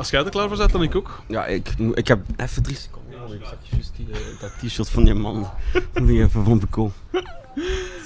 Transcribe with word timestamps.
als 0.00 0.10
jij 0.10 0.24
er 0.24 0.30
klaar 0.30 0.48
voor 0.48 0.56
bent, 0.56 0.72
dan 0.72 0.82
ik 0.82 0.94
ook. 0.94 1.22
Ja, 1.26 1.46
ik, 1.46 1.74
ik 1.94 2.08
heb 2.08 2.20
even 2.36 2.62
drie 2.62 2.76
seconden 2.76 3.18
nodig. 3.18 3.34
Ik 3.34 3.44
zag 3.44 3.58
juist 3.70 3.92
die, 3.96 4.06
eh, 4.12 4.40
dat 4.40 4.50
t-shirt 4.58 4.90
van 4.90 5.04
die 5.04 5.14
man. 5.14 5.46
Moet 5.94 6.08
ik 6.08 6.18
even 6.18 6.44
van. 6.44 6.92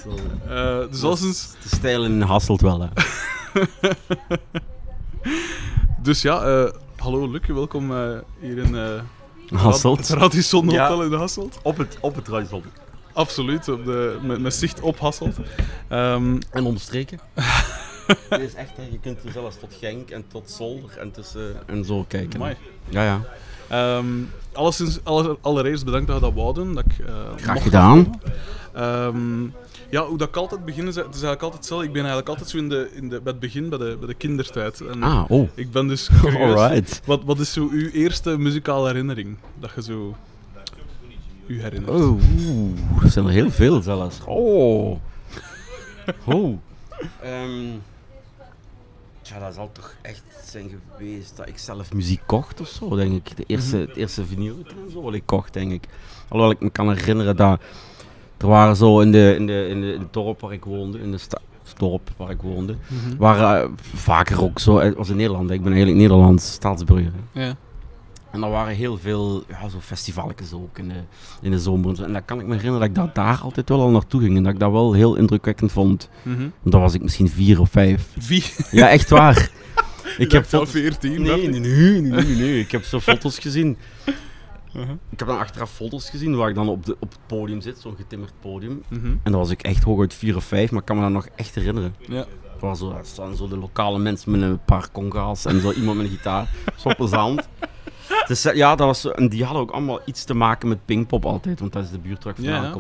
Zo. 0.03 0.15
Eh, 0.49 0.91
dus 0.91 1.03
alleszins, 1.03 1.55
De 1.63 1.77
stijl 1.77 2.05
in 2.05 2.21
Hasselt 2.21 2.61
wel, 2.61 2.81
hè. 2.81 2.89
dus 6.03 6.23
ja, 6.23 6.43
eh, 6.43 6.71
hallo 6.97 7.31
Luc, 7.31 7.47
welkom 7.47 7.91
eh, 7.97 8.19
hier 8.41 8.59
in 8.59 8.77
eh 8.77 9.01
Hasselt. 9.61 10.09
het 10.09 10.19
Radisson 10.19 10.71
Ja. 10.71 10.89
Hotel 10.89 11.05
in 11.05 11.13
Hasselt. 11.13 11.59
Op 11.63 11.77
het, 11.77 11.99
op 12.01 12.15
het 12.15 12.29
Radisson. 12.29 12.63
Absoluut, 13.13 13.69
op 13.69 13.85
de, 13.85 14.19
met, 14.23 14.41
met 14.41 14.55
zicht 14.55 14.81
op 14.81 14.99
Hasselt. 14.99 15.37
Ehm, 15.89 16.39
En 16.51 16.65
omstreken. 16.65 17.21
Dit 18.31 18.41
is 18.41 18.55
echt, 18.55 18.77
hè. 18.77 18.83
je 18.91 18.99
kunt 19.01 19.25
er 19.25 19.33
zelfs 19.33 19.59
tot 19.59 19.75
Genk 19.81 20.11
en 20.11 20.25
tot 20.29 20.51
Zolder 20.51 20.99
en, 20.99 21.11
tussen, 21.11 21.55
en 21.67 21.85
zo 21.85 22.05
kijken. 22.09 22.41
amai. 22.41 22.57
Ja, 22.89 23.05
ja. 23.05 23.21
Ehm, 23.69 24.07
alleszins, 24.53 24.99
aller, 25.03 25.37
allereerst 25.41 25.85
bedankt 25.85 26.07
dat 26.07 26.17
je 26.17 26.23
dat 26.23 26.33
wou 26.35 26.55
doen. 26.55 26.75
Dat 26.75 26.85
ik, 26.85 27.07
eh, 27.07 27.15
Graag 27.37 27.63
gedaan. 27.63 28.21
Ehm, 28.73 29.43
ja, 29.91 30.07
hoe 30.07 30.19
dat 30.19 30.29
ik 30.29 30.37
altijd 30.37 30.65
begin 30.65 30.87
is, 30.87 30.95
het 30.95 31.05
is 31.05 31.11
eigenlijk 31.11 31.43
altijd 31.43 31.61
hetzelfde. 31.61 31.87
Ik 31.87 31.93
ben 31.93 32.01
eigenlijk 32.01 32.29
altijd 32.31 32.49
zo 32.49 32.57
in 32.57 32.69
de, 32.69 32.91
in 32.95 33.09
de, 33.09 33.21
bij 33.21 33.33
het 33.33 33.41
begin, 33.41 33.69
bij 33.69 33.79
de, 33.79 33.97
bij 33.99 34.07
de 34.09 34.15
kindertijd. 34.15 34.81
En 34.81 35.03
Ah, 35.03 35.25
oh. 35.29 35.49
Ik 35.55 35.71
ben 35.71 35.89
dus 35.89 36.09
curieus. 36.21 36.59
Alright. 36.61 37.01
Wat, 37.05 37.23
wat 37.25 37.39
is 37.39 37.53
zo 37.53 37.69
uw 37.71 37.89
eerste 37.91 38.39
muzikale 38.39 38.87
herinnering? 38.87 39.37
Dat 39.61 39.71
je 39.75 39.83
zo... 39.83 40.15
U 41.47 41.61
herinnert. 41.63 41.93
Oh, 41.93 42.11
oeh, 42.11 43.03
er 43.03 43.11
zijn 43.11 43.25
er 43.27 43.31
heel 43.33 43.51
veel 43.51 43.83
zelfs. 43.83 44.21
Oh. 44.25 44.99
Oh. 46.25 46.59
Ehm, 47.23 47.69
ja, 49.29 49.39
dat 49.39 49.55
zal 49.55 49.71
toch 49.73 49.95
echt 50.03 50.23
zijn 50.45 50.71
geweest 50.97 51.37
dat 51.37 51.49
ik 51.49 51.59
zelf 51.59 51.93
muziek 51.93 52.21
kocht 52.27 52.61
of 52.61 52.69
zo, 52.69 52.97
denk 52.97 53.13
ik. 53.13 53.37
De 53.37 53.45
eerste, 53.47 53.77
Het 53.77 53.97
eerste 53.97 54.25
vinyl 54.27 54.57
en 54.67 54.91
zo 54.93 55.03
wat 55.03 55.15
ik 55.15 55.23
kocht, 55.27 55.53
denk 55.53 55.73
ik. 55.73 55.85
Alhoewel 56.29 56.51
ik 56.57 56.61
me 56.61 56.71
kan 56.71 56.93
herinneren 56.93 57.37
dat 57.37 57.61
er 58.37 58.47
waren 58.47 58.77
zo 58.77 59.01
in, 59.01 59.13
de, 59.13 59.35
in, 59.39 59.47
de, 59.47 59.67
in, 59.69 59.81
de, 59.81 59.93
in 59.93 60.01
het 60.01 60.13
dorp 60.13 60.41
waar 60.41 60.53
ik 60.53 60.65
woonde, 60.65 60.99
in 60.99 61.11
de 61.13 61.19
dorp 61.77 62.11
waar 62.17 62.31
ik 62.31 62.41
woonde, 62.43 62.77
Mhm. 62.89 63.17
waren 63.17 63.63
eh, 63.63 63.69
vaker 63.95 64.43
ook 64.43 64.59
zo, 64.59 64.79
het 64.79 64.95
was 64.97 65.09
in 65.09 65.17
Nederland, 65.17 65.51
ik 65.51 65.63
ben 65.63 65.73
eigenlijk 65.73 66.01
Nederlands 66.03 66.53
staatsburger. 66.53 67.13
hè. 67.33 67.45
Ja. 67.47 67.57
En 68.35 68.43
er 68.43 68.51
waren 68.51 68.75
heel 68.75 68.99
veel 68.99 69.45
ja, 69.49 69.69
zo 69.69 69.81
festivalletjes 69.81 70.53
ook 70.53 70.79
in 70.79 70.89
de, 70.89 70.95
in 71.41 71.51
de 71.51 71.59
zomer. 71.59 72.05
en 72.05 72.13
dat 72.13 72.23
kan 72.25 72.41
ik 72.41 72.47
me 72.47 72.55
herinneren 72.55 72.81
dat 72.81 72.89
ik 72.89 73.15
daar, 73.15 73.25
daar 73.25 73.41
altijd 73.43 73.69
wel 73.69 73.81
al 73.81 73.91
naartoe 73.91 74.21
ging. 74.21 74.37
En 74.37 74.43
dat 74.43 74.53
ik 74.53 74.59
dat 74.59 74.71
wel 74.71 74.93
heel 74.93 75.15
indrukwekkend 75.15 75.73
vond. 75.73 76.09
Want 76.23 76.53
dan 76.63 76.81
was 76.81 76.95
ik 76.95 77.03
misschien 77.03 77.29
vier 77.29 77.61
of 77.61 77.71
vijf. 77.71 78.09
Wie? 78.29 78.45
Ja, 78.71 78.91
echt 78.91 79.11
waar. 79.11 79.51
ik 80.19 80.33
heb 80.33 80.55
al. 80.55 80.67
14. 80.67 81.23
Nee, 81.23 81.49
nee, 81.49 81.61
nee, 82.01 82.37
nee. 82.37 82.61
Ik 82.61 82.71
heb 82.71 82.85
zo 82.85 83.01
foto's 83.01 83.39
gezien. 83.39 83.77
Mhm. 84.73 84.93
Ik 85.11 85.19
heb 85.19 85.29
dan 85.29 85.39
achteraf 85.39 85.71
foto's 85.71 86.11
gezien 86.11 86.37
waar 86.37 86.49
ik 86.49 86.55
dan 86.55 86.69
op, 86.69 86.87
de, 86.87 86.97
op 87.01 87.11
het 87.11 87.27
podium 87.27 87.61
zit, 87.61 87.79
zo'n 87.79 87.97
getimmerd 87.97 88.33
podium. 88.41 88.83
Mhm. 88.89 89.07
En 89.07 89.33
dan 89.33 89.41
was 89.41 89.51
ik 89.51 89.63
echt 89.63 89.83
hooguit 89.83 90.15
vier 90.15 90.37
of 90.37 90.45
vijf, 90.45 90.71
maar 90.71 90.81
ik 90.81 90.87
kan 90.87 90.97
me 90.97 91.03
dat 91.03 91.11
nog 91.11 91.29
echt 91.37 91.55
herinneren. 91.55 91.95
Ja. 91.99 92.27
Was 92.61 92.79
zo, 92.79 92.99
staan 93.03 93.37
zo 93.37 93.49
de 93.49 93.57
lokale 93.57 93.99
mensen 93.99 94.31
met 94.31 94.43
een 94.43 94.65
paar 94.65 94.91
conga's 94.93 95.45
en 95.45 95.61
zo 95.61 95.73
iemand 95.73 95.97
met 95.97 96.07
een 96.07 96.13
gitaar. 96.13 96.49
Zo 96.77 96.91
plezant. 96.97 97.49
Dus 98.27 98.43
ja, 98.43 98.75
dat 98.75 98.87
was 98.87 99.01
zo, 99.01 99.09
en 99.09 99.29
die 99.29 99.45
hadden 99.45 99.63
ook 99.63 99.71
allemaal 99.71 100.01
iets 100.05 100.25
te 100.25 100.35
maken 100.35 100.69
met 100.69 100.85
Pinkpop 100.85 101.25
altijd, 101.25 101.61
want 101.61 101.73
dat 101.73 101.85
is 101.85 101.91
de 101.91 101.99
buurt 101.99 102.25
ik 102.25 102.39
Ja, 102.39 102.63
ja. 102.63 102.75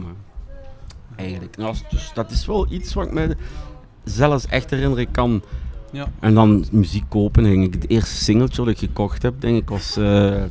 Eigenlijk. 1.17 1.56
Nou, 1.56 1.77
dus 1.91 2.11
dat 2.14 2.30
is 2.30 2.47
wel 2.47 2.72
iets 2.72 2.94
wat 2.94 3.06
ik 3.06 3.12
me 3.12 3.36
zelfs 4.05 4.46
echt 4.46 4.70
herinneren 4.70 5.11
kan. 5.11 5.42
Ja. 5.90 6.08
En 6.20 6.35
dan 6.35 6.64
muziek 6.70 7.05
kopen, 7.08 7.42
denk 7.42 7.64
ik. 7.64 7.74
Het 7.74 7.90
eerste 7.90 8.14
singeltje 8.14 8.64
dat 8.64 8.73
ik 8.73 8.79
gekocht 8.79 9.23
heb, 9.23 9.40
denk 9.40 9.57
ik, 9.57 9.68
was 9.68 9.96
eh, 9.96 10.42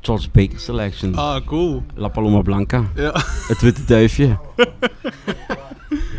George 0.00 0.28
Baker 0.32 0.60
Selection. 0.60 1.14
Ah, 1.14 1.46
cool. 1.46 1.82
La 1.94 2.08
Paloma 2.08 2.40
Blanca. 2.40 2.84
Ja. 2.94 3.12
Het 3.48 3.60
witte 3.60 3.84
duifje. 3.84 4.26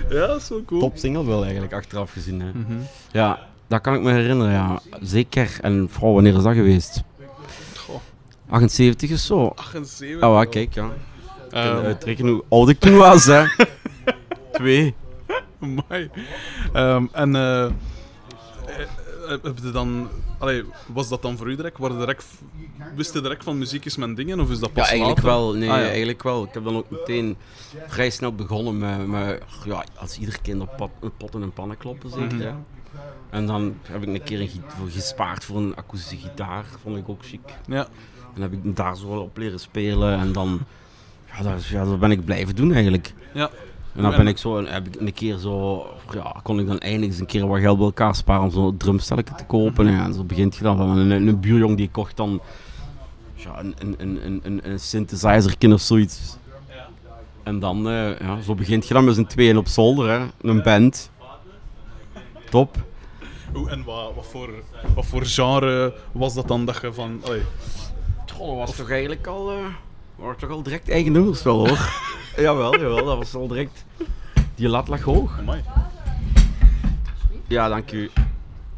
ja, 0.09 0.27
dat 0.27 0.41
is 0.41 0.49
wel 0.49 0.63
cool. 0.65 0.79
Top 0.79 0.97
single 0.97 1.25
wel 1.25 1.43
eigenlijk, 1.43 1.73
achteraf 1.73 2.11
gezien. 2.11 2.41
Hè. 2.41 2.51
Mhm. 2.53 2.79
Ja, 3.11 3.39
dat 3.67 3.81
kan 3.81 3.93
ik 3.93 4.01
me 4.01 4.11
herinneren, 4.11 4.53
ja. 4.53 4.79
Zeker. 5.01 5.57
En 5.61 5.87
vooral, 5.89 6.13
wanneer 6.13 6.35
is 6.35 6.43
dat 6.43 6.53
geweest? 6.53 7.03
Goh, 8.53 8.61
78 8.61 9.11
of 9.11 9.17
zo. 9.19 9.51
78. 9.55 10.21
Oh, 10.29 10.33
ja, 10.35 10.45
kijk, 10.45 10.73
ja. 10.73 10.85
Ik 10.85 11.49
kan 11.49 11.83
uitrekenen 11.85 12.31
hoe 12.33 12.43
oud 12.49 12.69
ik 12.69 12.79
toen 12.79 12.95
was, 12.97 13.25
hè. 13.25 13.43
Twee. 14.51 14.95
Amai. 15.61 16.09
Ehm, 16.73 17.05
en 17.11 17.35
eh, 17.35 17.65
eh, 17.65 17.71
heb 19.27 19.57
je 19.63 19.71
dan... 19.71 20.09
Allee, 20.39 20.63
was 20.87 21.09
dat 21.09 21.21
dan 21.21 21.37
voor 21.37 21.49
u 21.51 21.55
direct? 21.55 21.77
Waren 21.77 21.97
direct 21.97 22.25
wist 22.95 23.13
je 23.13 23.21
direct 23.21 23.43
van 23.43 23.57
muziek 23.57 23.85
is 23.85 23.95
mijn 23.97 24.15
dingen? 24.15 24.39
Of 24.39 24.49
is 24.49 24.59
dat 24.59 24.69
Ja, 24.69 24.75
pas 24.81 24.89
eigenlijk 24.89 25.21
later? 25.23 25.39
wel. 25.39 25.53
Nee, 25.53 25.69
Ah, 25.69 25.77
ja. 25.77 25.87
eigenlijk 25.87 26.23
wel. 26.23 26.43
Ik 26.43 26.53
heb 26.53 26.63
dan 26.63 26.75
ook 26.75 26.89
meteen 26.89 27.37
vrij 27.87 28.09
snel 28.09 28.35
begonnen 28.35 28.77
met, 28.77 29.07
met 29.07 29.43
ja, 29.65 29.83
als 29.97 30.17
ieder 30.17 30.41
kind 30.41 30.61
op 30.61 30.73
pot, 30.77 31.17
potten 31.17 31.41
en 31.41 31.51
pannen 31.53 31.77
kloppen, 31.77 32.09
zeker. 32.09 32.35
Mhm. 32.37 32.41
hè. 32.41 32.53
En 33.29 33.45
dan 33.45 33.77
heb 33.81 34.01
ik 34.01 34.07
een 34.07 34.23
keer 34.23 34.39
een 34.41 34.49
gespaard 34.91 35.43
voor 35.45 35.57
een 35.57 35.75
akoestische 35.75 36.27
gitaar, 36.27 36.65
vond 36.81 36.97
ik 36.97 37.09
ook 37.09 37.25
chic. 37.25 37.39
Ja. 37.67 37.87
En 38.35 38.41
heb 38.41 38.53
ik 38.53 38.75
daar 38.75 38.97
zo 38.97 39.09
wel 39.09 39.21
op 39.21 39.37
leren 39.37 39.59
spelen 39.59 40.19
en 40.19 40.31
dan... 40.31 40.59
Ja, 41.37 41.43
dat, 41.43 41.59
is- 41.59 41.69
ja, 41.69 41.85
dat 41.85 41.99
ben 41.99 42.11
ik 42.11 42.25
blijven 42.25 42.55
doen 42.55 42.71
eigenlijk. 42.73 43.13
Ja. 43.33 43.49
En 43.95 44.01
dan 44.01 44.11
En- 44.11 44.17
ben 44.17 44.27
ik 44.27 44.37
zo, 44.37 44.57
en 44.57 44.65
heb 44.73 44.87
ik 44.87 44.95
een 45.01 45.13
keer 45.13 45.37
zo, 45.37 45.85
ja, 46.13 46.35
kon 46.43 46.59
ik 46.59 46.67
dan 46.67 46.77
eindelijk 46.79 47.11
eens 47.11 47.19
een 47.19 47.25
keer 47.25 47.47
wat 47.47 47.59
geld 47.59 47.77
bij 47.77 47.85
elkaar 47.85 48.15
sparen 48.15 48.43
om 48.43 48.51
zo'n 48.51 48.77
drumstelletje 48.77 49.35
te 49.35 49.45
kopen. 49.45 49.87
En, 49.87 49.93
ja, 49.93 50.03
en 50.05 50.13
zo 50.13 50.23
begint 50.23 50.55
je 50.55 50.63
dan. 50.63 50.79
En 50.81 50.97
een, 51.11 51.27
een 51.27 51.39
buurjong 51.39 51.77
die 51.77 51.89
kocht 51.91 52.17
dan 52.17 52.41
ja, 53.35 53.59
een, 53.59 53.75
een, 53.79 53.95
een, 53.97 54.25
een, 54.25 54.39
een, 54.43 54.69
een 54.71 54.79
synthesizerkin 54.79 55.73
of 55.73 55.81
zoiets. 55.81 56.37
En 57.43 57.59
dan, 57.59 57.89
eh, 57.89 58.19
ja, 58.19 58.41
zo 58.41 58.55
begint 58.55 58.87
je 58.87 58.93
dan 58.93 59.05
met 59.05 59.15
z'n 59.15 59.23
tweeën 59.25 59.57
op 59.57 59.67
zolder, 59.67 60.09
hè. 60.09 60.25
een 60.49 60.63
band. 60.63 61.11
Top. 62.49 62.77
Oeh, 63.55 63.71
en 63.71 63.83
wat, 63.83 64.11
wat, 64.15 64.25
voor, 64.25 64.49
wat 64.95 65.05
voor 65.05 65.25
genre 65.25 65.93
was 66.11 66.33
dat 66.33 66.47
dan 66.47 66.65
dat 66.65 66.79
je 66.81 66.93
van... 66.93 67.21
Allee, 67.23 67.41
Dat 68.25 68.37
was 68.37 68.75
toch 68.75 68.89
eigenlijk 68.89 69.27
al, 69.27 69.51
eh 69.51 69.57
waren 70.15 70.37
toch 70.37 70.49
al 70.49 70.63
direct 70.63 70.89
eigen 70.89 71.11
nummers 71.11 71.43
wel 71.43 71.67
hoor. 71.67 71.89
jawel, 72.45 72.79
jawel, 72.79 73.05
dat 73.05 73.17
was 73.17 73.35
al 73.35 73.47
direct. 73.47 73.85
Die 74.55 74.67
lat 74.69 74.87
lag 74.87 75.01
hoog. 75.01 75.39
amai. 75.39 75.63
Ja, 77.47 77.67
dank 77.69 77.91
u. 77.91 78.11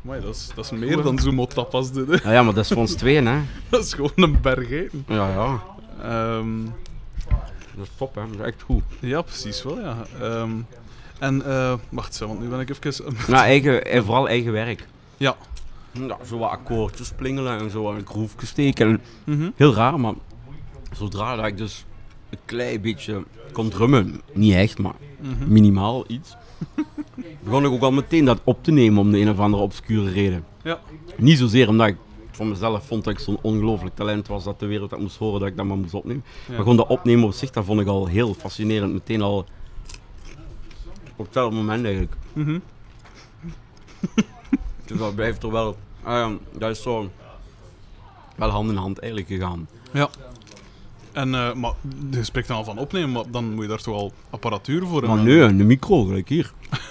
Amai, 0.04 0.22
dat 0.22 0.36
is, 0.36 0.50
dat 0.56 0.66
is 0.66 0.72
meer 0.72 1.02
dan 1.02 1.20
Zumo 1.20 1.46
Tapas 1.46 1.92
dit, 1.92 2.08
hè. 2.08 2.14
Ja, 2.24 2.32
ja, 2.32 2.44
maar 2.44 2.54
dat 2.54 2.64
is 2.64 2.70
voor 2.70 2.78
ons 2.78 2.94
tweeën, 2.96 3.26
hè. 3.28 3.40
Dat 3.70 3.84
is 3.84 3.94
gewoon 3.94 4.12
een 4.16 4.42
berg 4.42 4.70
eten. 4.70 5.06
Ja, 5.08 5.30
ja. 5.30 5.64
Ehm, 6.02 6.66
Dat 7.76 7.84
is 7.86 7.90
top, 7.98 8.16
hè. 8.16 8.22
Dat 8.22 8.40
is 8.40 8.46
echt 8.46 8.62
goed. 8.62 8.84
ja, 9.00 9.22
precies 9.22 9.64
wel, 9.64 9.80
ja. 9.80 10.06
Ehm, 10.22 10.52
en, 11.20 11.46
eh, 11.46 11.74
wacht 11.90 12.16
zo, 12.16 12.28
want 12.28 12.40
nu 12.40 12.48
ben 12.48 12.60
ik 12.60 12.70
even... 12.70 13.16
Nou, 13.28 13.44
eigen, 13.44 13.86
en 13.86 14.04
vooral 14.04 14.28
eigen 14.28 14.52
werk. 14.52 14.88
Ja. 15.18 15.36
Ja, 16.00 16.18
zo 16.26 16.38
wat 16.38 16.50
akkoordjes 16.50 17.12
plingelen 17.16 17.60
en 17.60 17.70
zo 17.70 17.92
een 17.92 18.06
groefje 18.06 18.46
steken. 18.46 18.88
En 18.88 19.02
Mhm. 19.36 19.50
Heel 19.56 19.74
raar, 19.74 20.00
maar 20.00 20.14
zodra 20.92 21.36
dat 21.36 21.46
ik 21.46 21.58
dus 21.58 21.86
een 22.30 22.38
klein 22.46 22.82
beetje 22.82 23.24
kon 23.52 23.70
drummen, 23.70 24.22
niet 24.34 24.54
echt, 24.54 24.78
maar 24.78 24.94
Mhm. 25.22 25.52
minimaal 25.52 26.04
iets, 26.08 26.36
begon 27.44 27.66
ik 27.66 27.72
ook 27.72 27.82
al 27.82 27.92
meteen 27.92 28.26
dat 28.26 28.42
op 28.44 28.64
te 28.64 28.72
nemen 28.72 29.00
om 29.00 29.12
de 29.12 29.20
een 29.20 29.30
of 29.30 29.40
andere 29.40 29.64
obscure 29.64 30.12
reden. 30.12 30.46
Ja. 30.64 30.80
Niet 31.18 31.38
zozeer 31.38 31.68
omdat 31.68 31.88
ik 31.88 31.96
van 32.32 32.50
mezelf 32.50 32.86
vond 32.88 33.04
dat 33.04 33.14
ik 33.14 33.20
zo'n 33.20 33.38
ongelooflijk 33.42 33.96
talent 33.96 34.28
was 34.28 34.44
dat 34.44 34.60
de 34.60 34.66
wereld 34.66 34.90
dat 34.90 35.00
moest 35.00 35.18
horen 35.18 35.40
dat 35.40 35.50
ik 35.50 35.58
dat 35.58 35.66
maar 35.66 35.78
moest 35.78 35.94
opnemen. 35.94 36.24
Ja. 36.46 36.52
Maar 36.52 36.62
gewoon 36.62 36.78
dat 36.78 36.88
opnemen 36.88 37.26
op 37.26 37.34
zich, 37.34 37.50
dat 37.52 37.66
vond 37.66 37.80
ik 37.82 37.88
al 37.88 38.08
heel 38.08 38.34
fascinerend. 38.34 38.94
Meteen 38.94 39.22
al 39.22 39.46
op 41.16 41.26
hetzelfde 41.26 41.56
moment 41.56 41.84
eigenlijk. 41.86 42.16
Mhm. 42.34 42.60
Dus 44.86 44.98
dat 44.98 45.16
blijft 45.16 45.44
er 45.44 45.52
wel. 45.52 45.76
Ah 46.06 46.14
ja, 46.14 46.32
dat 46.60 46.70
is 46.72 46.82
zo 46.82 47.10
wel 48.36 48.50
hand 48.50 48.70
in 48.70 48.76
hand 48.76 49.00
eigenlijk 49.00 49.32
gegaan. 49.32 49.68
Ja. 49.92 50.10
En, 51.12 51.36
eh, 51.36 51.54
maar 51.54 51.74
je 52.12 52.24
spreekt 52.24 52.48
dan 52.48 52.58
al 52.58 52.64
van 52.64 52.78
opnemen, 52.78 53.12
maar 53.12 53.24
dan 53.32 53.54
moet 53.54 53.62
je 53.64 53.70
daar 53.70 53.82
toch 53.82 53.96
al 53.96 54.12
apparatuur 54.30 54.86
voor 54.86 55.02
Maar 55.02 55.16
hebben? 55.18 55.26
nee, 55.26 55.42
een 55.42 55.66
micro 55.68 56.04
gelijk 56.04 56.30
hier. 56.30 56.54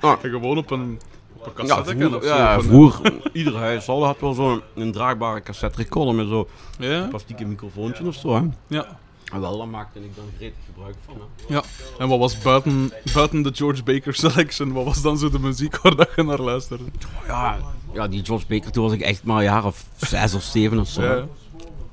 En 0.00 0.18
Gewoon 0.20 0.58
op 0.58 0.70
een, 0.70 1.00
op 1.36 1.58
een 1.58 1.66
Ja, 1.66 1.74
cassette 1.76 2.08
vroeger, 2.08 2.24
ja, 2.28 2.56
of 2.56 2.62
een- 2.62 2.68
vroeger, 2.70 3.12
ieder 3.32 3.56
huishouden 3.56 4.06
had 4.08 4.20
wel 4.20 4.32
zo'n 4.32 4.60
een 4.74 4.92
draagbare 4.92 5.42
cassette 5.42 5.78
recorder 5.82 6.14
met 6.14 6.28
zo'n 6.28 6.46
Ja, 6.78 7.06
plastieke 7.08 7.44
microfoontje 7.44 8.06
of 8.06 8.14
zo. 8.14 8.34
Hè. 8.34 8.42
ja, 8.66 8.98
En 9.32 9.40
wel, 9.40 9.58
daar 9.58 9.68
maakte 9.68 9.98
ik 10.04 10.16
dan 10.16 10.24
gretig 10.36 10.58
gebruik 10.74 10.94
van. 11.06 11.14
Hè. 11.48 11.54
ja. 11.54 11.62
En 11.98 12.08
wat 12.08 12.18
was 12.18 12.38
buiten, 12.38 12.92
buiten 13.14 13.42
de 13.42 13.50
George 13.54 13.82
Baker 13.82 14.14
Selection, 14.14 14.72
wat 14.72 14.84
was 14.84 15.02
dan 15.02 15.18
zo 15.18 15.30
de 15.30 15.38
muziek 15.38 15.76
waar 15.82 15.96
dat 15.96 16.08
je 16.16 16.22
naar 16.22 16.40
luisterde? 16.40 16.84
Ja, 17.26 17.58
ja, 17.96 18.08
die 18.08 18.24
George 18.24 18.46
Baker, 18.46 18.70
toen 18.70 18.84
was 18.84 18.92
ik 18.92 19.00
echt 19.00 19.24
maar 19.24 19.36
een 19.36 19.42
jaar 19.42 19.64
of 19.64 19.86
zes 19.96 20.34
of 20.34 20.42
zeven 20.42 20.78
of 20.78 20.88
zo. 20.88 21.02
Ja. 21.02 21.26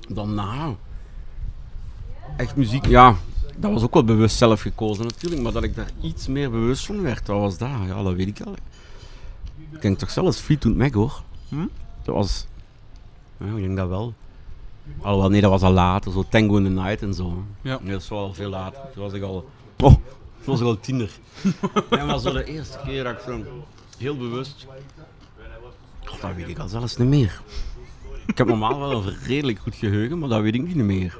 Daarna, 0.08 0.76
echt 2.38 2.56
muziek, 2.56 2.86
ja, 2.86 3.16
dat 3.56 3.72
was 3.72 3.84
ook 3.84 3.94
wel 3.94 4.04
bewust 4.04 4.38
zelf 4.38 4.62
gekozen 4.62 5.06
natuurlijk, 5.06 5.42
maar 5.42 5.52
dat 5.52 5.64
ik 5.64 5.76
daar 5.76 5.90
iets 6.02 6.28
meer 6.28 6.52
bewust 6.52 6.86
van 6.86 7.02
werd, 7.02 7.28
wat 7.28 7.40
was 7.40 7.58
dat? 7.58 7.70
Ja, 7.88 8.04
dat 8.04 8.14
weet 8.14 8.28
ik 8.28 8.42
al. 8.42 8.56
Ik 9.72 9.82
denk 9.82 9.98
toch 9.98 10.12
zelfs 10.12 10.40
Fleetwood 10.40 10.76
Mac 10.76 10.94
hoor. 10.94 11.22
Hm? 11.50 11.68
Dat 12.04 12.16
was... 12.16 12.46
Ja, 13.38 13.46
ik 13.46 13.64
denk 13.64 13.78
dat 13.78 13.88
wel. 13.88 14.14
Alhoewel, 15.02 15.30
nee, 15.30 15.42
dat 15.42 15.50
was 15.50 15.62
al 15.62 15.72
later. 15.72 16.12
Zo 16.12 16.26
Tango 16.30 16.58
in 16.58 16.64
the 16.64 16.70
Night 16.70 17.02
en 17.02 17.14
zo. 17.14 17.44
Ja. 17.62 17.80
Nee, 17.82 17.92
dat 17.92 18.02
is 18.02 18.10
wel 18.10 18.20
al 18.20 18.34
veel 18.34 18.50
later. 18.50 18.82
Toen 18.94 19.04
was 19.04 19.14
ik 19.14 19.24
al... 19.24 19.50
Oh, 19.80 19.94
toen 19.94 20.02
was 20.46 20.60
ik 20.60 20.66
al 20.66 20.80
tiener. 20.80 21.10
ja, 21.90 22.06
maar 22.06 22.20
zo 22.20 22.32
de 22.32 22.44
eerste 22.44 22.80
keer 22.86 23.04
dat 23.04 23.14
ik 23.14 23.20
zo... 23.20 23.44
Heel 23.98 24.18
bewust... 24.18 24.68
Dat 26.22 26.32
weet 26.36 26.48
ik 26.48 26.60
al 26.60 26.68
zelfs 26.68 26.98
niet 26.98 27.08
meer. 27.08 27.42
Ik 28.26 28.38
heb 28.38 28.48
normaal 28.48 28.80
wel 28.80 28.92
een 29.06 29.16
redelijk 29.26 29.60
goed 29.60 29.76
geheugen, 29.76 30.20
maar 30.20 30.30
dat 30.30 30.42
weet 30.42 30.54
ik 30.56 30.66
niet 30.66 30.76
meer. 30.76 31.18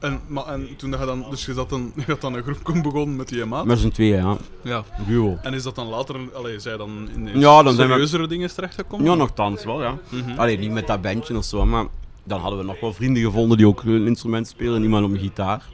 En, 0.00 0.20
maar, 0.26 0.46
en 0.46 0.68
toen 0.76 0.90
dat 0.90 1.00
je 1.00 1.06
dan, 1.06 1.24
dus 1.30 1.44
je, 1.46 1.52
zat 1.54 1.68
dan, 1.70 1.92
je 1.96 2.02
had 2.06 2.20
dan 2.20 2.34
een 2.34 2.42
groep 2.42 2.82
begonnen 2.82 3.16
met 3.16 3.28
die 3.28 3.44
maat. 3.44 3.64
Met 3.64 3.78
z'n 3.78 3.88
tweeën, 3.88 4.16
ja. 4.16 4.36
Ja. 4.62 4.84
Duo. 5.06 5.38
En 5.42 5.54
is 5.54 5.62
dat 5.62 5.74
dan 5.74 5.86
later, 5.86 6.16
allee, 6.34 6.58
zij 6.58 6.76
dan 6.76 7.08
in, 7.14 7.28
in 7.28 7.38
Ja, 7.40 7.62
dan 7.62 7.74
zijn 7.74 7.86
we- 7.86 7.92
serieuzere 7.92 8.26
dingen 8.26 8.54
terechtgekomen? 8.54 9.06
Ja, 9.06 9.14
nogthans 9.14 9.64
wel, 9.64 9.82
ja. 9.82 9.98
Mhm. 10.08 10.38
Allee, 10.38 10.58
niet 10.58 10.70
met 10.70 10.86
dat 10.86 11.02
bandje 11.02 11.36
of 11.36 11.44
zo, 11.44 11.66
maar 11.66 11.86
dan 12.24 12.40
hadden 12.40 12.58
we 12.58 12.64
nog 12.64 12.80
wel 12.80 12.92
vrienden 12.92 13.22
gevonden 13.22 13.56
die 13.56 13.66
ook 13.66 13.82
een 13.82 14.06
instrument 14.06 14.48
spelen, 14.48 14.82
iemand 14.82 15.04
op 15.04 15.10
een 15.12 15.18
gitaar. 15.18 15.68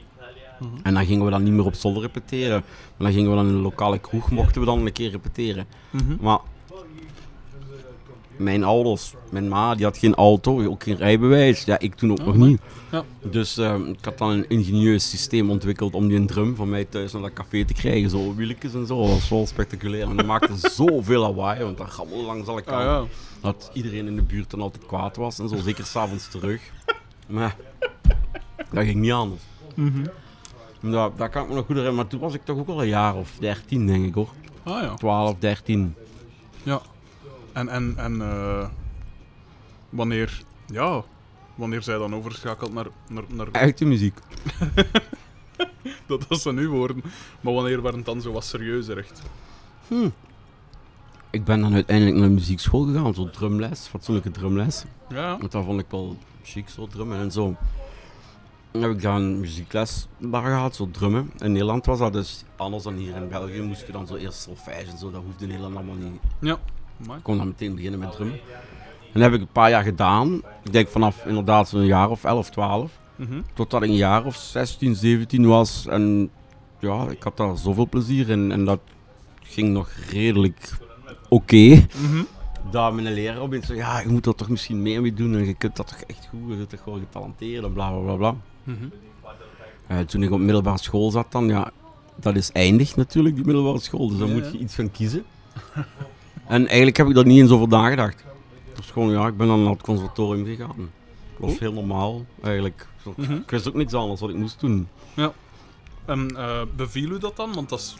En 0.83 0.93
dan 0.93 1.05
gingen 1.05 1.25
we 1.25 1.31
dan 1.31 1.43
niet 1.43 1.53
meer 1.53 1.65
op 1.65 1.73
zolder 1.73 2.01
repeteren. 2.01 2.63
Maar 2.97 3.07
dan 3.07 3.11
gingen 3.11 3.29
we 3.29 3.35
dan 3.35 3.47
in 3.47 3.53
een 3.53 3.61
lokale 3.61 3.99
kroeg, 3.99 4.31
mochten 4.31 4.59
we 4.61 4.67
dan 4.67 4.85
een 4.85 4.91
keer 4.91 5.11
repeteren. 5.11 5.65
Mhm. 5.89 6.15
Maar 6.21 6.39
mijn 8.37 8.63
ouders, 8.63 9.13
mijn 9.31 9.47
ma, 9.47 9.75
die 9.75 9.85
had 9.85 9.97
geen 9.97 10.15
auto, 10.15 10.65
ook 10.65 10.83
geen 10.83 10.95
rijbewijs. 10.95 11.63
Ja, 11.63 11.79
ik 11.79 11.95
toen 11.95 12.11
ook 12.11 12.19
Oh, 12.19 12.25
nog 12.25 12.35
niet. 12.35 12.61
Ja. 12.91 13.03
Dus 13.21 13.57
eh, 13.57 13.75
ik 13.87 14.05
had 14.05 14.17
dan 14.17 14.29
een 14.29 14.45
ingenieus 14.49 15.09
systeem 15.09 15.49
ontwikkeld 15.49 15.93
om 15.93 16.07
die 16.07 16.17
een 16.17 16.27
drum 16.27 16.55
van 16.55 16.69
mij 16.69 16.85
thuis 16.85 17.11
naar 17.13 17.21
dat 17.21 17.33
café 17.33 17.65
te 17.65 17.73
krijgen. 17.73 18.09
Zo 18.09 18.35
wieltjes 18.35 18.73
en 18.73 18.85
zo, 18.87 19.01
dat 19.01 19.09
was 19.09 19.29
wel 19.29 19.47
spectaculair. 19.47 20.09
En 20.09 20.15
dat 20.17 20.25
maakte 20.25 20.69
zoveel 20.83 21.21
lawaai, 21.21 21.63
want 21.63 21.77
dat 21.77 21.93
rammelde 21.95 22.23
langs 22.25 22.47
alle 22.47 22.59
Ah, 22.61 22.65
kanten. 22.67 22.87
ja. 22.87 23.03
Dat 23.41 23.69
iedereen 23.73 24.07
in 24.07 24.15
de 24.15 24.21
buurt 24.21 24.49
dan 24.49 24.61
altijd 24.61 24.85
kwaad 24.85 25.15
was 25.15 25.39
en 25.39 25.49
zo, 25.49 25.55
zeker 25.55 25.85
s'avonds 25.85 26.27
terug. 26.29 26.61
Maar 27.27 27.55
dat 28.71 28.83
ging 28.83 28.95
niet 28.99 29.11
anders. 29.11 29.41
Mhm. 29.75 30.05
Dat, 30.81 31.17
dat 31.17 31.29
kan 31.29 31.43
ik 31.43 31.49
me 31.49 31.55
nog 31.55 31.65
goed 31.65 31.75
herinneren, 31.75 31.95
maar 31.95 32.07
toen 32.07 32.19
was 32.19 32.33
ik 32.33 32.41
toch 32.45 32.57
ook 32.57 32.67
al 32.67 32.81
een 32.81 32.87
jaar 32.87 33.15
of 33.15 33.31
13, 33.39 33.87
denk 33.87 34.05
ik 34.05 34.13
hoor. 34.13 34.29
Ah 34.63 34.81
ja. 34.81 34.93
12, 34.93 35.35
13. 35.39 35.95
Ja. 36.63 36.81
En, 37.57 37.69
en, 37.69 37.93
en 37.97 38.21
eh, 38.21 38.67
wanneer, 39.89 40.41
ja, 40.65 41.03
wanneer 41.55 41.83
zij 41.83 41.97
dan 41.97 42.15
overschakelt 42.15 42.73
naar, 42.73 42.87
naar, 43.09 43.23
naar 43.27 43.47
Echte 43.51 43.85
muziek. 43.85 44.17
dat 46.07 46.25
is 46.29 46.41
ze 46.41 46.53
nu 46.53 46.69
worden, 46.69 47.03
maar 47.41 47.53
wanneer 47.53 47.81
werd 47.81 47.95
het 47.95 48.05
dan 48.05 48.21
zo 48.21 48.31
wat 48.31 48.45
serieuzer 48.45 48.97
echt? 48.97 49.21
Ik 51.29 51.43
ben 51.43 51.61
dan 51.61 51.73
uiteindelijk 51.73 52.17
naar 52.17 52.31
muziekschool 52.31 52.85
gegaan, 52.85 53.13
zo 53.13 53.29
drumles, 53.29 53.87
fatsoenlijke 53.87 54.31
drumles. 54.31 54.83
Ja. 55.09 55.37
Want 55.37 55.51
dat 55.51 55.65
vond 55.65 55.79
ik 55.79 55.85
wel 55.89 56.17
chic, 56.43 56.69
zo 56.69 56.87
drummen 56.87 57.19
en 57.19 57.31
zo. 57.31 57.55
Dan 58.71 58.81
heb 58.81 58.91
ik 58.91 59.01
dan 59.01 59.39
muziekles 59.39 60.07
daar 60.17 60.43
gehad, 60.43 60.75
zo 60.75 60.89
drummen. 60.91 61.31
In 61.37 61.51
Nederland 61.51 61.85
was 61.85 61.99
dat 61.99 62.13
dus 62.13 62.43
anders 62.55 62.83
dan 62.83 62.95
hier 62.95 63.15
in 63.15 63.29
België. 63.29 63.61
Moest 63.61 63.85
je 63.85 63.91
dan 63.91 64.07
zo 64.07 64.15
eerst 64.15 64.41
solfège 64.41 64.91
en 64.91 64.97
zo, 64.97 65.11
dat 65.11 65.23
hoefde 65.23 65.43
in 65.43 65.47
Nederland 65.49 65.75
allemaal 65.75 65.95
niet. 65.95 66.21
Ja. 66.39 66.59
Ik 66.99 67.23
kon 67.23 67.37
dan 67.37 67.47
meteen 67.47 67.75
beginnen 67.75 67.99
met 67.99 68.11
drummen. 68.11 68.39
En 69.13 69.13
dat 69.13 69.21
heb 69.21 69.33
ik 69.33 69.41
een 69.41 69.51
paar 69.51 69.69
jaar 69.69 69.83
gedaan. 69.83 70.33
Ik 70.63 70.71
denk 70.71 70.87
vanaf 70.87 71.25
inderdaad 71.25 71.69
zo'n 71.69 71.85
jaar 71.85 72.09
of 72.09 72.23
11, 72.23 72.49
12. 72.49 72.91
mhm. 73.15 73.41
Totdat 73.53 73.83
ik 73.83 73.89
een 73.89 73.95
jaar 73.95 74.25
of 74.25 74.35
16, 74.35 74.95
17 74.95 75.47
was. 75.47 75.85
En 75.87 76.29
ja, 76.79 77.09
ik 77.09 77.23
had 77.23 77.37
daar 77.37 77.57
zoveel 77.57 77.87
plezier 77.89 78.29
in. 78.29 78.51
En 78.51 78.65
dat 78.65 78.79
ging 79.43 79.69
nog 79.69 79.89
redelijk 80.11 80.77
oké. 81.29 81.85
Mhm. 82.01 82.23
Dat 82.71 82.93
mijn 82.93 83.13
leraar 83.13 83.39
opeens 83.39 83.65
zei, 83.65 83.77
ja, 83.77 83.99
je 83.99 84.07
moet 84.07 84.25
er 84.25 84.35
toch 84.35 84.49
misschien 84.49 84.81
meer 84.81 85.01
mee 85.01 85.13
doen. 85.13 85.35
En 85.35 85.45
je 85.45 85.53
kunt 85.53 85.75
dat 85.75 85.87
toch 85.87 85.99
echt 85.99 86.27
goed. 86.29 86.39
Je 86.49 86.55
bent 86.55 86.69
toch 86.69 86.81
gewoon 86.83 86.99
getalenteerd 86.99 87.63
en 87.63 87.73
bla 87.73 87.89
bla 87.91 87.99
bla 88.01 88.15
bla. 88.15 88.35
Mhm. 88.63 88.85
Eh, 89.87 89.99
toen 89.99 90.23
ik 90.23 90.31
op 90.31 90.39
middelbare 90.39 90.77
school 90.77 91.11
zat 91.11 91.31
dan, 91.31 91.47
ja, 91.47 91.71
dat 92.15 92.35
is 92.35 92.51
eindig 92.51 92.95
natuurlijk, 92.95 93.35
die 93.35 93.45
middelbare 93.45 93.79
school. 93.79 94.07
Dus 94.09 94.17
dan 94.17 94.27
Ja, 94.27 94.33
moet 94.33 94.51
je 94.51 94.57
iets 94.57 94.75
gaan 94.75 94.91
kiezen. 94.91 95.23
En 96.47 96.67
eigenlijk 96.67 96.97
heb 96.97 97.07
ik 97.07 97.15
daar 97.15 97.25
niet 97.25 97.39
eens 97.39 97.51
over 97.51 97.67
nagedacht. 97.67 98.23
Dus 98.75 98.91
gewoon, 98.91 99.09
ja, 99.11 99.27
ik 99.27 99.37
ben 99.37 99.47
dan 99.47 99.63
naar 99.63 99.71
het 99.71 99.81
conservatorium 99.81 100.45
gegaan. 100.45 100.75
Dat 101.39 101.49
was 101.49 101.59
heel 101.59 101.73
normaal, 101.73 102.25
eigenlijk. 102.43 102.87
Mhm. 103.15 103.33
Ik 103.33 103.49
wist 103.49 103.67
ook 103.67 103.73
niks 103.73 103.93
anders 103.93 104.21
wat 104.21 104.29
ik 104.29 104.35
moest 104.35 104.59
doen. 104.59 104.87
En 106.05 106.35
eh, 106.37 106.61
beviel 106.75 107.09
u 107.09 107.19
dat 107.19 107.35
dan? 107.35 107.53
Want 107.53 107.69
dat 107.69 107.79
is, 107.79 107.95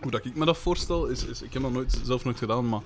hoe 0.00 0.10
dat 0.10 0.24
ik 0.24 0.36
me 0.36 0.44
dat 0.44 0.58
voorstel, 0.58 1.06
is, 1.06 1.24
is 1.26 1.42
ik 1.42 1.52
heb 1.52 1.62
dat 1.62 1.72
nooit, 1.72 2.00
zelf 2.04 2.24
nooit 2.24 2.38
gedaan, 2.38 2.68
maar 2.68 2.80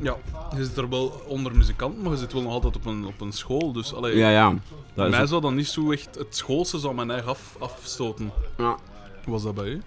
ja, 0.00 0.16
je 0.56 0.64
zit 0.64 0.76
er 0.76 0.88
wel 0.88 1.22
onder 1.26 1.56
muzikanten, 1.56 2.02
maar 2.02 2.12
je 2.12 2.18
zit 2.18 2.32
wel 2.32 2.42
nog 2.42 2.52
altijd 2.52 2.76
op 2.76 2.86
een, 2.86 3.06
op 3.06 3.20
een 3.20 3.32
school, 3.32 3.72
dus 3.72 3.94
allee, 3.94 4.16
Ja, 4.16 4.30
ja. 4.30 4.54
Dat 4.94 5.10
mij 5.10 5.26
zou 5.26 5.40
dan 5.40 5.54
niet 5.54 5.66
zo 5.68 5.90
echt 5.92 6.14
het 6.18 6.36
schoolse 6.36 6.78
zou 6.78 6.94
mijn 6.94 7.10
eigen 7.10 7.28
af, 7.28 7.56
afstoten. 7.58 8.30
ja. 8.58 8.76
Hoe 9.24 9.32
was 9.32 9.42
dat 9.42 9.54
bij 9.54 9.66
u? 9.68 9.82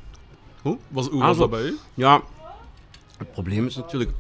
Hoe? 0.62 0.78
Was, 0.88 1.07
hoe 1.07 1.22
Ah, 1.22 1.28
was 1.28 1.38
dat 1.38 1.50
bij 1.50 1.63
u? 1.63 1.78
Ja, 1.94 2.22
het 3.18 3.32
probleem 3.32 3.66
is 3.66 3.76
natuurlijk. 3.76 4.12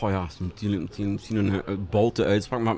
Oh 0.00 0.10
ja, 0.10 0.22
het 0.22 0.32
is 0.32 0.38
misschien, 0.38 0.82
misschien, 0.82 1.12
misschien 1.12 1.36
een 1.36 1.52
uh, 1.52 1.60
boute 1.90 2.24
uitspraak, 2.24 2.60
maar 2.60 2.76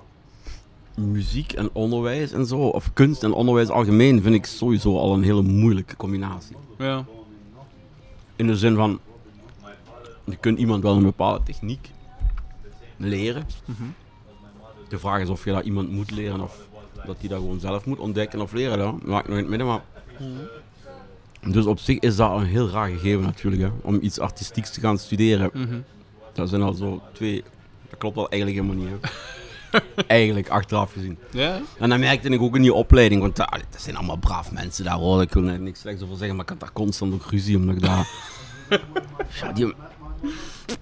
muziek 0.94 1.52
en 1.52 1.70
onderwijs 1.72 2.32
en 2.32 2.46
zo, 2.46 2.56
of 2.56 2.92
kunst 2.92 3.22
en 3.22 3.32
onderwijs 3.32 3.68
algemeen, 3.68 4.22
vind 4.22 4.34
ik 4.34 4.46
sowieso 4.46 4.98
al 4.98 5.14
een 5.14 5.22
hele 5.22 5.42
moeilijke 5.42 5.96
combinatie. 5.96 6.56
Ja. 6.78 7.04
In 8.36 8.46
de 8.46 8.56
zin 8.56 8.74
van, 8.74 9.00
je 10.24 10.36
kunt 10.36 10.58
iemand 10.58 10.82
wel 10.82 10.96
een 10.96 11.02
bepaalde 11.02 11.42
techniek 11.44 11.90
leren. 12.96 13.46
Mhm. 13.64 13.82
De 14.88 14.98
vraag 14.98 15.20
is 15.20 15.28
of 15.28 15.44
je 15.44 15.52
dat 15.52 15.64
iemand 15.64 15.90
moet 15.90 16.10
leren 16.10 16.40
of 16.40 16.68
dat 17.06 17.16
hij 17.18 17.28
dat 17.28 17.38
gewoon 17.38 17.60
zelf 17.60 17.86
moet 17.86 17.98
ontdekken 17.98 18.40
of 18.40 18.52
leren. 18.52 18.78
Dat 18.78 19.02
maakt 19.02 19.28
nog 19.28 19.36
in 19.36 19.42
het 19.42 19.50
midden, 19.50 19.66
maar... 19.66 19.82
Dus 21.48 21.66
op 21.66 21.78
zich 21.78 21.98
is 21.98 22.16
dat 22.16 22.38
een 22.38 22.46
heel 22.46 22.70
raar 22.70 22.88
gegeven 22.88 23.22
natuurlijk, 23.22 23.62
hè, 23.62 23.68
om 23.82 23.98
iets 24.02 24.18
artistieks 24.18 24.70
te 24.70 24.80
gaan 24.80 24.98
studeren. 24.98 25.50
Mhm. 25.52 25.78
Dat 26.32 26.48
zijn 26.48 26.62
al 26.62 26.72
zo 26.72 27.00
twee... 27.12 27.44
Dat 27.90 27.98
klopt 27.98 28.14
wel 28.16 28.28
eigenlijk 28.28 28.62
helemaal 28.62 28.84
niet, 28.84 28.94
hè. 29.00 29.08
eigenlijk, 30.06 30.48
achteraf 30.48 30.92
gezien. 30.92 31.18
Ja? 31.30 31.60
En 31.78 31.88
dan 31.88 32.00
merkte 32.00 32.28
ik 32.28 32.40
ook 32.42 32.56
in 32.56 32.62
die 32.62 32.74
opleiding, 32.74 33.20
want 33.20 33.40
ah, 33.40 33.60
dat 33.70 33.82
zijn 33.82 33.96
allemaal 33.96 34.16
braaf 34.16 34.52
mensen 34.52 34.84
daar 34.84 34.94
hoor. 34.94 35.22
Ik 35.22 35.32
wil 35.32 35.44
er 35.48 35.60
niks 35.60 35.80
slechts 35.80 36.02
over 36.02 36.16
zeggen, 36.16 36.36
maar 36.36 36.44
ik 36.44 36.50
had 36.50 36.60
daar 36.60 36.72
constant 36.72 37.14
ook 37.14 37.30
ruzie 37.30 37.56
omdat 37.56 37.74
ik 37.74 37.82
daar. 37.82 38.08
ja, 39.40 39.52
die, 39.52 39.74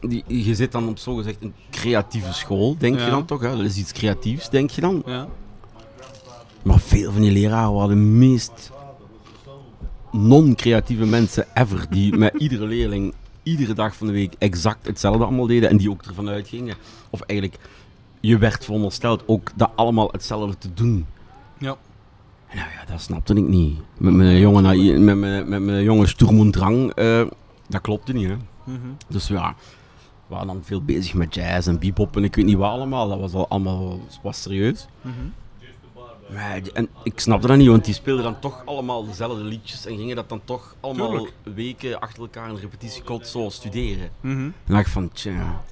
die, 0.01 0.25
je 0.27 0.55
zit 0.55 0.73
dan 0.73 0.89
op 0.89 0.99
zogezegd 0.99 1.43
een 1.43 1.55
creatieve 1.71 2.33
school, 2.33 2.77
denk 2.79 2.99
Ja. 2.99 3.05
je 3.05 3.11
dan 3.11 3.25
toch? 3.25 3.41
Hè? 3.41 3.51
Dat 3.57 3.65
is 3.65 3.77
iets 3.77 3.93
creatiefs, 3.93 4.51
denk 4.51 4.71
je 4.71 4.81
dan? 4.81 5.03
Ja. 5.07 5.29
Maar 6.63 6.81
veel 6.81 7.13
van 7.13 7.21
die 7.23 7.31
leraren 7.33 7.73
waren 7.73 7.89
de 7.89 7.95
meest 7.95 8.71
non-creatieve 10.15 11.07
mensen 11.07 11.47
ever. 11.55 11.87
Die 11.91 12.17
met 12.17 12.35
iedere 12.39 12.67
leerling 12.67 13.15
iedere 13.43 13.75
dag 13.75 13.97
van 13.97 14.07
de 14.07 14.13
week 14.13 14.35
exact 14.39 14.87
hetzelfde 14.87 15.25
allemaal 15.25 15.47
deden. 15.47 15.69
En 15.71 15.77
die 15.77 15.91
ook 15.91 16.03
ervan 16.03 16.29
uitgingen. 16.29 16.77
Of 17.11 17.21
eigenlijk, 17.21 17.61
je 18.21 18.39
werd 18.39 18.65
verondersteld 18.65 19.23
ook 19.27 19.51
dat 19.55 19.71
allemaal 19.75 20.09
hetzelfde 20.13 20.59
te 20.59 20.75
doen. 20.75 21.07
Ja. 21.59 21.77
Nou 22.55 22.69
ja, 22.69 22.93
dat 22.93 23.01
snapte 23.01 23.35
ik 23.35 23.49
niet. 23.49 23.79
Met 23.97 24.13
mijn 24.13 24.39
jonge, 24.39 24.99
met 24.99 25.17
mijn, 25.17 25.49
met 25.49 25.63
mijn 25.63 25.83
jonge 25.83 26.07
Sturm 26.07 26.39
und 26.39 26.53
Drang, 26.53 26.93
eh, 26.93 27.27
dat 27.69 27.81
klopte 27.81 28.13
niet. 28.13 28.29
Hè. 28.29 28.37
Mhm. 28.65 28.79
Dus 29.09 29.29
ja, 29.29 29.55
we 30.27 30.35
waren 30.35 30.47
dan 30.47 30.61
veel 30.63 30.83
bezig 30.83 31.15
met 31.15 31.35
jazz 31.35 31.69
en 31.69 31.79
bebop 31.79 32.17
en 32.17 32.25
ik 32.25 32.35
weet 32.35 32.45
niet 32.45 32.57
wat 32.57 32.71
allemaal. 32.71 33.09
Dat 33.09 33.19
was 33.19 33.33
al 33.35 33.49
allemaal 33.49 34.01
was 34.23 34.43
serieus. 34.43 34.87
Mhm. 35.01 35.15
Maar 36.33 36.61
en 36.73 36.89
ik 37.03 37.21
snapte 37.21 37.47
dat 37.47 37.57
niet, 37.57 37.69
want 37.69 37.85
die 37.85 37.95
speelden 37.95 38.25
dan 38.25 38.39
toch 38.39 38.63
allemaal 38.65 39.05
dezelfde 39.07 39.43
liedjes 39.45 39.87
en 39.87 39.97
gingen 39.97 40.17
dat 40.17 40.29
dan 40.29 40.41
toch 40.45 40.75
allemaal 40.81 41.09
Tuurlijk. 41.11 41.33
weken 41.43 42.01
achter 42.01 42.23
elkaar 42.23 42.49
in 42.49 42.57
repetitiekot 42.57 43.27
zo 43.27 43.49
studeren. 43.49 44.11
Mhm. 44.21 44.33
En 44.33 44.55
dan 44.67 44.75
dacht 44.77 44.87
ik 44.87 44.93
van, 44.93 45.11
tja, 45.13 45.63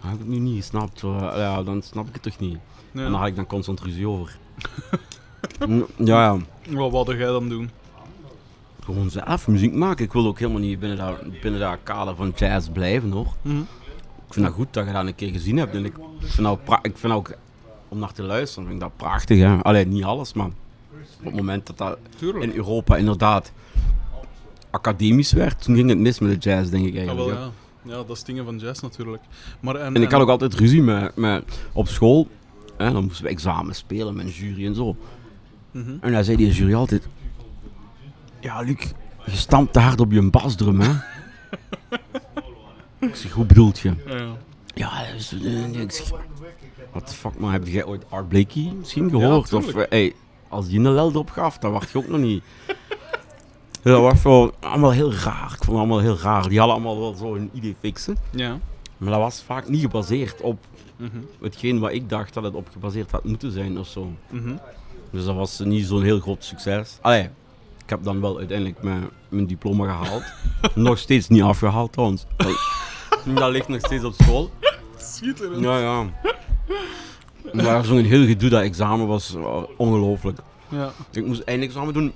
heb 0.00 0.12
ik 0.12 0.18
het 0.18 0.28
nu 0.28 0.38
niet 0.38 0.56
gesnapt? 0.56 1.00
Ja, 1.00 1.62
dan 1.62 1.82
snap 1.82 2.06
ik 2.06 2.12
het 2.12 2.22
toch 2.22 2.38
niet. 2.38 2.58
En 2.92 3.10
daar 3.10 3.20
had 3.20 3.26
ik 3.28 3.36
dan 3.36 3.46
constant 3.46 3.80
ruzie 3.80 4.08
over. 4.08 4.38
N- 5.68 5.84
ja, 6.04 6.22
ja, 6.24 6.36
Wat 6.76 6.90
wilde 6.90 7.16
jij 7.16 7.26
dan 7.26 7.48
doen? 7.48 7.70
gewoon 8.84 9.10
zelf 9.10 9.48
muziek 9.48 9.74
maken. 9.74 10.04
Ik 10.04 10.12
wil 10.12 10.26
ook 10.26 10.38
helemaal 10.38 10.60
niet 10.60 10.78
binnen 10.80 10.98
dat, 10.98 11.40
binnen 11.40 11.60
dat 11.60 11.78
kader 11.82 12.16
van 12.16 12.32
jazz 12.36 12.68
blijven 12.68 13.10
hoor. 13.10 13.34
Mhm. 13.42 13.58
Ik 14.26 14.34
vind 14.34 14.46
dat 14.46 14.54
goed 14.54 14.72
dat 14.72 14.86
je 14.86 14.92
dat 14.92 15.06
een 15.06 15.14
keer 15.14 15.32
gezien 15.32 15.56
hebt. 15.56 15.74
En 15.74 15.84
ik 15.84 15.94
vind 16.20 16.46
dat, 16.46 16.58
ik 16.82 16.98
vind 16.98 17.02
dat 17.02 17.12
ook, 17.12 17.34
om 17.88 17.98
naar 17.98 18.12
te 18.12 18.22
luisteren, 18.22 18.68
vind 18.68 18.82
ik 18.82 18.88
dat 18.88 18.96
prachtig. 18.96 19.38
Hè? 19.38 19.62
Alleen 19.62 19.88
niet 19.88 20.04
alles, 20.04 20.32
maar 20.32 20.46
op 21.18 21.24
het 21.24 21.34
moment 21.34 21.66
dat 21.66 21.78
dat 21.78 21.98
Tuurlijk. 22.16 22.44
in 22.44 22.52
Europa 22.56 22.96
inderdaad 22.96 23.52
academisch 24.70 25.32
werd, 25.32 25.62
toen 25.62 25.74
ging 25.74 25.88
het 25.88 25.98
mis 25.98 26.18
met 26.18 26.42
de 26.42 26.50
jazz, 26.50 26.70
denk 26.70 26.86
ik 26.86 26.92
Ja, 26.92 26.98
eigenlijk. 26.98 27.28
wel, 27.28 27.38
ja. 27.38 27.50
ja, 27.82 27.94
dat 28.06 28.10
is 28.16 28.24
dingen 28.24 28.44
van 28.44 28.58
jazz 28.58 28.80
natuurlijk. 28.80 29.22
Maar 29.60 29.74
en, 29.74 29.94
En 29.94 30.02
ik 30.02 30.10
had 30.10 30.20
ook 30.20 30.28
altijd 30.28 30.54
ruzie 30.54 30.82
met, 30.82 31.16
met 31.16 31.44
op 31.72 31.88
school. 31.88 32.28
Hè, 32.76 32.92
dan 32.92 33.04
moesten 33.04 33.24
we 33.24 33.30
examen 33.30 33.74
spelen 33.74 34.14
met 34.16 34.24
een 34.26 34.32
jury 34.32 34.66
en 34.66 34.74
zo. 34.74 34.96
Mhm. 35.70 35.96
En 36.00 36.12
dan 36.12 36.24
zei 36.24 36.36
die 36.36 36.50
jury 36.52 36.74
altijd: 36.74 37.08
Ja, 38.40 38.60
Luc, 38.60 38.92
je 39.24 39.36
stampt 39.36 39.72
te 39.72 39.78
hard 39.78 40.00
op 40.00 40.12
je 40.12 40.30
basdrum, 40.30 40.80
hè? 40.80 40.90
Ik 43.00 43.14
zeg, 43.14 43.32
hoe 43.32 43.44
bedoelt 43.44 43.78
je? 43.78 43.92
Ja. 44.06 44.36
Ja, 44.74 45.12
dus, 45.12 45.32
eh, 45.32 45.80
ik 45.80 45.92
zeg, 45.92 46.10
the 47.06 47.14
fuck, 47.14 47.38
maar 47.38 47.52
heb 47.52 47.66
jij 47.66 47.84
ooit 47.84 48.04
Art 48.08 48.28
Blakey 48.28 48.72
misschien 48.78 49.10
gehoord? 49.10 49.52
of, 49.52 49.74
eh, 49.74 49.84
hey, 49.88 50.14
als 50.48 50.68
die 50.68 50.78
een 50.78 50.92
lel 50.94 51.08
erop 51.10 51.30
gaf, 51.30 51.58
dan 51.58 51.72
wacht 51.72 51.90
je 51.90 51.98
ook 51.98 52.08
nog 52.08 52.20
niet. 52.20 52.42
Dat 53.82 54.22
was 54.22 54.50
allemaal 54.60 54.90
heel 54.90 55.12
raar. 55.12 55.42
Ik 55.44 55.48
vond 55.64 55.66
het 55.66 55.76
allemaal 55.76 56.00
heel 56.00 56.18
raar. 56.18 56.48
Die 56.48 56.58
hadden 56.58 56.76
allemaal 56.76 56.98
wel 57.00 57.14
zo 57.14 57.34
een 57.34 57.50
idee 57.52 57.76
fixen. 57.80 58.16
Ja. 58.30 58.58
Maar 58.96 59.10
dat 59.10 59.18
was 59.20 59.42
vaak 59.46 59.68
niet 59.68 59.80
gebaseerd 59.80 60.40
op 60.40 60.58
Mhm. 60.96 61.16
hetgeen 61.40 61.78
wat 61.78 61.92
ik 61.92 62.08
dacht 62.08 62.34
dat 62.34 62.42
het 62.42 62.54
op 62.54 62.68
gebaseerd 62.72 63.10
had 63.10 63.24
moeten 63.24 63.52
zijn 63.52 63.78
of 63.78 63.86
zo. 63.86 64.12
Mhm. 64.30 64.52
Dus 65.10 65.24
dat 65.24 65.34
was 65.34 65.58
niet 65.58 65.86
zo'n 65.86 66.02
heel 66.02 66.20
groot 66.20 66.44
succes. 66.44 66.98
Allee, 67.00 67.22
ik 67.84 67.90
heb 67.90 68.02
dan 68.04 68.20
wel 68.20 68.38
uiteindelijk 68.38 68.82
mijn, 68.82 69.08
mijn 69.28 69.46
diploma 69.46 69.86
gehaald. 69.86 70.22
nog 70.74 70.98
steeds 70.98 71.28
niet 71.28 71.42
afgehaald 71.42 71.92
trouwens. 71.92 72.24
Dat- 72.36 72.76
Dat 73.34 73.50
ligt 73.50 73.68
nog 73.68 73.80
steeds 73.80 74.04
op 74.04 74.14
school. 74.22 74.50
Schitterend. 74.96 75.64
Ja, 75.64 75.78
ja. 75.78 76.06
Maar 77.52 77.84
zo'n 77.84 78.04
heel 78.04 78.26
gedoe, 78.26 78.50
dat 78.50 78.62
examen 78.62 79.06
was 79.06 79.34
uh, 79.34 79.62
ongelooflijk. 79.76 80.38
Ja. 80.68 80.92
Ik 81.10 81.26
moest 81.26 81.40
eindexamen 81.40 81.94
doen, 81.94 82.12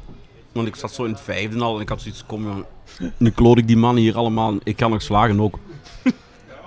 want 0.53 0.67
ik 0.67 0.77
zat 0.77 0.93
zo 0.93 1.05
in 1.05 1.11
het 1.11 1.21
vijfde 1.21 1.61
al 1.61 1.75
en 1.75 1.81
ik 1.81 1.89
had 1.89 2.01
zoiets, 2.01 2.27
kom 2.27 2.49
ja, 2.49 2.65
nu 3.17 3.31
kloot 3.31 3.59
ik 3.59 3.67
die 3.67 3.77
mannen 3.77 4.03
hier 4.03 4.17
allemaal, 4.17 4.55
ik 4.63 4.77
kan 4.77 4.91
nog 4.91 5.03
slagen 5.03 5.41
ook. 5.41 5.59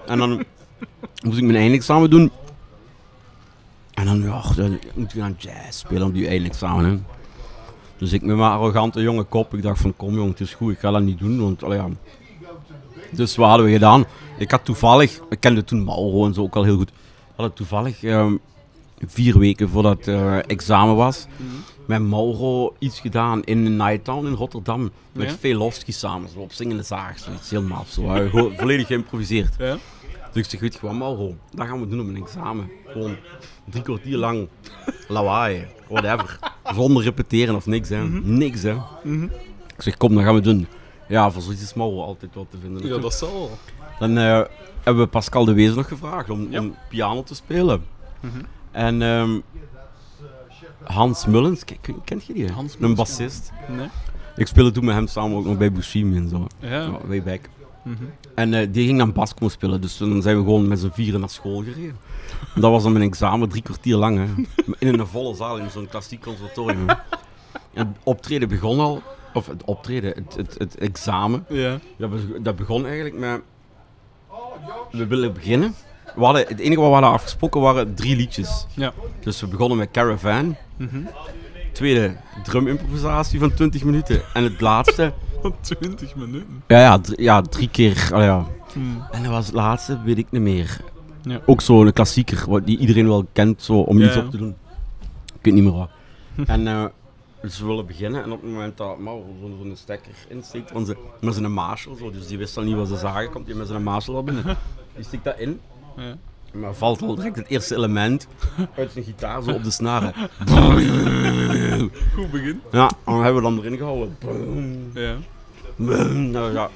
En 0.05 0.17
dan 0.17 0.43
moest 1.23 1.37
ik 1.37 1.43
mijn 1.43 1.57
eindexamen 1.57 2.09
doen. 2.09 2.31
En 3.93 4.05
dan, 4.05 4.21
ja, 4.21 4.41
dan 4.55 4.79
moet 4.93 5.11
je 5.11 5.19
gaan 5.19 5.35
jazz 5.37 5.79
spelen 5.79 6.07
op 6.07 6.13
die 6.13 6.27
eindexamen. 6.27 6.85
Hè. 6.85 6.97
Dus 7.97 8.13
ik 8.13 8.21
met 8.21 8.35
mijn 8.35 8.51
arrogante 8.51 9.01
jonge 9.01 9.23
kop, 9.23 9.53
ik 9.53 9.61
dacht 9.61 9.81
van 9.81 9.95
kom 9.95 10.15
jong, 10.15 10.29
het 10.29 10.39
is 10.39 10.53
goed, 10.53 10.71
ik 10.71 10.79
ga 10.79 10.91
dat 10.91 11.01
niet 11.01 11.19
doen, 11.19 11.41
want 11.41 11.61
ja. 11.67 11.87
Dus 13.11 13.35
wat 13.35 13.47
hadden 13.47 13.65
we 13.65 13.71
gedaan? 13.71 14.05
Ik 14.37 14.51
had 14.51 14.65
toevallig, 14.65 15.19
ik 15.29 15.39
kende 15.39 15.63
toen 15.63 15.83
Mauro 15.83 16.25
en 16.25 16.33
zo 16.33 16.41
ook 16.41 16.55
al 16.55 16.63
heel 16.63 16.77
goed, 16.77 16.91
hadden 17.35 17.55
toevallig 17.55 18.03
ehm, 18.03 18.35
vier 19.05 19.39
weken 19.39 19.69
voordat 19.69 20.05
het 20.05 20.45
examen 20.45 20.95
was, 20.95 21.25
met 21.85 22.01
Mauro 22.01 22.75
iets 22.79 22.99
gedaan 22.99 23.43
in 23.43 23.75
Nighttown 23.75 24.25
in 24.25 24.33
Rotterdam. 24.33 24.91
Met 25.11 25.29
Ja? 25.29 25.35
Velofsky 25.37 25.91
samen, 25.91 26.29
zo 26.29 26.39
op 26.39 26.53
zingende 26.53 26.83
zaag, 26.83 27.19
zoiets 27.19 27.49
heel 27.49 27.61
maf. 27.61 27.89
Zo. 27.89 28.01
Gewoon 28.29 28.53
volledig 28.59 28.87
geïmproviseerd. 28.87 29.53
Ja. 29.57 29.77
Dus 30.31 30.43
ik 30.43 30.49
zeg, 30.49 30.59
weet 30.59 30.73
je 30.73 30.79
wat 30.81 30.93
Mauro, 30.93 31.35
dat 31.51 31.67
gaan 31.67 31.79
we 31.79 31.87
doen 31.87 31.99
op 31.99 32.07
een 32.07 32.15
examen. 32.23 32.69
Gewoon 32.85 33.15
drie 33.69 33.83
kwartier 33.83 34.17
lang 34.17 34.47
lawaai, 35.07 35.67
whatever. 35.87 36.39
Zonder 36.75 37.03
repeteren 37.03 37.55
of 37.55 37.65
niks, 37.65 37.89
hè. 37.89 38.03
Niks, 38.09 38.61
hè. 38.63 38.75
Mhm. 39.03 39.23
Ik 39.75 39.81
zeg, 39.81 39.97
kom, 39.97 40.15
dat 40.15 40.23
gaan 40.23 40.35
we 40.35 40.41
doen. 40.41 40.67
Ja, 41.07 41.31
voor 41.31 41.41
zoiets 41.41 41.61
is 41.61 41.73
Mauro 41.73 42.01
altijd 42.01 42.35
wat 42.35 42.45
te 42.49 42.57
vinden. 42.61 42.87
Ja, 42.87 42.97
dat 42.97 43.13
zal 43.13 43.33
wel. 43.33 43.57
Dan 43.99 44.17
eh, 44.17 44.41
hebben 44.85 45.03
we 45.03 45.09
Pascal 45.09 45.45
de 45.45 45.53
Wees 45.53 45.75
nog 45.75 45.87
gevraagd 45.87 46.29
om, 46.29 46.47
Ja. 46.49 46.59
om 46.59 46.75
piano 46.89 47.23
te 47.23 47.35
spelen. 47.35 47.83
Mhm. 48.19 48.33
En 48.71 49.01
ehm, 49.01 49.39
Hans 50.83 51.25
Mullens, 51.25 51.65
ken- 51.65 51.81
ken- 51.81 52.03
kent 52.03 52.25
je 52.25 52.33
die? 52.33 52.51
Hans 52.51 52.73
Een 52.73 52.79
Mullens, 52.79 52.99
bassist. 52.99 53.51
Nee? 53.69 53.87
Ik 54.35 54.47
speelde 54.47 54.71
toen 54.71 54.85
met 54.85 54.95
hem 54.95 55.07
samen 55.07 55.37
ook 55.37 55.45
nog 55.45 55.57
bij 55.57 55.71
Buscemi 55.71 56.17
en 56.17 56.29
zo. 56.29 56.47
Ja. 56.59 56.89
Way 57.07 57.23
back. 57.23 57.39
Mhm. 57.83 58.03
En 58.35 58.53
eh, 58.53 58.67
die 58.71 58.85
ging 58.85 58.97
dan 58.97 59.13
bas 59.13 59.33
komen 59.33 59.51
spelen, 59.51 59.81
dus 59.81 59.97
dan 59.97 60.21
zijn 60.21 60.37
we 60.37 60.43
gewoon 60.43 60.67
met 60.67 60.79
z'n 60.79 60.89
vieren 60.93 61.19
naar 61.19 61.29
school 61.29 61.63
gereden. 61.63 61.97
En 62.55 62.61
dat 62.61 62.71
was 62.71 62.83
dan 62.83 62.91
mijn 62.93 63.05
examen, 63.05 63.49
drie 63.49 63.61
kwartier 63.61 63.95
lang. 63.95 64.17
Hè. 64.17 64.43
In 64.87 64.99
een 64.99 65.07
volle 65.07 65.35
zaal, 65.35 65.57
in 65.57 65.69
zo'n 65.69 65.87
klassiek 65.87 66.21
conservatorium. 66.21 66.85
het 67.73 67.87
optreden 68.03 68.47
begon 68.47 68.79
al, 68.79 69.01
of 69.33 69.45
het 69.47 69.63
optreden, 69.63 70.09
het, 70.15 70.35
het, 70.35 70.55
het 70.57 70.77
examen. 70.77 71.45
Ja. 71.49 71.79
Dat, 71.97 72.09
be- 72.09 72.39
dat 72.41 72.55
begon 72.55 72.85
eigenlijk 72.85 73.15
met. 73.17 73.41
We 74.91 75.07
willen 75.07 75.33
beginnen. 75.33 75.75
We 76.15 76.23
hadden, 76.23 76.45
het 76.47 76.59
enige 76.59 76.79
wat 76.79 76.87
we 76.87 76.93
hadden 76.93 77.11
afgesproken 77.11 77.61
waren 77.61 77.93
drie 77.95 78.15
liedjes. 78.15 78.65
Ja. 78.73 78.93
Dus 79.19 79.41
we 79.41 79.47
begonnen 79.47 79.77
met 79.77 79.91
Caravan. 79.91 80.55
Mhm. 80.77 80.97
Tweede, 81.73 82.15
drumimprovisatie 82.43 83.39
van 83.39 83.53
20 83.53 83.83
minuten. 83.83 84.21
En 84.33 84.43
het 84.43 84.61
laatste, 84.61 85.13
20 85.61 86.15
minuten. 86.15 86.63
ja, 86.67 86.79
ja, 86.79 86.99
drie, 86.99 87.21
ja 87.21 87.41
drie 87.41 87.69
keer. 87.69 88.09
allee, 88.13 88.25
ja. 88.25 88.45
Hmm. 88.73 89.03
En 89.11 89.23
dat 89.23 89.31
was 89.31 89.45
het 89.45 89.55
laatste, 89.55 89.99
weet 90.05 90.17
ik 90.17 90.27
niet 90.29 90.41
meer. 90.41 90.77
Ja. 91.21 91.39
Ook 91.45 91.61
zo'n 91.61 91.93
klassieker, 91.93 92.43
wat 92.49 92.65
die 92.65 92.77
iedereen 92.77 93.07
wel 93.07 93.25
kent, 93.33 93.61
zo, 93.63 93.73
om 93.79 93.99
Ja, 93.99 94.05
iets 94.07 94.17
op 94.17 94.31
te 94.31 94.37
doen. 94.37 94.55
Ik 95.25 95.39
weet 95.41 95.53
niet 95.53 95.63
meer 95.63 95.73
wat. 95.73 95.89
en 96.45 96.67
eh, 96.67 96.85
dus 97.45 97.59
we 97.59 97.65
willen 97.65 97.85
beginnen 97.85 98.23
en 98.23 98.31
op 98.31 98.41
het 98.41 98.51
moment 98.51 98.77
dat 98.77 98.97
Mauro 98.99 99.35
zo'n 99.39 99.73
stekker 99.75 100.11
insteekt, 100.27 100.71
want 100.71 100.87
ze, 100.87 100.97
met 101.21 101.33
zijn 101.33 101.51
Marshall, 101.53 101.97
zo, 101.97 102.11
dus 102.11 102.27
die 102.27 102.37
wist 102.37 102.57
al 102.57 102.63
niet 102.63 102.75
wat 102.75 102.87
ze 102.87 102.97
zagen, 102.97 103.31
komt 103.31 103.47
hij 103.47 103.55
met 103.55 103.67
zijn 103.67 103.83
Marshall 103.83 104.15
al 104.15 104.23
binnen. 104.23 104.57
Die 104.95 105.03
stikt 105.03 105.23
dat 105.23 105.39
in, 105.39 105.59
Ja. 105.97 106.17
maar 106.53 106.73
valt 106.73 107.01
al 107.01 107.15
direct 107.15 107.35
het 107.35 107.47
eerste 107.47 107.75
element 107.75 108.27
uit 108.75 108.91
zijn 108.91 109.05
gitaar 109.05 109.43
zo 109.43 109.51
op 109.51 109.63
de 109.63 109.71
snaren. 109.71 110.13
Goed 112.15 112.31
begin. 112.31 112.61
Ja, 112.71 112.87
en 112.87 112.95
dan 113.13 113.23
hebben 113.23 113.35
we 113.43 113.49
dan 113.49 113.59
erin 113.59 113.77
gehouden. 113.77 114.17
Ja. 114.93 115.15
Nou 116.13 116.53
ja, 116.53 116.69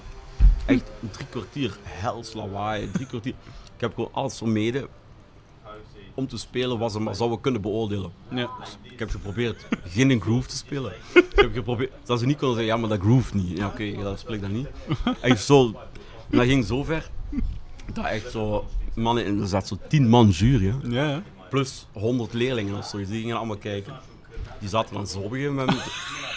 echt 0.66 0.84
drie 1.12 1.28
kwartier 1.30 1.78
hels 1.84 2.34
lawaai, 2.34 2.92
drie 2.92 3.08
kwartier. 3.08 3.34
Ik 3.76 3.82
heb 3.86 3.94
gewoon 3.94 4.10
alles 4.14 4.38
vermeden 4.38 4.88
om 6.20 6.28
te 6.28 6.38
spelen 6.38 6.92
ze 6.92 7.00
maar 7.00 7.16
zouden 7.16 7.42
kunnen 7.42 7.62
beoordelen. 7.62 8.12
Ja. 8.30 8.50
Ik 8.82 9.00
heb 9.00 9.10
geprobeerd 9.10 9.66
geen 9.88 10.22
groove 10.22 10.48
te 10.48 10.56
spelen. 10.56 10.92
Ik 11.14 11.26
heb 11.36 11.54
geprobeerd, 11.54 11.92
dat 12.06 12.20
ze 12.20 12.26
niet 12.26 12.38
konden 12.38 12.58
zeggen, 12.58 12.74
ja 12.76 12.80
maar 12.80 12.90
dat 12.98 13.00
groove 13.08 13.36
niet. 13.36 13.58
Ja 13.58 13.68
oké, 13.68 13.92
dat 14.04 14.20
speel 14.20 14.34
ik 14.34 14.42
dan 14.42 14.52
niet. 14.52 14.68
Echt 15.22 15.44
zo, 15.44 15.66
en 16.30 16.38
dat 16.38 16.46
ging 16.48 16.66
zo 16.66 16.84
ver, 16.84 17.10
dat 17.94 18.06
echt 18.06 18.32
zo, 18.32 18.66
mannen, 18.96 19.42
er 19.42 19.48
zat 19.48 19.68
zo 19.68 19.78
tien 19.88 20.10
man 20.10 20.30
jury. 20.30 20.66
Ja. 20.84 21.04
ja. 21.04 21.24
plus 21.50 21.88
100 21.92 22.34
leerlingen 22.34 22.78
of 22.78 22.86
zoiets, 22.86 23.10
die 23.10 23.20
gingen 23.22 23.38
allemaal 23.38 23.58
kijken. 23.58 23.94
Die 24.60 24.70
zaten 24.70 24.94
dan 24.94 25.08
zo 25.08 25.18
op 25.20 25.24
een 25.24 25.30
gegeven 25.32 25.56
moment. 25.56 25.78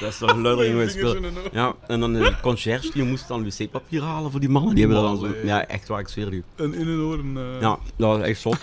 Dat 0.01 0.11
is 0.11 0.19
toch 0.19 0.37
luider 0.37 0.91
spelen. 0.91 1.25
in 1.25 1.39
oog. 1.39 1.53
Ja, 1.53 1.75
en 1.87 2.01
dan 2.01 2.13
de 2.13 2.35
conciërge 2.43 2.91
die 2.93 3.03
moest 3.03 3.29
dan 3.29 3.45
wc-papier 3.45 4.03
halen 4.03 4.31
voor 4.31 4.41
die 4.41 4.49
mannen. 4.49 4.75
Die 4.75 4.87
hebben 4.87 5.03
dat 5.03 5.21
dan 5.21 5.31
zo. 5.31 5.37
Ja, 5.47 5.67
echt 5.67 5.89
waar, 5.89 6.01
ik 6.01 6.09
zweer 6.09 6.33
u. 6.33 6.45
En 6.57 6.75
in 6.75 7.01
oren. 7.01 7.37
eh, 7.37 7.61
Ja, 7.61 7.79
dat 7.97 8.17
was 8.19 8.27
echt 8.27 8.41
zot. 8.41 8.59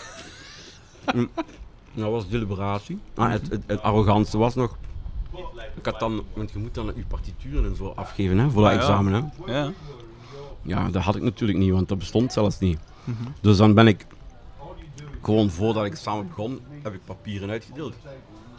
Mm. 1.13 1.30
dat 1.94 2.12
was 2.12 2.30
deliberatie. 2.30 3.00
Ah, 3.16 3.32
het, 3.32 3.50
het, 3.50 3.63
het 3.66 3.82
arrogantste 3.82 4.38
was 4.38 4.56
nog. 4.56 4.78
Ik 5.75 5.86
had 5.86 6.00
dan, 6.00 6.24
want 6.34 6.51
je 6.51 6.60
moet 6.60 6.74
dan 6.74 6.92
je 6.96 7.06
partituren 7.08 7.66
en 7.66 7.75
zo 7.75 7.94
afgeven 7.96 8.38
hè, 8.38 8.50
voor 8.50 8.62
dat 8.62 8.72
ja. 8.72 8.78
examen. 8.78 9.13
Hè. 9.13 9.54
Ja. 9.54 9.72
Ja, 10.62 10.89
dat 10.89 11.04
had 11.04 11.16
ik 11.16 11.22
natuurlijk 11.22 11.60
niet, 11.60 11.72
want 11.72 11.88
dat 11.88 11.98
bestond 11.98 12.34
zelfs 12.34 12.60
niet. 12.60 12.80
Mhm. 13.04 13.24
Dus 13.42 13.58
dan 13.58 13.74
ben 13.74 13.88
ik 13.88 14.06
gewoon 15.22 15.50
voordat 15.50 15.86
ik 15.86 15.96
samen 15.96 16.28
begon, 16.28 16.60
heb 16.84 16.94
ik 16.94 17.00
papieren 17.06 17.50
uitgedeeld. 17.50 17.94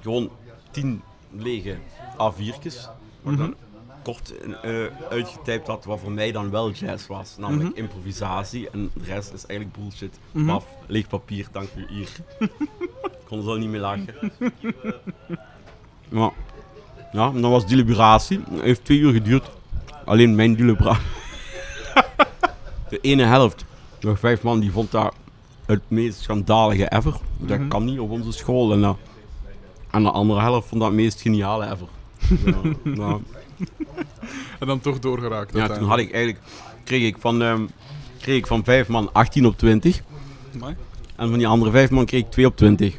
Gewoon 0.00 0.30
tien 0.70 1.02
lege 1.30 1.78
A4'tjes, 2.12 2.88
waar 3.22 3.32
ik 3.32 3.38
dan 3.38 3.54
kort 4.02 4.34
eh 4.62 4.84
uitgetypt 5.10 5.66
had 5.66 5.84
wat 5.84 6.00
voor 6.00 6.12
mij 6.12 6.32
dan 6.32 6.50
wel 6.50 6.70
jazz 6.70 7.06
was. 7.06 7.36
Namelijk 7.38 7.76
improvisatie 7.76 8.70
en 8.70 8.90
de 8.94 9.04
rest 9.04 9.32
is 9.32 9.46
eigenlijk 9.46 9.78
bullshit. 9.78 10.18
Maf, 10.32 10.64
leeg 10.86 11.08
papier, 11.08 11.46
dank 11.52 11.68
u, 11.76 11.86
hier. 11.88 12.08
ik 13.02 13.24
kon 13.24 13.38
er 13.38 13.44
zo 13.44 13.56
niet 13.56 13.68
mee 13.68 13.80
lachen. 13.80 14.14
Ja. 16.08 16.32
ja, 17.12 17.32
en 17.34 17.40
dan 17.40 17.50
was 17.50 17.66
deliberatie. 17.66 18.40
Het 18.50 18.60
heeft 18.60 18.84
twee 18.84 18.98
uur 18.98 19.12
geduurd. 19.12 19.50
Alleen 20.04 20.34
mijn 20.34 20.54
deliberatie. 20.54 21.06
De 22.88 22.98
ene 23.00 23.22
helft, 23.24 23.64
nog 24.00 24.18
vijf 24.18 24.42
man, 24.42 24.60
die 24.60 24.72
vond 24.72 24.90
dat 24.90 25.14
het 25.66 25.82
meest 25.88 26.20
schandalige 26.20 26.92
ever. 26.92 27.16
Dat 27.38 27.68
kan 27.68 27.84
niet 27.84 27.98
op 27.98 28.10
onze 28.10 28.32
school. 28.32 28.72
En, 28.72 28.96
en 29.90 30.02
de 30.02 30.10
andere 30.10 30.40
helft 30.40 30.68
vond 30.68 30.80
dat 30.80 30.90
het 30.90 31.00
meest 31.00 31.20
geniale 31.20 31.64
ever. 31.64 31.88
Ja, 32.44 32.74
ja. 32.94 33.18
En 34.60 34.66
dan 34.66 34.80
toch 34.80 34.98
doorgeraakt. 34.98 35.54
ja, 35.56 35.68
toen 35.68 35.88
had 35.88 35.98
ik 35.98 36.12
eigenlijk, 36.12 36.44
kreeg 36.84 37.02
ik 37.02 37.16
van, 37.18 37.42
ehm, 37.42 37.66
kreeg 38.20 38.36
ik 38.36 38.46
van 38.46 38.64
vijf 38.64 38.88
man 38.88 39.12
18 39.12 39.46
op 39.46 39.58
20. 39.58 40.00
Amai. 40.54 40.76
En 41.16 41.28
van 41.28 41.38
die 41.38 41.46
andere 41.46 41.70
vijf 41.70 41.90
man 41.90 42.04
kreeg 42.04 42.20
ik 42.20 42.30
2 42.30 42.46
op 42.46 42.56
20. 42.56 42.96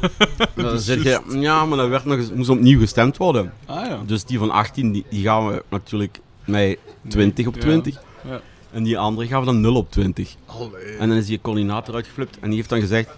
dan 0.54 0.78
zeg 0.78 1.02
je, 1.02 1.20
ja, 1.28 1.64
maar 1.66 1.78
dat 1.78 1.88
werd 1.88 2.04
nog 2.04 2.16
eens, 2.16 2.32
moest 2.32 2.48
opnieuw 2.48 2.78
gestemd 2.78 3.16
worden. 3.16 3.52
Ah 3.66 3.86
ja. 3.86 4.02
Dus 4.06 4.24
die 4.24 4.38
van 4.38 4.50
18, 4.50 4.92
die, 4.92 5.04
die 5.10 5.22
gaan 5.22 5.46
we 5.46 5.64
natuurlijk 5.68 6.20
met 6.44 6.78
20 7.08 7.46
op 7.46 7.54
Ja. 7.54 7.60
20. 7.60 8.00
Ja. 8.24 8.40
En 8.70 8.82
die 8.82 8.98
andere 8.98 9.38
we 9.38 9.44
dan 9.44 9.60
0 9.60 9.74
op 9.74 9.90
20. 9.90 10.34
Allee. 10.46 10.96
En 10.98 11.08
dan 11.08 11.18
is 11.18 11.26
die 11.26 11.40
coördinator 11.40 11.94
uitgeflipt 11.94 12.38
en 12.40 12.48
die 12.48 12.56
heeft 12.56 12.68
dan 12.68 12.80
gezegd: 12.80 13.10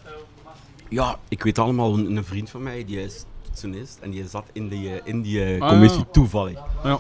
Ja, 0.88 1.18
ik 1.28 1.42
weet 1.42 1.58
allemaal, 1.58 1.98
een 1.98 2.24
vriend 2.24 2.50
van 2.50 2.62
mij 2.62 2.84
die 2.84 3.02
is 3.02 3.24
toetsenist 3.54 3.99
en 4.00 4.11
die 4.11 4.28
zat 4.28 4.44
in 4.52 4.68
die, 4.68 4.90
eh, 4.94 5.00
in 5.04 5.23
die 5.23 5.44
eh, 5.44 5.61
Ah, 5.62 5.68
commissie 5.68 5.99
ja. 6.00 6.06
toevallig. 6.12 6.58
Ja. 6.84 6.99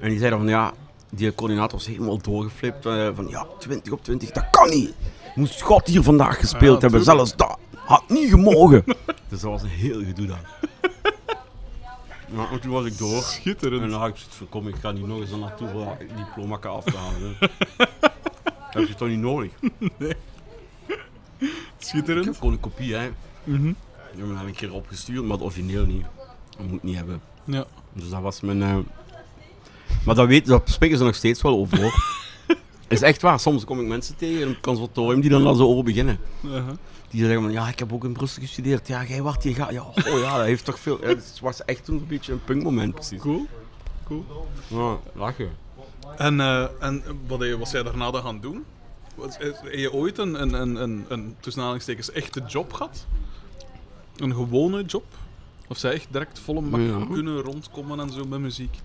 En 0.00 0.08
die 0.08 0.18
zei 0.18 0.30
dan 0.30 0.38
van 0.38 0.48
ja, 0.48 0.72
die 1.10 1.34
coördinator 1.34 1.78
was 1.78 1.86
helemaal 1.86 2.18
doorgeflipt. 2.18 2.86
eh, 2.86 3.08
van 3.14 3.26
ja, 3.28 3.46
20 3.58 3.92
op 3.92 4.04
20, 4.04 4.30
dat 4.30 4.50
kan 4.50 4.68
niet. 4.68 4.92
Moest 5.34 5.60
God 5.60 5.86
hier 5.86 6.02
vandaag 6.02 6.38
gespeeld 6.38 6.74
Ja, 6.82 6.88
hebben, 6.88 7.02
tuurlijk. 7.02 7.28
zelfs 7.28 7.36
dat 7.36 7.58
had 7.84 8.02
niet 8.08 8.30
gemogen. 8.30 8.84
dus 9.28 9.40
dat 9.40 9.50
was 9.50 9.62
een 9.62 9.68
heel 9.68 10.04
gedoe 10.04 10.26
dan. 10.26 10.38
Ja, 12.36 12.50
en 12.50 12.60
toen 12.60 12.70
was 12.70 12.84
ik 12.84 12.98
door. 12.98 13.14
En 13.16 13.22
Schitterend. 13.22 13.90
dan 13.90 14.00
had 14.00 14.08
ik 14.08 14.16
zoiets 14.16 14.36
van, 14.36 14.48
kom, 14.48 14.68
ik 14.68 14.74
ga 14.74 14.90
niet 14.90 15.06
nog 15.06 15.20
eens 15.20 15.30
naartoe 15.30 15.68
voor 15.68 15.84
dat 15.84 15.98
diploma 16.16 16.56
af 16.56 16.84
te 16.84 16.96
halen. 16.96 17.36
heb 18.74 18.88
je 18.88 18.94
toch 18.94 19.08
niet 19.08 19.18
nodig? 19.18 19.50
Ik 19.98 20.16
Schitterend. 21.78 22.24
heb 22.24 22.36
gewoon 22.36 22.52
een 22.52 22.60
kopie, 22.60 22.94
hè. 22.94 23.10
Mhm. 23.44 23.72
Ik 24.16 24.22
heb 24.26 24.36
hem 24.36 24.46
een 24.46 24.52
keer 24.54 24.72
opgestuurd, 24.72 25.22
maar 25.24 25.36
het 25.36 25.42
origineel 25.46 25.84
niet. 25.86 26.04
Dat 26.56 26.66
moet 26.66 26.82
niet 26.82 26.96
hebben. 26.96 27.20
Ja. 27.44 27.64
Dus 27.92 28.08
dat 28.08 28.20
was 28.22 28.40
mijn... 28.40 28.62
eh, 28.62 28.76
Maar 30.04 30.14
dat, 30.14 30.26
weet, 30.26 30.46
dat 30.46 30.62
spreken 30.70 30.98
ze 30.98 31.04
nog 31.04 31.14
steeds 31.14 31.42
wel 31.42 31.56
over, 31.56 31.80
hoor. 31.82 31.94
is 32.88 33.02
echt 33.02 33.22
waar. 33.22 33.40
Soms 33.40 33.64
kom 33.64 33.80
ik 33.80 33.86
mensen 33.86 34.16
tegen 34.16 34.40
in 34.40 34.48
het 34.48 34.60
conservatorium 34.60 35.20
die 35.20 35.30
dan, 35.30 35.44
dan 35.44 35.56
zo 35.56 35.66
over 35.66 35.84
beginnen. 35.84 36.18
Uh-huh. 36.44 36.68
Die 37.10 37.24
zeggen 37.24 37.42
van, 37.42 37.52
ja, 37.52 37.68
ik 37.68 37.78
heb 37.78 37.92
ook 37.92 38.04
in 38.04 38.12
Brussel 38.12 38.42
gestudeerd. 38.42 38.88
Ja, 38.88 39.04
jij 39.04 39.22
wacht, 39.22 39.42
je 39.42 39.54
gaat... 39.54 39.72
Ja, 39.72 39.82
oh 39.82 40.18
ja, 40.20 40.36
dat 40.36 40.46
heeft 40.46 40.64
toch 40.64 40.78
veel... 40.78 40.98
ja, 41.00 41.06
Het 41.08 41.38
was 41.40 41.64
echt 41.64 41.84
toen 41.84 41.96
een 41.96 42.06
beetje 42.06 42.32
een 42.32 42.44
punkmoment, 42.44 42.94
precies. 42.94 43.20
Cool. 43.20 43.46
Cool. 44.04 44.24
Ja, 44.68 44.98
lachen. 45.14 45.50
En, 46.16 46.40
eh, 46.40 46.66
en 46.80 47.02
wat 47.26 47.40
je- 47.42 47.58
was 47.58 47.70
jij 47.70 47.82
daarna 47.82 48.10
dan 48.10 48.22
gaan 48.22 48.40
doen? 48.40 48.64
Was- 49.14 49.36
Heb 49.38 49.72
je 49.72 49.92
ooit 49.92 50.18
een, 50.18 50.42
een, 50.42 50.52
een, 50.52 50.82
een, 50.82 51.04
een 51.08 51.36
tussen 51.40 51.60
aanhalingstekens 51.62 52.10
echte 52.12 52.42
job 52.48 52.72
gehad? 52.72 53.06
Een 54.18 54.34
gewone 54.34 54.82
job? 54.84 55.04
Of 55.68 55.78
zij 55.78 55.92
echt 55.92 56.06
direct 56.10 56.38
volle 56.38 56.60
bak 56.60 56.80
Ja. 56.80 57.06
kunnen 57.12 57.40
rondkomen 57.40 58.00
en 58.00 58.10
zo 58.10 58.24
met 58.24 58.38
muziek? 58.38 58.78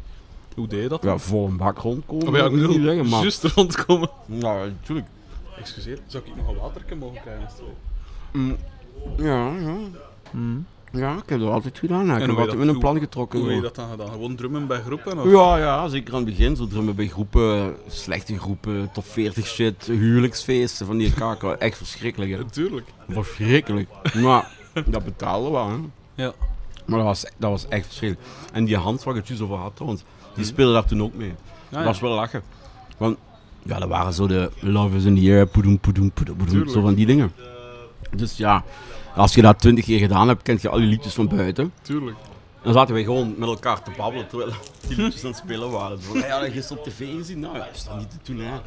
Hoe 0.56 0.68
deed 0.68 0.82
je 0.82 0.88
dat? 0.88 1.04
Ja, 1.04 1.18
een 1.34 1.58
bak 1.58 1.78
rondkomen, 1.78 2.28
Oh, 2.28 2.36
ja, 2.36 2.46
ik 2.46 2.52
bedoel, 2.52 2.68
niet 2.78 2.82
zeggen, 2.82 3.10
maar... 3.10 3.22
juist 3.22 3.44
rondkomen. 3.44 4.10
Ja, 4.26 4.54
natuurlijk. 4.66 5.08
Excuseer, 5.58 6.00
zou 6.08 6.24
ik 6.26 6.36
nog 6.36 6.48
een 6.48 6.56
waterke 6.56 6.96
mogen 6.96 7.22
krijgen? 7.22 7.48
Mm, 8.32 8.56
ja, 9.18 9.52
ja. 9.58 9.76
Ja, 10.94 11.14
ik 11.18 11.30
heb 11.30 11.40
dat 11.40 11.50
altijd 11.50 11.80
gedaan. 11.80 12.02
Ik 12.04 12.10
hoe 12.12 12.20
heb 12.22 12.38
altijd 12.38 12.58
met 12.58 12.68
een 12.68 12.80
plan 12.80 13.00
getrokken. 13.00 13.40
Hoe 13.40 13.48
heb 13.48 13.58
je 13.58 13.64
dat 13.64 13.76
dan 13.76 13.90
gedaan? 13.90 14.08
Gewoon 14.12 14.36
drummen 14.36 14.68
bij 14.68 14.82
groepen? 14.82 15.20
Of? 15.20 15.32
Ja, 15.32 15.58
ja, 15.58 15.88
zeker 15.88 16.14
aan 16.14 16.20
het 16.26 16.30
begin. 16.30 16.56
Zo 16.56 16.68
drummen 16.68 16.96
bij 16.96 17.08
groepen, 17.08 17.76
slechte 17.88 18.40
groepen, 18.40 18.90
top 18.94 19.06
40 19.06 19.48
shit, 19.48 19.86
huwelijksfeesten 19.86 20.86
van 20.86 20.98
die 20.98 21.14
kaken. 21.14 21.60
Echt 21.60 21.78
verschrikkelijk, 21.78 22.32
hè. 22.32 22.38
Natuurlijk. 22.38 22.88
Verschrikkelijk. 23.10 23.90
Maar 24.22 24.52
dat 24.86 25.04
betaalde 25.06 25.50
wel, 25.52 25.70
hè. 25.70 25.76
Ja. 26.24 26.34
Maar 26.86 26.98
dat 26.98 27.08
was, 27.08 27.26
dat 27.38 27.50
was 27.50 27.68
echt 27.68 27.86
verschrikkelijk. 27.86 28.30
En 28.54 28.66
die 28.66 28.78
hand 28.78 29.04
waar 29.04 29.14
ik 29.14 29.20
het 29.20 29.28
juist 29.28 29.44
over 29.44 29.58
had 29.58 29.76
trouwens, 29.76 30.04
die 30.36 30.46
speelde 30.46 30.74
daar 30.74 30.86
toen 30.86 31.02
ook 31.04 31.14
mee. 31.14 31.34
Ah, 31.70 31.72
Dat 31.78 31.84
was 31.84 32.00
wel 32.00 32.12
lachen. 32.12 32.42
Want 32.98 33.18
ja, 33.64 33.80
dat 33.80 33.90
waren 33.90 34.14
zo 34.14 34.28
de 34.28 34.52
Love 34.60 34.96
is 34.96 35.04
in 35.06 35.16
the 35.16 35.32
air, 35.32 35.48
poedoem, 35.48 35.80
poedoem, 35.80 36.12
poedoem, 36.12 36.68
zo 36.70 36.82
van 36.82 36.94
die 36.94 37.06
dingen. 37.06 37.32
Dus 38.16 38.38
ja, 38.38 38.64
als 39.16 39.34
je 39.34 39.42
dat 39.42 39.60
twintig 39.60 39.86
keer 39.86 40.00
gedaan 40.00 40.28
hebt, 40.28 40.42
kent 40.42 40.62
je 40.62 40.70
al 40.70 40.78
die 40.78 40.88
liedjes 40.88 41.14
van 41.14 41.28
buiten. 41.28 41.74
Tuurlijk. 41.82 42.18
Dan 42.64 42.74
zaten 42.74 42.94
wij 42.94 43.04
gewoon 43.04 43.34
met 43.38 43.50
elkaar 43.50 43.84
te 43.84 43.92
babbelen 43.98 44.28
terwijl 44.28 44.52
die 44.88 44.98
liedjes 44.98 45.24
aan 45.24 45.30
het 45.30 45.38
spelen 45.40 45.72
waren. 45.72 46.00
Ja, 46.14 46.40
dat 46.40 46.52
gisteren 46.52 46.84
op 46.84 46.90
tv 46.90 47.16
gezien? 47.18 47.40
Nou 47.40 47.58
ja, 47.58 47.68
is 47.74 47.84
dat 47.84 47.98
niet 47.98 48.10
te 48.24 48.34
doen, 48.34 48.40
hè? 48.46 48.60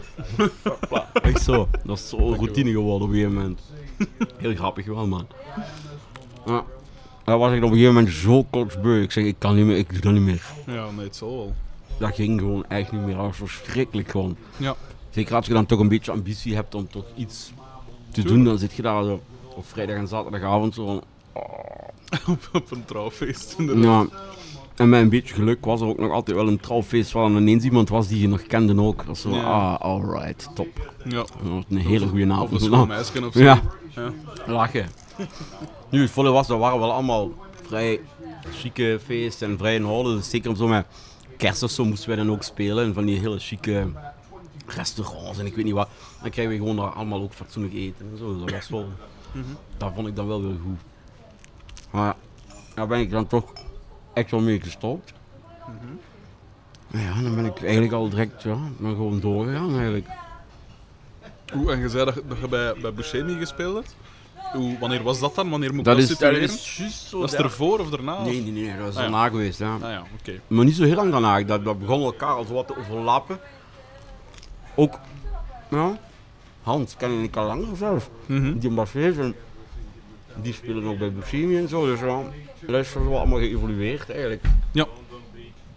Echt 1.31 1.43
zo. 1.43 1.69
Dat 1.85 1.99
is 1.99 2.09
zo 2.09 2.17
routine 2.17 2.71
geworden 2.71 3.09
op 3.09 3.15
een 3.15 3.19
gegeven 3.21 3.35
moment. 3.35 3.61
Heel 4.37 4.55
grappig 4.55 4.87
wel, 4.87 5.07
man. 5.07 5.27
Ja. 6.47 6.65
Dan 7.25 7.39
was 7.39 7.53
ik 7.53 7.57
op 7.57 7.71
een 7.71 7.77
gegeven 7.77 7.95
moment 7.95 8.13
zo 8.15 8.45
kotsbeu. 8.51 9.03
Ik 9.03 9.11
zeg, 9.13 9.25
ik 9.25 9.37
kan 9.39 9.55
niet 9.57 9.65
meer, 9.65 9.77
ik 9.77 9.93
doe 9.93 10.01
dat 10.01 10.13
niet 10.13 10.23
meer. 10.23 10.43
Ja, 10.67 10.87
nee, 10.97 11.05
het 11.05 11.17
zal 11.17 11.29
wel. 11.37 11.55
Dat 11.99 12.15
ging 12.15 12.41
gewoon 12.41 12.65
echt 12.69 12.93
niet 12.93 13.01
meer. 13.05 13.15
Dat 13.17 13.25
was 13.27 13.37
verschrikkelijk 13.37 14.11
gewoon. 14.11 14.37
Ja. 14.57 14.75
Zeker 15.11 15.35
als 15.35 15.47
je 15.47 15.53
dan 15.53 15.67
toch 15.67 15.79
een 15.79 15.89
beetje 15.89 16.13
ambitie 16.13 16.55
hebt 16.55 16.75
om 16.75 16.89
toch 16.89 17.05
iets 17.17 17.53
te 18.11 18.23
doen, 18.23 18.45
dan 18.45 18.59
zit 18.59 18.73
je 18.73 18.83
daar 18.83 19.05
zo 19.05 19.21
op 19.57 19.67
vrijdag 19.67 19.97
en 19.97 20.09
zaterdagavond 20.09 20.75
zo 20.75 20.87
van, 20.87 21.03
op, 22.35 22.49
op 22.53 22.71
een 22.71 22.85
trouwfeest. 22.85 23.55
inderdaad. 23.59 24.09
Ja. 24.11 24.19
En 24.75 24.89
met 24.89 25.01
een 25.01 25.09
beetje 25.09 25.35
geluk 25.35 25.65
was 25.65 25.81
er 25.81 25.87
ook 25.87 25.99
nog 25.99 26.11
altijd 26.13 26.37
wel 26.37 26.49
een 26.49 26.61
trouwfeest 26.61 27.13
waar 27.13 27.29
dan 27.29 27.37
ineens 27.37 27.65
iemand 27.65 27.89
was 27.89 28.09
die 28.09 28.21
je 28.21 28.29
nog 28.29 28.43
kende 28.43 28.81
ook. 28.83 29.07
Dat 29.07 29.19
zo, 29.19 29.31
Ja. 29.35 29.43
ah, 29.43 29.81
alright, 29.81 30.51
top. 30.55 30.93
Ja. 31.05 31.11
Dat 31.17 31.31
was 31.49 31.65
een 31.69 31.77
hele 31.77 32.07
goede 32.07 32.25
Of 32.25 32.31
avond. 32.31 32.51
een 32.53 32.61
schoon 32.61 32.71
Nou, 32.71 32.87
meisje 32.89 33.27
of 33.27 33.33
zo. 33.33 33.41
Ja. 33.41 33.61
Ja. 33.95 34.13
lachen. 34.47 34.87
Nu, 35.95 36.03
het 36.03 36.11
volle 36.11 36.31
was, 36.31 36.47
dat 36.47 36.59
waren 36.59 36.79
wel 36.79 36.93
allemaal 36.93 37.31
vrij 37.67 38.01
chique 38.51 39.01
feesten 39.05 39.51
en 39.51 39.59
vrij 39.59 39.75
in 39.75 39.87
orde. 39.87 40.15
Dus 40.15 40.31
zeker 40.31 40.57
zo 40.57 40.67
met 40.67 40.87
kerst 41.37 41.63
of 41.63 41.71
zo 41.71 41.85
moesten 41.85 42.09
wij 42.09 42.17
dan 42.17 42.31
ook 42.31 42.43
spelen. 42.43 42.85
En 42.85 42.95
van 42.95 43.05
die 43.05 43.19
hele 43.19 43.39
chique 43.39 43.87
restaurants 44.67 45.39
en 45.39 45.47
ik 45.47 45.55
weet 45.55 45.65
niet 45.65 45.75
wat. 45.75 45.89
Dan 46.23 46.31
krijgen 46.31 46.53
we 46.53 46.59
gewoon 46.59 46.77
daar 46.77 46.93
allemaal 46.93 47.23
ook 47.23 47.33
fatsoenlijk 47.33 47.75
eten 47.75 48.09
en 48.13 48.19
zo. 48.19 48.33
Dus 48.33 48.53
dat 48.53 48.69
was 49.79 49.93
vond 49.95 50.09
ik 50.09 50.17
dan 50.17 50.27
wel 50.27 50.43
weer 50.43 50.57
goed. 50.65 50.79
Maar 51.91 52.15
daar 52.75 52.87
ben 52.87 53.01
ik 53.01 53.11
dan 53.11 53.27
toch 53.27 53.53
echt 54.13 54.31
wel 54.31 54.41
mee 54.41 54.61
gestopt. 54.61 55.13
Ja, 56.91 57.23
dan 57.23 57.35
ben 57.35 57.45
ik 57.45 57.63
eigenlijk 57.63 57.93
al 57.93 58.09
direct, 58.09 58.45
ben 58.79 58.95
gewoon 58.95 59.21
doorgegaan 59.21 59.75
eigenlijk. 59.75 60.09
Oeh, 61.55 61.73
en 61.73 61.81
je 61.81 61.89
zei 61.89 62.05
dat, 62.05 62.15
je 62.41 62.49
bij, 62.49 62.75
bij 62.81 62.93
Buscemi 62.93 63.39
gespeeld 63.39 63.75
hebt. 63.75 63.95
Hoe, 64.55 64.79
wanneer 64.79 65.03
was 65.03 65.21
dat 65.21 65.35
dan? 65.35 65.51
Wanneer 65.51 65.71
moet 65.71 65.79
ik 65.79 65.85
Dat 65.85 65.95
dat, 65.95 66.03
is, 66.03 66.09
dat 66.09 66.19
situeren? 66.19 66.43
is 66.43 66.77
juist 66.79 67.09
zo. 67.09 67.21
Dat 67.21 67.31
is 67.31 67.37
daar- 67.37 67.45
ervoor 67.47 67.79
of 67.79 67.91
daarna? 67.91 68.23
Nee, 68.23 68.41
nee, 68.43 68.53
nee, 68.53 68.77
dat 68.79 68.89
is 68.89 68.95
Ah, 68.95 68.95
ja. 68.95 69.01
daarna 69.01 69.29
geweest. 69.29 69.59
Ja. 69.59 69.75
Ah 69.75 69.81
ja, 69.81 70.03
oké. 70.21 70.41
Maar 70.47 70.65
niet 70.65 70.75
zo 70.77 70.85
heel 70.85 70.95
lang 70.95 71.11
daarna. 71.13 71.43
Dat, 71.43 71.65
dat 71.65 71.79
begon 71.79 72.03
elkaar 72.03 72.29
al 72.35 72.45
zo 72.45 72.53
wat 72.55 72.67
te 72.67 72.77
overlappen. 72.79 73.39
Ook, 74.75 74.99
ja, 75.71 75.99
Hans 76.63 76.97
ken 76.97 77.11
ik 77.23 77.37
al 77.37 77.47
langer 77.47 77.77
zelf. 77.77 78.11
Mhm. 78.27 78.59
Die 78.59 78.71
Marseille, 78.71 79.35
die 80.43 80.53
spelen 80.53 80.83
nog 80.83 80.99
bij 80.99 81.13
Buscemi 81.13 81.57
en 81.59 81.69
zo. 81.69 81.87
Dus 81.87 82.01
ja, 82.01 82.23
dat 82.67 82.81
is 82.81 82.91
zo 82.91 83.17
allemaal 83.17 83.39
geëvolueerd 83.39 84.11
eigenlijk. 84.11 84.43
Ja. 84.73 84.87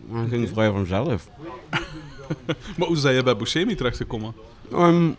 Maar 0.07 0.21
dat 0.21 0.29
ging 0.29 0.49
vrij 0.49 0.71
vanzelf. 0.71 1.27
Maar 2.77 2.87
hoe 2.87 2.95
zijn 2.97 3.15
je 3.15 3.23
bij 3.23 3.37
Buscemi 3.37 3.75
terechtgekomen? 3.75 4.33
Ehm, 4.71 5.09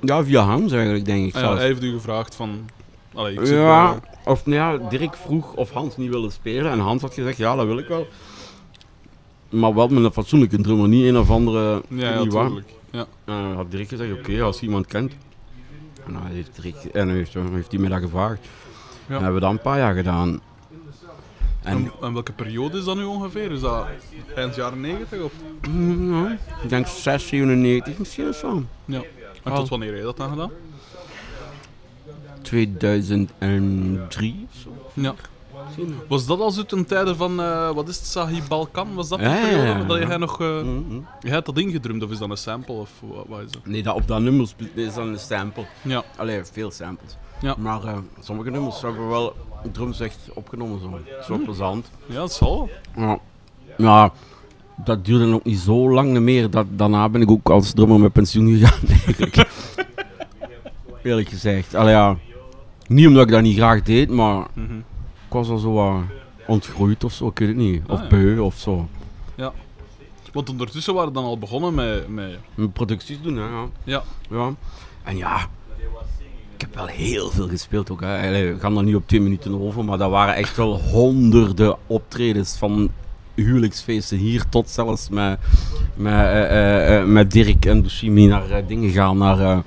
ja, 0.00 0.24
via 0.24 0.42
Hans 0.42 0.72
eigenlijk, 0.72 1.04
denk 1.04 1.26
ik 1.28 1.34
Ah 1.34 1.40
ja, 1.40 1.46
zelfs. 1.46 1.58
hij 1.58 1.66
heeft 1.68 1.82
u 1.82 1.92
gevraagd 1.92 2.34
van... 2.34 2.68
Allee, 3.14 3.32
ik 3.32 3.46
zit 3.46 3.56
Ja, 3.56 3.90
bij- 3.90 4.00
of 4.24 4.46
nou 4.46 4.82
ja, 4.82 4.88
Dirk 4.88 5.14
vroeg 5.16 5.54
of 5.54 5.70
Hans 5.70 5.96
niet 5.96 6.10
wilde 6.10 6.30
spelen. 6.30 6.70
En 6.72 6.78
Hans 6.78 7.02
had 7.02 7.14
gezegd, 7.14 7.36
ja, 7.36 7.54
dat 7.56 7.66
wil 7.66 7.78
ik 7.78 7.88
wel. 7.88 8.06
Maar 9.48 9.74
wel 9.74 9.88
met 9.88 10.04
een 10.04 10.12
fatsoenlijke 10.12 10.60
drummer, 10.60 10.88
niet 10.88 11.04
een 11.06 11.18
of 11.18 11.30
andere... 11.30 11.82
ja, 11.88 12.10
ja. 12.12 12.50
Ja. 12.90 13.00
En 13.24 13.42
dan 13.42 13.54
had 13.54 13.70
Dirk 13.70 13.88
gezegd, 13.88 14.12
oké, 14.12 14.42
als 14.42 14.60
iemand 14.60 14.86
kent. 14.86 15.12
En 16.06 16.12
dan 16.12 16.26
heeft, 16.26 16.62
Dirk, 16.62 16.74
en 16.84 17.08
heeft, 17.08 17.34
hij 17.70 17.78
me 17.78 17.88
dat 17.88 18.00
gevraagd. 18.00 18.40
En 19.06 19.12
hebben 19.14 19.34
we 19.34 19.40
dat 19.40 19.50
een 19.50 19.60
paar 19.60 19.78
jaar 19.78 19.94
gedaan. 19.94 20.40
En 21.62 21.76
En, 21.76 21.92
en 22.00 22.12
welke 22.12 22.32
periode 22.32 22.78
is 22.78 22.84
dat 22.84 22.96
nu 22.96 23.04
ongeveer? 23.04 23.50
Is 23.50 23.60
dat 23.60 23.86
eind 24.34 24.54
jaren 24.54 24.80
90 24.80 25.20
of? 25.22 25.32
mm, 25.70 26.14
ja, 26.24 26.38
ik 26.62 26.68
denk 26.68 26.86
6, 26.86 27.26
97 27.28 27.98
misschien 27.98 28.28
of 28.28 28.34
zo. 28.36 28.62
Ja. 28.84 29.02
En 29.44 29.54
tot 29.54 29.68
wanneer 29.68 29.88
heb 29.88 29.98
je 29.98 30.04
dat 30.04 30.16
dan 30.16 30.28
gedaan? 30.30 30.50
2003 32.42 34.46
of 34.50 34.56
zo. 34.62 34.70
Ja. 34.94 35.14
misschien. 35.66 35.94
Was 36.08 36.26
dat 36.26 36.40
al 36.40 36.50
zo 36.50 36.62
ten 36.64 36.86
tijde 36.86 37.14
van, 37.16 37.40
eh, 37.40 37.70
wat 37.70 37.88
is 37.88 37.96
het, 37.96 38.06
Sahib 38.06 38.42
Balkan? 38.48 38.94
Was 38.94 39.08
dat 39.08 39.18
de 39.18 39.24
Ja, 39.24 39.36
ja, 39.36 39.40
periode 39.48 39.66
ja, 39.80 39.84
dat 39.84 39.98
jij 39.98 40.16
nog... 40.16 40.40
eh 40.40 40.62
Mhm. 40.62 40.94
je 41.20 41.28
hebt 41.30 41.46
dat 41.46 41.58
ingedrumd 41.58 42.02
of 42.02 42.10
is 42.10 42.18
dat 42.18 42.30
een 42.30 42.36
sample 42.36 42.74
of 42.74 42.90
wat, 43.00 43.24
wat 43.28 43.40
is 43.40 43.50
dat? 43.50 43.66
Nee, 43.66 43.82
dat, 43.82 43.94
op 43.94 44.06
dat 44.08 44.20
nummer 44.20 44.46
spe- 44.48 44.68
is 44.74 44.94
dan 44.94 45.08
een 45.08 45.18
sample. 45.18 45.64
Ja. 45.82 46.02
Allee, 46.16 46.44
veel 46.44 46.70
samples. 46.70 47.16
Ja. 47.40 47.54
Maar 47.58 47.84
eh, 47.84 47.96
sommige 48.20 48.50
nummers 48.50 48.80
hebben 48.82 49.02
we 49.02 49.08
wel 49.08 49.34
drums 49.72 50.00
echt 50.00 50.18
opgenomen. 50.34 50.80
Zo, 50.80 50.98
zo 51.26 51.38
plezant. 51.44 51.90
Ja, 52.06 52.14
dat 52.14 52.32
zal. 52.32 52.70
Ja. 52.96 53.18
ja, 53.76 54.12
dat 54.84 55.04
duurde 55.04 55.24
nog 55.24 55.44
niet 55.44 55.58
zo 55.58 55.90
lang 55.92 56.18
meer. 56.18 56.50
Dat, 56.50 56.66
daarna 56.70 57.08
ben 57.08 57.20
ik 57.20 57.30
ook 57.30 57.50
als 57.50 57.72
drummer 57.72 58.00
met 58.00 58.12
pensioen 58.12 58.56
gegaan, 58.58 58.88
eigenlijk. 59.06 59.48
Eerlijk 61.02 61.28
gezegd. 61.28 61.74
Allee, 61.74 61.92
ja. 61.94 62.16
Niet 62.90 63.06
omdat 63.06 63.22
ik 63.22 63.30
dat 63.30 63.42
niet 63.42 63.56
graag 63.56 63.82
deed, 63.82 64.08
maar 64.10 64.46
Mhm. 64.54 64.76
ik 65.26 65.32
was 65.32 65.48
al 65.48 65.58
zo 65.58 65.72
wat 65.72 66.00
ontgroeid 66.46 67.04
of 67.04 67.12
zo, 67.12 67.26
ik 67.28 67.38
weet 67.38 67.48
het 67.48 67.56
niet. 67.56 67.82
Of 67.86 67.96
Ah, 67.98 68.02
ja. 68.02 68.08
beu 68.08 68.38
of 68.38 68.56
zo. 68.58 68.88
Want 70.32 70.48
ondertussen 70.50 70.94
waren 70.94 71.08
we 71.08 71.14
dan 71.14 71.24
al 71.24 71.38
begonnen 71.38 71.74
met... 71.74 72.08
met 72.54 72.72
producties 72.72 73.18
doen, 73.22 73.36
hè. 73.36 73.42
Ja. 73.42 73.68
ja. 73.84 74.02
ja. 74.30 74.54
En 75.02 75.16
ja, 75.16 75.46
ik 76.54 76.60
heb 76.60 76.74
wel 76.74 76.86
heel 76.86 77.30
veel 77.30 77.48
gespeeld 77.48 77.90
ook. 77.90 78.00
Hè. 78.00 78.26
Allee, 78.28 78.52
we 78.54 78.60
gaan 78.60 78.76
er 78.76 78.82
nu 78.84 78.94
op 78.94 79.02
twee 79.08 79.20
minuten 79.20 79.60
over, 79.60 79.84
maar 79.84 79.98
dat 79.98 80.10
waren 80.10 80.34
echt 80.34 80.56
wel 80.56 80.80
honderden 80.80 81.76
optredens 81.86 82.56
van 82.58 82.90
huwelijksfeesten 83.34 84.18
hier 84.18 84.48
tot 84.48 84.68
zelfs 84.68 85.08
met, 85.08 85.38
met, 85.96 86.12
eh, 86.12 86.42
eh, 86.44 86.98
eh, 87.00 87.06
met 87.06 87.30
Dirk 87.30 87.64
en 87.66 87.82
Bushimi 87.82 88.26
naar 88.26 88.50
eh, 88.50 88.66
dingen 88.66 88.90
gaan, 88.90 89.18
naar 89.18 89.40
eh, 89.40 89.58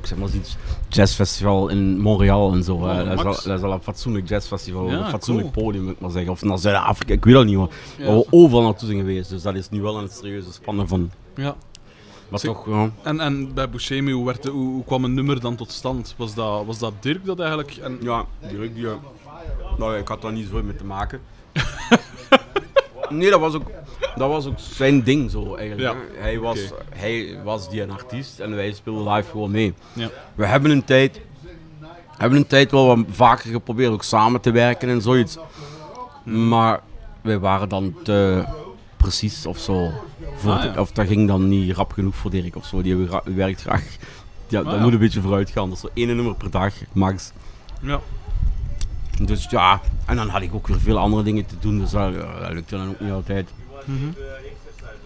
ik 0.00 0.06
zeg 0.06 0.18
maar 0.18 0.28
iets, 0.34 0.56
jazzfestival 0.88 1.68
in 1.68 2.00
Montreal 2.00 2.52
en 2.52 2.62
zo. 2.62 2.86
hè. 2.86 3.00
Oh, 3.02 3.08
dat, 3.08 3.12
is 3.12 3.18
al, 3.18 3.24
Max. 3.24 3.44
dat 3.44 3.58
is 3.58 3.64
al 3.64 3.72
een 3.72 3.82
fatsoenlijk 3.82 4.28
jazzfestival, 4.28 4.90
Ja, 4.90 4.98
een 5.04 5.10
fatsoenlijk 5.10 5.52
cool. 5.52 5.64
podium 5.66 5.84
moet 5.84 5.92
ik 5.92 6.00
maar 6.00 6.10
zeggen. 6.10 6.32
Of 6.32 6.42
naar 6.42 6.58
Zuid-Afrika, 6.58 7.12
ik 7.12 7.24
weet 7.24 7.34
dat 7.34 7.44
niet 7.44 7.56
hoor. 7.56 7.68
Ja. 7.98 8.04
Waar 8.06 8.14
we 8.16 8.26
overal 8.30 8.62
naartoe 8.62 8.86
zijn 8.88 9.00
geweest, 9.00 9.30
dus 9.30 9.42
dat 9.42 9.54
is 9.54 9.68
nu 9.68 9.82
wel 9.82 9.98
een 9.98 10.08
serieuze 10.08 10.52
spannen 10.52 10.88
van. 10.88 11.10
ja. 11.36 11.56
Maar 12.28 12.40
toch, 12.40 12.66
ja. 12.68 12.90
En, 13.02 13.20
en 13.20 13.54
bij 13.54 13.70
Buscemi, 13.70 14.12
hoe, 14.12 14.24
werd 14.26 14.42
de- 14.42 14.50
hoe, 14.50 14.72
hoe 14.72 14.84
kwam 14.84 15.04
een 15.04 15.14
nummer 15.14 15.40
dan 15.40 15.56
tot 15.56 15.72
stand? 15.72 16.14
Was 16.16 16.34
dat, 16.34 16.64
was 16.66 16.78
dat 16.78 16.92
Dirk 17.00 17.24
dat 17.24 17.38
eigenlijk... 17.38 17.76
En, 17.76 17.98
Ja, 18.02 18.24
direct 18.50 18.74
die. 18.74 18.86
eh, 18.86 18.92
Nou, 19.78 19.92
ja, 19.92 19.98
ik 19.98 20.08
had 20.08 20.22
daar 20.22 20.32
niet 20.32 20.44
zoveel 20.44 20.62
mee 20.62 20.76
te 20.76 20.84
maken. 20.84 21.20
Nee, 23.16 23.30
dat 23.30 23.40
was 23.40 23.54
ook, 23.54 23.70
dat 24.14 24.28
was 24.28 24.46
ook 24.46 24.58
zijn 24.58 25.02
ding 25.02 25.30
zo 25.30 25.54
eigenlijk. 25.54 25.92
Ja. 25.92 26.20
Hij, 26.20 26.38
was, 26.38 26.58
hij 26.94 27.38
was 27.44 27.70
die 27.70 27.82
een 27.82 27.90
artiest 27.90 28.40
en 28.40 28.54
wij 28.56 28.72
speelden 28.72 29.12
live 29.12 29.30
gewoon 29.30 29.50
mee. 29.50 29.74
Ja. 29.92 30.08
We 30.34 30.46
hebben 30.46 30.70
een 30.70 30.84
tijd, 30.84 31.20
hebben 32.16 32.38
een 32.38 32.46
tijd 32.46 32.70
wel 32.70 32.86
wat 32.86 32.98
vaker 33.10 33.50
geprobeerd 33.50 33.92
ook 33.92 34.02
samen 34.02 34.40
te 34.40 34.50
werken 34.50 34.88
en 34.88 35.02
zoiets. 35.02 35.38
Maar 36.24 36.80
wij 37.20 37.38
waren 37.38 37.68
dan 37.68 37.94
te 38.02 38.44
precies 38.96 39.46
of 39.46 39.58
zo. 39.58 39.90
Voor 40.36 40.52
Ah, 40.52 40.74
de-. 40.74 40.80
Of 40.80 40.92
dat 40.92 41.06
ging 41.06 41.28
dan 41.28 41.48
niet 41.48 41.76
rap 41.76 41.92
genoeg 41.92 42.14
voor 42.14 42.30
Dirk 42.30 42.56
of 42.56 42.66
zo. 42.66 42.82
Die 42.82 43.08
werkt 43.24 43.60
graag. 43.60 43.84
Ja, 44.48 44.62
dat 44.62 44.72
ja. 44.72 44.80
moet 44.80 44.92
een 44.92 44.98
beetje 44.98 45.20
vooruit 45.20 45.50
gaan. 45.50 45.68
Dat 45.68 45.74
is 45.76 45.80
zo 45.80 45.88
één 45.94 46.06
nummer 46.06 46.34
per 46.34 46.50
dag, 46.50 46.74
max. 46.92 47.32
Ja. 47.80 48.00
Dus 49.20 49.46
ja, 49.50 49.80
en 50.06 50.16
dan 50.16 50.28
had 50.28 50.42
ik 50.42 50.54
ook 50.54 50.66
weer 50.66 50.80
veel 50.80 50.98
andere 50.98 51.22
dingen 51.22 51.46
te 51.46 51.54
doen, 51.60 51.78
dus 51.78 51.90
dat, 51.90 52.14
dat 52.14 52.52
lukte 52.52 52.76
dan 52.76 52.88
ook 52.88 53.00
niet 53.00 53.12
altijd. 53.12 53.50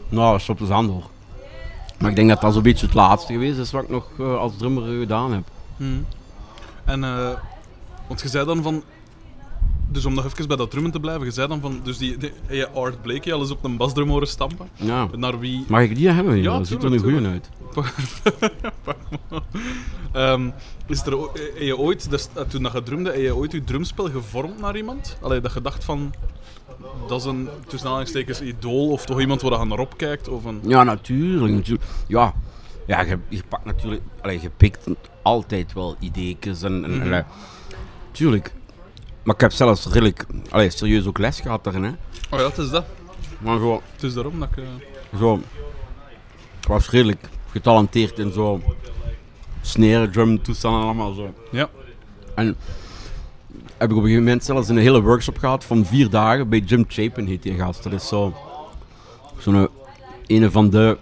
Nou, 0.08 0.32
dat 0.32 0.40
stopte 0.40 0.66
ze 0.66 0.72
aan 0.72 0.86
door. 0.86 1.10
Maar 1.98 2.10
ik 2.10 2.16
denk 2.16 2.28
dat 2.28 2.40
dat 2.40 2.52
zo'n 2.52 2.62
beetje 2.62 2.86
het 2.86 2.94
laatste 2.94 3.32
geweest 3.32 3.58
is 3.58 3.70
wat 3.70 3.82
ik 3.82 3.88
nog 3.88 4.08
eh, 4.18 4.38
als 4.38 4.56
drummer 4.56 4.92
eh, 4.92 4.98
gedaan 4.98 5.32
heb. 5.32 5.44
Mhm. 5.76 5.90
En, 6.84 7.04
eh, 7.04 7.30
want 8.06 8.20
je 8.20 8.28
zei 8.28 8.44
dan 8.44 8.62
van. 8.62 8.82
Dus 9.88 10.04
om 10.04 10.14
nog 10.14 10.24
even 10.24 10.48
bij 10.48 10.56
dat 10.56 10.70
drummen 10.70 10.92
te 10.92 11.00
blijven, 11.00 11.24
je 11.24 11.30
zei 11.30 11.48
dan 11.48 11.60
van. 11.60 11.80
Dus 11.82 11.98
die, 11.98 12.16
die 12.16 12.32
heb 12.46 12.56
je 12.56 12.68
Art 12.70 13.02
Blakey 13.02 13.32
al 13.32 13.40
eens 13.40 13.50
op 13.50 13.64
een 13.64 13.76
basdrum 13.76 14.08
horen 14.08 14.28
stampen. 14.28 14.68
Ja. 14.74 15.08
Naar 15.16 15.38
wie. 15.38 15.64
Mag 15.68 15.82
ik 15.82 15.94
die 15.96 16.08
hebben? 16.08 16.36
Ja, 16.36 16.42
Ja, 16.42 16.58
dat 16.58 16.66
ziet 16.66 16.82
er 16.82 16.92
een 16.92 17.00
tuurlijk, 17.00 17.26
goeie 17.26 17.32
uit. 17.32 17.48
Ehm, 20.12 20.50
is 20.86 21.06
er, 21.06 21.16
o- 21.18 21.30
heb 21.34 21.58
je 21.60 21.76
ooit, 21.78 22.10
dus, 22.10 22.28
eh, 22.34 22.42
toen 22.42 22.62
dat 22.62 22.72
je 22.72 22.82
drumde, 22.82 23.10
heb 23.10 23.20
je 23.20 23.36
ooit 23.36 23.52
je 23.52 23.64
drumspel 23.64 24.10
gevormd 24.10 24.60
naar 24.60 24.76
iemand? 24.76 25.18
Allee, 25.20 25.40
dat 25.40 25.52
je 25.54 25.60
dacht 25.60 25.84
van. 25.84 26.14
Dat 27.08 27.20
is 27.20 27.24
een 27.26 27.48
tussen 27.66 27.86
aanhalingstekens 27.88 28.40
idool 28.40 28.90
of 28.90 29.04
toch 29.06 29.20
iemand 29.20 29.42
waar 29.42 29.58
je 29.60 29.64
naar 29.66 29.78
opkijkt? 29.78 30.28
Of 30.28 30.44
een... 30.44 30.60
Ja, 30.66 30.82
natuurlijk. 30.82 31.52
natuurlijk. 31.52 31.84
Ja, 32.08 32.34
ja 32.86 33.00
je, 33.02 33.18
je 33.28 33.42
pakt 33.48 33.64
natuurlijk, 33.64 34.02
allee, 34.20 34.38
je 34.42 34.50
pikt 34.56 34.86
altijd 35.22 35.72
wel 35.72 35.96
ideetjes 36.00 36.62
en, 36.62 36.84
en 36.84 37.02
allee, 37.02 37.22
tuurlijk. 38.10 38.52
Maar 39.26 39.34
ik 39.34 39.40
heb 39.40 39.52
zelfs 39.52 39.86
redelijk, 39.86 40.26
allee, 40.50 40.70
serieus 40.70 41.06
ook 41.06 41.18
les 41.18 41.40
gehad 41.40 41.64
daarin. 41.64 41.82
Hè. 41.84 41.90
Oh 42.30 42.38
ja, 42.40 42.46
het 42.46 42.58
is 42.58 42.70
dat. 42.70 42.84
Maar 43.38 43.56
gewoon, 43.58 43.80
Het 43.92 44.02
is 44.02 44.14
daarom 44.14 44.38
dat 44.40 44.48
ik. 44.56 44.64
eh, 44.64 45.18
zo, 45.18 45.34
ik 46.60 46.68
was 46.68 46.90
redelijk 46.90 47.28
getalenteerd 47.50 48.18
in 48.18 48.32
zo 48.32 48.60
snaren, 49.60 50.12
drum, 50.12 50.42
toestanden 50.42 50.82
allemaal 50.82 51.14
zo. 51.14 51.34
Ja. 51.50 51.68
En 52.34 52.56
heb 53.76 53.90
ik 53.90 53.96
op 53.96 54.02
een 54.02 54.02
gegeven 54.02 54.22
moment 54.24 54.44
zelfs 54.44 54.68
een 54.68 54.76
hele 54.78 55.02
workshop 55.02 55.38
gehad 55.38 55.64
van 55.64 55.84
vier 55.84 56.10
dagen 56.10 56.48
bij 56.48 56.58
Jim 56.58 56.84
Chapin 56.88 57.26
heet 57.26 57.42
die 57.42 57.54
gast. 57.54 57.82
Dat 57.82 57.92
is 57.92 58.08
zo, 58.08 58.34
zo'n 59.38 59.68
een 60.26 60.50
van 60.50 60.70
de, 60.70 60.98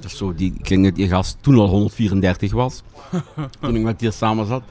dat 0.00 0.10
is 0.10 0.16
zo, 0.16 0.34
die, 0.34 0.54
ik 0.58 0.68
denk 0.68 0.84
dat 0.84 0.94
die 0.94 1.08
gast 1.08 1.36
toen 1.40 1.58
al 1.58 1.68
134 1.68 2.52
was, 2.52 2.82
toen 3.60 3.76
ik 3.76 3.82
met 3.82 3.98
die 3.98 4.10
samen 4.10 4.46
zat. 4.46 4.62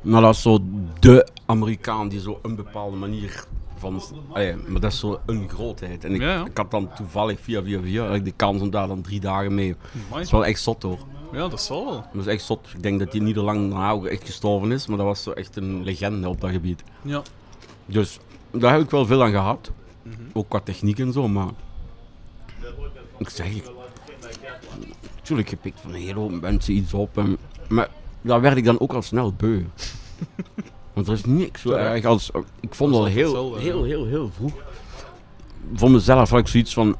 Maar 0.00 0.20
dat 0.20 0.34
is 0.34 0.42
zo 0.42 0.58
de 1.00 1.28
Amerikaan 1.46 2.08
die 2.08 2.20
zo 2.20 2.38
een 2.42 2.56
bepaalde 2.56 2.96
manier 2.96 3.44
van, 3.76 4.02
allee, 4.32 4.54
maar 4.66 4.80
dat 4.80 4.92
is 4.92 4.98
zo 4.98 5.20
een 5.26 5.48
grootheid. 5.48 6.04
En 6.04 6.14
ik, 6.14 6.20
Ja, 6.20 6.32
ja. 6.32 6.44
ik 6.44 6.56
had 6.56 6.70
dan 6.70 6.90
toevallig 6.96 7.40
via 7.40 7.62
via 7.62 7.80
via 7.80 8.18
de 8.18 8.32
kans 8.36 8.62
om 8.62 8.70
daar 8.70 8.88
dan 8.88 9.02
drie 9.02 9.20
dagen 9.20 9.54
mee. 9.54 9.74
Dat 10.10 10.20
is 10.20 10.30
wel 10.30 10.44
echt 10.44 10.60
zot 10.60 10.82
hoor. 10.82 10.98
Ja, 11.32 11.48
dat 11.48 11.62
zal 11.62 11.84
wel. 11.84 12.04
Dat 12.12 12.26
is 12.26 12.32
echt 12.32 12.42
zot. 12.42 12.68
Ik 12.74 12.82
denk 12.82 12.98
dat 12.98 13.12
hij 13.12 13.20
niet 13.20 13.36
al 13.36 13.44
lang 13.44 13.70
daarna 13.70 13.90
ook 13.90 14.06
echt 14.06 14.24
gestorven 14.24 14.72
is, 14.72 14.86
maar 14.86 14.96
dat 14.96 15.06
was 15.06 15.22
zo 15.22 15.30
echt 15.30 15.56
een 15.56 15.82
legende 15.84 16.28
op 16.28 16.40
dat 16.40 16.50
gebied. 16.50 16.82
Ja. 17.02 17.22
Dus 17.86 18.18
daar 18.50 18.72
heb 18.72 18.82
ik 18.82 18.90
wel 18.90 19.06
veel 19.06 19.22
aan 19.22 19.30
gehad. 19.30 19.70
Mhm. 20.02 20.14
Ook 20.32 20.48
qua 20.48 20.60
techniek 20.60 20.98
en 20.98 21.12
zo, 21.12 21.28
maar... 21.28 21.48
Ik 23.18 23.28
zeg, 23.28 23.54
ik... 23.54 23.70
Natuurlijk, 25.16 25.48
je 25.48 25.56
pikt 25.56 25.80
van 25.80 25.94
een 25.94 26.00
hele 26.00 26.18
hoop 26.18 26.40
mensen 26.40 26.74
iets 26.74 26.94
op. 26.94 27.18
En... 27.18 27.38
Maar 27.68 27.88
daar 28.22 28.40
werd 28.40 28.56
ik 28.56 28.64
dan 28.64 28.80
ook 28.80 28.92
al 28.92 29.02
snel 29.02 29.32
beu. 29.32 29.62
Want 30.94 31.06
er 31.06 31.12
is 31.12 31.24
niks 31.24 31.60
zo 31.60 31.70
erg 31.70 32.04
als... 32.04 32.30
Ik 32.60 32.74
vond 32.74 32.94
al 32.94 33.04
heel, 33.04 33.56
heel, 33.56 33.84
heel, 33.84 34.04
heel 34.06 34.30
vroeg... 34.36 34.52
Voor 35.74 35.90
mezelf 35.90 36.30
had 36.30 36.38
ik 36.38 36.46
zoiets 36.48 36.74
van... 36.74 36.96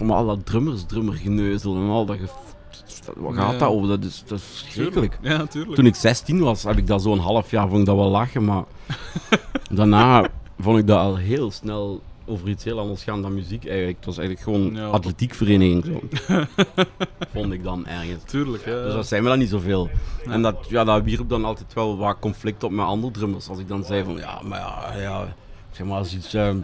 Om 0.00 0.10
al 0.10 0.26
dat 0.26 0.46
drummers, 0.46 0.84
drummergeneuzel 0.86 1.76
en 1.76 1.88
al 1.88 2.06
dat... 2.06 2.16
ge- 2.16 3.12
Wat 3.16 3.34
gaat 3.34 3.58
dat 3.58 3.68
over? 3.68 3.88
Dat 3.88 4.04
is, 4.04 4.22
dat 4.26 4.38
is 4.38 4.44
verschrikkelijk. 4.44 5.18
Ja, 5.22 5.46
tuurlijk. 5.46 5.74
Toen 5.74 5.86
ik 5.86 5.94
16 5.94 6.40
was, 6.40 6.62
heb 6.62 6.76
ik 6.78 6.86
dat 6.86 7.02
zo'n 7.02 7.18
half 7.18 7.50
jaar 7.50 7.68
vond 7.68 7.80
ik 7.80 7.86
dat 7.86 7.96
wel 7.96 8.08
lachen, 8.10 8.44
maar 8.44 8.64
daarna 9.70 10.28
vond 10.60 10.78
ik 10.78 10.86
dat 10.86 10.98
al 10.98 11.16
heel 11.16 11.50
snel 11.50 12.00
over 12.30 12.48
iets 12.48 12.64
heel 12.64 12.78
anders 12.78 13.02
gaan 13.02 13.22
dan 13.22 13.34
muziek 13.34 13.66
eigenlijk. 13.66 13.96
Het 13.96 14.06
was 14.06 14.18
eigenlijk 14.18 14.48
gewoon 14.48 14.74
Ja. 14.74 14.86
atletiekvereniging 14.86 15.84
zo. 15.84 16.00
vond 17.34 17.52
ik 17.52 17.62
dan 17.64 17.86
ergens. 17.86 18.22
Tuurlijk, 18.24 18.64
ja. 18.64 18.82
Dus 18.82 18.92
dat 18.92 19.06
zijn 19.06 19.22
we 19.22 19.28
dan 19.28 19.38
niet 19.38 19.48
zoveel. 19.48 19.90
En 20.26 20.42
dat, 20.42 20.56
ja, 20.68 20.84
dat 20.84 21.02
wierp 21.02 21.28
dan 21.28 21.44
altijd 21.44 21.74
wel 21.74 21.96
wat 21.96 22.16
conflict 22.20 22.64
op 22.64 22.70
met 22.70 22.86
andere 22.86 23.12
drummers. 23.12 23.48
Als 23.48 23.58
ik 23.58 23.68
dan 23.68 23.84
zei 23.84 24.04
van, 24.04 24.16
ja, 24.16 24.40
maar 24.44 24.58
ja, 24.58 25.00
ja 25.00 25.34
zeg 25.70 25.86
maar 25.86 25.98
als 25.98 26.14
iets... 26.14 26.34
ehm, 26.34 26.58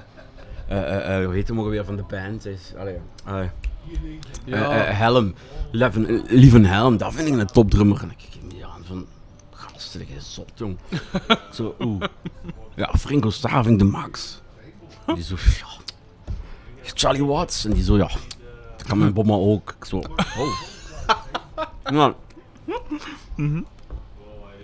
eh, 0.68 0.78
eh, 0.78 1.18
eh, 1.18 1.24
hoe 1.24 1.34
heet 1.34 1.48
hem 1.48 1.60
ook 1.60 1.68
weer 1.68 1.84
van 1.84 1.96
de 1.96 2.04
band? 2.08 2.46
Is, 2.46 2.72
allee, 2.78 2.96
Helm, 4.94 5.34
Leven, 5.70 6.22
Lieven 6.28 6.64
Helm, 6.64 6.96
dat 6.96 7.14
vind 7.14 7.28
ik 7.28 7.34
een 7.34 7.46
topdrummer. 7.46 8.02
En 8.02 8.10
ik 8.10 8.16
kijk 8.16 8.50
die 8.50 8.66
aan 8.66 8.84
van, 8.84 9.06
gast, 9.50 9.90
zeg 9.90 10.02
je 10.08 10.20
zot, 10.20 10.50
jong. 10.54 10.76
zo, 11.54 11.74
oeh. 11.80 12.02
Ja, 12.74 12.94
Franco 12.98 13.30
Staving 13.30 13.78
de 13.78 13.84
max. 13.84 14.40
Die 15.14 15.22
zo, 15.24 15.34
ja. 15.60 15.66
Charlie 16.94 17.24
Watts. 17.24 17.64
En 17.64 17.72
die 17.72 17.82
zo, 17.82 17.96
ja, 17.96 18.08
dat 18.76 18.86
kan 18.86 18.98
mijn 18.98 19.12
bomma 19.12 19.34
ook. 19.34 19.74
Ik 19.78 19.84
zo, 19.84 19.96
oh. 19.96 20.60
Nou, 21.92 22.12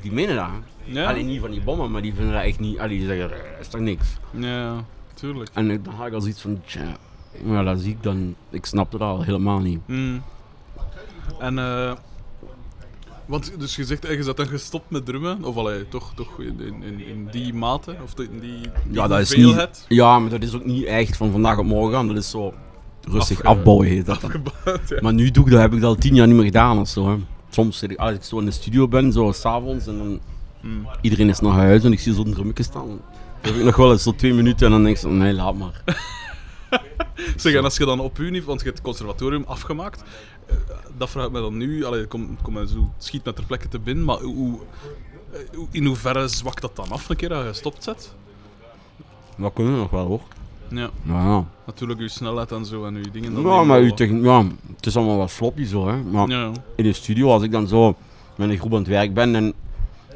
die 0.03 0.13
menen 0.13 0.37
dat. 0.37 0.49
Ja. 0.85 1.09
Alleen 1.09 1.27
niet 1.27 1.41
van 1.41 1.51
die 1.51 1.61
bommen, 1.63 1.91
maar 1.91 2.03
die 2.03 2.15
vinden 2.15 2.33
dat 2.35 2.43
echt 2.43 2.59
niet. 2.61 2.79
Allee, 2.79 2.99
die 2.99 3.07
zeggen, 3.07 3.25
"Eh, 3.33 3.51
dat 3.51 3.61
is 3.61 3.69
toch 3.69 3.81
niks. 3.81 4.07
ja, 4.31 4.85
tuurlijk. 5.15 5.51
En 5.53 5.71
ik- 5.71 5.85
dan 5.85 5.95
had 5.95 6.07
ik 6.07 6.13
al 6.13 6.21
zoiets 6.21 6.41
van, 6.41 6.61
tja, 6.67 6.97
ja, 7.45 7.63
dat 7.63 7.81
zie 7.81 7.91
ik 7.91 8.03
dan. 8.03 8.35
Ik 8.51 8.67
snapte 8.67 8.99
dat 8.99 9.09
al 9.09 9.23
helemaal 9.23 9.59
niet. 9.59 9.81
Mm. 9.87 10.23
En, 11.39 11.59
eh. 11.59 11.93
Want, 13.27 13.53
dus 13.59 13.77
je 13.77 13.85
zegt, 13.85 14.05
eh, 14.05 14.17
je 14.17 14.23
zat 14.23 14.37
dan 14.37 14.47
gestopt 14.47 14.91
met 14.91 15.05
drummen, 15.07 15.45
of 15.45 15.57
allee, 15.57 15.89
toch, 15.89 16.13
toch 16.15 16.39
in, 16.41 16.61
in, 16.61 17.07
in- 17.07 17.29
die 17.31 17.55
mate, 17.55 17.97
of 18.05 18.19
in 18.19 18.41
die, 18.41 18.51
die 18.61 18.71
Ja, 18.91 19.09
dat 19.09 19.21
is 19.21 19.37
niet. 19.37 19.85
Ja, 19.89 20.19
maar 20.19 20.31
dat 20.31 20.43
is 20.43 20.55
ook 20.55 20.65
niet 20.65 20.85
echt 20.85 21.17
van 21.17 21.31
vandaag 21.31 21.59
op 21.59 21.65
morgen. 21.65 22.07
Dat 22.07 22.17
is 22.17 22.31
zo 22.31 22.55
rustig 23.09 23.37
Afge- 23.43 23.49
afbouwen 23.59 23.87
heet 23.87 24.07
dat. 24.07 24.21
Ja. 24.89 25.01
Maar 25.01 25.13
nu 25.15 25.31
doe 25.31 25.45
ik 25.45 25.51
dat, 25.51 25.61
heb 25.61 25.73
ik 25.73 25.81
dat 25.81 25.89
al 25.89 26.01
tien 26.01 26.15
jaar 26.15 26.27
niet 26.27 26.37
meer 26.37 26.45
gedaan 26.45 26.79
of 26.79 26.89
zo. 26.89 27.09
Hè. 27.11 27.17
Soms 27.51 27.79
zit 27.79 27.91
ik, 27.91 27.97
als 27.99 28.13
ik 28.15 28.23
zo 28.23 28.39
in 28.39 28.45
de 28.45 28.51
studio 28.51 28.89
ben, 28.89 29.13
zo 29.13 29.33
s'avonds, 29.33 29.87
en 29.87 29.99
dan 29.99 30.21
Mm. 30.65 30.87
iedereen 31.01 31.29
is 31.29 31.41
naar 31.41 31.53
huis 31.53 31.85
en 31.85 31.93
ik 31.93 32.01
zie 32.01 32.15
zo'n 32.15 32.33
drummetje 32.33 32.63
staan. 32.63 32.87
Dan 32.87 32.99
heb 33.41 33.55
ik 33.55 33.65
nog 33.65 33.77
wel 33.77 33.93
eens 33.93 34.03
zo 34.03 34.15
twee 34.15 34.35
minuten 34.35 34.67
en 34.67 34.73
dan 34.73 34.83
denk 34.83 34.95
ik 34.97 35.03
zo, 35.03 35.09
nee, 35.11 35.33
laat 35.33 35.55
maar. 35.57 35.83
Zeg, 37.37 37.55
en 37.55 37.65
als 37.65 37.77
je 37.77 37.85
dan 37.85 38.01
op 38.01 38.19
niveau, 38.19 38.45
want 38.47 38.59
je 38.61 38.65
hebt 38.65 38.77
het 38.79 38.87
conservatorium 38.87 39.45
afgemaakt, 39.47 40.03
eh, 40.47 40.57
dat 40.97 41.11
vraag 41.11 41.27
ik 41.27 41.33
me 41.33 41.41
dan 41.41 41.57
nu, 41.57 41.85
allee, 41.85 42.07
kom, 42.07 42.37
kom 42.43 42.67
zo, 42.67 42.91
schiet 42.99 43.25
met 43.25 43.37
ter 43.37 43.45
plekke 43.45 43.69
te 43.69 43.79
binnen, 43.79 44.05
maar 44.05 44.19
hoe, 44.21 44.59
eh, 45.33 45.39
hoe- 45.57 45.67
in 45.71 45.85
hoeverre 45.85 46.29
zwakt 46.29 46.61
dat 46.61 46.77
dan 46.77 46.91
af 46.91 47.09
een 47.09 47.17
keer 47.17 47.29
dat 47.29 47.43
je 47.43 47.49
gestopt 47.49 47.85
zet? 47.85 48.15
Dat 49.37 49.53
kunnen 49.53 49.73
we 49.73 49.79
nog 49.79 49.91
wel 49.91 50.07
hoor. 50.07 50.21
Ja, 50.69 51.45
natuurlijk 51.67 52.01
uw 52.01 52.09
snelheid 52.09 52.53
en 52.53 52.65
zo 52.67 52.85
en 52.85 52.95
uw 52.95 53.11
dingen. 53.13 53.35
dan 53.35 53.43
ja 53.43 53.65
maar 53.65 53.81
uw 53.81 53.95
techn- 53.95 54.23
ja, 54.23 54.45
het 54.77 54.87
is 54.87 54.97
allemaal 54.97 55.17
wat 55.17 55.31
sloppy 55.31 55.65
zo. 55.65 55.89
Hè. 55.89 55.97
Maar 56.03 56.29
Ja, 56.29 56.51
in 56.77 56.85
de 56.85 56.93
studio, 56.93 57.31
als 57.33 57.43
ik 57.43 57.51
dan 57.53 57.69
zo 57.69 57.97
met 58.37 58.51
een 58.51 58.59
groep 58.59 58.73
aan 58.73 58.79
het 58.79 58.87
werk 58.89 59.15
ben 59.15 59.35
en 59.35 59.53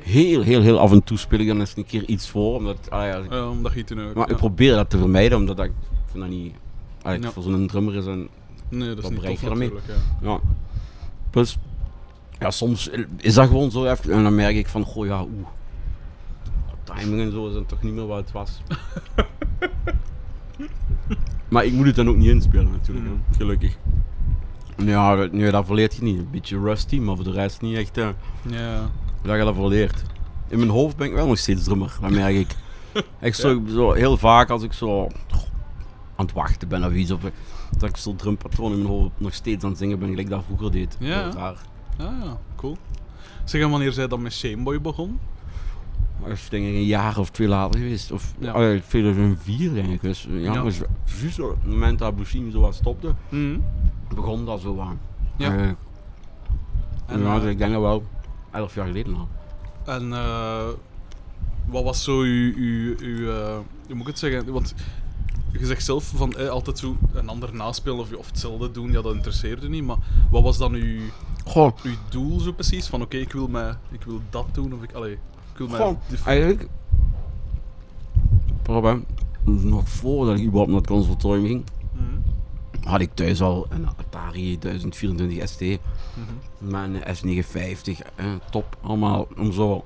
heel, 0.00 0.42
heel, 0.42 0.60
heel 0.60 0.78
af 0.78 0.92
en 0.92 1.04
toe 1.04 1.18
speel 1.18 1.38
ik 1.38 1.46
dan 1.46 1.60
eens 1.60 1.76
een 1.76 1.86
keer 1.86 2.04
iets 2.04 2.28
voor. 2.28 2.54
Omdat, 2.56 2.76
ah 2.88 3.04
ja, 3.06 3.22
ja, 3.30 3.48
omdat 3.48 3.72
je 3.72 3.84
het 3.86 4.14
Maar 4.14 4.30
ik 4.30 4.36
probeer 4.36 4.74
dat 4.74 4.90
te 4.90 4.98
vermijden, 4.98 5.38
omdat 5.38 5.58
ik 5.60 5.72
vind 6.18 6.20
dat 6.20 6.28
niet... 6.40 6.54
Allee, 7.02 7.20
Ja. 7.20 7.30
Voor 7.30 7.42
zo'n 7.42 7.66
drummer 7.66 7.94
is 7.94 8.06
een... 8.06 8.28
Nee, 8.68 8.94
dat 8.94 9.04
is 9.04 9.10
niet 9.10 9.20
tof 9.40 9.42
natuurlijk. 9.42 9.86
Ja. 10.20 10.30
Ja. 10.30 10.40
Plus, 11.30 11.58
ja, 12.38 12.50
soms 12.50 12.90
is 13.16 13.34
dat 13.34 13.46
gewoon 13.46 13.70
zo 13.70 13.84
even... 13.86 14.12
En 14.12 14.22
dan 14.22 14.34
merk 14.34 14.56
ik 14.56 14.68
van, 14.68 14.84
goh 14.84 15.06
ja, 15.06 15.20
oeh. 15.22 15.46
Timing 16.84 17.20
en 17.20 17.32
zo 17.32 17.48
is 17.48 17.54
dan 17.54 17.66
toch 17.66 17.82
niet 17.82 17.94
meer 17.94 18.06
wat 18.06 18.18
het 18.18 18.32
was. 18.32 18.60
maar 21.48 21.64
ik 21.64 21.72
moet 21.72 21.86
het 21.86 21.96
dan 21.96 22.08
ook 22.08 22.16
niet 22.16 22.28
inspelen 22.28 22.70
natuurlijk, 22.70 23.06
Mm. 23.06 23.22
gelukkig. 23.36 23.76
Ja, 24.76 25.16
dat- 25.16 25.32
nee, 25.32 25.50
dat 25.50 25.66
verleert 25.66 25.94
je 25.96 26.02
niet. 26.02 26.18
Een 26.18 26.28
beetje 26.30 26.58
rusty, 26.58 26.98
maar 26.98 27.14
voor 27.16 27.24
de 27.24 27.30
rest 27.30 27.60
niet 27.60 27.76
echt... 27.76 27.96
Ja. 27.96 28.14
dat 29.22 29.36
je 29.38 29.44
dat 29.44 29.54
verleert. 29.54 30.02
In 30.48 30.58
mijn 30.58 30.70
hoofd 30.70 30.96
ben 30.96 31.06
ik 31.06 31.12
wel 31.12 31.26
nog 31.26 31.38
steeds 31.38 31.64
drummer, 31.64 31.96
dat 32.00 32.10
merk 32.10 32.34
ik. 32.34 32.54
Echt 33.20 33.38
zo, 33.38 33.62
zo 33.68 33.92
heel 33.92 34.16
vaak 34.16 34.50
als 34.50 34.62
ik 34.62 34.72
zo 34.72 35.08
aan 36.16 36.24
het 36.26 36.34
wachten 36.34 36.68
ben 36.68 36.84
of 36.84 36.92
iets, 36.92 37.10
of 37.10 37.20
dat 37.78 37.88
ik 37.88 37.96
zo'n 37.96 38.16
drumpatroon 38.16 38.72
in 38.72 38.78
mijn 38.78 38.90
hoofd 38.90 39.10
nog 39.16 39.34
steeds 39.34 39.64
aan 39.64 39.70
het 39.70 39.78
zingen 39.78 39.98
ben, 39.98 40.08
gelijk 40.08 40.28
dat 40.28 40.44
vroeger 40.46 40.72
deed. 40.72 40.96
Ja. 41.00 41.22
Heel 41.22 41.32
raar. 41.32 41.56
Ah, 41.98 42.06
ja, 42.24 42.38
cool. 42.56 42.76
Zeg, 43.44 43.62
en 43.62 43.70
wanneer 43.70 43.92
zij 43.92 44.08
dan 44.08 44.22
met 44.22 44.32
Shameboy 44.32 44.80
begon? 44.80 45.18
Dat 46.22 46.30
is 46.30 46.48
denk 46.48 46.66
ik 46.66 46.74
een 46.74 46.84
jaar 46.84 47.18
of 47.18 47.30
twee 47.30 47.48
later 47.48 47.80
geweest. 47.80 48.12
Of 48.12 48.34
Ja. 48.38 48.60
ja. 48.60 48.80
2004 48.88 49.74
denk 49.74 49.88
ik. 49.88 50.00
Dus, 50.00 50.26
ja, 50.30 50.52
Ja. 50.52 50.62
Dus, 50.62 50.80
op 51.40 51.48
het 51.62 51.66
moment 51.66 51.98
dat 51.98 52.16
Bushimi 52.16 52.50
zo 52.50 52.60
wat 52.60 52.74
stopte, 52.74 53.14
Mhm. 53.28 53.58
begon 54.14 54.44
dat 54.44 54.60
zo 54.60 54.80
aan. 54.80 55.00
Ja. 55.36 55.56
Eh, 55.56 55.68
En, 57.06 57.20
ja, 57.22 57.38
dus 57.40 57.50
ik 57.50 57.58
denk 57.58 57.72
dat 57.72 57.80
wel 57.80 58.04
elf 58.50 58.74
jaar 58.74 58.86
geleden 58.86 59.14
al. 59.14 59.28
En 59.84 60.12
eh, 60.12 60.64
wat 61.66 61.84
was 61.84 62.04
zo 62.04 62.20
uw, 62.20 62.52
uw, 62.56 62.94
uw 62.98 63.24
hoe 63.86 63.94
moet 63.94 64.00
ik 64.00 64.06
het 64.06 64.18
zeggen? 64.18 64.52
Want 64.52 64.74
je 65.60 65.66
zegt 65.66 65.84
zelf 65.84 66.12
van 66.16 66.32
eh, 66.36 66.48
altijd 66.48 66.78
zo 66.78 66.96
een 67.12 67.28
ander 67.28 67.54
naspelen 67.54 67.98
of, 67.98 68.12
of 68.14 68.26
hetzelfde 68.26 68.70
doen, 68.70 68.92
ja, 68.92 69.02
dat 69.02 69.14
interesseerde 69.14 69.68
niet. 69.68 69.84
Maar 69.84 69.96
wat 70.30 70.42
was 70.42 70.58
dan 70.58 70.72
uw, 70.72 71.00
Goh, 71.44 71.72
uw 71.82 71.94
doel 72.08 72.40
zo 72.40 72.52
precies? 72.52 72.86
Van 72.86 73.02
oké, 73.02 73.16
ik 73.16 73.32
wil 73.32 73.48
mij, 73.48 73.74
ik 73.92 74.02
wil 74.02 74.20
dat 74.30 74.46
doen 74.52 74.72
of 74.74 74.82
ik, 74.82 74.92
allee, 74.92 75.12
ik 75.52 75.58
wil 75.58 75.68
mij. 75.68 75.96
Eigenlijk. 76.24 76.68
Probeer, 78.62 79.00
nog 79.44 79.88
voordat 79.88 80.36
ik 80.36 80.42
überhaupt 80.42 80.70
naar 80.70 80.80
het 80.80 80.86
conservatorium 80.90 81.46
ging, 81.46 81.64
Mhm, 81.92 82.88
had 82.88 83.00
ik 83.00 83.10
thuis 83.14 83.40
al 83.42 83.66
een 83.68 83.86
Atari 83.96 84.58
1024 84.58 85.48
ST. 85.48 85.60
mhm. 85.60 85.78
Mijn 86.58 86.94
S950, 87.16 88.00
eh, 88.14 88.26
top, 88.50 88.76
allemaal. 88.80 89.26
Om 89.36 89.52
zo 89.52 89.84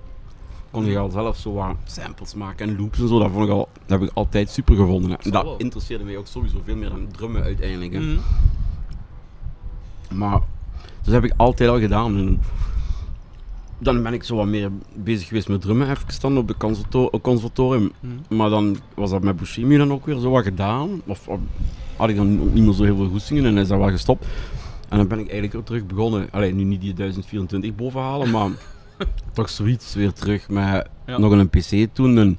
kon 0.70 0.85
je 0.85 0.98
al 0.98 1.11
zelf 1.11 1.37
zo 1.37 1.52
wat 1.52 1.74
samples 1.85 2.35
maken 2.35 2.68
en 2.68 2.76
loops 2.78 2.98
en 3.00 3.09
zo. 3.09 3.18
Dat, 3.18 3.30
vond 3.30 3.44
ik 3.44 3.50
al, 3.50 3.68
dat 3.87 4.00
heb 4.00 4.09
ik 4.09 4.14
altijd 4.16 4.50
super 4.50 4.76
gevonden. 4.76 5.18
En 5.20 5.30
dat 5.30 5.54
interesseerde 5.59 6.04
mij 6.04 6.16
ook 6.16 6.26
sowieso 6.26 6.61
veel 6.64 6.76
meer 6.76 6.88
dan 6.90 7.06
drummen 7.12 7.42
uiteindelijk. 7.42 7.92
hè. 7.92 8.00
Mhm. 8.00 8.18
Maar 10.14 10.40
dat 11.02 11.14
heb 11.14 11.24
ik 11.24 11.33
altijd 11.37 11.70
al 11.70 11.78
gedaan. 11.80 12.16
En 12.16 12.40
dan 13.78 14.02
ben 14.02 14.12
ik 14.12 14.24
zo 14.24 14.37
wat 14.37 14.46
meer 14.46 14.70
bezig 14.94 15.28
geweest 15.28 15.48
met 15.48 15.61
drummen, 15.61 15.90
even 15.90 16.20
dan 16.20 16.38
op 16.38 16.48
de 16.48 16.56
conservato- 16.56 17.11
conservatorium. 17.22 17.92
Mhm. 18.00 18.37
Maar 18.37 18.50
dan 18.50 18.76
was 18.94 19.11
dat 19.11 19.22
met 19.22 19.37
Bushimi 19.37 19.76
dan 19.76 19.92
ook 19.92 20.06
weer 20.06 20.18
zo 20.18 20.30
wat 20.30 20.44
gedaan. 20.44 21.02
Of, 21.06 21.28
of 21.28 21.38
had 21.96 22.09
ik 22.09 22.16
dan 22.16 22.40
ook 22.40 22.52
niet 22.52 22.64
meer 22.64 22.72
zo 22.74 22.83
heel 22.85 22.96
veel 22.96 23.09
goestingen 23.09 23.44
en 23.44 23.56
is 23.59 23.68
dat 23.68 23.78
wel 23.78 23.90
gestopt. 23.90 24.26
En 24.88 24.96
dan 24.96 25.09
ben 25.09 25.18
ik 25.18 25.24
eigenlijk 25.24 25.52
weer 25.52 25.62
terug 25.62 25.87
begonnen. 25.87 26.28
Alleen 26.30 26.56
nu 26.56 26.64
niet 26.64 26.80
die 26.80 26.92
1024 26.94 27.74
bovenhalen, 27.74 28.30
maar 28.30 28.50
toch 29.32 29.48
zoiets 29.50 29.94
weer 29.94 30.12
terug 30.12 30.48
met 30.48 30.88
Ja. 31.06 31.18
nog 31.18 31.32
een 31.32 31.48
PC 31.48 31.86
toen. 31.92 32.18
En 32.18 32.38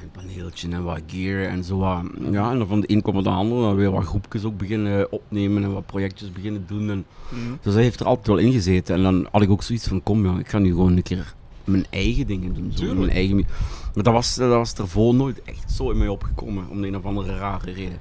een 0.00 0.10
paneeltje 0.12 0.68
en 0.70 0.82
wat 0.84 1.00
gear 1.06 1.44
en 1.48 1.64
zo 1.64 1.78
wat. 1.78 2.02
Ja, 2.30 2.50
en 2.50 2.58
dan 2.58 2.66
van 2.66 2.80
de 2.80 2.92
een 2.92 3.02
komt 3.02 3.24
de 3.24 3.30
ander. 3.30 3.60
Dan 3.62 3.74
weer 3.76 3.90
wat 3.90 4.04
groepjes 4.04 4.44
ook 4.44 4.56
beginnen 4.58 5.12
opnemen 5.12 5.62
en 5.62 5.72
wat 5.72 5.86
projectjes 5.86 6.32
beginnen 6.32 6.64
doen. 6.66 6.90
En, 6.90 7.04
Mhm. 7.30 7.50
dus 7.50 7.72
dat 7.74 7.82
heeft 7.82 8.00
er 8.00 8.06
altijd 8.06 8.26
wel 8.26 8.36
in 8.38 8.52
gezeten. 8.52 8.94
En 8.94 9.02
dan 9.02 9.28
had 9.32 9.42
ik 9.42 9.50
ook 9.50 9.62
zoiets 9.62 9.88
van, 9.88 10.02
kom 10.02 10.24
ja, 10.26 10.38
ik 10.38 10.48
ga 10.48 10.58
nu 10.58 10.68
gewoon 10.70 10.96
een 10.96 11.02
keer 11.02 11.34
mijn 11.64 11.86
eigen 11.90 12.26
dingen 12.26 12.54
doen. 12.54 12.72
Zo, 12.74 12.94
mijn 12.94 13.10
eigen... 13.10 13.36
Maar 13.94 14.04
dat 14.04 14.12
was, 14.14 14.34
dat 14.34 14.48
was 14.50 14.74
ervoor 14.74 15.14
nooit 15.14 15.42
echt 15.42 15.72
zo 15.72 15.90
in 15.90 15.98
mij 15.98 16.08
opgekomen, 16.08 16.68
om 16.68 16.80
de 16.80 16.86
een 16.86 16.96
of 16.96 17.04
andere 17.04 17.36
rare 17.36 17.72
reden. 17.72 17.98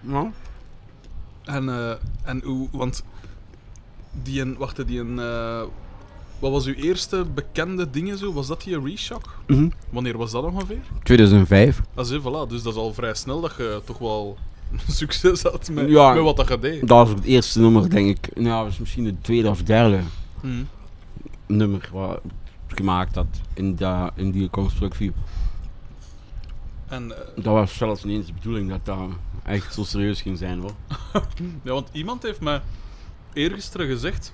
ja. 0.00 0.30
En, 1.44 1.68
eh, 1.68 1.90
en 2.22 2.40
hoe, 2.44 2.68
want 2.72 3.04
die 4.22 4.40
een, 4.40 4.56
wacht, 4.56 4.86
die 4.86 5.00
een, 5.00 5.18
eh, 5.18 5.62
wat 6.38 6.50
was 6.50 6.66
uw 6.66 6.74
eerste 6.74 7.24
bekende 7.34 7.90
dingen 7.90 8.18
zo? 8.18 8.32
Was 8.32 8.46
dat 8.46 8.62
die 8.62 8.80
Reshock? 8.80 9.34
Mhm. 9.46 9.68
Wanneer 9.90 10.16
was 10.18 10.30
dat 10.30 10.44
ongeveer? 10.44 10.80
2005. 11.02 11.80
Dat 11.94 12.10
is, 12.10 12.18
voilà, 12.20 12.48
dus 12.48 12.62
dat 12.62 12.72
is 12.72 12.78
al 12.78 12.94
vrij 12.94 13.14
snel 13.14 13.40
dat 13.40 13.54
je 13.56 13.80
toch 13.84 13.98
wel 13.98 14.36
succes 14.88 15.42
had 15.42 15.70
met, 15.72 15.88
Ja. 15.88 16.12
met 16.12 16.22
wat 16.22 16.36
dat 16.36 16.48
je 16.48 16.58
deed. 16.58 16.80
Dat 16.88 17.06
was 17.06 17.08
het 17.08 17.24
eerste 17.24 17.60
nummer, 17.60 17.90
denk 17.90 18.08
ik. 18.18 18.34
Nou, 18.36 18.46
dat 18.56 18.64
was 18.64 18.78
misschien 18.78 19.04
het 19.04 19.24
tweede 19.24 19.48
of 19.48 19.62
derde 19.62 20.00
Mhm. 20.40 20.62
nummer 21.46 21.88
wat 21.92 22.20
gemaakt 22.68 23.14
had 23.14 23.26
in, 23.54 23.76
dat, 23.76 24.10
in 24.14 24.30
die 24.30 24.50
constructie. 24.50 25.12
En, 26.88 27.12
eh, 27.12 27.44
Dat 27.44 27.52
was 27.52 27.76
zelfs 27.76 28.04
niet 28.04 28.16
eens 28.16 28.26
de 28.26 28.32
bedoeling 28.32 28.68
dat 28.70 28.84
dat 28.84 28.98
echt 29.42 29.74
zo 29.74 29.84
serieus 29.84 30.20
ging 30.22 30.38
zijn 30.38 30.58
hoor. 30.60 30.74
ja, 31.62 31.72
want 31.72 31.88
iemand 31.92 32.22
heeft 32.22 32.40
mij 32.40 32.60
eergisteren 33.36 33.86
gezegd 33.86 34.32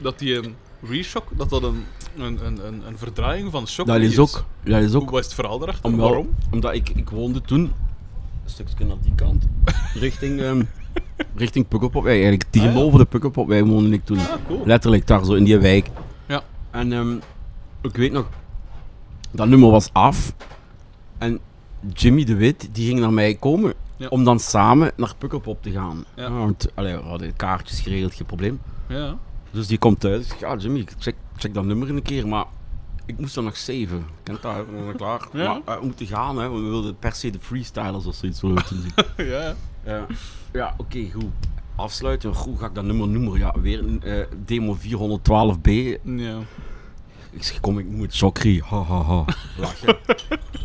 dat 0.00 0.18
die 0.18 0.36
een 0.36 0.54
Reshock, 0.88 1.28
dat 1.36 1.50
dat 1.50 1.62
een, 1.62 1.84
een, 2.16 2.46
een, 2.46 2.86
een, 2.86 2.98
verdraaiing 2.98 3.50
van 3.50 3.66
Shock 3.68 3.86
Dat 3.86 4.00
is 4.00 4.18
ook, 4.18 4.44
dat 4.64 4.82
is 4.82 4.94
ook 4.94 5.02
Hoe 5.02 5.10
was 5.10 5.24
het 5.24 5.34
verhaal 5.34 5.58
daarachter? 5.58 5.84
Om 5.90 5.96
wel- 5.96 6.06
Waarom? 6.08 6.28
Omdat 6.50 6.74
ik, 6.74 6.88
ik 6.88 7.10
woonde 7.10 7.40
toen 7.40 7.60
een 7.60 8.50
stukje 8.50 8.84
naar 8.84 8.96
die 9.02 9.14
kant, 9.14 9.44
richting, 9.94 10.40
ehm 10.40 10.62
richting 11.34 11.68
Pukkelpop. 11.68 12.06
Eigenlijk 12.06 12.44
tegenover 12.50 12.84
Ah, 12.86 12.92
ja. 12.92 12.98
de 12.98 13.04
Pukkelpop 13.04 13.48
wij 13.48 13.64
woonde 13.64 13.90
ik 13.96 14.04
toen. 14.04 14.18
Ah, 14.18 14.32
cool. 14.46 14.62
Letterlijk 14.66 15.06
daar 15.06 15.24
zo 15.24 15.32
in 15.34 15.44
die 15.44 15.58
wijk. 15.58 15.86
Ja. 16.28 16.42
En 16.70 16.92
ehm, 16.92 17.16
ik 17.82 17.96
weet 17.96 18.12
nog, 18.12 18.28
dat 19.30 19.48
nummer 19.48 19.70
was 19.70 19.90
af. 19.92 20.34
En 21.18 21.38
Jimmy 21.92 22.24
de 22.24 22.34
Wit, 22.34 22.68
die 22.72 22.86
ging 22.86 23.00
naar 23.00 23.12
mij 23.12 23.34
komen. 23.34 23.72
Ja. 23.96 24.08
Om 24.08 24.24
dan 24.24 24.40
samen 24.40 24.92
naar 24.96 25.14
Pukkelpop 25.18 25.62
te 25.62 25.70
gaan. 25.70 26.04
Ja. 26.16 26.30
want 26.30 26.68
allee, 26.74 26.96
we 26.96 27.02
hadden 27.02 27.36
kaartjes 27.36 27.80
geregeld, 27.80 28.14
geen 28.14 28.26
probleem. 28.26 28.60
Ja. 28.88 29.16
Dus 29.50 29.66
die 29.66 29.78
komt 29.78 30.00
thuis. 30.00 30.24
Ik 30.24 30.28
zeg, 30.30 30.40
ja 30.40 30.56
Jimmy, 30.56 30.84
check, 30.98 31.14
check 31.36 31.54
dat 31.54 31.64
nummer 31.64 31.90
een 31.90 32.02
keer. 32.02 32.28
Maar 32.28 32.44
ik 33.06 33.18
moest 33.18 33.36
er 33.36 33.42
nog 33.42 33.56
saven. 33.56 34.04
Kent 34.22 34.42
dat, 34.42 34.54
zijn 34.84 34.96
klaar. 34.96 35.28
Ja. 35.32 35.60
Maar 35.64 35.74
eh, 35.74 35.80
we 35.80 35.86
moeten 35.86 36.06
gaan, 36.06 36.38
hè. 36.38 36.50
we 36.50 36.60
wilden 36.60 36.98
per 36.98 37.12
se 37.12 37.30
de 37.30 37.38
freestylers 37.40 38.06
of 38.06 38.14
zoiets 38.14 38.40
willen 38.40 38.64
zien. 38.66 38.92
ja. 39.26 39.54
ja, 39.84 40.06
ja 40.52 40.74
oké, 40.76 41.10
goed. 41.12 41.32
Afsluiten, 41.76 42.32
hoe 42.32 42.58
ga 42.58 42.66
ik 42.66 42.74
dat 42.74 42.84
nummer 42.84 43.08
noemen? 43.08 43.38
Ja, 43.38 43.54
weer 43.60 43.98
eh, 44.02 44.26
demo 44.44 44.76
412b. 44.76 45.70
Ja. 46.02 46.38
Ik 47.32 47.42
zeg, 47.42 47.60
kom, 47.60 47.78
ik 47.78 47.86
moet 47.88 48.16
Chokri. 48.16 48.62
Ha, 48.64 48.82
ha, 48.82 49.02
ha. 49.02 49.24
Lachen. 49.58 49.96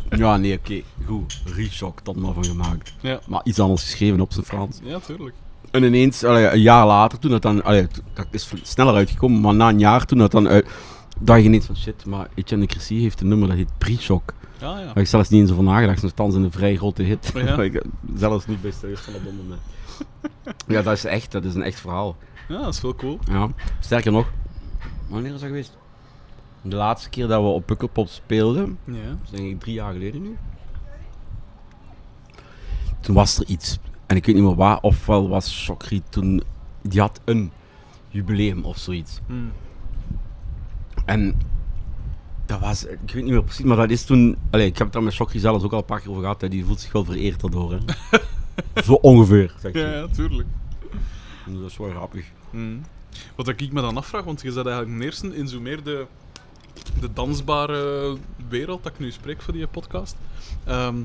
ja, 0.24 0.38
nee, 0.38 0.58
oké, 0.58 0.82
goed. 1.06 1.42
Reshock, 1.46 2.06
dat 2.06 2.16
maar 2.16 2.34
van 2.34 2.46
gemaakt. 2.46 2.94
Ja. 3.02 3.20
Maar 3.28 3.42
iets 3.44 3.60
anders 3.60 3.82
geschreven 3.82 4.22
op 4.22 4.34
zijn 4.34 4.46
Frans. 4.46 4.80
Ja, 4.84 5.00
tuurlijk. 5.00 5.36
En 5.72 5.84
ineens, 5.84 6.24
allee, 6.24 6.48
een 6.48 6.62
jaar 6.62 6.86
later, 6.86 7.20
toen 7.20 7.32
dat 7.32 7.42
dan, 7.42 7.64
allee, 7.64 7.88
dat 8.14 8.28
is 8.32 8.52
sneller 8.62 8.94
uitgekomen, 8.94 9.42
maar 9.42 9.56
na 9.56 9.70
een 9.70 9.80
jaar 9.80 10.06
toen 10.06 10.18
dat 10.18 10.32
dan 10.32 10.48
uit, 10.48 10.68
dacht 11.20 11.40
je 11.40 11.46
ineens 11.46 11.66
van 11.66 11.78
shit, 11.78 12.06
maar 12.06 12.28
Etienne 12.36 12.66
de 12.66 12.72
Cressy 12.72 12.96
heeft 12.96 13.22
een 13.22 13.28
nummer 13.28 13.48
dat 13.48 13.58
heet 13.58 13.78
Pre-Shock. 13.78 14.34
Ja, 14.60 14.80
ja. 14.80 14.88
Heb 14.88 14.98
ik 14.98 15.08
zelfs 15.08 15.30
niet 15.30 15.42
eens 15.42 15.52
over 15.52 15.64
nagedacht, 15.64 16.02
nogthans 16.02 16.36
een 16.36 16.52
vrij 16.52 16.76
grote 16.76 17.04
hit. 17.04 17.32
Ja. 17.34 17.62
Ik 17.62 17.82
zelfs 18.16 18.46
niet 18.46 18.62
bij 18.62 18.72
stilstaan 18.72 19.16
op 19.16 19.24
dat 19.24 19.34
moment. 19.34 19.62
ja, 20.68 20.82
dat 20.82 20.94
is 20.94 21.06
echt, 21.06 21.32
dat 21.32 21.46
is 21.46 21.56
een 21.56 21.64
echt 21.64 21.80
verhaal. 21.80 22.16
Ja, 22.48 22.62
dat 22.62 22.74
is 22.74 22.82
wel 22.82 22.96
cool. 22.96 23.20
Ja. 23.30 23.50
Sterker 23.80 24.12
nog, 24.12 24.32
wanneer 25.08 25.34
is 25.34 25.40
dat 25.40 25.50
geweest? 25.50 25.78
De 26.70 26.76
laatste 26.76 27.10
keer 27.10 27.28
dat 27.28 27.42
we 27.42 27.48
op 27.48 27.66
Pukkelpop 27.66 28.08
speelden, 28.08 28.78
Ja. 28.84 28.94
dat 28.94 29.18
is 29.24 29.30
denk 29.30 29.50
ik 29.52 29.60
drie 29.60 29.74
jaar 29.74 29.94
geleden 29.94 30.22
nu. 30.22 30.38
Toen 33.02 33.16
was 33.16 33.38
er 33.40 33.46
iets, 33.46 33.78
en 34.06 34.16
ik 34.16 34.26
weet 34.26 34.36
niet 34.36 34.44
meer 34.44 34.56
waar, 34.56 34.80
ofwel 34.82 35.30
was 35.30 35.66
Chokri 35.66 36.02
toen, 36.10 36.44
die 36.82 37.00
had 37.00 37.22
een 37.26 37.52
jubileum 38.10 38.64
of 38.66 38.78
zoiets. 38.78 39.20
Hm. 39.28 39.34
En 41.06 41.40
dat 42.46 42.60
was, 42.60 42.86
ik 42.86 43.12
weet 43.14 43.24
niet 43.24 43.34
meer 43.34 43.44
precies, 43.44 43.66
maar 43.66 43.78
dat 43.78 43.90
is 43.90 44.06
toen, 44.06 44.38
allee, 44.50 44.66
ik 44.66 44.78
heb 44.78 44.84
het 44.84 44.94
daar 44.94 45.04
met 45.04 45.16
Chokri 45.16 45.40
zelfs 45.40 45.64
ook 45.64 45.72
al 45.72 45.78
een 45.80 45.86
paar 45.86 46.00
keer 46.00 46.10
over 46.10 46.22
gehad, 46.22 46.42
hè, 46.42 46.50
die 46.50 46.66
voelt 46.66 46.80
zich 46.80 46.92
wel 46.92 47.06
vereerd 47.06 47.42
daardoor. 47.42 47.72
Hè. 47.72 47.80
Zo 48.84 48.94
ongeveer, 48.94 49.54
zeg. 49.60 49.74
Ja, 49.74 49.92
ja, 49.92 50.08
tuurlijk. 50.08 50.48
Dat 51.46 51.70
is 51.70 51.78
wel 51.78 51.90
grappig. 51.90 52.26
Hm. 52.50 52.78
Wat 53.36 53.48
ik 53.48 53.72
me 53.72 53.82
dan 53.82 53.98
afvraag, 53.98 54.24
want 54.24 54.42
je 54.42 54.52
zat 54.52 54.66
eigenlijk 54.66 54.98
ten 54.98 55.06
eerste 55.06 55.36
in 55.36 55.48
zo 55.48 55.60
meer 55.60 55.84
de, 57.00 57.14
dansbare 57.14 58.16
wereld 58.50 58.84
dat 58.84 58.92
ik 58.94 59.00
nu 59.00 59.12
spreek 59.12 59.42
voor 59.42 59.54
die 59.54 59.68
podcast. 59.68 60.16
Ehm, 60.64 60.96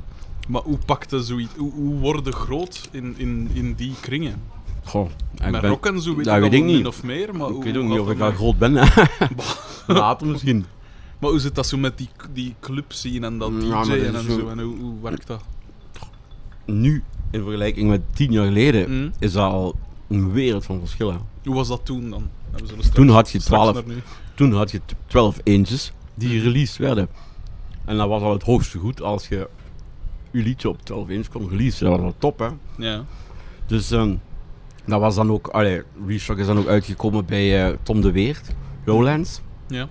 maar 0.48 0.62
hoe 0.62 0.78
pakte 0.86 1.22
zoiets, 1.22 1.52
hoe, 1.56 1.72
hoe 1.72 1.94
worden 1.94 2.32
groot 2.32 2.88
in, 2.90 3.14
in, 3.16 3.50
in 3.52 3.74
die 3.74 3.94
kringen? 4.00 4.42
Goh, 4.84 5.08
Met 5.40 5.60
ben- 5.60 5.70
rock 5.70 5.86
en 5.86 6.00
zo 6.02 6.14
weet 6.16 6.24
dat 6.24 6.34
ik 6.36 6.40
weet 6.42 6.50
wel 6.50 6.60
ik 6.60 6.66
niet. 6.76 6.86
of 6.86 7.02
meer, 7.02 7.36
maar 7.36 7.48
ik 7.48 7.54
hoe 7.54 7.64
weet 7.64 7.76
ook 7.76 7.84
niet 7.84 7.98
of 8.00 8.10
ik 8.10 8.20
al 8.20 8.32
groot 8.32 8.58
ben. 8.58 8.72
Later 9.86 10.26
misschien. 10.32 10.64
Maar 11.18 11.30
hoe 11.30 11.38
zit 11.40 11.54
dat 11.54 11.66
zo 11.66 11.76
met 11.78 11.98
die, 11.98 12.08
die 12.32 12.54
club 12.60 12.92
zien 12.92 13.24
en 13.24 13.38
dat 13.38 13.52
Ja, 13.60 13.80
is 13.82 13.88
en 13.88 14.22
zo-? 14.24 14.48
En 14.48 14.58
hoe, 14.60 14.76
hoe 14.78 14.94
werkt 15.02 15.26
dat? 15.26 15.42
Nu, 16.66 17.02
in 17.30 17.42
vergelijking 17.42 17.88
met 17.88 18.00
tien 18.14 18.32
jaar 18.32 18.46
geleden, 18.46 18.84
Hm. 18.84 19.10
is 19.18 19.32
dat 19.32 19.52
al 19.52 19.74
een 20.08 20.32
wereld 20.32 20.64
van 20.64 20.78
verschillen. 20.78 21.20
Hoe 21.44 21.54
was 21.54 21.68
dat 21.68 21.84
toen 21.84 22.10
dan? 22.10 22.28
Toen 22.92 23.08
had 23.08 23.30
je 23.30 23.40
straks 23.40 23.62
12 23.62 23.74
naar 23.86 23.94
nu. 23.94 24.02
Toen 24.34 24.52
had 24.52 24.70
je 24.70 24.78
t- 24.86 24.94
12 25.06 25.38
eentjes 25.42 25.92
die 26.14 26.42
released 26.42 26.76
werden. 26.76 27.08
En 27.84 27.96
dat 27.96 28.08
was 28.08 28.22
al 28.22 28.32
het 28.32 28.42
hoogste 28.42 28.78
goed 28.78 29.02
als 29.02 29.28
je 29.28 29.48
je 30.30 30.42
liedje 30.42 30.68
op 30.68 30.82
12 30.84 31.08
inch 31.08 31.28
kon 31.28 31.48
releasen. 31.48 31.86
Dat 31.90 31.96
was 31.98 32.06
al 32.06 32.14
top, 32.18 32.38
hè. 32.38 32.48
Ja. 32.76 33.04
Dus 33.66 33.90
ehm, 33.90 34.14
dat 34.86 35.00
was 35.00 35.14
dan 35.14 35.30
ook... 35.30 35.48
Allee, 35.48 35.82
Reshock 36.06 36.38
is 36.38 36.46
dan 36.46 36.58
ook 36.58 36.66
uitgekomen 36.66 37.24
bij 37.26 37.66
eh, 37.66 37.76
Tom 37.82 38.00
de 38.00 38.12
Weert, 38.12 38.54
Lowlands. 38.84 39.40
Ja. 39.68 39.88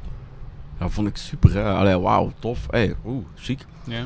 Dat 0.78 0.92
vond 0.92 1.08
ik 1.08 1.18
super, 1.18 1.54
hè. 1.54 1.64
Allee, 1.74 1.98
wauw, 2.00 2.32
tof. 2.40 2.68
Hey, 2.70 2.96
oeh, 3.06 3.26
chic. 3.36 3.66
Ja. 3.84 4.06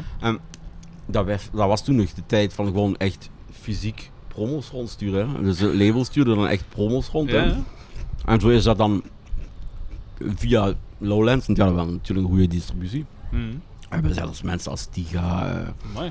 Dat, 1.05 1.25
werd- 1.25 1.49
dat 1.53 1.67
was 1.67 1.83
toen 1.83 1.95
nog 1.95 2.13
de 2.13 2.23
tijd 2.25 2.53
van 2.53 2.65
gewoon 2.65 2.97
echt 2.97 3.29
fysiek 3.51 4.11
promos 4.27 4.69
rondsturen. 4.69 5.29
Hè. 5.29 5.41
Dus 5.43 5.57
de 5.57 5.75
label 5.77 6.05
stuurde 6.05 6.35
dan 6.35 6.47
echt 6.47 6.63
promos 6.69 7.07
rond. 7.07 7.29
Ja. 7.29 7.55
En 8.25 8.39
zo 8.39 8.47
is 8.49 8.63
dat 8.63 8.77
dan 8.77 9.03
via 10.35 10.73
Lowlands, 10.97 11.45
want 11.45 11.57
die 11.57 11.67
hadden 11.67 11.85
wel 11.85 11.93
natuurlijk 11.93 12.27
een 12.27 12.33
goede 12.33 12.47
distributie. 12.47 13.05
Mhm. 13.31 13.51
We 13.79 14.01
hebben 14.01 14.13
zelfs 14.13 14.41
mensen 14.41 14.71
als 14.71 14.85
Tiga, 14.85 15.51
eh, 15.95 16.01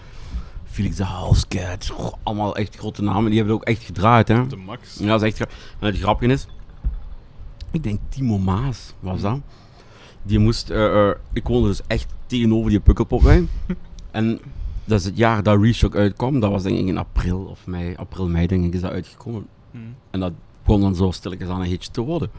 Felix 0.65 0.97
de 0.97 1.05
Housecat, 1.05 1.93
allemaal 2.23 2.57
echt 2.57 2.77
grote 2.77 3.03
namen. 3.03 3.25
Die 3.25 3.39
hebben 3.39 3.55
ook 3.55 3.65
echt 3.65 3.83
gedraaid, 3.83 4.29
hè. 4.29 4.47
de 4.47 4.57
max. 4.57 4.99
Ja, 4.99 5.07
dat 5.07 5.23
is 5.23 5.29
echt 5.29 5.41
En 5.81 5.87
het 5.87 5.99
grapje 5.99 6.29
is, 6.29 6.47
ik 7.71 7.83
denk 7.83 8.01
Timo 8.09 8.39
Maas 8.39 8.95
was 9.01 9.21
dat. 9.21 9.41
Die 10.23 10.39
moest, 10.39 10.71
eh, 10.71 11.09
eh, 11.09 11.17
ik 11.33 11.47
woonde 11.47 11.69
dus 11.69 11.81
echt 11.87 12.07
tegenover 12.27 12.71
die 12.71 12.81
Pukkelpopwijn. 12.81 13.49
en 14.11 14.41
dat 14.85 14.99
is 15.01 15.05
het 15.05 15.17
jaar 15.17 15.43
dat 15.43 15.61
Reshock 15.61 15.97
uitkwam. 15.97 16.41
Dat 16.41 16.51
was 16.51 16.63
denk 16.63 16.79
ik 16.79 16.87
in 16.87 16.99
april 16.99 17.39
of 17.39 17.67
mei, 17.67 17.95
april, 17.97 18.29
mei 18.29 18.47
denk 18.47 18.65
ik 18.65 18.75
is 18.75 18.81
dat 18.81 18.91
uitgekomen. 18.91 19.47
Mhm. 19.71 19.83
En 20.11 20.21
dat 20.21 20.33
begon 20.65 20.81
dan 20.81 20.95
zo 20.95 21.11
stilletjes 21.11 21.49
aan 21.49 21.61
een 21.61 21.67
hitje 21.67 21.91
te 21.91 22.01
worden. 22.01 22.31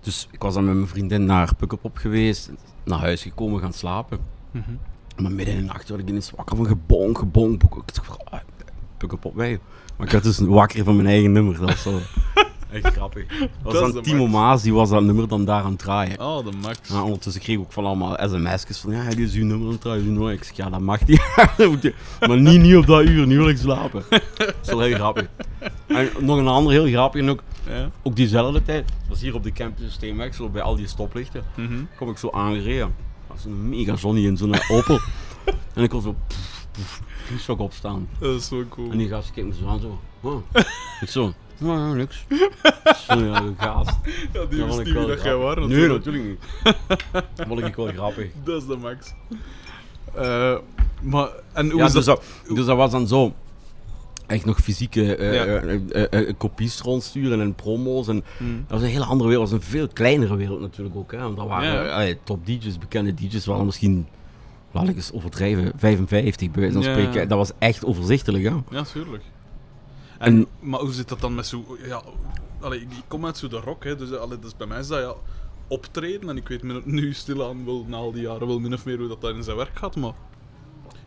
Dus 0.00 0.28
ik 0.30 0.42
was 0.42 0.54
dan 0.54 0.64
met 0.64 0.74
mijn 0.74 0.88
vriendin 0.88 1.24
naar 1.24 1.54
Pukkelpop 1.54 1.96
geweest, 1.96 2.50
naar 2.84 2.98
huis 2.98 3.22
gekomen, 3.22 3.60
gaan 3.60 3.72
slapen. 3.72 4.18
Mhm. 4.50 4.70
Maar 5.16 5.32
midden 5.32 5.54
in 5.54 5.60
de 5.60 5.66
nacht 5.66 5.88
werd 5.88 6.00
ik 6.00 6.08
ineens 6.08 6.30
wakker 6.30 6.56
van 6.56 6.66
gebonk, 6.66 7.18
gebonk. 7.18 7.62
Ik 7.62 7.70
dacht 7.94 8.06
van, 8.06 8.16
ah, 8.24 8.40
Pukkelpop 8.96 9.34
wij. 9.34 9.58
Maar 9.96 10.06
ik 10.06 10.12
werd 10.12 10.24
dus 10.24 10.38
wakker 10.38 10.84
van 10.84 10.96
mijn 10.96 11.08
eigen 11.08 11.32
nummer. 11.32 11.58
Dat 11.58 11.68
was 11.68 11.82
zo 11.82 12.00
echt 12.70 12.86
grappig. 12.86 13.26
Dat 13.38 13.48
was 13.62 13.72
Dat 13.72 13.92
dan 13.92 14.02
Timo. 14.02 14.26
Maas, 14.26 14.62
die 14.62 14.72
was 14.72 14.90
dat 14.90 15.02
nummer 15.02 15.28
dan 15.28 15.44
daar 15.44 15.62
aan 15.62 15.70
het 15.70 15.78
draaien. 15.78 16.20
Oh, 16.20 16.44
de 16.44 16.50
max. 16.62 16.78
Ja, 16.88 17.02
ondertussen 17.02 17.42
kreeg 17.42 17.56
ik 17.56 17.62
ook 17.62 17.72
van 17.72 17.84
allemaal 17.84 18.16
sms'jes 18.28 18.78
van, 18.78 18.92
ja, 18.92 19.08
die 19.10 19.24
is 19.26 19.34
uw 19.34 19.44
nummer 19.44 19.66
aan 19.66 19.72
het 19.72 19.80
draaien. 19.80 20.04
nummer. 20.12 20.32
Ik 20.32 20.44
zeg, 20.44 20.56
ja, 20.56 20.70
dat 20.70 20.80
mag 20.80 21.06
niet. 21.06 21.22
maar 22.28 22.40
niet, 22.40 22.60
niet 22.60 22.76
op 22.76 22.86
dat 22.86 23.04
uur, 23.04 23.26
nu 23.26 23.36
wil 23.38 23.48
ik 23.48 23.56
slapen. 23.56 24.04
Dat 24.10 24.54
is 24.62 24.68
wel 24.68 24.80
heel 24.80 24.94
grappig. 24.94 25.26
En 25.86 26.08
nog 26.20 26.38
een 26.38 26.48
ander 26.48 26.72
heel 26.72 26.86
grappig, 26.86 27.20
en 27.20 27.28
ook, 27.30 27.42
Ja. 27.68 27.90
ook 28.02 28.16
diezelfde 28.16 28.62
tijd, 28.62 28.90
was 29.08 29.20
hier 29.20 29.34
op 29.34 29.42
de 29.42 29.52
campus 29.52 29.92
Steenweg, 29.92 30.34
zo 30.34 30.48
bij 30.48 30.62
al 30.62 30.76
die 30.76 30.86
stoplichten 30.86 31.42
Mhm. 31.56 31.78
kom 31.96 32.10
ik 32.10 32.16
zo 32.18 32.30
aangereden. 32.30 32.94
Dat 33.28 33.36
was 33.36 33.44
een 33.44 33.68
mega 33.68 33.94
Johnny 33.94 34.26
in 34.26 34.36
zo'n 34.36 34.54
Opel. 34.70 35.00
en 35.74 35.82
ik 35.82 35.90
kon 35.90 36.02
zo 36.02 36.14
pff, 36.26 37.00
pff, 37.26 37.48
opstaan. 37.48 38.08
Dat 38.20 38.34
is 38.34 38.46
zo 38.46 38.64
cool. 38.68 38.90
En 38.90 38.98
die 38.98 39.08
gast 39.08 39.30
keek 39.30 39.44
me 39.44 39.52
zo 39.60 39.66
aan 39.68 39.80
zo. 39.80 39.98
Oh. 40.20 40.42
Ik 41.00 41.08
zo, 41.08 41.32
nou 41.58 41.78
ja, 41.78 41.92
niks. 41.94 42.24
Zo 43.08 43.14
ja, 43.18 43.42
die 44.50 44.64
wel 44.64 45.06
dat 45.06 45.22
jij 45.22 45.38
grappig. 45.38 45.54
was. 45.54 45.56
Nee, 45.56 45.88
natuurlijk. 45.88 46.04
natuurlijk 46.04 46.24
niet. 46.24 46.38
Dat 47.12 47.46
vond 47.48 47.60
ik 47.60 47.74
wel 47.76 47.86
grappig. 47.86 48.30
Dat 48.44 48.62
is 48.62 48.68
de 48.68 48.76
max. 48.76 49.12
Eh, 50.14 50.56
maar, 51.02 51.28
en 51.52 51.70
hoe 51.70 51.80
Ja, 51.80 51.86
is 51.86 51.92
dus, 51.92 52.04
dat? 52.04 52.22
dat, 52.46 52.56
dus 52.56 52.66
dat 52.66 52.76
was 52.76 52.90
dan 52.90 53.06
zo. 53.08 53.32
Echt 54.26 54.44
nog 54.44 54.58
fysieke 54.60 55.16
eh, 55.16 55.34
Ja. 55.34 55.44
eh, 56.10 56.32
kopies 56.38 56.80
rondsturen 56.80 57.40
en 57.40 57.54
promo's. 57.54 58.08
En 58.08 58.24
Mhm. 58.38 58.50
dat 58.56 58.70
was 58.70 58.82
een 58.82 58.88
hele 58.88 59.04
andere 59.04 59.28
wereld. 59.28 59.50
Dat 59.50 59.58
was 59.58 59.64
een 59.68 59.72
veel 59.72 59.88
kleinere 59.88 60.36
wereld 60.36 60.60
natuurlijk 60.60 60.96
ook. 60.96 61.12
Hè. 61.12 61.18
Want 61.18 61.36
dat 61.36 61.46
waren 61.46 62.06
Ja, 62.08 62.14
top 62.24 62.46
DJ's, 62.46 62.78
bekende 62.78 63.14
DJ's. 63.14 63.46
waren 63.46 63.64
misschien, 63.64 64.06
laat 64.72 64.88
ik 64.88 64.96
eens 64.96 65.12
overdrijven, 65.12 65.72
55 65.76 66.50
bij 66.50 66.60
wijze 66.60 66.74
van 66.74 66.82
spreken. 66.82 67.28
Dat 67.28 67.38
was 67.38 67.50
echt 67.58 67.84
overzichtelijk. 67.84 68.44
Hè. 68.44 68.50
Ja, 68.70 68.82
tuurlijk. 68.82 69.22
En, 70.18 70.36
En- 70.36 70.46
maar 70.60 70.80
hoe 70.80 70.92
zit 70.92 71.08
dat 71.08 71.20
dan 71.20 71.34
met 71.34 71.46
zo... 71.46 71.76
Ja, 71.86 72.02
allee, 72.60 72.80
ik 72.80 72.88
kom 73.08 73.26
uit 73.26 73.36
zo 73.36 73.48
de 73.48 73.60
rock, 73.60 73.84
hè, 73.84 73.96
dus, 73.96 74.12
allee, 74.12 74.38
dus 74.38 74.56
bij 74.56 74.66
mij 74.66 74.78
is 74.78 74.86
dat 74.86 75.00
ja, 75.00 75.14
optreden. 75.68 76.28
En 76.28 76.36
ik 76.36 76.48
weet 76.48 76.62
min- 76.62 76.82
nu 76.84 77.12
stilaan 77.12 77.64
wel, 77.64 77.84
na 77.88 77.96
al 77.96 78.12
die 78.12 78.22
jaren 78.22 78.46
wel 78.46 78.58
min 78.58 78.74
of 78.74 78.84
meer 78.84 78.98
hoe 78.98 79.08
dat, 79.08 79.20
dat 79.20 79.34
in 79.34 79.42
zijn 79.42 79.56
werk 79.56 79.78
gaat, 79.78 79.96
maar... 79.96 80.12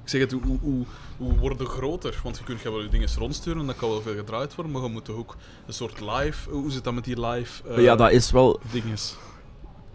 Ik 0.04 0.10
zeg 0.10 0.22
het, 0.22 0.32
hoe, 0.32 0.58
hoe, 0.62 0.86
hoe, 1.18 1.38
worden 1.38 1.68
groter? 1.68 2.20
Want 2.24 2.38
je 2.38 2.44
kunt 2.44 2.62
wel 2.62 2.82
je 2.82 2.90
dingen 2.90 3.10
rondsturen 3.18 3.60
en 3.62 3.68
dat 3.68 3.76
kan 3.76 3.90
wel 3.90 4.02
veel 4.02 4.16
gedraaid 4.16 4.56
worden, 4.56 4.74
maar 4.74 4.84
je 4.84 4.90
moet 4.90 5.06
toch 5.06 5.16
ook 5.16 5.36
een 5.68 5.74
soort 5.74 6.00
live... 6.00 6.50
Hoe 6.50 6.72
zit 6.72 6.84
dat 6.84 6.94
met 6.94 7.04
die 7.04 7.26
live 7.26 7.68
eh 7.70 7.84
ja, 7.84 7.96
dat 7.96 8.12
is 8.12 8.32
wel. 8.32 8.60
dinges? 8.72 9.16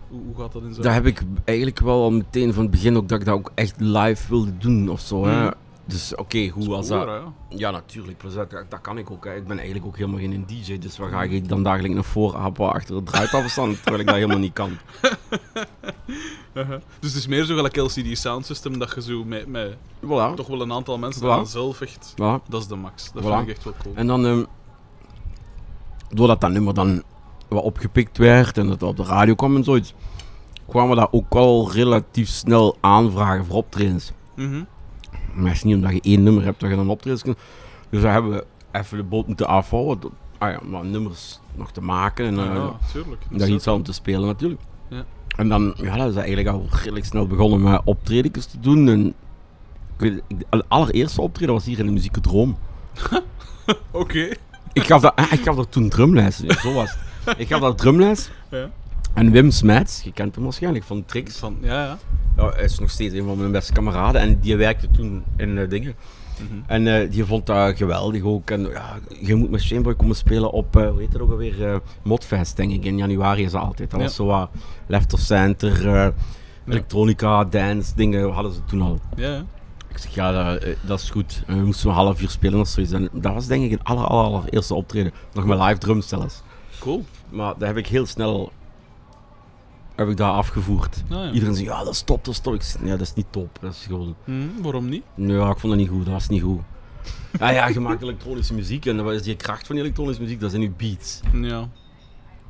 Hoe, 0.09 0.21
hoe 0.25 0.35
gaat 0.37 0.53
dat 0.53 0.63
in 0.63 0.71
zijn 0.73 0.83
Dat 0.85 0.93
heb 0.95 1.07
ik 1.07 1.23
eigenlijk 1.45 1.81
wel 1.81 2.03
al 2.03 2.11
meteen 2.11 2.53
van 2.53 2.63
het 2.63 2.71
begin 2.71 2.97
ook 2.97 3.09
dat 3.09 3.21
ik 3.21 3.27
dat 3.27 3.35
ook 3.35 3.51
echt 3.55 3.75
live 3.81 4.29
wilde 4.29 4.57
doen 4.59 4.89
of 4.89 5.01
zo. 5.01 5.27
Hè. 5.27 5.49
Dus 5.87 6.15
oké, 6.15 6.49
hoe 6.49 6.69
was 6.69 6.89
dat? 6.89 7.07
ja. 7.07 7.23
Ja, 7.49 7.71
natuurlijk. 7.71 8.19
plus 8.19 8.35
Dat, 8.35 8.51
dat 8.51 8.81
kan 8.81 8.99
ik 8.99 9.11
ook. 9.11 9.25
Hè. 9.25 9.35
Ik 9.35 9.47
ben 9.47 9.57
eigenlijk 9.57 9.87
ook 9.87 9.97
helemaal 9.97 10.19
geen 10.21 10.45
DJ. 10.47 10.79
Dus 10.79 10.99
waar 10.99 11.09
ga 11.11 11.23
ik 11.23 11.49
dan 11.49 11.63
dagelijks 11.63 11.95
naar 11.95 12.05
voren 12.05 12.41
apen 12.41 12.73
achter 12.73 12.95
het 12.97 13.07
draaitafel 13.07 13.49
staan? 13.49 13.75
terwijl 13.83 13.99
ik 13.99 14.07
dat 14.07 14.15
helemaal 14.15 14.39
niet 14.39 14.53
kan. 14.53 14.71
Uh-huh. 16.55 16.81
Dus 17.01 17.11
het 17.11 17.19
is 17.19 17.27
meer 17.27 17.45
zo 17.45 17.55
gelijk 17.55 17.77
LCD 17.77 18.19
Sound 18.19 18.47
System 18.47 18.79
dat 18.79 18.95
je 18.95 19.03
zo 19.03 19.25
met, 19.25 19.47
met 19.47 19.77
Voilà. 20.05 20.35
toch 20.35 20.47
wel 20.47 20.61
een 20.61 20.73
aantal 20.73 20.99
mensen 20.99 21.23
Voilà. 21.23 21.25
dan 21.25 21.47
zelf 21.47 21.81
echt... 21.81 22.13
Dat 22.49 22.61
is 22.61 22.67
de 22.67 22.75
max. 22.77 23.13
Dat 23.13 23.25
vind 23.25 23.41
ik 23.41 23.49
echt 23.49 23.65
wel 23.65 23.73
cool. 23.83 23.95
En 23.95 24.07
dan, 24.07 24.27
ehm, 24.27 24.45
doordat 26.09 26.41
dat 26.41 26.51
nummer 26.51 26.75
dan 26.75 27.03
wat 27.49 27.63
opgepikt 27.63 28.19
werd 28.19 28.59
en 28.59 28.63
dat 28.67 28.81
het 28.81 28.91
op 28.91 28.97
de 28.97 29.03
radio 29.05 29.35
kwam 29.35 29.57
en 29.57 29.65
zoiets, 29.65 29.95
kwamen 30.69 30.97
daar 30.97 31.09
ook 31.11 31.35
al 31.35 31.73
relatief 31.73 32.29
snel 32.29 32.77
aanvragen 32.81 33.45
voor 33.45 33.57
optredens. 33.57 34.13
Mhm. 34.35 34.63
Maar 35.37 35.47
het 35.47 35.57
is 35.57 35.63
niet 35.63 35.75
omdat 35.75 35.93
je 35.93 36.01
één 36.03 36.23
nummer 36.23 36.45
hebt 36.45 36.61
dat 36.61 36.71
je 36.71 36.77
dan 36.77 36.91
optredens 36.91 37.23
kunt. 37.23 37.39
Dus 37.91 38.03
daar 38.03 38.13
hebben 38.13 38.31
we 38.33 38.45
even 38.73 38.97
de 38.97 39.05
boot 39.05 39.27
moeten 39.27 39.47
afhouden. 39.47 40.01
Dat- 40.01 40.11
Ah 40.39 40.51
ja, 40.51 40.61
maar 40.69 40.85
nummers 40.85 41.41
nog 41.55 41.73
te 41.73 41.81
maken 41.81 42.27
en 42.27 42.39
eh, 42.39 42.45
ja, 42.55 42.79
tuurlijk. 42.93 43.23
daar 43.31 43.49
iets 43.49 43.67
aan 43.67 43.83
te 43.83 43.93
spelen 43.93 44.27
natuurlijk. 44.27 44.61
Ja. 44.89 45.05
En 45.37 45.49
dan 45.49 45.75
ja, 45.77 45.97
dat 45.97 46.11
is 46.11 46.17
eigenlijk 46.17 46.49
al 46.49 46.67
redelijk 46.83 47.05
snel 47.05 47.27
begonnen 47.27 47.63
met 47.63 47.81
optredens 47.85 48.47
te 48.47 48.61
doen. 48.61 48.89
En, 48.89 49.07
ik 49.07 49.15
weet, 49.97 50.23
de 50.51 50.65
allereerste 50.69 51.21
optreden 51.21 51.55
was 51.55 51.65
hier 51.65 51.79
in 51.79 51.87
de 51.87 51.93
Muziekdroom. 51.93 52.57
Oké. 53.91 54.29
Ik 54.73 54.83
gaf, 54.87 55.01
dat, 55.01 55.17
ah, 55.17 55.33
ik 55.33 55.41
gaf 55.43 55.57
daar 55.57 55.69
toen 55.69 55.89
drumles. 55.89 56.37
Zo 56.37 56.73
was 56.73 56.91
het. 57.25 57.39
Ik 57.39 57.49
gaf 57.49 57.61
daar 57.61 57.75
drumles. 57.75 58.31
Ja. 58.51 58.71
En 59.17 59.31
Wim 59.31 59.51
Smets, 59.51 60.03
je 60.03 60.13
kent 60.13 60.35
hem 60.35 60.45
waarschijnlijk 60.45 60.85
van 60.85 61.05
Trix. 61.05 61.37
Van, 61.37 61.57
ja, 61.61 61.85
ja. 61.85 61.99
Ja, 62.37 62.51
hij 62.51 62.65
is 62.65 62.79
nog 62.79 62.91
steeds 62.91 63.15
een 63.15 63.25
van 63.25 63.39
mijn 63.39 63.53
beste 63.53 63.73
kameraden. 63.73 64.21
En 64.21 64.41
die 64.41 64.57
werkte 64.57 64.91
toen 64.91 65.25
in 65.37 65.59
eh, 65.59 65.69
dingen. 65.69 65.95
Mhm. 66.41 66.61
En 66.67 66.87
eh, 66.87 67.11
die 67.11 67.25
vond 67.25 67.47
dat 67.47 67.77
geweldig 67.77 68.23
ook. 68.23 68.51
En 68.51 68.61
ja, 68.61 68.99
je 69.21 69.35
moet 69.35 69.51
met 69.51 69.61
Shameboy 69.63 69.95
komen 69.95 70.17
spelen 70.17 70.51
op, 70.53 70.77
eh 70.77 70.89
hoe 70.89 71.01
heet 71.01 71.13
het 71.13 71.23
ook 71.23 71.31
alweer, 71.31 71.81
Modfest 72.03 72.57
denk 72.57 72.73
ik. 72.73 72.85
In 72.85 72.97
januari 72.97 73.43
is 73.43 73.51
dat 73.53 73.63
altijd. 73.63 73.91
Dat 73.91 74.01
Ja. 74.01 74.07
was 74.07 74.15
zo 74.15 74.27
wat 74.27 74.51
Left 74.87 75.13
of 75.13 75.21
Center, 75.21 76.13
elektronica, 76.69 77.45
dance, 77.45 77.93
dingen 77.95 78.31
hadden 78.33 78.53
ze 78.53 78.65
toen 78.65 78.83
al. 78.83 79.01
Ja. 79.17 79.45
Ik 79.89 79.99
zeg, 79.99 80.15
ja, 80.15 80.33
dat, 80.33 80.65
dat 80.87 81.01
is 81.01 81.11
goed. 81.11 81.43
En 81.47 81.59
we 81.59 81.65
moesten 81.65 81.89
een 81.89 81.95
half 81.95 82.23
uur 82.23 82.31
spelen 82.31 82.61
of 82.61 82.69
zoiets. 82.69 82.93
En 82.93 83.09
dat 83.13 83.33
was 83.35 83.47
denk 83.47 83.65
ik 83.65 83.71
een 83.73 83.83
aller, 83.85 84.07
optreden. 84.71 85.13
Nog 85.33 85.45
met 85.45 85.59
live 85.59 85.79
drums 85.79 86.09
zelfs. 86.09 86.43
Cool. 86.79 87.05
Maar 87.29 87.55
dat 87.59 87.69
heb 87.69 87.77
ik 87.77 87.87
heel 87.87 88.07
snel 88.07 88.53
heb 89.97 90.09
ik 90.09 90.17
daar 90.17 90.31
afgevoerd. 90.33 91.03
Ah, 91.11 91.17
ja. 91.25 91.31
Iedereen 91.33 91.55
zei, 91.55 91.67
ja, 91.67 91.85
dat 91.85 91.93
is 91.93 92.01
top, 92.03 92.25
dat 92.25 92.35
is 92.35 92.41
top. 92.41 92.55
Ik 92.55 92.63
ja, 92.83 92.91
dat 92.91 93.01
is 93.01 93.15
niet 93.15 93.27
top. 93.31 93.59
Dat 93.61 93.73
is 93.73 93.85
gewoon... 93.87 94.15
Mhm, 94.25 94.47
waarom 94.63 94.89
niet? 94.89 95.03
Nee, 95.15 95.37
ja, 95.37 95.51
ik 95.51 95.59
vond 95.59 95.73
dat 95.73 95.83
niet 95.83 95.91
goed. 95.91 96.05
Dat 96.05 96.13
was 96.15 96.29
niet 96.29 96.43
goed. 96.43 96.61
Ja, 97.39 97.51
ja, 97.59 97.69
je 97.69 97.81
maakt 97.81 98.03
elektronische 98.03 98.55
muziek 98.55 98.87
en 98.87 99.05
wat 99.05 99.15
is 99.15 99.23
die 99.23 99.37
kracht 99.37 99.67
van 99.67 99.75
die 99.77 99.85
elektronische 99.85 100.23
muziek? 100.23 100.41
Dat 100.41 100.51
zijn 100.51 100.63
die 100.63 100.71
beats. 100.77 101.21
Ja. 101.33 101.69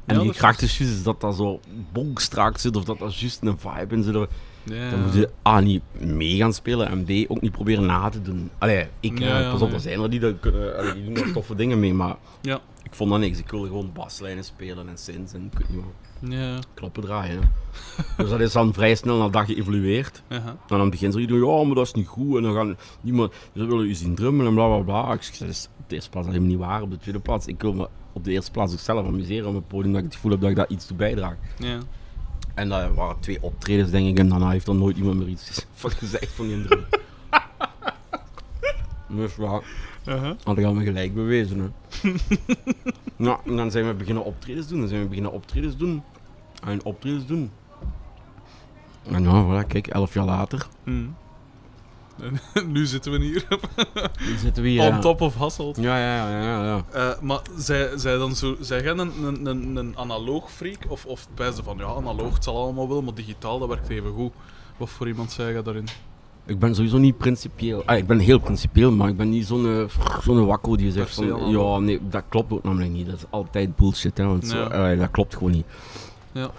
En 0.07 0.15
Ja, 0.15 0.21
die 0.21 0.27
dat 0.31 0.37
kracht 0.37 0.63
is 0.63 0.79
juist 0.79 1.05
dat 1.05 1.21
dat 1.21 1.37
zo 1.37 1.61
bonkstrak 1.93 2.59
zit 2.59 2.77
of 2.77 2.85
dat 2.85 2.99
dat 2.99 3.19
juist 3.19 3.43
een 3.43 3.59
vibe 3.59 3.95
in 3.95 4.03
zit. 4.03 4.15
Ja. 4.63 4.91
Dan 4.91 5.01
moet 5.03 5.15
je 5.15 5.31
A, 5.49 5.61
niet 5.61 5.83
mee 5.99 6.37
gaan 6.37 6.53
spelen 6.53 6.89
en 6.89 7.05
B, 7.05 7.31
ook 7.31 7.41
niet 7.41 7.53
proberen 7.53 7.87
na 7.87 8.09
te 8.09 8.23
doen. 8.23 8.51
Allee, 8.59 8.87
ik, 9.01 9.19
Ja, 9.19 9.41
eh, 9.41 9.51
pas 9.51 9.61
op, 9.61 9.67
nee. 9.67 9.77
er 9.77 9.83
zijn 9.83 10.01
er 10.01 10.11
die, 10.11 10.21
dat 10.21 10.41
kunnen, 10.41 10.77
allee, 10.79 10.95
die 10.95 11.05
doen 11.05 11.15
daar 11.15 11.33
toffe 11.33 11.55
dingen 11.55 11.81
mee, 11.81 11.95
maar 11.95 12.17
Ja. 12.43 12.61
ik 12.83 12.95
vond 12.95 13.11
dat 13.11 13.19
niks. 13.19 13.39
Ik 13.39 13.51
wilde 13.51 13.67
gewoon 13.67 13.91
baslijnen 13.93 14.45
spelen 14.45 14.89
en 14.89 14.99
synths 14.99 15.33
en 15.33 15.51
ik 15.53 15.59
weet 15.59 15.69
niet 15.69 15.79
wat, 15.79 16.06
Ja. 16.19 16.59
knoppen 16.75 17.03
draaien. 17.03 17.41
dus 18.17 18.31
dat 18.31 18.41
is 18.41 18.53
dan 18.53 18.73
vrij 18.73 18.95
snel 18.95 19.19
na 19.19 19.29
dag 19.29 19.47
geëvolueerd. 19.47 20.23
Aha. 20.29 20.49
En 20.49 20.75
aan 20.75 20.81
het 20.81 20.91
begin 20.91 21.13
zei 21.13 21.23
iedereen, 21.23 21.49
ja, 21.49 21.65
maar 21.65 21.75
dat 21.75 21.87
is 21.87 21.93
niet 21.93 22.07
goed. 22.07 22.37
En 22.37 22.43
dan 22.43 22.55
gaan 22.55 22.77
niemand, 23.01 23.33
ze 23.55 23.65
willen 23.67 23.87
u 23.87 23.95
zien 23.95 24.15
drummen 24.15 24.47
en 24.47 24.55
bla 24.55 24.67
bla 24.67 24.79
bla. 24.79 25.13
Ik 25.13 25.23
zeg, 25.23 25.37
dat 25.37 25.49
is 25.49 25.69
op 25.79 25.89
de 25.89 25.95
eerste 25.95 26.11
plaats 26.11 26.27
helemaal 26.27 26.49
niet 26.49 26.59
waar. 26.59 26.83
Op 26.83 26.91
de 26.91 26.99
tweede 26.99 27.21
plaats, 27.21 27.47
ik 27.47 27.61
wil 27.61 27.73
me 27.73 27.89
op 28.13 28.25
de 28.25 28.31
eerste 28.31 28.51
plaats 28.51 28.73
ook 28.73 28.79
zelf 28.79 29.07
amuseren 29.07 29.49
op 29.49 29.55
het 29.55 29.69
podium, 29.69 29.93
dat 29.93 29.99
ik 29.99 30.07
het 30.07 30.15
gevoel 30.15 30.31
heb 30.31 30.41
dat 30.41 30.51
ik 30.51 30.57
daar 30.57 30.69
iets 30.69 30.87
toe 30.87 30.97
bijdraag. 30.97 31.37
Ja. 31.59 31.79
En 32.55 32.69
dat 32.69 32.95
waren 32.95 33.21
twee 33.21 33.43
optredens, 33.43 33.91
denk 33.91 34.09
ik, 34.09 34.19
en 34.19 34.29
daarna 34.29 34.51
heeft 34.51 34.69
er 34.69 34.75
nooit 34.75 34.97
iemand 34.97 35.19
meer 35.19 35.29
iets 35.29 35.67
van 35.75 35.91
gezegd 35.91 36.33
van 36.33 36.47
die 36.47 36.65
drum. 36.65 36.85
Dus 39.09 39.37
Aha. 40.07 40.37
had 40.45 40.59
ik 40.59 40.65
al 40.65 40.75
me 40.75 40.85
gelijk 40.85 41.15
bewezen. 41.15 41.59
Hè. 41.59 42.13
nou, 43.25 43.39
en 43.45 43.57
dan 43.57 43.71
zijn 43.71 43.87
we 43.87 43.95
beginnen 43.95 44.25
optredens 44.25 44.69
doen. 44.69 44.79
Dan 44.79 44.89
zijn 44.89 45.03
we 45.03 45.09
beginnen 45.09 45.33
optredens 45.33 45.77
doen. 45.77 46.03
En 46.65 46.85
optredens 46.85 47.27
doen. 47.27 47.51
En 49.11 49.23
ja, 49.23 49.45
voilà, 49.45 49.67
kijk, 49.67 49.87
elf 49.87 50.15
jaar 50.15 50.25
later. 50.25 50.67
En 50.85 51.17
nu 52.73 52.87
zitten 52.87 53.13
we 53.13 53.19
hier. 53.19 53.47
Nu 54.21 54.37
zitten 54.37 54.63
we 54.63 54.69
hier. 54.69 54.81
On 54.81 54.87
ja. 54.87 54.99
top 54.99 55.21
of 55.21 55.35
Hasselt. 55.35 55.77
Ja, 55.77 55.99
ja, 55.99 56.31
ja, 56.31 56.43
ja. 56.43 56.65
ja. 56.65 56.85
Eh, 56.93 57.21
maar 57.21 57.41
zij, 57.57 57.99
zij 57.99 58.17
dan 58.17 58.37
zo, 58.37 58.57
zij 58.61 58.83
gaan 58.83 58.99
een, 58.99 59.23
een, 59.23 59.47
een, 59.47 59.77
een 59.77 59.99
analoog 59.99 60.53
freak? 60.53 60.79
Of, 60.89 61.07
of 61.07 61.29
bij 61.35 61.53
ze 61.53 61.63
van 61.63 61.79
ja, 61.79 61.87
analoog, 61.87 62.35
het 62.35 62.45
zal 62.45 62.57
allemaal 62.57 62.89
wel, 62.89 63.03
maar 63.03 63.15
digitaal 63.15 63.59
dat 63.59 63.69
werkt 63.69 63.89
even 63.89 64.13
goed. 64.13 64.33
Wat 64.77 64.91
voor 64.91 65.09
iemand 65.09 65.33
zei 65.33 65.57
je 65.57 65.63
daarin? 65.63 65.89
Ik 66.47 66.59
ben 66.59 66.75
sowieso 66.75 66.99
niet 66.99 67.17
principieel. 67.19 67.83
Ah, 67.87 67.97
ik 67.97 68.07
ben 68.07 68.19
heel 68.19 68.39
principieel, 68.39 68.93
maar 68.93 69.09
ik 69.09 69.17
ben 69.17 69.29
niet 69.29 69.47
zo'n 69.47 69.67
eh, 69.67 69.85
zo'n 70.23 70.47
wakko 70.47 70.77
die 70.77 70.93
zegt 70.93 71.15
van... 71.15 71.51
Ja, 71.51 71.79
nee, 71.79 72.01
dat 72.11 72.23
klopt 72.29 72.53
ook 72.53 72.63
namelijk 72.63 72.93
niet. 72.93 73.07
Dat 73.07 73.15
is 73.17 73.25
altijd 73.31 73.77
bullshit, 73.77 74.19
hè. 74.19 74.27
Want 74.27 74.47
zo, 74.47 74.65
eh, 74.65 74.99
dat 74.99 75.11
klopt 75.11 75.35
gewoon 75.35 75.51
niet. 75.51 75.67
Ja. 76.33 76.51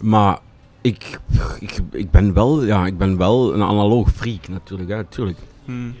Maar 0.00 0.38
ik, 0.80 1.20
ik, 1.60 1.78
ik, 1.90 2.10
ben 2.10 2.32
wel, 2.32 2.64
ja, 2.64 2.86
ik 2.86 2.98
ben 2.98 3.16
wel 3.16 3.54
een 3.54 3.62
analoog 3.62 4.10
freak 4.12 4.48
natuurlijk. 4.48 4.88
Hè, 4.90 4.96
natuurlijk. 4.96 5.38
Hmm. 5.64 5.94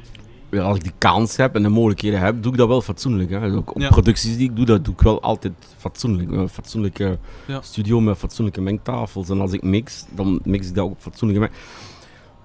Ja, 0.50 0.62
als 0.62 0.76
ik 0.76 0.82
die 0.82 0.92
kans 0.98 1.36
heb 1.36 1.54
en 1.54 1.62
de 1.62 1.68
mogelijkheden 1.68 2.20
heb, 2.20 2.42
doe 2.42 2.52
ik 2.52 2.58
dat 2.58 2.68
wel 2.68 2.80
fatsoenlijk. 2.82 3.30
Hè. 3.30 3.40
Dus 3.40 3.54
ook 3.54 3.74
op 3.74 3.80
Ja. 3.80 3.88
producties 3.88 4.36
die 4.36 4.50
ik 4.50 4.56
doe, 4.56 4.64
dat 4.64 4.84
doe 4.84 4.94
ik 4.94 5.00
wel 5.00 5.22
altijd 5.22 5.52
fatsoenlijk. 5.76 6.30
Een 6.30 6.48
fatsoenlijke 6.48 7.18
Ja. 7.46 7.60
studio 7.60 8.00
met 8.00 8.18
fatsoenlijke 8.18 8.60
mengtafels. 8.60 9.28
En 9.28 9.40
als 9.40 9.52
ik 9.52 9.62
mix, 9.62 10.04
dan 10.14 10.40
mix 10.44 10.68
ik 10.68 10.74
dat 10.74 10.84
ook 10.84 10.90
op 10.90 11.00
fatsoenlijke 11.00 11.42
meng. 11.42 11.52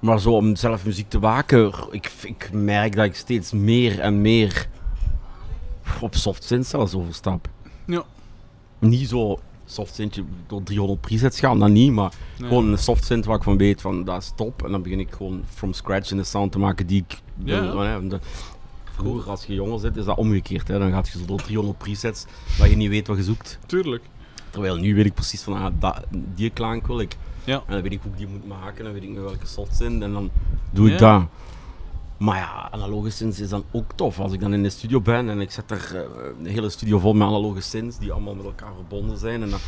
Maar 0.01 0.19
zo 0.19 0.31
om 0.35 0.55
zelf 0.55 0.85
muziek 0.85 1.09
te 1.09 1.19
maken, 1.19 1.73
ik, 1.91 2.11
ik 2.23 2.49
merk 2.53 2.95
dat 2.95 3.05
ik 3.05 3.15
steeds 3.15 3.51
meer 3.51 3.99
en 3.99 4.21
meer 4.21 4.67
op 6.01 6.15
soft 6.15 6.43
synth 6.43 6.67
zelfs 6.67 6.93
overstap. 6.93 7.47
Ja. 7.85 8.03
Niet 8.79 9.09
zo 9.09 9.39
soft 9.65 10.01
door 10.47 10.63
300 10.63 11.01
presets 11.01 11.39
gaan, 11.39 11.59
dat 11.59 11.69
niet, 11.69 11.91
maar 11.91 12.11
Nee. 12.37 12.47
gewoon 12.47 12.67
een 12.71 12.77
soft 12.77 13.05
synth 13.05 13.25
waar 13.25 13.35
ik 13.35 13.43
van 13.43 13.57
weet 13.57 13.81
van 13.81 14.03
dat 14.03 14.21
is 14.21 14.31
top. 14.35 14.63
En 14.65 14.71
dan 14.71 14.81
begin 14.81 14.99
ik 14.99 15.11
gewoon 15.13 15.43
from 15.53 15.73
scratch 15.73 16.11
een 16.11 16.25
sound 16.25 16.51
te 16.51 16.59
maken 16.59 16.87
die 16.87 17.03
ik 17.07 17.17
Ja. 17.43 17.99
De- 17.99 18.19
Vroeger 18.95 19.29
als 19.29 19.45
je 19.45 19.53
jonger 19.53 19.79
zit 19.79 19.97
is 19.97 20.05
dat 20.05 20.17
omgekeerd. 20.17 20.67
Hè. 20.67 20.79
Dan 20.79 20.91
gaat 20.91 21.07
je 21.09 21.19
zo 21.19 21.25
door 21.25 21.41
300 21.41 21.77
presets 21.77 22.25
dat 22.57 22.69
je 22.69 22.75
niet 22.75 22.89
weet 22.89 23.07
wat 23.07 23.17
je 23.17 23.23
zoekt. 23.23 23.59
Tuurlijk. 23.65 24.03
Terwijl 24.49 24.75
nu 24.75 24.95
weet 24.95 25.05
ik 25.05 25.13
precies 25.13 25.41
van 25.41 25.53
ah, 25.53 25.73
dat, 25.79 26.03
die 26.09 26.49
klank 26.49 26.87
wil 26.87 26.99
ik. 26.99 27.17
Ja. 27.43 27.55
En 27.67 27.73
dan 27.73 27.81
weet 27.81 27.91
ik 27.91 27.99
hoe 28.01 28.11
ik 28.11 28.17
die 28.17 28.27
moet 28.27 28.47
maken. 28.47 28.83
Dan 28.83 28.93
weet 28.93 29.03
ik 29.03 29.09
met 29.09 29.23
welke 29.23 29.45
soft 29.47 29.75
synth 29.75 30.03
en 30.03 30.13
dan 30.13 30.29
doe 30.71 30.91
ik 30.91 30.97
dat. 30.99 31.23
Maar 32.17 32.37
ja, 32.37 32.67
analoge 32.71 33.09
synths 33.09 33.39
is 33.39 33.49
dan 33.49 33.63
ook 33.71 33.91
tof. 33.95 34.19
Als 34.19 34.33
ik 34.33 34.39
dan 34.39 34.53
in 34.53 34.63
de 34.63 34.69
studio 34.69 35.01
ben 35.01 35.29
en 35.29 35.39
ik 35.41 35.51
zet 35.51 35.71
er 35.71 35.91
eh, 35.95 36.01
een 36.39 36.45
hele 36.45 36.69
studio 36.69 36.99
vol 36.99 37.13
met 37.13 37.27
analoge 37.27 37.61
synths 37.61 37.97
die 37.97 38.11
allemaal 38.11 38.35
met 38.35 38.45
elkaar 38.45 38.73
verbonden 38.75 39.17
zijn. 39.17 39.41
En 39.41 39.49
dan, 39.49 39.59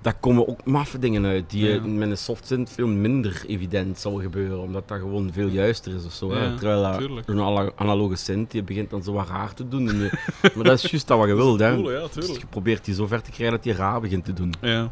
daar 0.00 0.14
komen 0.20 0.48
ook 0.48 0.64
maffe 0.64 0.98
dingen 0.98 1.24
uit 1.24 1.50
die 1.50 1.66
Ja. 1.66 1.74
eh, 1.76 1.82
met 1.82 2.10
een 2.10 2.18
soft 2.18 2.46
synth 2.46 2.70
veel 2.72 2.86
minder 2.86 3.42
evident 3.46 3.98
zal 3.98 4.20
gebeuren. 4.20 4.60
Omdat 4.60 4.88
dat 4.88 4.98
gewoon 4.98 5.30
veel 5.32 5.48
juister 5.48 5.94
is 5.94 6.04
of 6.04 6.12
zo. 6.12 6.34
Ja, 6.34 6.54
Terwijl 6.56 7.12
een 7.26 7.72
analoge 7.76 8.16
synth, 8.16 8.50
die 8.50 8.62
begint 8.62 8.90
dan 8.90 9.02
zo 9.02 9.12
wat 9.12 9.28
raar 9.28 9.54
te 9.54 9.68
doen. 9.68 9.88
En 9.88 9.98
je- 9.98 10.18
maar 10.54 10.64
dat 10.64 10.84
is 10.84 10.90
juist 10.90 11.06
dat 11.06 11.18
wat 11.18 11.28
je 11.28 11.34
wilt. 11.34 11.60
Hè. 11.60 11.74
Cool, 11.74 11.92
ja, 11.92 12.06
Dus 12.14 12.26
je 12.26 12.46
probeert 12.50 12.84
die 12.84 12.94
zo 12.94 13.06
ver 13.06 13.22
te 13.22 13.30
krijgen 13.30 13.54
dat 13.56 13.64
die 13.64 13.72
raar 13.74 14.00
begint 14.00 14.24
te 14.24 14.32
doen. 14.32 14.54
Ja. 14.60 14.90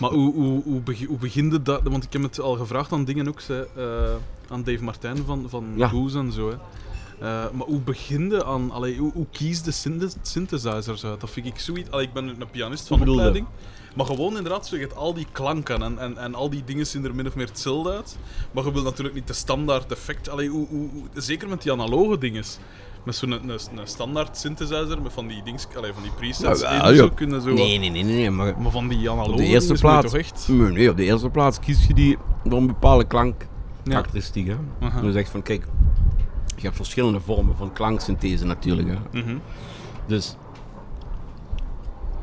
Maar 0.00 0.10
hoe, 0.10 0.34
hoe, 0.34 0.62
hoe, 0.62 0.80
begi- 0.80 1.06
hoe 1.06 1.18
beginde 1.18 1.62
dat? 1.62 1.80
Want 1.82 2.04
ik 2.04 2.12
heb 2.12 2.22
het 2.22 2.40
al 2.40 2.54
gevraagd 2.56 2.92
aan 2.92 3.04
dingen 3.04 3.28
ook, 3.28 3.40
zei, 3.40 3.64
eh, 3.76 3.84
aan 4.48 4.62
Dave 4.64 4.84
Martijn 4.84 5.16
van, 5.26 5.46
van 5.48 5.64
Ja. 5.76 5.90
En 6.14 6.32
zo. 6.32 6.48
Hè. 6.48 6.54
Eh, 7.20 7.50
maar 7.52 7.66
hoe 7.66 7.80
beginde 7.80 8.44
aan, 8.44 8.70
allee, 8.70 8.96
hoe, 8.98 9.12
hoe 9.12 9.26
kies 9.30 9.62
de 9.62 9.70
synth- 9.70 10.16
synthesizers 10.22 11.04
uit? 11.04 11.20
Dat 11.20 11.30
vind 11.30 11.46
ik 11.46 11.58
zoiets. 11.58 11.90
Allee, 11.90 12.06
ik 12.06 12.12
ben 12.12 12.28
een 12.28 12.50
pianist 12.50 12.86
van 12.88 13.00
opleiding. 13.08 13.46
Maar 13.96 14.06
gewoon 14.06 14.36
inderdaad, 14.36 14.66
zo, 14.66 14.74
je 14.76 14.80
hebt 14.82 14.96
al 14.96 15.14
die 15.14 15.26
klanken 15.32 15.82
en, 15.82 15.98
en, 15.98 16.16
en 16.18 16.34
al 16.34 16.50
die 16.50 16.64
dingen 16.64 16.86
zien 16.86 17.04
er 17.04 17.14
min 17.14 17.26
of 17.26 17.34
meer 17.34 17.46
hetzelfde 17.46 17.90
uit. 17.92 18.16
Maar 18.52 18.64
je 18.64 18.72
wil 18.72 18.82
natuurlijk 18.82 19.14
niet 19.14 19.26
de 19.26 19.32
standaard 19.32 19.92
effect. 19.92 20.28
Allee, 20.28 20.48
hoe, 20.48 20.66
hoe, 20.68 20.88
hoe- 20.92 21.22
zeker 21.22 21.48
met 21.48 21.62
die 21.62 21.72
analoge 21.72 22.18
dingen. 22.18 22.44
Met 23.06 23.14
zo'n 23.16 23.30
een, 23.32 23.60
standaard 23.84 24.36
synthesizer 24.36 25.02
met 25.02 25.12
van 25.12 25.26
die 25.26 25.42
dings, 25.42 25.66
van 25.72 26.02
die 26.02 26.10
presets 26.16 26.62
in, 26.62 26.68
ja. 26.68 26.94
zo 26.94 27.08
kunnen 27.08 27.42
zo. 27.42 27.52
Nee, 27.52 27.78
nee, 27.78 27.90
nee, 27.90 28.02
nee. 28.04 28.30
Maar 28.30 28.60
Maar 28.60 28.70
van 28.70 28.88
die 28.88 29.10
analoge 29.10 29.30
Op 29.32 29.36
de 29.36 29.44
eerste 29.44 29.72
je 29.72 29.78
plaats. 29.78 30.04
toch 30.06 30.20
echt. 30.20 30.48
Nee, 30.48 30.90
op 30.90 30.96
de 30.96 31.04
eerste 31.04 31.30
plaats 31.30 31.58
kies 31.60 31.86
je 31.86 31.94
die 31.94 32.18
door 32.44 32.58
een 32.58 32.66
bepaalde 32.66 33.04
klankkarakteristiek. 33.04 34.46
hè. 34.46 34.56
Aha. 34.80 35.00
Dus 35.00 35.14
echt 35.14 35.30
van, 35.30 35.42
kijk, 35.42 35.66
je 36.56 36.62
hebt 36.62 36.76
verschillende 36.76 37.20
vormen 37.20 37.56
van 37.56 37.72
klanksynthese 37.72 38.44
natuurlijk. 38.44 38.88
Hè. 38.88 39.20
Mhm. 39.20 39.36
Dus, 40.06 40.36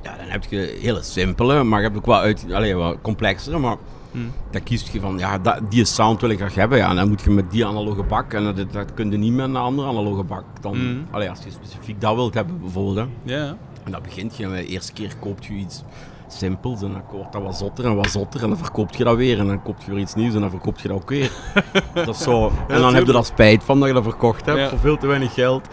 ja, 0.03 0.17
dan 0.17 0.27
heb 0.27 0.43
je 0.43 0.77
hele 0.81 1.01
simpele, 1.03 1.63
maar 1.63 1.79
je 1.79 1.85
hebt 1.85 1.97
ook 1.97 2.05
wel, 2.05 2.19
uit, 2.19 2.45
allee, 2.51 2.75
wel 2.75 3.01
complexere, 3.01 3.57
maar 3.57 3.77
Hmm. 4.13 4.31
dan 4.51 4.63
kies 4.63 4.91
je 4.91 4.99
van, 4.99 5.17
ja, 5.17 5.37
dat, 5.37 5.59
die 5.69 5.85
sound 5.85 6.21
wil 6.21 6.29
ik 6.29 6.37
graag 6.37 6.55
hebben, 6.55 6.77
ja, 6.77 6.89
en 6.89 6.95
dan 6.95 7.07
moet 7.09 7.21
je 7.21 7.29
met 7.29 7.51
die 7.51 7.65
analoge 7.65 8.03
bak, 8.03 8.33
en 8.33 8.43
dat, 8.43 8.71
dat 8.71 8.93
kun 8.93 9.11
je 9.11 9.17
niet 9.17 9.33
met 9.33 9.45
een 9.45 9.55
andere 9.55 9.87
analoge 9.87 10.23
bak. 10.23 10.43
Dan, 10.61 11.05
allee, 11.11 11.29
als 11.29 11.43
je 11.43 11.51
specifiek 11.51 12.01
dat 12.01 12.15
wilt 12.15 12.33
hebben 12.33 12.59
bijvoorbeeld, 12.59 12.95
hè. 12.95 13.33
Ja. 13.35 13.57
En 13.83 13.91
dat 13.91 14.01
begint 14.01 14.37
je, 14.37 14.47
de 14.47 14.65
eerste 14.65 14.93
keer 14.93 15.15
koopt 15.19 15.45
je 15.45 15.53
iets 15.53 15.83
simpels 16.27 16.81
en 16.81 16.91
dan 16.91 17.01
wordt 17.11 17.31
dat 17.31 17.41
wat 17.41 17.57
zotter 17.57 17.85
en 17.85 17.95
wat 17.95 18.09
zotter 18.09 18.43
en 18.43 18.49
dan 18.49 18.57
verkoopt 18.57 18.97
je 18.97 19.03
dat 19.03 19.15
weer 19.15 19.39
en 19.39 19.47
dan 19.47 19.61
koopt 19.61 19.83
je 19.83 19.91
weer 19.91 19.99
iets 19.99 20.13
nieuws 20.15 20.33
en 20.33 20.41
dan 20.41 20.49
verkoopt 20.49 20.81
je 20.81 20.87
dat 20.87 20.97
ook 20.97 21.09
weer. 21.09 21.31
dat 21.93 22.07
is 22.07 22.21
zo. 22.23 22.51
En 22.67 22.81
dan 22.81 22.95
heb 22.95 23.05
je 23.05 23.11
daar 23.11 23.25
spijt 23.25 23.63
van 23.63 23.79
dat 23.79 23.87
je 23.87 23.93
dat 23.93 24.03
verkocht 24.03 24.45
hebt 24.45 24.59
Ja. 24.59 24.69
voor 24.69 24.79
veel 24.79 24.97
te 24.97 25.07
weinig 25.07 25.33
geld. 25.33 25.67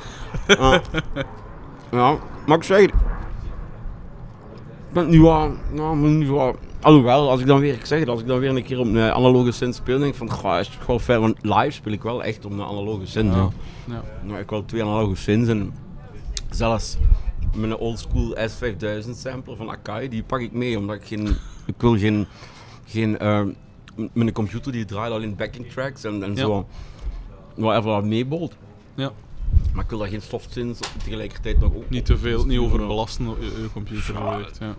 Ja. 0.47 0.81
ja, 1.91 2.17
maar 2.47 2.57
ik 2.57 2.63
zeg, 2.63 2.79
ik 2.81 2.93
ben 4.93 5.09
nu 5.09 5.21
wel, 5.21 5.51
nou, 5.73 5.97
nu 5.97 6.29
wel, 6.31 6.57
alhoewel, 6.83 7.31
als 7.31 7.41
ik 7.41 7.47
dan 7.47 7.61
weer, 7.61 7.75
ik 7.75 7.85
zeg 7.87 7.99
het, 7.99 8.09
als 8.09 8.21
ik 8.21 8.27
dan 8.27 8.39
weer 8.39 8.57
een 8.57 8.63
keer 8.63 8.79
op 8.79 8.87
een 8.87 8.99
analoge 8.99 9.53
synth 9.53 9.75
speel, 9.75 9.99
denk 9.99 10.11
ik 10.13 10.19
van, 10.19 10.31
goh, 10.31 10.59
is 10.59 10.69
toch 10.69 10.87
wel 10.87 10.99
fijn, 10.99 11.21
want 11.21 11.37
live 11.43 11.71
speel 11.71 11.93
ik 11.93 12.03
wel 12.03 12.23
echt 12.25 12.45
op 12.45 12.53
een 12.53 12.63
analoge 12.63 13.07
synth. 13.07 13.35
Ja. 13.35 13.49
Ja. 13.89 14.03
Nou, 14.23 14.39
ik 14.39 14.51
wil 14.51 14.65
twee 14.65 14.83
analoge 14.83 15.17
synths 15.17 15.49
en 15.49 15.75
zelfs 16.51 16.97
mijn 17.55 17.77
oldschool 17.77 18.37
S5000 18.37 19.11
sampler 19.11 19.57
van 19.57 19.71
Akai, 19.71 20.09
die 20.09 20.23
pak 20.23 20.41
ik 20.41 20.53
mee 20.53 20.79
omdat 20.79 20.97
ik 20.97 21.05
geen, 21.05 21.29
ik 21.67 21.75
wil 21.79 21.99
geen, 21.99 22.27
geen 22.87 23.19
eh, 23.19 23.41
m- 23.97 24.09
mijn 24.13 24.33
computer 24.33 24.73
die 24.73 24.85
draait 24.85 25.13
alleen 25.13 25.37
backing 25.37 25.67
tracks 25.73 26.05
en, 26.05 26.23
en 26.23 26.31
Ja. 26.35 26.41
zo, 26.41 26.67
whatever 27.57 27.91
dat 27.91 28.05
meebolt. 28.05 28.57
Ja. 28.95 29.13
Maar 29.73 29.85
ik 29.85 29.91
wil 29.91 29.99
daar 29.99 30.09
geen 30.09 30.23
soft 30.23 30.53
synths 30.53 30.81
tegelijkertijd 31.05 31.61
nog 31.61 31.75
ook 31.75 31.91
Niet 31.91 32.05
te 32.07 32.19
veel, 32.19 32.45
niet 32.47 32.59
overbelasten 32.59 33.27
op 33.29 33.37
je, 33.41 33.47
je 33.63 33.69
computer. 33.73 34.15
Ja. 34.61 34.75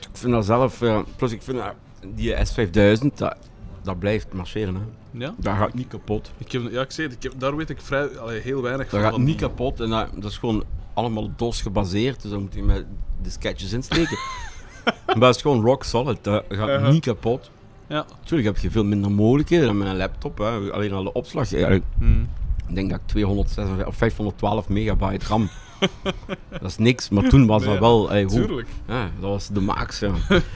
Ik 0.00 0.16
vind 0.16 0.32
dat 0.32 0.44
zelf, 0.44 0.82
eh, 0.82 0.98
plus 1.16 1.32
ik 1.32 1.42
vind 1.42 1.58
dat 1.58 1.74
die 2.14 2.34
S5000, 2.34 3.14
dat, 3.14 3.36
dat 3.82 3.98
blijft 3.98 4.32
marcheren. 4.32 4.74
Hè. 4.74 4.80
Ja? 5.18 5.34
Dat 5.38 5.56
gaat 5.56 5.74
niet 5.74 5.88
kapot. 5.88 6.30
Ik 6.38 6.52
heb, 6.52 6.62
ja, 6.70 6.80
ik 6.80 6.90
zei 6.90 7.06
het, 7.06 7.16
ik 7.16 7.22
heb, 7.22 7.32
daar 7.40 7.56
weet 7.56 7.70
ik 7.70 7.80
vrij, 7.80 8.18
allee, 8.18 8.40
heel 8.40 8.62
weinig 8.62 8.82
Dat 8.88 8.94
van. 8.94 9.00
gaat 9.02 9.12
van 9.12 9.24
niet 9.24 9.40
kapot 9.40 9.80
en 9.80 9.88
dat, 9.90 10.08
dat 10.14 10.30
is 10.30 10.38
gewoon 10.38 10.64
allemaal 10.94 11.30
DOS 11.36 11.62
gebaseerd, 11.62 12.22
dus 12.22 12.30
dan 12.30 12.40
moet 12.40 12.54
je 12.54 12.62
met 12.62 12.84
de 13.22 13.30
sketches 13.30 13.72
insteken. 13.72 14.18
maar 15.06 15.18
dat 15.20 15.34
is 15.36 15.42
gewoon 15.42 15.64
rock 15.64 15.84
solid, 15.84 16.24
dat 16.24 16.44
gaat 16.48 16.68
Uh-huh. 16.68 16.90
niet 16.90 17.04
kapot. 17.04 17.50
Ja. 17.86 18.06
Natuurlijk 18.20 18.48
heb 18.48 18.58
je 18.58 18.70
veel 18.70 18.84
minder 18.84 19.10
mogelijkheden 19.10 19.66
dan 19.66 19.78
met 19.78 19.88
een 19.88 19.96
laptop, 19.96 20.38
hè. 20.38 20.72
alleen 20.72 20.92
al 20.92 21.02
de 21.04 21.12
opslag. 21.12 21.50
Ja, 21.50 21.68
ik 21.68 21.82
Hmm. 21.98 22.28
denk 22.72 22.90
dat 22.90 22.98
ik 23.00 23.06
256 23.06 23.86
of 23.86 23.96
512 23.96 24.68
megabyte 24.68 25.26
RAM. 25.26 25.48
dat 26.60 26.70
is 26.70 26.76
niks, 26.78 27.08
maar 27.08 27.28
toen 27.28 27.46
was 27.46 27.60
Nee, 27.64 27.70
dat 27.70 27.80
wel. 27.80 28.26
Tuurlijk. 28.28 28.68
ja, 28.88 29.10
dat 29.20 29.30
was 29.30 29.48
de 29.48 29.60
max. 29.60 29.98
Ja. 29.98 30.12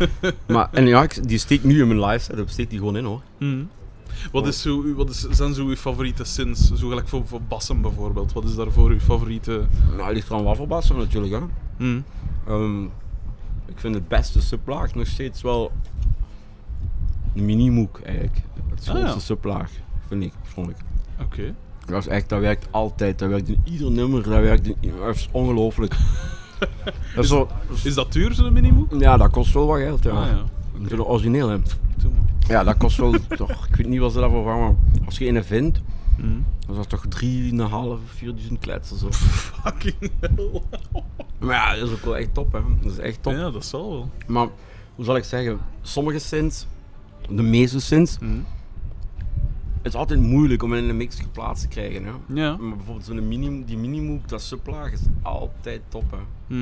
maar, 0.46 0.68
en 0.72 0.86
ja, 0.86 1.06
die 1.22 1.38
steekt 1.38 1.64
nu 1.64 1.80
in 1.80 1.88
mijn 1.88 2.04
live 2.04 2.24
setup, 2.24 2.48
steekt 2.48 2.70
die 2.70 2.78
gewoon 2.78 2.96
in 2.96 3.04
hoor. 3.04 3.20
Hmm. 3.38 3.68
Wat, 4.32 4.46
is 4.46 4.62
zo, 4.62 4.94
wat 4.94 5.10
is, 5.10 5.20
zijn 5.30 5.54
zo 5.54 5.66
uw 5.66 5.76
favoriete 5.76 6.24
synths? 6.24 6.72
Zo 6.72 6.88
gelijk 6.88 7.08
voor, 7.08 7.26
voor 7.26 7.42
bassen 7.42 7.80
bijvoorbeeld. 7.80 8.32
Wat 8.32 8.44
is 8.44 8.54
daarvoor 8.54 8.90
uw 8.90 9.00
favoriete... 9.00 9.64
Nou, 9.96 10.12
ligt 10.12 10.28
er 10.28 10.34
aan 10.34 10.42
waffelbassen 10.44 10.96
natuurlijk. 10.96 11.32
Hè. 11.32 11.40
Hmm. 11.76 12.04
Ehm, 12.46 12.82
ik 13.66 13.74
vind 13.80 13.94
het 13.94 14.08
beste 14.08 14.40
sublaag 14.42 14.94
nog 14.94 15.06
steeds 15.06 15.42
wel 15.42 15.72
de 17.34 17.42
Minimoog 17.42 18.02
eigenlijk. 18.02 18.36
Het 18.70 18.78
Ah, 18.78 18.84
schoonste 18.84 19.14
ja. 19.14 19.18
sublaag, 19.18 19.70
vind 20.08 20.22
ik 20.22 20.32
persoonlijk. 20.42 20.78
Oké. 21.20 21.54
Dat 21.86 22.00
is 22.00 22.06
echt, 22.06 22.28
dat 22.28 22.40
werkt 22.40 22.66
altijd, 22.70 23.18
dat 23.18 23.28
werkt 23.28 23.48
in 23.48 23.60
ieder 23.64 23.90
nummer, 23.90 24.22
dat 24.22 24.40
werkt 24.40 24.66
in, 24.66 24.92
dat 25.00 25.14
is 25.14 25.28
ongelooflijk. 25.32 25.96
dat 27.14 27.24
is 27.24 27.28
zo, 27.30 27.48
Is 27.84 27.94
dat 27.94 28.12
duur, 28.12 28.32
zo'n 28.34 28.52
minimoog? 28.52 28.86
ja, 28.98 29.16
dat 29.16 29.30
kost 29.30 29.54
wel 29.54 29.66
wat 29.66 29.78
geld, 29.78 30.02
ja. 30.04 30.10
Ah 30.10 30.26
ja. 30.26 30.42
Dat 30.88 31.06
origineel, 31.06 31.48
hè. 31.48 31.56
Ja, 32.48 32.64
dat 32.64 32.76
kost 32.76 32.96
wel, 32.96 33.14
toch, 33.36 33.66
ik 33.68 33.76
weet 33.76 33.86
niet 33.88 34.00
wat 34.00 34.12
ze 34.12 34.18
daarvoor 34.20 34.44
vangen, 34.44 34.60
maar 34.92 35.04
als 35.06 35.18
je 35.18 35.26
een 35.28 35.44
vindt, 35.44 35.80
Hmm. 36.16 36.44
dan 36.66 36.70
is 36.70 36.86
dat 36.86 36.88
toch 36.88 37.04
3.500, 37.22 38.00
4.000 38.48 38.58
klets 38.60 38.92
of 38.92 38.98
zo. 38.98 39.08
Fucking 39.62 40.10
hell. 40.20 40.62
Maar 41.38 41.54
ja, 41.56 41.74
dat 41.78 41.88
is 41.88 41.94
ook 41.94 42.04
wel 42.04 42.16
echt 42.16 42.34
top, 42.34 42.52
hè. 42.52 42.60
Dat 42.82 42.92
is 42.92 42.98
echt 42.98 43.22
top. 43.22 43.32
Ja, 43.32 43.50
dat 43.50 43.64
zal 43.64 43.90
wel. 43.90 44.10
Maar, 44.26 44.46
hoe 44.94 45.04
zal 45.04 45.16
ik 45.16 45.24
zeggen, 45.24 45.58
sommige 45.82 46.18
synths, 46.18 46.66
de 47.28 47.42
meeste 47.42 47.80
synths, 47.80 48.16
Hmm. 48.18 48.44
Het 49.84 49.92
is 49.92 49.98
altijd 49.98 50.20
moeilijk 50.20 50.62
om 50.62 50.74
in 50.74 50.88
een 50.88 50.96
mix 50.96 51.20
geplaatst 51.20 51.62
te 51.62 51.68
krijgen. 51.68 52.04
Hè. 52.04 52.10
Ja. 52.42 52.56
Maar 52.56 52.76
bijvoorbeeld 52.76 53.06
zo'n 53.06 53.28
minim, 53.28 53.64
die 53.64 53.76
minimoog, 53.76 54.20
dat 54.26 54.42
sublaag 54.42 54.92
is 54.92 55.00
altijd 55.22 55.80
top. 55.88 56.04
Hè. 56.10 56.56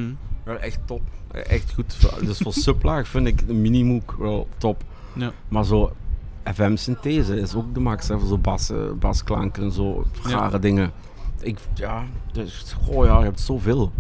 Ja, 0.47 0.53
echt 0.57 0.79
top. 0.85 1.01
Echt 1.33 1.73
goed. 1.75 1.97
Dus 2.25 2.39
voor 2.39 2.53
sublaag 2.68 3.09
vind 3.09 3.27
ik 3.27 3.47
de 3.47 3.55
minimoog 3.55 4.16
wel 4.18 4.49
top. 4.59 4.83
Ja. 5.12 5.33
Maar 5.49 5.64
zo 5.64 5.93
FM-synthese 6.55 7.41
is 7.41 7.55
ook 7.55 7.75
de 7.75 7.81
max. 7.81 8.09
Hè, 8.09 8.18
voor 8.18 8.29
zo 8.29 8.39
bas, 8.39 8.70
eh, 8.70 8.79
basklanken 8.99 9.62
en 9.62 9.73
zo 9.73 10.05
Ja. 10.25 10.31
rare 10.31 10.59
dingen. 10.59 10.93
Ik, 11.41 11.59
ja, 11.75 12.05
dus, 12.33 12.75
goh, 12.85 13.05
ja, 13.05 13.18
je 13.18 13.25
hebt 13.25 13.41
zoveel. 13.41 13.93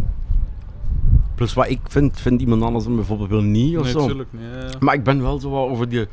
Plus 1.34 1.54
wat 1.54 1.68
ik 1.68 1.80
vind, 1.84 2.20
vindt 2.20 2.42
iemand 2.42 2.62
anders 2.62 2.84
bijvoorbeeld 2.86 3.30
wel 3.30 3.42
niet 3.42 3.76
of 3.78 3.82
Nee, 3.84 3.92
zo. 3.92 4.08
ja. 4.08 4.68
Maar 4.80 4.94
ik 4.94 5.02
ben 5.04 5.22
wel 5.22 5.40
zo 5.40 5.50
wat 5.50 5.68
over, 5.68 5.88
die, 5.88 6.06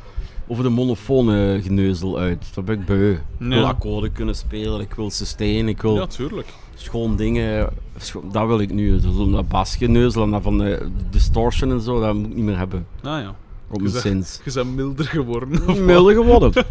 over 0.52 0.64
de 0.64 0.70
monofone 0.70 1.60
geneuzel 1.64 2.20
uit. 2.20 2.46
Daar 2.54 2.64
ben 2.64 2.80
ik 2.80 2.86
beu. 2.86 3.12
Ik 3.12 3.20
wil 3.38 3.58
Ja. 3.58 3.64
akkoorden 3.68 4.12
kunnen 4.12 4.36
spelen, 4.36 4.82
ik 4.82 4.94
wil 4.94 5.10
sustain, 5.10 5.68
ik 5.68 5.82
wil 5.82 5.96
Ja, 5.96 6.06
tuurlijk. 6.08 6.48
schoon 6.76 7.16
dingen. 7.16 7.70
Scho 7.98 8.24
dat 8.32 8.48
wil 8.48 8.60
ik 8.60 8.74
nu. 8.74 9.00
Zo 9.00 9.30
dat 9.32 9.48
basgeneuzel 9.48 10.24
en 10.24 10.32
dat 10.32 10.42
van 10.42 10.58
de 10.58 10.90
distortion 11.10 11.72
en 11.72 11.82
zo, 11.82 12.00
dat 12.00 12.14
moet 12.16 12.28
ik 12.30 12.36
niet 12.36 12.46
meer 12.46 12.58
hebben. 12.58 12.86
Ah 13.04 13.22
ja. 13.22 13.36
op 13.72 13.82
mijn 13.82 13.94
sinds. 13.94 14.42
Je 14.46 14.52
bent 14.54 14.76
milder 14.76 15.06
geworden. 15.06 15.62
Milder 15.86 16.14
geworden. 16.14 16.52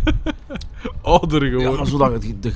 Ouder 1.03 1.45
Ja, 1.45 1.51
geworden. 1.51 1.77
maar 1.77 1.87
zodat 1.87 2.13
het, 2.13 2.43
de, 2.43 2.53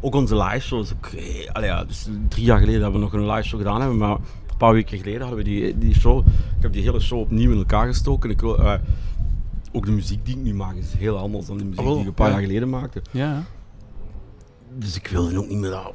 ook 0.00 0.14
onze 0.14 0.36
live 0.36 0.60
shows. 0.66 0.92
Ook, 0.92 1.06
eh, 1.06 1.50
allee, 1.52 1.68
ja, 1.68 1.84
dus 1.84 2.08
drie 2.28 2.44
jaar 2.44 2.58
geleden 2.58 2.82
hebben 2.82 3.00
we 3.00 3.06
nog 3.06 3.12
een 3.14 3.30
live 3.30 3.48
show 3.48 3.58
gedaan. 3.60 3.80
Hebben, 3.80 3.98
maar 3.98 4.10
een 4.10 4.56
paar 4.58 4.72
weken 4.72 4.98
geleden 4.98 5.20
hadden 5.20 5.38
we 5.38 5.44
die, 5.44 5.78
die 5.78 5.94
show. 5.94 6.18
Ik 6.56 6.62
heb 6.62 6.72
die 6.72 6.82
hele 6.82 7.00
show 7.00 7.18
opnieuw 7.20 7.50
in 7.52 7.58
elkaar 7.58 7.86
gestoken. 7.86 8.30
Ik, 8.30 8.40
wil, 8.40 8.58
eh, 8.58 8.74
ook 9.74 9.84
de 9.86 9.92
muziek 9.92 10.24
die 10.24 10.36
ik 10.36 10.42
nu 10.42 10.54
maak 10.54 10.74
is 10.76 10.92
heel 10.98 11.18
anders 11.18 11.46
dan 11.46 11.56
de 11.58 11.64
muziek 11.64 11.78
Ah, 11.80 11.84
wel, 11.84 11.92
die 11.94 12.02
ik 12.02 12.08
een 12.08 12.14
paar 12.14 12.26
ja. 12.28 12.32
jaar 12.32 12.42
geleden 12.42 12.68
maakte. 12.70 13.02
Ja. 13.10 13.42
Dus 14.78 14.96
ik 14.96 15.06
wilde 15.06 15.38
ook 15.38 15.48
niet 15.48 15.58
meer 15.58 15.70
dat 15.70 15.92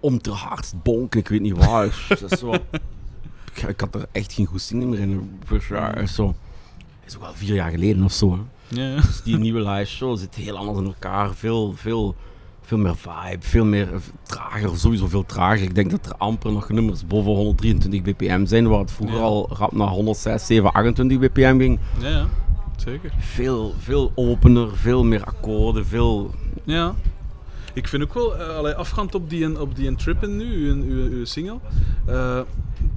om 0.00 0.18
te 0.20 0.30
hard 0.30 0.72
bonken. 0.82 1.20
Ik 1.20 1.28
weet 1.28 1.40
niet 1.40 1.56
waar. 1.66 2.04
dat 2.20 2.32
is 2.32 2.38
zo, 2.38 2.52
ik, 2.52 3.62
ik 3.68 3.80
had 3.80 3.94
er 3.94 4.06
echt 4.12 4.32
geen 4.32 4.46
goesting 4.46 4.84
meer 4.84 4.98
in. 4.98 5.38
Dus 5.48 5.68
ja, 5.68 5.94
is 5.96 6.14
zo. 6.14 6.34
is 7.06 7.16
ook 7.16 7.22
al 7.22 7.32
vier 7.34 7.54
jaar 7.54 7.70
geleden 7.70 8.04
of 8.04 8.12
zo. 8.12 8.32
Hè. 8.32 8.38
Ja. 8.82 8.96
Dus 9.00 9.22
die 9.22 9.36
nieuwe 9.38 9.60
live 9.70 9.90
show 9.90 10.18
zit 10.18 10.34
heel 10.34 10.56
anders 10.56 10.78
in 10.78 10.84
elkaar. 10.84 11.34
Veel, 11.34 11.72
veel, 11.76 12.14
veel 12.62 12.78
meer 12.78 12.96
vibe, 12.96 13.36
veel 13.46 13.64
meer 13.64 13.92
eh, 13.94 14.00
trager, 14.22 14.78
sowieso 14.78 15.08
veel 15.08 15.26
trager. 15.26 15.62
Ik 15.62 15.74
denk 15.74 15.90
dat 15.90 16.06
er 16.06 16.14
amper 16.16 16.52
nog 16.52 16.68
nummers 16.68 17.06
boven 17.06 17.32
123 17.32 18.02
bpm 18.02 18.46
zijn, 18.46 18.68
waar 18.68 18.78
het 18.78 18.92
vroeger 18.92 19.16
Ja. 19.16 19.22
al 19.22 19.48
rap 19.52 19.72
naar 19.72 19.88
106, 19.88 20.46
7, 20.46 20.72
28 20.72 21.18
bpm 21.18 21.58
ging. 21.58 21.78
Ja, 22.00 22.08
ja. 22.08 22.26
Zeker. 22.76 23.12
Veel, 23.18 23.74
veel 23.78 24.12
opener, 24.14 24.76
veel 24.76 25.04
meer 25.04 25.24
akkoorden, 25.24 25.86
veel... 25.86 26.30
Ja. 26.64 26.94
Ik 27.72 27.88
vind 27.88 28.02
ook 28.02 28.14
wel, 28.14 28.36
eh, 28.36 28.56
allee, 28.56 28.72
afgaand 28.74 29.14
op 29.14 29.30
die, 29.30 29.60
op 29.60 29.76
die 29.76 29.94
Trippin 29.94 30.36
nu, 30.36 30.68
uw, 30.68 30.82
uw, 30.82 31.10
uw 31.10 31.24
single, 31.24 31.58
eh, 32.06 32.36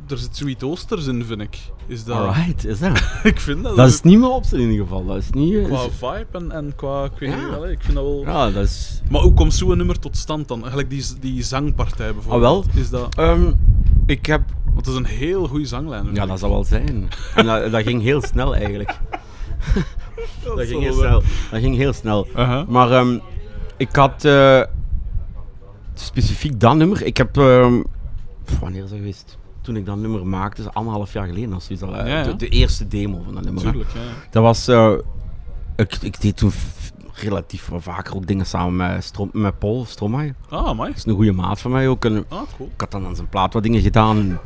er 0.08 0.18
zit 0.18 0.36
zoiets 0.38 0.64
Oosters 0.64 1.06
in, 1.08 1.24
vind 1.26 1.42
ik. 1.42 1.58
Is 1.88 2.04
dat... 2.04 2.18
Alright, 2.18 2.66
is 2.66 2.80
dat? 2.80 3.04
ik 3.24 3.40
vind 3.40 3.64
dat. 3.64 3.76
Dat 3.76 3.88
is 3.88 4.02
niet 4.02 4.20
meer 4.20 4.30
op 4.30 4.44
zijn 4.44 4.62
in 4.62 4.70
ieder 4.70 4.86
geval. 4.86 5.06
Dat 5.06 5.18
is 5.18 5.30
niet... 5.30 5.68
Qua 5.68 5.82
is- 5.84 5.92
vibe 5.94 6.38
en, 6.38 6.52
en 6.52 6.74
qua, 6.76 7.04
ik 7.04 7.12
weet 7.20 7.30
Ja. 7.30 7.46
niet, 7.46 7.56
allee, 7.56 7.72
ik 7.72 7.82
vind 7.82 7.96
dat 7.96 8.04
wel... 8.04 8.22
Ja, 8.26 8.52
dat 8.52 8.64
is... 8.64 9.02
Maar 9.10 9.22
hoe 9.22 9.34
komt 9.34 9.54
zo'n 9.54 9.78
nummer 9.78 10.00
tot 10.00 10.18
stand 10.18 10.48
dan? 10.48 10.66
Gelijk 10.66 10.90
die, 10.90 11.04
die 11.20 11.44
zangpartij 11.44 12.14
bijvoorbeeld. 12.14 12.66
Ah, 12.66 12.72
wel. 12.74 12.82
Is 12.82 12.90
dat... 12.90 13.16
Ehm, 13.16 13.52
ik 14.06 14.26
heb... 14.26 14.42
Want 14.74 14.86
dat 14.86 14.94
is 14.94 15.00
een 15.00 15.18
heel 15.18 15.48
goede 15.48 15.66
zanglijn. 15.66 16.08
Ja, 16.14 16.26
dat 16.26 16.40
zal 16.40 16.50
wel 16.50 16.64
zijn. 16.64 17.10
En 17.36 17.46
dat, 17.46 17.72
dat 17.72 17.84
ging 17.84 18.02
heel 18.02 18.22
snel 18.22 18.56
eigenlijk. 18.56 18.98
Dat 20.56 20.68
ging 20.68 20.82
heel 20.82 20.94
snel. 20.94 21.22
Dat 21.52 21.60
ging 21.60 21.76
heel 21.76 21.94
snel. 21.94 22.28
Aha. 22.36 22.66
Maar 22.68 22.92
ehm, 22.92 23.18
ik 23.78 23.96
had 23.96 24.26
eh, 24.26 24.62
specifiek 25.94 26.60
dat 26.60 26.76
nummer. 26.76 27.04
Ik 27.06 27.18
heb. 27.18 27.38
ehm, 27.38 27.82
wanneer 28.60 28.84
is 28.84 28.90
dat 28.90 28.98
geweest? 29.00 29.38
Toen 29.62 29.76
ik 29.76 29.86
dat 29.86 29.98
nummer 29.98 30.28
maakte, 30.28 30.62
dus 30.64 30.74
anderhalf 30.74 31.14
jaar 31.14 31.28
geleden 31.28 31.62
zoiets. 31.62 31.84
al, 31.84 31.96
eh, 31.96 32.08
Ja, 32.08 32.18
ja. 32.18 32.24
De, 32.24 32.36
de 32.36 32.50
eerste 32.50 32.88
demo 32.88 33.22
van 33.26 33.34
dat 33.34 33.44
nummer. 33.44 33.64
Tuurlijk, 33.64 33.90
ja. 33.94 34.00
Dat 34.32 34.44
was. 34.44 34.68
eh, 34.68 34.92
ik, 35.76 35.96
ik 36.02 36.22
deed 36.22 36.38
toen 36.38 36.52
relatief 37.14 37.70
vaker 37.78 38.16
ook 38.16 38.28
dingen 38.28 38.46
samen 38.46 38.76
met, 38.76 39.04
Strom, 39.04 39.30
met 39.34 39.60
Paul 39.60 39.86
Stromae. 39.86 40.34
Ah, 40.50 40.76
mooi. 40.76 40.90
Dat 40.90 40.98
is 40.98 41.06
een 41.06 41.16
goede 41.16 41.32
maat 41.32 41.60
van 41.62 41.72
mij 41.72 41.88
ook. 41.88 42.06
En 42.06 42.26
Ah, 42.30 42.42
cool. 42.58 42.70
ik 42.74 42.80
had 42.82 42.92
dan 42.92 43.06
aan 43.06 43.16
zijn 43.16 43.30
plaat 43.30 43.54
wat 43.54 43.64
dingen 43.64 43.82
gedaan. 43.82 44.18
En 44.18 44.40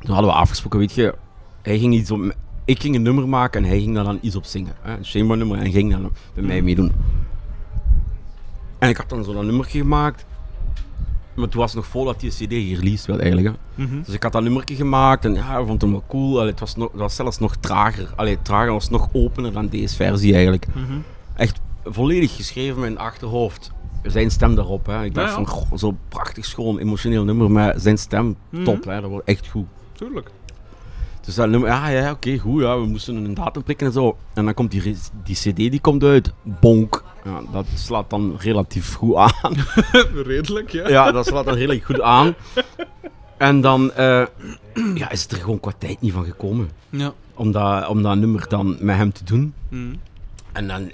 toen 0.00 0.14
hadden 0.14 0.30
we 0.32 0.36
afgesproken, 0.38 0.78
weet 0.78 0.92
je, 0.94 1.14
hij 1.62 1.78
ging 1.78 1.94
iets 1.94 2.10
op, 2.10 2.34
ik 2.66 2.80
ging 2.80 2.94
een 2.94 3.02
nummer 3.02 3.28
maken 3.28 3.62
en 3.62 3.68
hij 3.68 3.80
ging 3.80 3.94
daar 3.94 4.04
dan 4.04 4.18
iets 4.22 4.36
op 4.36 4.44
zingen. 4.44 4.72
Hè, 4.80 4.96
een 4.96 5.04
Chamber 5.04 5.36
nummer 5.36 5.56
en 5.56 5.62
hij 5.62 5.72
ging 5.72 5.90
dan 5.92 6.12
bij 6.34 6.42
mij 6.44 6.62
meedoen. 6.62 6.92
En 8.78 8.88
ik 8.88 8.96
had 8.96 9.08
dan 9.08 9.24
zo'n 9.24 9.46
nummertje 9.46 9.78
gemaakt. 9.78 10.24
Maar 11.34 11.48
toen 11.48 11.60
was 11.60 11.70
het 11.72 11.80
nog 11.80 11.90
voordat 11.90 12.20
die 12.20 12.30
cd 12.30 12.38
gereleased 12.38 13.06
werd 13.06 13.20
eigenlijk. 13.20 13.56
Hè. 13.74 13.84
Mhm. 13.84 14.02
Dus 14.02 14.14
ik 14.14 14.22
had 14.22 14.32
dat 14.32 14.42
nummertje 14.42 14.74
gemaakt 14.74 15.24
en 15.24 15.34
ja, 15.34 15.58
ik 15.58 15.66
vond 15.66 15.80
hem 15.82 15.90
wel 15.90 16.04
cool. 16.08 16.36
Allee, 16.38 16.50
het, 16.50 16.60
was 16.60 16.76
nog, 16.76 16.90
het 16.90 17.00
was 17.00 17.14
zelfs 17.14 17.38
nog 17.38 17.56
trager. 17.56 18.12
Allee, 18.16 18.38
trager 18.42 18.72
was 18.72 18.90
nog 18.90 19.08
opener 19.12 19.52
dan 19.52 19.68
deze 19.68 19.94
versie 19.96 20.32
eigenlijk. 20.34 20.66
Mhm. 20.66 20.98
Echt 21.36 21.60
volledig 21.84 22.36
geschreven 22.36 22.76
met 22.80 22.88
in 22.88 22.92
het 22.96 23.02
achterhoofd. 23.04 23.72
Zijn 24.02 24.30
stem 24.30 24.54
daarop. 24.54 24.86
Hè. 24.86 25.04
Ik 25.04 25.14
dacht 25.14 25.26
Ja, 25.32 25.38
ja. 25.38 25.44
van, 25.44 25.54
goh, 25.54 25.78
zo 25.78 25.96
prachtig 26.08 26.44
schoon, 26.44 26.78
emotioneel 26.78 27.24
nummer, 27.24 27.50
maar 27.50 27.74
zijn 27.80 27.98
stem, 27.98 28.36
Mhm. 28.50 28.64
top. 28.64 28.84
Hè. 28.84 29.00
Dat 29.00 29.10
wordt 29.10 29.28
echt 29.28 29.48
goed. 29.48 29.66
Tuurlijk. 29.92 30.30
Dus 31.26 31.34
dat 31.34 31.48
nummer, 31.48 31.68
ja, 31.68 31.88
ja 31.88 32.10
oké, 32.10 32.38
goed. 32.38 32.62
Ja, 32.62 32.80
we 32.80 32.86
moesten 32.86 33.16
een 33.16 33.34
datum 33.34 33.62
prikken 33.62 33.86
en 33.86 33.92
zo. 33.92 34.16
En 34.34 34.44
dan 34.44 34.54
komt 34.54 34.70
die, 34.70 34.96
die 35.24 35.34
cd, 35.34 35.56
die 35.56 35.80
komt 35.80 36.02
uit. 36.02 36.32
Bonk. 36.42 37.04
Ja, 37.24 37.40
dat 37.52 37.66
slaat 37.74 38.10
dan 38.10 38.36
relatief 38.38 38.94
goed 38.94 39.14
aan. 39.14 39.54
Redelijk, 40.32 40.70
ja. 40.70 40.88
ja, 40.88 41.12
dat 41.12 41.26
slaat 41.26 41.44
dan 41.44 41.54
redelijk 41.54 41.84
goed 41.84 42.00
aan. 42.00 42.34
En 43.36 43.60
dan 43.60 43.92
eh, 43.92 44.26
ja, 44.94 45.10
is 45.10 45.22
het 45.22 45.32
er 45.32 45.38
gewoon 45.38 45.60
qua 45.60 45.72
tijd 45.78 46.00
niet 46.00 46.12
van 46.12 46.24
gekomen. 46.24 46.70
Ja. 46.90 47.12
Om 47.34 47.52
dat, 47.52 47.88
om 47.88 48.02
dat 48.02 48.16
nummer 48.16 48.48
dan 48.48 48.76
met 48.80 48.96
hem 48.96 49.12
te 49.12 49.24
doen. 49.24 49.54
Mhm. 49.68 49.94
En 50.52 50.66
dan, 50.66 50.90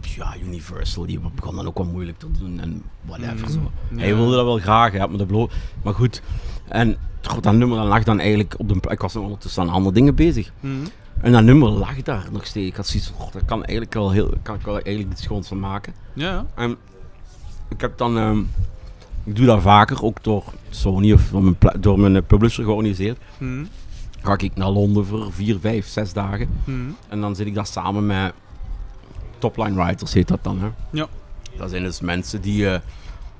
ja, 0.00 0.34
Universal, 0.44 1.06
die 1.06 1.20
begon 1.34 1.56
dan 1.56 1.66
ook 1.66 1.78
wel 1.78 1.86
moeilijk 1.86 2.18
te 2.18 2.30
doen 2.38 2.60
en 2.60 2.82
whatever. 3.04 3.34
Mhm. 3.34 3.50
Zo. 3.50 3.70
Ja. 3.90 3.98
Hij 3.98 4.14
wilde 4.14 4.36
dat 4.36 4.44
wel 4.44 4.58
graag, 4.58 4.92
hè, 4.92 5.08
maar, 5.08 5.26
dat 5.26 5.50
maar 5.82 5.94
goed. 5.94 6.22
En 6.68 6.96
dat 7.40 7.54
nummer 7.54 7.78
dat 7.78 7.86
lag 7.86 8.02
dan 8.04 8.20
eigenlijk 8.20 8.54
op 8.58 8.68
de... 8.68 8.90
Ik 8.90 9.00
was 9.00 9.16
ondertussen 9.16 9.62
aan 9.62 9.68
andere 9.68 9.94
dingen 9.94 10.14
bezig. 10.14 10.52
Mhm. 10.60 10.72
En 11.20 11.32
dat 11.32 11.42
nummer 11.42 11.68
lag 11.68 12.02
daar 12.02 12.28
nog 12.32 12.46
steeds. 12.46 12.66
Ik 12.68 12.76
had 12.76 12.86
zoiets 12.86 13.08
van, 13.08 13.18
"Goh, 13.20 13.32
daar 13.32 13.44
kan, 13.44 13.58
eigenlijk 13.64 13.94
wel 13.94 14.10
heel, 14.10 14.32
kan 14.42 14.54
ik 14.54 14.62
wel 14.62 14.80
eigenlijk 14.80 15.12
iets 15.12 15.22
schoons 15.22 15.48
van 15.48 15.60
maken. 15.60 15.94
Ja. 16.12 16.46
En 16.54 16.76
ik 17.68 17.80
heb 17.80 17.98
dan... 17.98 18.18
ehm, 18.18 18.38
ik 19.24 19.36
doe 19.36 19.46
dat 19.46 19.62
vaker, 19.62 20.02
ook 20.04 20.24
door 20.24 20.44
Sony 20.70 21.12
of 21.12 21.30
door 21.30 21.42
mijn, 21.42 21.56
door 21.80 22.00
mijn 22.00 22.16
eh, 22.16 22.22
publisher 22.26 22.64
georganiseerd. 22.64 23.18
Mhm. 23.38 23.64
Ga 24.22 24.38
ik 24.38 24.56
naar 24.56 24.68
Londen 24.68 25.06
voor 25.06 25.32
vier, 25.32 25.58
vijf, 25.58 25.86
zes 25.86 26.12
dagen. 26.12 26.48
Mhm. 26.64 26.76
En 27.08 27.20
dan 27.20 27.36
zit 27.36 27.46
ik 27.46 27.54
daar 27.54 27.66
samen 27.66 28.06
met 28.06 28.32
topline 29.38 29.84
writers, 29.84 30.12
heet 30.12 30.28
dat 30.28 30.38
dan. 30.42 30.60
Hè? 30.60 30.68
Ja. 30.90 31.06
Dat 31.56 31.70
zijn 31.70 31.82
dus 31.82 32.00
mensen 32.00 32.40
die, 32.40 32.68
eh, 32.70 32.80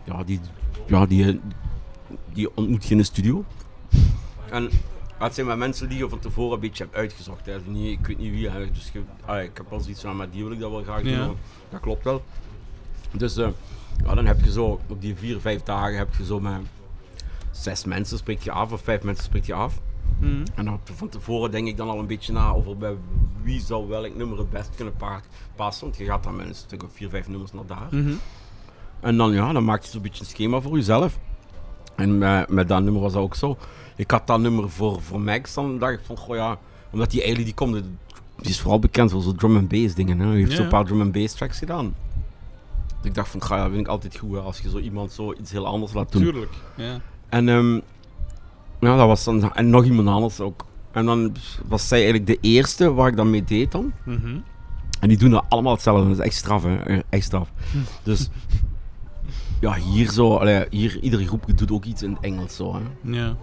ja, 0.05 0.25
die, 0.25 0.41
ja, 0.87 1.07
die, 1.07 1.41
die 2.39 2.57
ontmoet 2.57 2.85
je 2.85 2.91
in 2.91 2.97
de 2.97 3.03
studio. 3.05 3.45
En 4.51 4.71
het 5.19 5.35
zijn 5.35 5.47
maar 5.47 5.59
mensen 5.59 5.89
die 5.89 5.99
je 5.99 6.09
van 6.09 6.19
tevoren 6.19 6.55
een 6.55 6.61
beetje 6.61 6.85
hebt 6.85 6.97
uitgezocht. 6.97 7.47
Hè. 7.47 7.59
Niet, 7.67 7.99
ik 7.99 8.07
weet 8.07 8.19
niet 8.19 8.31
wie, 8.31 8.51
hè. 8.51 8.71
dus 8.71 8.91
je, 8.93 9.03
ah, 9.25 9.43
ik 9.43 9.57
heb 9.57 9.71
wel 9.71 9.81
zoiets 9.81 10.01
van, 10.01 10.17
maar 10.17 10.31
die 10.31 10.43
wil 10.43 10.53
ik 10.53 10.59
dat 10.61 10.71
wel 10.71 10.83
graag 10.83 11.03
doen. 11.03 11.13
Ja. 11.13 11.31
Dat 11.71 11.81
klopt 11.81 12.05
wel. 12.05 12.23
Dus 13.13 13.37
eh, 13.37 13.49
ja, 14.05 14.15
dan 14.15 14.27
heb 14.27 14.41
je 14.45 14.53
zo, 14.53 14.81
op 14.89 15.01
die 15.01 15.17
vier, 15.17 15.41
vijf 15.41 15.63
dagen 15.63 15.97
heb 15.97 16.15
je 16.15 16.25
zo 16.25 16.41
met 16.41 16.61
zes 17.51 17.85
mensen 17.85 18.19
spreek 18.19 18.43
je 18.43 18.51
af, 18.51 18.73
of 18.73 18.81
vijf 18.83 19.03
mensen 19.03 19.25
spreek 19.25 19.45
je 19.45 19.55
af. 19.55 19.81
Mhm. 20.21 20.45
En 20.55 20.65
dan 20.65 20.81
van 20.85 21.09
tevoren 21.09 21.51
denk 21.51 21.67
ik 21.69 21.77
dan 21.77 21.89
al 21.89 21.99
een 21.99 22.07
beetje 22.07 22.33
na 22.33 22.51
over 22.51 22.77
bij 22.77 22.95
wie 23.43 23.61
zou 23.61 23.89
welk 23.89 24.15
nummer 24.17 24.39
het 24.39 24.51
best 24.51 24.71
kunnen 24.77 24.95
pa- 24.97 25.21
passen. 25.57 25.85
Want 25.85 25.99
je 25.99 26.05
gaat 26.05 26.23
dan 26.25 26.37
met 26.37 26.47
een 26.49 26.55
stuk 26.55 26.83
of 26.83 26.91
vier, 26.93 27.09
vijf 27.09 27.29
nummers 27.29 27.53
naar 27.53 27.67
daar. 27.67 27.89
Mhm. 27.91 28.13
En 29.01 29.17
dan, 29.17 29.33
ja, 29.33 29.53
dan 29.53 29.65
maak 29.65 29.83
je 29.83 29.91
zo'n 29.91 30.03
beetje 30.03 30.21
een 30.21 30.31
schema 30.31 30.61
voor 30.61 30.77
jezelf. 30.77 31.19
En 31.99 32.19
met, 32.19 32.51
met 32.51 32.69
dat 32.69 32.83
nummer 32.83 33.03
was 33.03 33.13
dat 33.13 33.23
ook 33.23 33.35
zo. 33.35 33.57
Ik 33.97 34.11
had 34.11 34.27
dat 34.27 34.41
nummer 34.41 34.71
voor, 34.71 35.03
voor 35.03 35.21
Max, 35.21 35.55
dan 35.55 35.79
dacht 35.79 35.93
ik 35.93 36.01
van, 36.05 36.17
goh 36.17 36.37
ja, 36.37 36.59
omdat 36.91 37.11
die 37.11 37.23
eigenlijk, 37.23 37.57
die 37.57 37.67
komt, 37.67 37.85
die 38.41 38.51
is 38.51 38.61
vooral 38.61 38.79
bekend 38.79 39.11
voor 39.11 39.23
zo'n 39.23 39.37
drum 39.37 39.57
and 39.57 39.69
bass 39.69 39.95
dingen. 39.95 40.19
Hè. 40.19 40.27
Hij 40.27 40.37
heeft 40.37 40.51
Ja. 40.51 40.57
zo'n 40.57 40.69
paar 40.69 40.85
drum 40.85 41.01
and 41.01 41.13
bass 41.13 41.35
tracks 41.35 41.59
gedaan. 41.59 41.95
Dus 42.87 43.11
ik 43.11 43.15
dacht 43.15 43.29
van, 43.29 43.41
ja, 43.49 43.63
dat 43.63 43.69
vind 43.71 43.81
ik 43.81 43.89
altijd 43.89 44.19
goed 44.19 44.33
hè, 44.33 44.39
als 44.39 44.59
je 44.59 44.71
zo 44.71 44.79
iemand 44.79 45.13
zo 45.13 45.33
iets 45.41 45.51
heel 45.51 45.67
anders 45.67 45.93
laat 45.93 46.13
doen. 46.13 46.23
Tuurlijk. 46.23 46.53
Ja. 46.77 47.01
En 47.29 47.49
ehm, 47.49 47.75
ja, 48.81 48.97
dat 48.97 49.07
was 49.07 49.25
dan, 49.25 49.53
en 49.55 49.71
nog 49.71 49.85
iemand 49.85 50.09
anders 50.09 50.41
ook. 50.41 50.65
En 50.93 51.07
dan 51.07 51.33
was 51.69 51.89
zij 51.89 51.99
eigenlijk 51.99 52.27
de 52.27 52.39
eerste 52.49 52.93
waar 52.95 53.09
ik 53.09 53.17
dan 53.17 53.31
mee 53.31 53.45
deed 53.45 53.73
dan. 53.73 53.93
Mhm. 54.05 54.37
En 55.01 55.09
die 55.09 55.19
doen 55.19 55.31
dat 55.31 55.45
allemaal 55.49 55.73
hetzelfde. 55.73 56.09
Dat 56.09 56.19
is 56.19 56.25
echt 56.25 56.35
straf, 56.35 56.63
hè. 56.63 56.99
Echt 57.09 57.25
straf. 57.25 57.51
Dus 58.03 58.29
ja, 59.61 59.75
hier 59.75 60.11
zo, 60.11 60.37
allee, 60.37 60.65
hier, 60.71 60.99
iedere 61.01 61.27
groep 61.27 61.45
doet 61.59 61.71
ook 61.73 61.85
iets 61.85 62.03
in 62.03 62.11
het 62.13 62.21
Engels 62.25 62.57
zo, 62.57 62.75
hè. 62.75 62.81
Ja. 63.13 63.37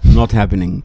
Not 0.00 0.32
happening. 0.32 0.84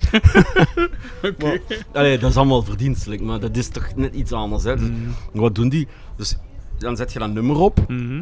Oké. 1.30 1.60
Allee, 1.94 2.18
dat 2.18 2.30
is 2.30 2.38
allemaal 2.38 2.64
verdienstelijk, 2.64 3.22
maar 3.22 3.40
dat 3.40 3.58
is 3.58 3.68
toch 3.68 3.96
net 3.96 4.16
iets 4.16 4.32
anders, 4.32 4.64
hè. 4.64 4.76
Dus, 4.78 4.88
Mhm. 4.90 5.10
Wat 5.40 5.56
doen 5.56 5.70
die? 5.70 5.88
Dus 6.16 6.38
dan 6.78 6.96
zet 6.96 7.14
je 7.14 7.20
dat 7.20 7.34
nummer 7.34 7.60
op. 7.60 7.86
Mhm. 7.88 8.22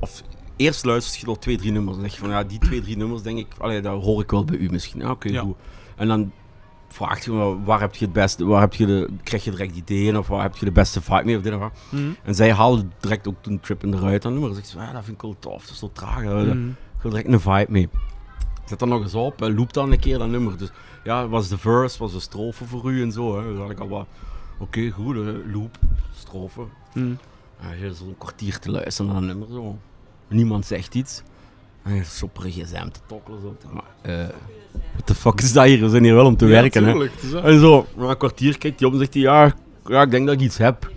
Of 0.00 0.22
eerst 0.56 0.84
luister 0.84 1.20
je 1.20 1.26
door 1.26 1.38
twee, 1.38 1.56
drie 1.56 1.72
nummers. 1.72 1.96
Dan 1.96 2.04
zeg 2.04 2.14
je 2.14 2.20
van, 2.20 2.30
ja, 2.30 2.44
die 2.44 2.58
twee, 2.58 2.80
drie 2.80 2.96
nummers, 2.96 3.22
denk 3.22 3.38
ik, 3.38 3.46
allee, 3.58 3.80
dat 3.80 4.02
hoor 4.02 4.22
ik 4.22 4.30
wel 4.30 4.44
bij 4.44 4.56
u 4.56 4.68
misschien. 4.70 5.00
Ja, 5.00 5.10
oké, 5.10 5.28
Ja. 5.28 5.40
goed. 5.40 5.56
En 5.96 6.08
dan 6.08 6.32
vraag 6.88 7.24
je 7.24 7.30
me, 7.30 7.62
waar 7.64 7.80
heb 7.80 7.94
je 7.94 8.04
het 8.04 8.14
beste, 8.14 8.44
waar 8.44 8.60
heb 8.60 8.74
je 8.74 8.86
de, 8.86 9.08
krijg 9.22 9.44
je 9.44 9.50
direct 9.50 9.76
ideeën 9.76 10.18
of 10.18 10.28
waar 10.28 10.42
heb 10.42 10.56
je 10.56 10.64
de 10.64 10.72
beste 10.72 11.00
vibe 11.00 11.24
mee 11.24 11.36
of 11.36 11.42
dit 11.42 11.54
of 11.54 11.60
dat. 11.60 11.72
Mhm. 11.90 12.10
En 12.22 12.34
zij 12.34 12.52
haalde 12.52 12.84
direct 13.00 13.28
ook 13.28 13.36
toen 13.40 13.60
Trip 13.60 13.82
in 13.82 13.90
de 13.90 13.98
ruit 13.98 14.24
aan 14.24 14.32
nummer. 14.32 14.60
Zei, 14.62 14.86
ja, 14.86 14.92
dat 14.92 15.04
vind 15.04 15.16
ik 15.16 15.22
wel 15.22 15.36
tof, 15.38 15.62
dat 15.62 15.70
is 15.70 15.78
zo 15.78 15.90
traag. 15.92 16.22
Ik 16.22 17.02
wil 17.02 17.10
direct 17.10 17.28
een 17.28 17.40
vibe 17.40 17.66
mee. 17.68 17.88
Zet 18.64 18.78
dan 18.78 18.88
nog 18.88 19.02
eens 19.02 19.14
op 19.14 19.42
en 19.42 19.54
loop 19.54 19.72
dan 19.72 19.92
een 19.92 19.98
keer 19.98 20.18
dat 20.18 20.28
nummer. 20.28 20.58
Dus 20.58 20.70
ja, 21.04 21.28
was 21.28 21.48
de 21.48 21.58
verse, 21.58 21.98
was 21.98 22.12
de 22.12 22.20
strofe 22.20 22.64
voor 22.64 22.90
u 22.92 23.02
en 23.02 23.12
zo. 23.12 23.38
Hè. 23.38 23.48
Dus 23.48 23.58
had 23.58 23.70
ik 23.70 23.78
al 23.78 23.88
wat, 23.88 24.06
oké, 24.58 24.90
goed, 24.90 25.16
loop, 25.52 25.78
strofe. 26.14 26.62
Mhm. 26.94 27.14
Ja, 27.60 27.72
je 27.72 27.94
zo'n 27.94 28.14
kwartier 28.18 28.58
te 28.58 28.70
luisteren 28.70 29.12
naar 29.12 29.20
een 29.20 29.26
nummer 29.26 29.48
zo. 29.48 29.78
Niemand 30.28 30.66
zegt 30.66 30.94
iets. 30.94 31.22
En 31.82 32.04
op 32.22 32.44
een 32.44 32.50
gsm 32.50 32.88
te 32.88 33.00
tokkelen. 33.06 33.40
Zo. 33.40 33.56
Maar, 33.72 33.84
eh, 34.00 34.28
the 35.08 35.14
fuck 35.14 35.40
is 35.40 35.52
dat 35.52 35.64
hier? 35.64 35.80
We 35.80 35.88
zijn 35.88 36.04
hier 36.04 36.14
wel 36.14 36.26
om 36.26 36.36
te 36.36 36.46
werken, 36.46 36.84
hè. 36.84 36.92
tuurlijk, 36.92 37.12
is. 37.22 37.32
En 37.32 37.60
zo, 37.60 37.86
na 37.96 38.08
een 38.08 38.16
kwartier 38.16 38.58
kijkt 38.58 38.78
hij 38.78 38.88
op 38.88 38.94
en 38.94 38.98
zegt 39.00 39.14
hij, 39.14 39.22
ja, 39.22 39.54
ja, 39.86 40.02
ik 40.02 40.10
denk 40.10 40.26
dat 40.26 40.34
ik 40.34 40.40
iets 40.40 40.58
heb. 40.58 40.90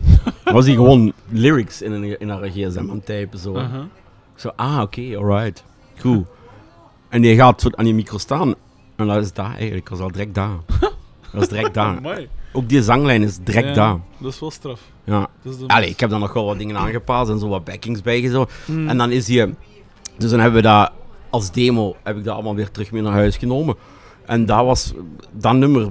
Dan 0.44 0.54
was 0.54 0.66
hij 0.66 0.76
gewoon 0.76 1.14
lyrics 1.30 1.82
in, 1.82 1.92
een, 1.92 2.20
in 2.20 2.30
haar 2.30 2.50
gsm 2.50 2.80
aan 2.80 2.90
het 2.90 3.06
typen, 3.06 3.40
zo. 3.40 3.56
Ik 3.56 3.68
zo, 4.36 4.52
ah, 4.56 4.80
oké, 4.82 5.18
alright. 5.18 5.64
Goed. 6.00 6.26
En 7.10 7.22
die 7.22 7.36
gaat 7.36 7.76
aan 7.76 7.86
die 7.86 7.94
micro 7.94 8.18
staan. 8.18 8.56
En 8.96 9.08
dat 9.08 9.24
is 9.24 9.34
daar 9.34 9.56
eigenlijk. 9.56 9.90
Dat 9.90 9.98
was 9.98 10.08
al 10.08 10.12
direct 10.12 10.36
daar. 10.36 10.58
Dat 11.32 11.42
is 11.42 11.48
direct 11.48 11.74
daar. 11.74 12.00
Ook 12.54 12.70
die 12.70 12.84
zanglijn 12.84 13.24
is 13.24 13.38
direct 13.38 13.68
Ja, 13.68 13.74
daar. 13.74 13.98
Dat 14.18 14.34
is 14.34 14.40
wel 14.40 14.52
straf. 14.52 14.82
Ja. 15.04 15.28
Is 15.44 15.54
Allee, 15.68 15.90
ik 15.90 16.00
heb 16.00 16.10
dan 16.10 16.20
nog 16.20 16.34
wel 16.34 16.46
wat 16.46 16.58
dingen 16.58 16.78
aangepast 16.78 17.30
en 17.30 17.40
zo 17.40 17.48
wat 17.48 17.64
backings 17.64 18.02
bijgezocht. 18.02 18.54
Hmm. 18.66 18.88
En 18.88 18.98
dan 18.98 19.12
is 19.12 19.26
die... 19.26 19.56
Dus 20.18 20.30
dan 20.30 20.40
hebben 20.40 20.62
we 20.62 20.68
dat 20.68 20.92
als 21.30 21.52
demo, 21.52 21.96
heb 22.04 22.18
ik 22.18 22.24
dat 22.24 22.34
allemaal 22.34 22.56
weer 22.56 22.72
terug 22.72 22.92
mee 22.92 23.02
naar 23.02 23.14
huis 23.14 23.38
genomen. 23.38 23.76
En 24.26 24.46
dat 24.46 24.66
was... 24.66 24.94
Dat 25.32 25.54
nummer, 25.54 25.90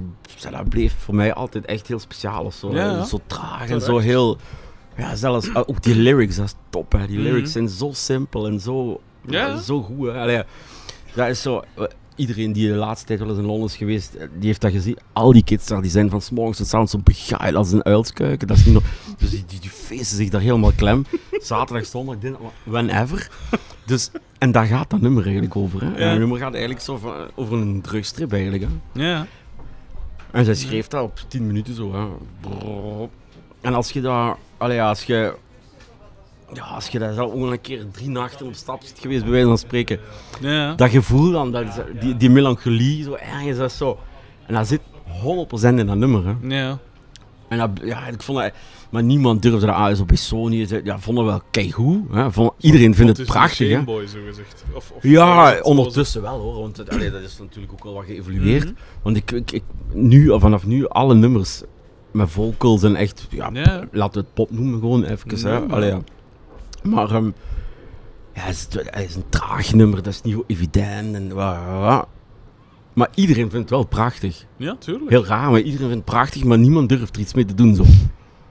dat 0.51 0.69
bleef 0.69 0.95
voor 0.99 1.15
mij 1.15 1.33
altijd 1.33 1.65
echt 1.65 1.87
heel 1.87 1.99
speciaal. 1.99 2.45
of 2.45 2.53
Zo, 2.53 2.73
Ja, 2.73 3.03
zo 3.03 3.19
traag 3.27 3.69
en 3.69 3.81
zo 3.81 3.97
heel... 3.97 4.37
Ja, 4.97 5.15
zelfs 5.15 5.47
eh, 5.51 5.61
ook 5.65 5.81
die 5.81 5.95
lyrics, 5.95 6.35
dat 6.35 6.45
is 6.45 6.55
top. 6.69 6.91
Hè. 6.91 7.07
Die 7.07 7.15
Mhm. 7.17 7.27
lyrics 7.27 7.51
zijn 7.51 7.69
zo 7.69 7.89
simpel 7.93 8.47
en 8.47 8.59
zo, 8.59 9.01
ja. 9.27 9.57
zo 9.57 9.81
goed. 9.81 10.07
Hè. 10.07 10.19
Allee, 10.21 10.43
dat 11.15 11.27
is 11.27 11.41
zo... 11.41 11.63
eh, 12.21 12.27
Iedereen 12.27 12.53
die 12.53 12.67
de 12.67 12.75
laatste 12.75 13.05
tijd 13.05 13.19
wel 13.19 13.29
eens 13.29 13.37
in 13.37 13.45
Londen 13.45 13.67
is 13.67 13.75
geweest, 13.75 14.13
eh, 14.13 14.27
die 14.37 14.47
heeft 14.47 14.61
dat 14.61 14.71
gezien. 14.71 14.97
Al 15.13 15.31
die 15.33 15.43
kids 15.43 15.67
daar, 15.67 15.81
die 15.81 15.91
zijn 15.91 16.09
van 16.09 16.21
's 16.21 16.29
morgens 16.29 16.57
tot 16.57 16.67
's 16.67 16.73
avonds 16.73 16.91
zo 16.91 16.99
begaaid 17.03 17.55
als 17.55 17.71
een 17.71 17.83
uilskuiken. 17.85 18.47
Dat 18.47 18.57
is 18.57 18.65
niet 18.65 18.73
nog... 18.73 18.83
Dus 19.17 19.29
die, 19.29 19.43
die, 19.47 19.59
die 19.59 19.69
feesten 19.69 20.17
zich 20.17 20.29
daar 20.29 20.41
helemaal 20.41 20.71
klem. 20.75 21.05
Zaterdag, 21.31 21.85
zondag, 21.85 22.17
dinsdag, 22.19 22.51
whenever. 22.63 23.29
Dus, 23.85 24.11
en 24.37 24.51
daar 24.51 24.65
gaat 24.65 24.89
dat 24.89 25.01
nummer 25.01 25.23
eigenlijk 25.23 25.55
over. 25.55 25.81
Hè. 25.81 25.93
En 25.93 26.03
Ja. 26.03 26.09
dat 26.09 26.19
nummer 26.19 26.37
gaat 26.37 26.51
eigenlijk 26.51 26.83
zo 26.83 26.97
van, 26.97 27.13
over 27.35 27.57
een 27.57 27.81
drugstrip 27.81 28.33
eigenlijk. 28.33 28.63
Hè. 28.63 29.01
Ja. 29.09 29.27
En 30.31 30.45
zij 30.45 30.55
schreef 30.55 30.87
dat 30.87 31.03
op 31.03 31.19
10 31.27 31.47
minuten 31.47 31.75
zo. 31.75 31.93
Hè. 31.93 32.07
En 33.61 33.73
als 33.73 33.91
je 33.91 34.01
daar, 34.01 34.35
allee, 34.57 34.75
ja, 34.75 34.87
als 34.89 35.03
je, 35.03 35.33
ja, 36.53 36.63
als 36.63 36.87
je 36.87 36.99
daar 36.99 37.13
zelf 37.13 37.31
ook 37.31 37.39
nog 37.39 37.51
een 37.51 37.61
keer 37.61 37.85
drie 37.91 38.09
nachten 38.09 38.45
op 38.45 38.53
stap 38.53 38.81
zit 38.83 38.99
geweest, 38.99 39.21
bij 39.21 39.31
wijze 39.31 39.47
van 39.47 39.57
spreken, 39.57 39.99
Ja. 40.41 40.73
dat 40.75 40.89
gevoel 40.89 41.31
dan, 41.31 41.51
dat, 41.51 41.65
die, 41.99 42.17
die 42.17 42.29
melancholie, 42.29 43.03
zo 43.03 43.13
ergens, 43.13 43.57
dat 43.57 43.71
zo. 43.71 43.99
En 44.47 44.53
dat 44.53 44.67
zit 44.67 44.81
100% 45.61 45.63
in 45.63 45.85
dat 45.87 45.97
nummer. 45.97 46.23
Hè. 46.25 46.57
Ja. 46.61 46.77
En 47.49 47.57
dat, 47.57 47.69
ja, 47.83 48.07
ik 48.07 48.21
vond 48.21 48.37
dat, 48.39 48.51
maar 48.89 49.03
niemand 49.03 49.41
durfde 49.41 49.65
dat. 49.65 49.97
Zo 49.97 50.05
bij 50.05 50.15
Sony, 50.15 50.67
ja, 50.83 50.99
vonden 50.99 51.25
wel 51.25 51.41
keigoed. 51.51 52.03
Hè. 52.11 52.31
Vond, 52.31 52.51
iedereen 52.57 52.95
vindt 52.95 53.17
het 53.17 53.27
prachtig. 53.27 53.69
Hè. 53.69 53.83
Boy, 53.83 54.07
zo 54.07 54.17
gezegd. 54.27 54.63
Of, 54.73 54.91
of, 54.91 55.03
Ja, 55.03 55.59
ondertussen 55.61 56.21
wel 56.21 56.39
hoor, 56.39 56.59
want 56.61 56.89
allee, 56.89 57.11
dat 57.11 57.21
is 57.21 57.37
natuurlijk 57.39 57.73
ook 57.73 57.83
wel 57.83 57.93
wat 57.93 58.05
geëvolueerd. 58.05 58.63
Mhm. 58.63 58.73
Want 59.01 59.17
ik, 59.17 59.31
ik, 59.31 59.51
ik, 59.51 59.63
nu, 59.93 60.39
vanaf 60.39 60.65
nu, 60.65 60.87
alle 60.87 61.15
nummers 61.15 61.61
met 62.11 62.29
vocals 62.29 62.83
en 62.83 62.95
echt, 62.95 63.27
ja, 63.29 63.49
Ja. 63.53 63.83
laten 63.91 64.13
we 64.13 64.19
het 64.19 64.33
pop 64.33 64.51
noemen 64.51 64.79
gewoon 64.79 65.03
even. 65.03 65.49
Hè. 65.49 65.59
Allee, 65.59 65.89
ja. 65.89 66.01
Maar 66.83 67.11
ehm, 67.11 67.25
ja, 68.33 68.41
het, 68.41 68.55
is, 68.55 68.67
het 68.85 69.09
is 69.09 69.15
een 69.15 69.29
traag 69.29 69.73
nummer, 69.73 70.03
dat 70.03 70.13
is 70.13 70.21
niet 70.21 70.33
zo 70.33 70.43
evident. 70.47 71.15
En. 71.15 71.31
Maar 72.93 73.07
iedereen 73.15 73.41
vindt 73.49 73.55
het 73.55 73.69
wel 73.69 73.83
prachtig. 73.85 74.45
Ja, 74.57 74.75
tuurlijk. 74.79 75.09
Heel 75.09 75.25
raar, 75.25 75.49
maar 75.51 75.59
iedereen 75.59 75.77
vindt 75.89 75.93
het 75.95 76.05
prachtig, 76.05 76.43
maar 76.43 76.57
niemand 76.59 76.89
durft 76.89 77.15
er 77.15 77.21
iets 77.21 77.33
mee 77.33 77.45
te 77.45 77.53
doen. 77.53 77.75
Zo. 77.75 77.83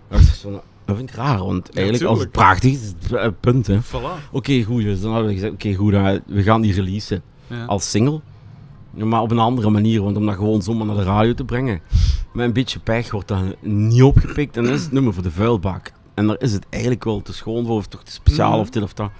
Dat, 0.08 0.20
is 0.20 0.40
zo, 0.40 0.62
dat 0.84 0.96
vind 0.96 1.08
ik 1.10 1.14
raar, 1.16 1.38
want 1.38 1.70
eigenlijk 1.76 2.06
als 2.06 2.18
het 2.18 2.30
prachtig 2.30 2.72
is, 2.72 2.92
het 3.10 3.40
punt. 3.40 3.66
hè. 3.66 3.78
Voilà. 3.80 4.30
Oké, 4.32 4.62
goed. 4.62 4.82
Dus 4.82 5.00
dan 5.00 5.10
hadden 5.10 5.28
we 5.28 5.34
gezegd, 5.34 5.52
oké, 5.52 5.74
goed, 5.74 5.92
dan- 5.92 6.20
we 6.26 6.42
gaan 6.42 6.60
die 6.60 6.72
releasen 6.74 7.22
Ja. 7.46 7.64
als 7.64 7.90
single. 7.90 8.20
Maar 8.94 9.20
op 9.22 9.30
een 9.30 9.38
andere 9.38 9.70
manier, 9.70 10.02
want 10.02 10.16
om 10.16 10.26
dat 10.26 10.34
gewoon 10.34 10.62
zomaar 10.62 10.86
naar 10.86 10.96
de 10.96 11.02
radio 11.02 11.34
te 11.34 11.44
brengen. 11.44 11.80
Met 12.32 12.46
een 12.46 12.52
beetje 12.52 12.78
pech 12.78 13.10
wordt 13.10 13.28
dat 13.28 13.40
niet 13.60 14.02
opgepikt 14.02 14.56
en 14.56 14.64
dan 14.64 14.72
is 14.72 14.82
het 14.82 14.92
nummer 14.92 15.14
voor 15.14 15.22
de 15.22 15.30
vuilbak. 15.30 15.92
En 16.20 16.26
daar 16.26 16.40
is 16.40 16.52
het 16.52 16.66
eigenlijk 16.70 17.04
wel 17.04 17.22
te 17.22 17.32
schoon 17.32 17.66
voor, 17.66 17.76
of 17.76 17.86
toch 17.86 18.02
te 18.02 18.12
speciaal 18.12 18.50
Mhm. 18.50 18.60
of 18.60 18.70
dit 18.70 18.82
of 18.82 18.92
dat. 18.92 19.10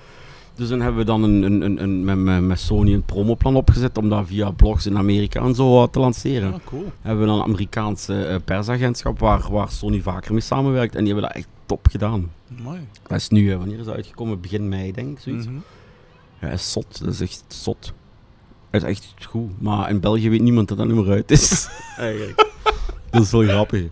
Dus 0.55 0.69
dan 0.69 0.81
hebben 0.81 0.99
we 1.01 1.07
dan 1.07 1.23
een, 1.23 1.43
een, 1.43 1.63
een, 1.63 1.83
een, 1.83 2.05
met, 2.05 2.17
met, 2.17 2.43
met 2.43 2.61
Sony 2.61 2.93
een 2.95 3.03
promoplan 3.03 3.57
opgezet 3.57 3.99
om 3.99 4.09
dat 4.09 4.27
via 4.27 4.51
blogs 4.51 4.87
in 4.87 4.97
Amerika 4.99 5.41
en 5.41 5.55
zo 5.55 5.83
eh, 5.83 5.89
te 5.89 5.99
lanceren. 6.01 6.53
Ah, 6.53 6.59
cool. 6.65 6.93
Hebben 7.01 7.21
we 7.25 7.31
dan 7.31 7.39
een 7.39 7.45
Amerikaanse 7.45 8.25
eh, 8.25 8.37
persagentschap 8.45 9.19
waar, 9.19 9.53
waar 9.53 9.71
Sony 9.71 10.01
vaker 10.01 10.33
mee 10.33 10.41
samenwerkt 10.41 10.95
en 10.95 11.05
die 11.05 11.13
hebben 11.13 11.29
dat 11.31 11.37
echt 11.39 11.49
top 11.67 11.87
gedaan. 11.91 12.31
Mooi. 12.63 12.81
Dat 13.07 13.19
is 13.19 13.29
nu, 13.29 13.51
eh, 13.53 13.57
wanneer 13.57 13.79
is 13.79 13.85
dat 13.85 13.95
uitgekomen? 13.95 14.41
Begin 14.41 14.69
mei 14.69 14.93
denk 14.93 15.09
ik, 15.11 15.19
zoiets. 15.19 15.47
Mhm. 15.47 15.55
Ja, 16.41 16.49
dat 16.49 16.59
is 16.59 16.73
zot. 16.73 17.01
Dat 17.05 17.13
is 17.13 17.21
echt 17.21 17.45
zot. 17.49 17.93
Dat 18.71 18.83
is 18.83 18.89
echt 18.89 19.15
goed. 19.29 19.61
Maar 19.61 19.91
in 19.91 20.01
België 20.01 20.31
weet 20.31 20.43
niemand 20.43 20.69
dat 20.69 20.79
dat 20.79 20.87
nummer 20.87 21.11
uit 21.11 21.31
is. 21.31 21.69
Eigenlijk. 21.97 22.49
Dat 23.11 23.23
is 23.23 23.31
wel 23.31 23.43
grappig. 23.43 23.85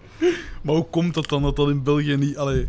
Maar 0.63 0.75
hoe 0.75 0.87
komt 0.91 1.15
dat 1.15 1.29
dan 1.29 1.43
dat 1.43 1.57
dat 1.57 1.69
in 1.69 1.83
België 1.83 2.17
niet... 2.17 2.37
Allee, 2.37 2.69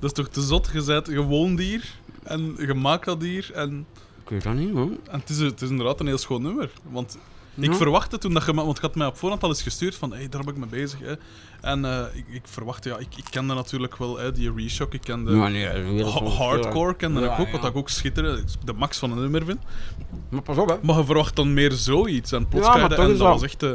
dat 0.00 0.10
is 0.10 0.12
toch 0.12 0.28
te 0.28 0.40
zot? 0.40 0.70
Je 0.72 0.82
bent 0.84 1.08
gewoon 1.08 1.56
dier 1.56 1.94
en 2.22 2.54
je 2.58 2.74
maakt 2.74 3.04
dat 3.04 3.20
dier 3.20 3.50
en, 3.54 3.86
Ik 4.24 4.28
weet 4.30 4.42
dat 4.42 4.54
niet, 4.54 4.72
man. 4.72 4.98
en 5.10 5.18
het, 5.20 5.28
is, 5.28 5.38
het 5.38 5.62
is 5.62 5.70
inderdaad 5.70 6.00
een 6.00 6.06
heel 6.06 6.18
schoon 6.18 6.42
nummer. 6.42 6.70
Want 6.90 7.18
Ja. 7.54 7.66
ik 7.66 7.74
verwachtte 7.74 8.18
toen 8.18 8.32
dat 8.34 8.46
je... 8.46 8.54
Want 8.54 8.76
je 8.76 8.82
had 8.82 8.94
mij 8.94 9.06
op 9.06 9.16
voorhand 9.16 9.42
al 9.42 9.48
eens 9.48 9.62
gestuurd 9.62 9.94
van, 9.94 10.12
hey, 10.12 10.28
daar 10.28 10.44
ben 10.44 10.54
ik 10.54 10.60
mee 10.60 10.68
bezig. 10.68 10.98
Hè. 11.00 11.14
En 11.60 11.84
eh, 11.84 12.04
ik, 12.14 12.24
ik 12.30 12.42
verwachtte, 12.44 12.88
ja, 12.88 12.98
ik, 12.98 13.16
ik 13.16 13.24
kende 13.30 13.54
natuurlijk 13.54 13.96
wel 13.96 14.18
hè, 14.18 14.32
die 14.32 14.52
Reshock, 14.54 14.94
ik 14.94 15.00
kende... 15.00 15.32
Ja, 15.36 15.48
nee, 15.48 16.04
hardcore 16.04 16.94
kende 16.94 17.20
Ja, 17.20 17.32
ik 17.32 17.40
ook, 17.40 17.50
wat 17.60 17.70
ik 17.70 17.76
ook 17.76 17.88
schitterend, 17.88 18.56
de 18.64 18.72
max 18.72 18.98
van 18.98 19.10
een 19.12 19.18
nummer 19.20 19.44
vind. 19.44 19.58
Maar 20.28 20.42
pas 20.42 20.56
op, 20.56 20.68
hè. 20.68 20.76
Maar 20.82 20.96
je 20.98 21.04
verwacht 21.04 21.36
dan 21.36 21.54
meer 21.54 21.72
zoiets 21.72 22.32
en 22.32 22.48
plots 22.48 22.66
Ja, 22.66 22.76
maar 22.76 22.92
en 22.92 23.08
dat 23.08 23.18
was 23.18 23.42
echt... 23.42 23.62
eh, 23.62 23.70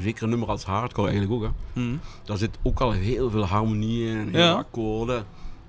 zeker 0.00 0.22
een 0.22 0.28
nummer 0.28 0.48
als 0.48 0.64
hardcore 0.64 1.08
eigenlijk 1.10 1.42
ook, 1.42 1.50
hè. 1.74 1.80
hm. 1.82 1.96
Daar 2.24 2.36
zit 2.36 2.58
ook 2.62 2.80
al 2.80 2.90
heel 2.90 3.30
veel 3.30 3.44
harmonie 3.46 4.06
in, 4.08 4.28
heel 4.28 4.40
Ja. 4.40 4.52
akkoorden. 4.52 5.24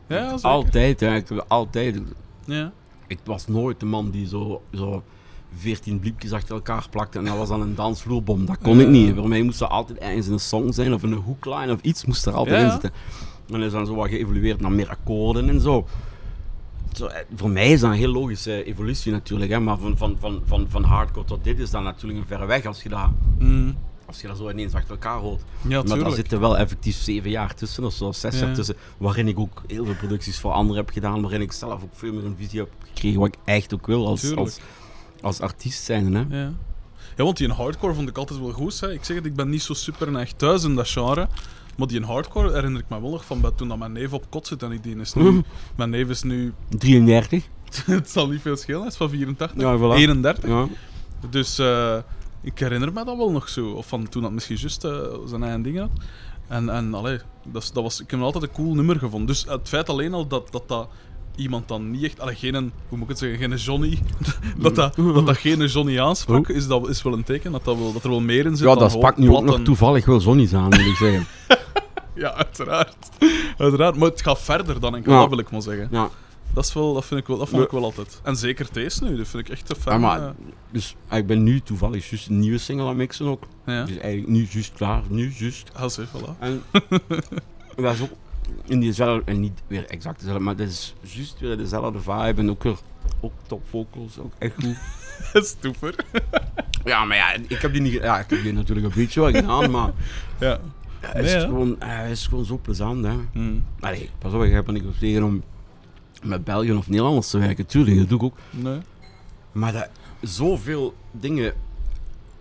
Ja, 0.08 0.30
zeker. 0.30 0.50
Altijd, 0.50 1.00
hè. 1.00 1.16
Ik, 1.16 1.30
altijd. 1.48 2.02
Ja. 2.46 2.72
Ik 3.08 3.20
was 3.24 3.48
nooit 3.48 3.80
de 3.80 3.86
man 3.86 4.10
die 4.10 4.28
zo, 4.28 4.62
zo 4.74 5.04
14 5.58 6.00
bliepjes 6.00 6.32
achter 6.32 6.56
elkaar 6.56 6.88
plakte 6.90 7.18
en 7.18 7.26
dat 7.26 7.38
was 7.38 7.50
dan 7.50 7.62
een 7.62 7.76
dansvloerbom. 7.76 8.46
Dat 8.46 8.58
kon 8.62 8.80
ik 8.80 8.88
niet. 8.88 9.16
Voor 9.16 9.28
mij 9.28 9.42
moest 9.42 9.60
dat 9.60 9.70
altijd 9.70 9.98
ergens 10.00 10.28
een 10.28 10.40
song 10.40 10.72
zijn 10.72 10.94
of 10.94 11.04
een 11.04 11.14
hookline 11.14 11.74
of 11.74 11.82
iets 11.82 12.06
moest 12.06 12.26
er 12.26 12.34
altijd 12.34 12.60
Ja, 12.60 12.66
in 12.66 12.72
zitten. 12.72 12.92
En 13.52 13.62
is 13.62 13.72
dan 13.72 13.86
zo 13.86 13.96
wat 13.96 14.10
geëvolueerd 14.10 14.62
naar 14.62 14.72
meer 14.72 14.90
akkoorden 14.90 15.50
en 15.50 15.62
zo. 15.62 15.88
zo 16.94 17.06
eh, 17.06 17.20
voor 17.36 17.50
mij 17.50 17.72
is 17.72 17.80
dat 17.80 17.90
een 17.92 17.98
heel 17.98 18.12
logische 18.12 18.64
evolutie 18.64 19.12
natuurlijk, 19.12 19.52
hè, 19.52 19.60
maar 19.60 19.78
van, 19.78 19.98
van, 19.98 20.18
van, 20.20 20.42
van, 20.46 20.66
van 20.70 20.84
hardcore 20.84 21.26
tot 21.26 21.44
dit 21.44 21.60
is 21.60 21.72
dat 21.72 21.84
natuurlijk 21.84 22.20
een 22.20 22.28
verre 22.28 22.46
weg 22.46 22.66
als 22.66 22.84
je 22.84 22.90
dat. 22.90 23.10
Als 24.14 24.22
je 24.22 24.28
dat 24.28 24.38
zo 24.38 24.50
ineens 24.50 24.74
achter 24.74 24.92
elkaar 24.92 25.18
hoort. 25.20 25.42
Ja, 25.68 25.84
maar 25.84 26.00
daar 26.00 26.12
zitten 26.12 26.40
wel 26.40 26.58
effectief 26.58 26.96
zeven 26.96 27.30
jaar 27.30 27.56
tussen 27.56 27.84
of 27.84 27.94
zo, 27.94 28.12
zes 28.12 28.40
Ja. 28.40 28.46
jaar 28.46 28.56
tussen, 28.56 28.76
waarin 28.98 29.28
ik 29.28 29.40
ook 29.40 29.62
heel 29.68 29.86
veel 29.86 29.96
producties 29.96 30.40
voor 30.40 30.52
anderen 30.52 30.84
heb 30.84 30.94
gedaan, 30.94 31.22
waarin 31.22 31.42
ik 31.42 31.52
zelf 31.52 31.84
ook 31.84 31.94
veel 31.94 32.14
meer 32.14 32.26
een 32.26 32.36
visie 32.38 32.60
heb 32.60 32.70
gekregen 32.88 33.20
wat 33.20 33.28
ik 33.28 33.36
echt 33.46 33.74
ook 33.74 33.88
wil 33.88 34.08
als, 34.08 34.36
als, 34.36 34.60
als 35.22 35.40
artiest 35.40 35.84
zijn. 35.84 36.14
Hè. 36.14 36.26
Ja. 36.42 36.54
ja, 37.16 37.24
want 37.24 37.38
die 37.38 37.48
in 37.48 37.54
hardcore 37.54 37.94
vond 37.94 38.10
ik 38.10 38.18
altijd 38.18 38.40
wel 38.40 38.52
goed. 38.52 38.80
Hè. 38.80 38.94
Ik 38.94 39.04
zeg 39.04 39.16
het, 39.16 39.26
ik 39.26 39.36
ben 39.36 39.50
niet 39.50 39.62
zo 39.62 39.74
super 39.74 40.16
echt 40.16 40.38
thuis 40.38 40.64
in 40.64 40.76
dat 40.76 40.90
genre. 40.90 41.28
Maar 41.78 41.88
die 41.88 41.98
in 41.98 42.04
hardcore 42.04 42.52
herinner 42.54 42.82
ik 42.82 42.90
me 42.90 43.02
wel 43.02 43.10
nog 43.10 43.26
van 43.26 43.42
bij 43.42 43.52
toen 43.56 43.68
dat 43.68 43.78
mijn 43.78 43.92
neef 43.92 44.14
op 44.14 44.26
kot 44.30 44.48
zit 44.48 44.64
en 44.64 44.72
ik 44.72 44.84
die 44.84 45.00
is 45.00 45.14
nu... 45.14 45.24
Mhm. 45.24 45.42
Mijn 45.78 45.90
neef 45.90 46.10
is 46.10 46.24
nu... 46.24 46.54
33. 46.70 47.48
het 47.86 48.10
zal 48.10 48.28
niet 48.28 48.42
veel 48.42 48.56
schelen, 48.56 48.80
hij 48.80 48.90
is 48.90 48.96
van 48.96 49.10
84. 49.10 49.62
Ja, 49.62 49.78
voilà. 49.78 49.98
31. 49.98 50.50
Ja. 50.50 50.68
Dus 51.30 51.60
eh, 51.60 51.98
ik 52.44 52.60
herinner 52.60 52.94
me 52.94 53.04
dat 53.06 53.18
wel 53.18 53.32
nog 53.32 53.50
zo. 53.50 53.70
Of 53.70 53.88
van 53.88 54.10
toen 54.10 54.22
dat 54.22 54.32
misschien 54.32 54.58
juist 54.58 54.84
eh, 54.84 54.92
zijn 55.26 55.44
eigen 55.44 55.62
dingen 55.62 55.82
had. 55.82 55.92
En, 56.48 56.70
en 56.70 56.94
allee, 56.94 57.20
dat, 57.44 57.72
dat 57.74 57.84
was, 57.84 57.94
ik 57.94 58.10
heb 58.10 58.20
hem 58.20 58.24
altijd 58.24 58.44
een 58.44 58.52
cool 58.52 58.74
nummer 58.74 59.00
gevonden. 59.00 59.28
Dus 59.28 59.46
het 59.48 59.70
feit 59.70 59.90
alleen 59.90 60.14
al 60.14 60.28
dat 60.28 60.52
dat, 60.52 60.64
dat 60.68 60.88
iemand 61.36 61.68
dan 61.68 61.92
niet 61.92 62.04
echt... 62.04 62.20
Allee, 62.20 62.36
geen, 62.36 62.56
hoe 62.56 62.72
moet 62.90 63.02
ik 63.02 63.08
het 63.08 63.18
zeggen? 63.18 63.40
Geen 63.40 63.58
Johnny... 63.58 64.00
dat, 64.58 64.76
dat, 64.76 64.96
dat 64.96 65.26
dat 65.26 65.38
geen 65.38 65.66
Johnny 65.66 66.00
aansprak, 66.00 66.50
is, 66.50 66.68
dat, 66.68 66.90
is 66.90 67.02
wel 67.02 67.14
een 67.14 67.24
teken 67.24 67.52
dat, 67.52 67.64
dat, 67.64 67.78
wel, 67.78 67.94
dat 67.94 68.04
er 68.04 68.10
wel 68.10 68.22
meer 68.22 68.46
in 68.46 68.58
zit 68.58 68.68
Ja, 68.68 68.76
dat 68.76 68.92
sprak 68.92 69.18
nu 69.18 69.30
ook 69.30 69.44
nog 69.44 69.60
toevallig 69.60 70.06
wel 70.06 70.20
zonnies 70.20 70.54
aan, 70.54 70.64
moet 70.64 70.80
ik 70.80 70.96
zeggen. 70.96 71.26
Ja, 72.16 72.34
uiteraard. 72.34 72.96
uiteraard. 73.58 73.96
Maar 73.96 74.10
het 74.10 74.22
gaat 74.22 74.42
verder 74.42 74.80
dan 74.80 74.96
Ja. 74.96 75.20
dat 75.20 75.30
wil 75.30 75.38
ik 75.38 75.52
maar 75.52 75.62
zeggen. 75.62 75.88
Ja, 75.92 76.10
Dat, 76.54 76.66
is 76.66 76.74
wel, 76.74 76.94
dat, 76.94 77.06
vind 77.06 77.20
ik 77.20 77.28
wel, 77.28 77.38
dat 77.38 77.50
vond 77.50 77.64
ik 77.64 77.72
wel 77.72 77.84
altijd. 77.84 78.20
En 78.24 78.36
zeker 78.36 78.68
deze 78.72 79.04
nu, 79.04 79.18
dat 79.18 79.28
vind 79.28 79.46
ik 79.48 79.52
echt 79.54 79.66
te 79.66 79.74
ja, 79.76 79.82
fijn. 79.82 80.00
maar, 80.00 80.22
eh, 80.22 80.30
dus 80.72 80.96
ah, 81.08 81.18
ik 81.18 81.28
ben 81.28 81.44
nu 81.44 81.60
toevallig 81.60 82.10
juist 82.10 82.28
een 82.28 82.40
nieuwe 82.40 82.58
single 82.58 82.88
aan 82.88 82.96
mixen 82.96 83.26
ook. 83.26 83.44
ja. 83.66 83.84
Dus 83.84 83.98
eigenlijk 83.98 84.32
nu 84.34 84.48
juist 84.50 84.74
klaar, 84.74 85.02
nu 85.10 85.34
juist. 85.38 85.72
Ah, 85.74 85.90
zie, 85.90 86.06
voilà. 86.08 86.40
En 86.40 86.62
dat 87.76 87.94
is 87.94 88.02
ook 88.02 88.12
in 88.66 88.80
diezelfde, 88.80 89.32
en 89.32 89.40
niet 89.40 89.62
weer 89.68 89.86
exact 89.86 90.20
dezelfde, 90.20 90.44
maar 90.44 90.56
dat 90.56 90.68
is 90.68 90.94
juist 91.02 91.40
weer 91.40 91.58
dezelfde 91.58 92.00
vibe 92.00 92.42
en 92.42 92.50
ook 92.50 92.64
weer 92.64 92.78
ook 93.22 93.34
top 93.48 93.64
vocals, 93.70 94.20
ook 94.20 94.34
echt 94.40 94.54
goed. 94.64 94.78
Stoeper. 95.48 95.96
Ja, 96.86 97.06
maar 97.06 97.18
ja, 97.18 97.34
ik 97.48 97.62
heb 97.62 97.72
die 97.72 97.82
niet, 97.82 97.94
ja, 97.94 98.20
ik 98.20 98.30
heb 98.30 98.42
die 98.44 98.54
natuurlijk 98.54 98.88
een 98.88 98.94
beetje 98.96 99.20
wel 99.20 99.32
gedaan, 99.32 99.72
maar 99.72 99.92
Ja. 100.40 100.60
het 101.00 101.26
is, 101.26 101.44
gewoon, 101.44 101.80
eh, 101.82 101.98
het 101.98 102.12
is 102.12 102.28
gewoon 102.28 102.46
zo 102.46 102.60
plezant, 102.62 103.06
hè. 103.06 103.14
Hm. 103.32 103.54
Allee, 103.80 104.10
pas 104.18 104.34
op, 104.34 104.44
ik 104.44 104.52
heb 104.52 104.68
er 104.68 104.74
niks 104.74 104.86
op 104.86 104.98
tegen 105.00 105.24
om 105.24 105.44
met 106.24 106.44
België 106.44 106.74
of 106.74 106.88
Nederlanders 106.90 107.30
te 107.30 107.38
werken, 107.38 107.66
tuurlijk, 107.66 107.98
dat 107.98 108.10
doe 108.10 108.18
ik 108.18 108.24
ook. 108.24 108.38
Nee. 108.50 108.78
Maar 109.52 109.74
dat, 109.74 109.90
zoveel 110.22 110.94
dingen 111.12 111.54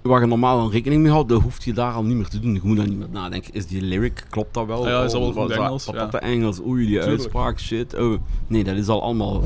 waar 0.03 0.20
je 0.20 0.26
normaal 0.26 0.61
een 0.64 0.70
rekening 0.70 1.03
mee 1.03 1.11
houdt, 1.11 1.28
dat 1.28 1.43
hoef 1.43 1.64
je 1.64 1.72
daar 1.72 1.93
al 1.93 2.03
niet 2.05 2.16
meer 2.16 2.28
te 2.28 2.41
doen. 2.41 2.55
Je 2.55 2.61
moet 2.62 2.76
daar 2.76 2.89
niet 2.89 2.99
meer 2.99 3.09
nadenken. 3.11 3.55
Is 3.55 3.66
die 3.66 3.83
lyric, 3.83 4.24
klopt 4.30 4.55
dat 4.55 4.66
wel? 4.66 4.89
Ja, 4.89 5.03
is 5.05 5.12
dat 5.12 5.35
wel 5.35 5.53
Engels, 5.53 5.85
Patata 5.85 6.18
ja. 6.26 6.33
Engels, 6.33 6.61
oei, 6.61 6.87
die 6.87 6.87
Tuurlijk. 6.99 7.11
uitspraak, 7.11 7.61
shit. 7.61 7.95
Oh. 7.95 8.20
Nee, 8.47 8.64
dat 8.64 8.76
is 8.76 8.89
al 8.89 9.03
allemaal 9.03 9.43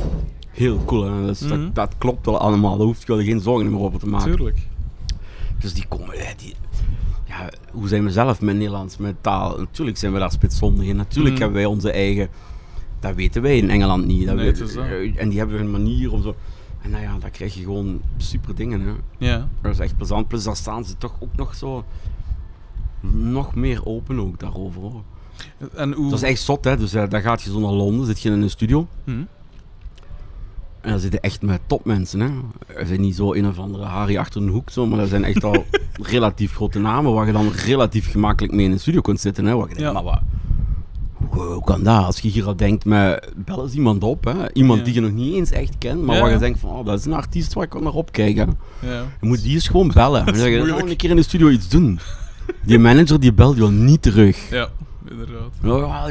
heel 0.51 0.84
cool. 0.84 1.05
Hè. 1.05 1.26
Dus 1.26 1.41
Mhm. 1.41 1.49
dat, 1.51 1.74
dat 1.74 1.95
klopt 1.99 2.26
wel 2.26 2.39
allemaal. 2.39 2.76
Daar 2.76 2.87
hoef 2.87 3.01
je 3.07 3.07
wel 3.07 3.24
geen 3.24 3.41
zorgen 3.41 3.70
meer 3.70 3.80
over 3.80 3.99
te 3.99 4.07
maken. 4.09 4.37
Tuurlijk. 4.37 4.66
Dus 5.61 5.74
die 5.74 5.87
komen, 5.89 6.14
die, 6.37 6.55
ja, 7.24 7.49
hoe 7.72 7.89
zijn 7.89 8.05
we 8.05 8.11
zelf 8.11 8.41
met 8.41 8.55
Nederlands, 8.57 8.97
met 8.97 9.14
taal? 9.20 9.59
Natuurlijk 9.59 9.99
zijn 9.99 10.12
we 10.12 10.18
daar 10.18 10.32
spitsvondig 10.32 10.87
in. 10.87 10.97
Natuurlijk 10.97 11.34
Mhm. 11.34 11.43
hebben 11.43 11.61
wij 11.62 11.70
onze 11.70 11.91
eigen. 11.91 12.28
Dat 13.01 13.14
weten 13.14 13.42
wij 13.42 13.57
in 13.57 13.70
Engeland 13.70 14.07
niet. 14.07 14.26
Dat 14.26 14.36
Nee, 14.36 14.53
dat. 14.53 14.74
en 15.16 15.28
die 15.28 15.38
hebben 15.38 15.61
een 15.61 15.70
manier 15.70 16.12
om 16.12 16.22
zo. 16.22 16.34
En 16.82 16.90
nou 16.90 17.03
ja, 17.03 17.16
dan 17.20 17.30
krijg 17.30 17.55
je 17.55 17.62
gewoon 17.62 18.01
super 18.16 18.55
dingen. 18.55 18.80
Hè. 18.80 18.92
Ja. 19.18 19.49
Dat 19.62 19.72
is 19.72 19.78
echt 19.78 19.97
plezant. 19.97 20.28
Plus 20.28 20.44
dan 20.44 20.57
staan 20.57 20.84
ze 20.84 20.97
toch 20.99 21.14
ook 21.20 21.36
nog 21.36 21.55
zo. 21.55 21.84
Nog 23.11 23.55
meer 23.55 23.86
open 23.86 24.20
ook 24.20 24.38
daarover. 24.40 24.80
Hoor. 24.80 25.03
En 25.74 25.92
hoe... 25.92 26.11
Dat 26.11 26.22
is 26.22 26.28
echt 26.28 26.40
zot, 26.40 26.64
hè? 26.64 26.76
Dus 26.76 26.94
eh, 26.94 27.09
dan 27.09 27.20
gaat 27.20 27.42
je 27.42 27.51
zo 27.51 27.61
naar 27.61 27.70
Londen, 27.70 28.07
zit 28.07 28.20
je 28.20 28.30
in 28.30 28.42
een 28.42 28.51
studio. 28.51 28.86
Hm. 29.05 29.11
En 30.80 30.90
dan 30.92 31.01
zitten 31.01 31.20
echt 31.20 31.42
met 31.42 31.61
topmensen, 31.66 32.20
hè. 32.20 32.30
Er 32.74 32.86
zijn 32.86 33.01
niet 33.01 33.16
zo 33.16 33.32
een 33.34 33.47
of 33.47 33.59
andere 33.59 33.84
Harry 33.84 34.16
achter 34.16 34.42
een 34.42 34.49
hoek, 34.49 34.70
zo, 34.70 34.86
maar 34.86 34.99
dat 34.99 35.09
zijn 35.09 35.24
echt 35.24 35.44
al 35.44 35.64
relatief 36.12 36.55
grote 36.55 36.78
namen 36.78 37.12
waar 37.12 37.26
je 37.26 37.32
dan 37.32 37.51
relatief 37.51 38.11
gemakkelijk 38.11 38.55
mee 38.55 38.64
in 38.64 38.72
een 38.72 38.80
studio 38.80 39.01
kunt 39.01 39.20
zitten, 39.20 39.44
hè. 39.44 39.55
Waar 39.57 39.68
je 39.68 39.74
denkt, 39.74 39.80
Ja. 39.82 39.92
maar 39.92 40.03
wat... 40.03 40.20
Hoe, 41.29 41.64
kan 41.64 41.83
dat? 41.83 42.05
Als 42.05 42.19
je 42.21 42.29
hier 42.29 42.47
al 42.47 42.57
denkt, 42.57 42.85
met, 42.85 43.33
bel 43.37 43.62
eens 43.62 43.75
iemand 43.75 44.03
op, 44.05 44.25
hè. 44.25 44.53
Iemand 44.53 44.79
Ja. 44.79 44.85
die 44.85 44.95
je 44.95 45.01
nog 45.01 45.12
niet 45.12 45.35
eens 45.35 45.51
echt 45.51 45.75
kent, 45.79 46.03
maar 46.03 46.17
Ja. 46.17 46.23
waar 46.23 46.31
je 46.31 46.39
denkt 46.39 46.59
van, 46.59 46.71
oh, 46.71 46.85
dat 46.87 46.99
is 46.99 47.05
een 47.05 47.12
artiest 47.12 47.53
waar 47.53 47.64
ik 47.64 47.71
kan 47.71 47.83
naar 47.83 47.93
opkijken. 47.93 48.59
Ja. 48.81 49.03
Je 49.21 49.27
moet 49.27 49.43
die 49.43 49.55
eens 49.55 49.69
gewoon 49.69 49.91
bellen. 49.95 50.21
En 50.27 50.27
dan 50.27 50.37
zeg 50.37 50.51
je. 50.51 50.75
"Oh, 50.83 50.89
een 50.89 50.97
keer 50.97 51.11
in 51.11 51.17
de 51.17 51.23
studio 51.23 51.49
iets 51.49 51.69
doen. 51.69 51.99
Die 52.64 52.79
manager 52.79 53.21
die 53.21 53.33
belt 53.33 53.57
je 53.57 53.69
niet 53.69 54.03
terug. 54.03 54.51
ja, 54.51 54.69
inderdaad. 55.11 55.52
Ja, 55.62 56.07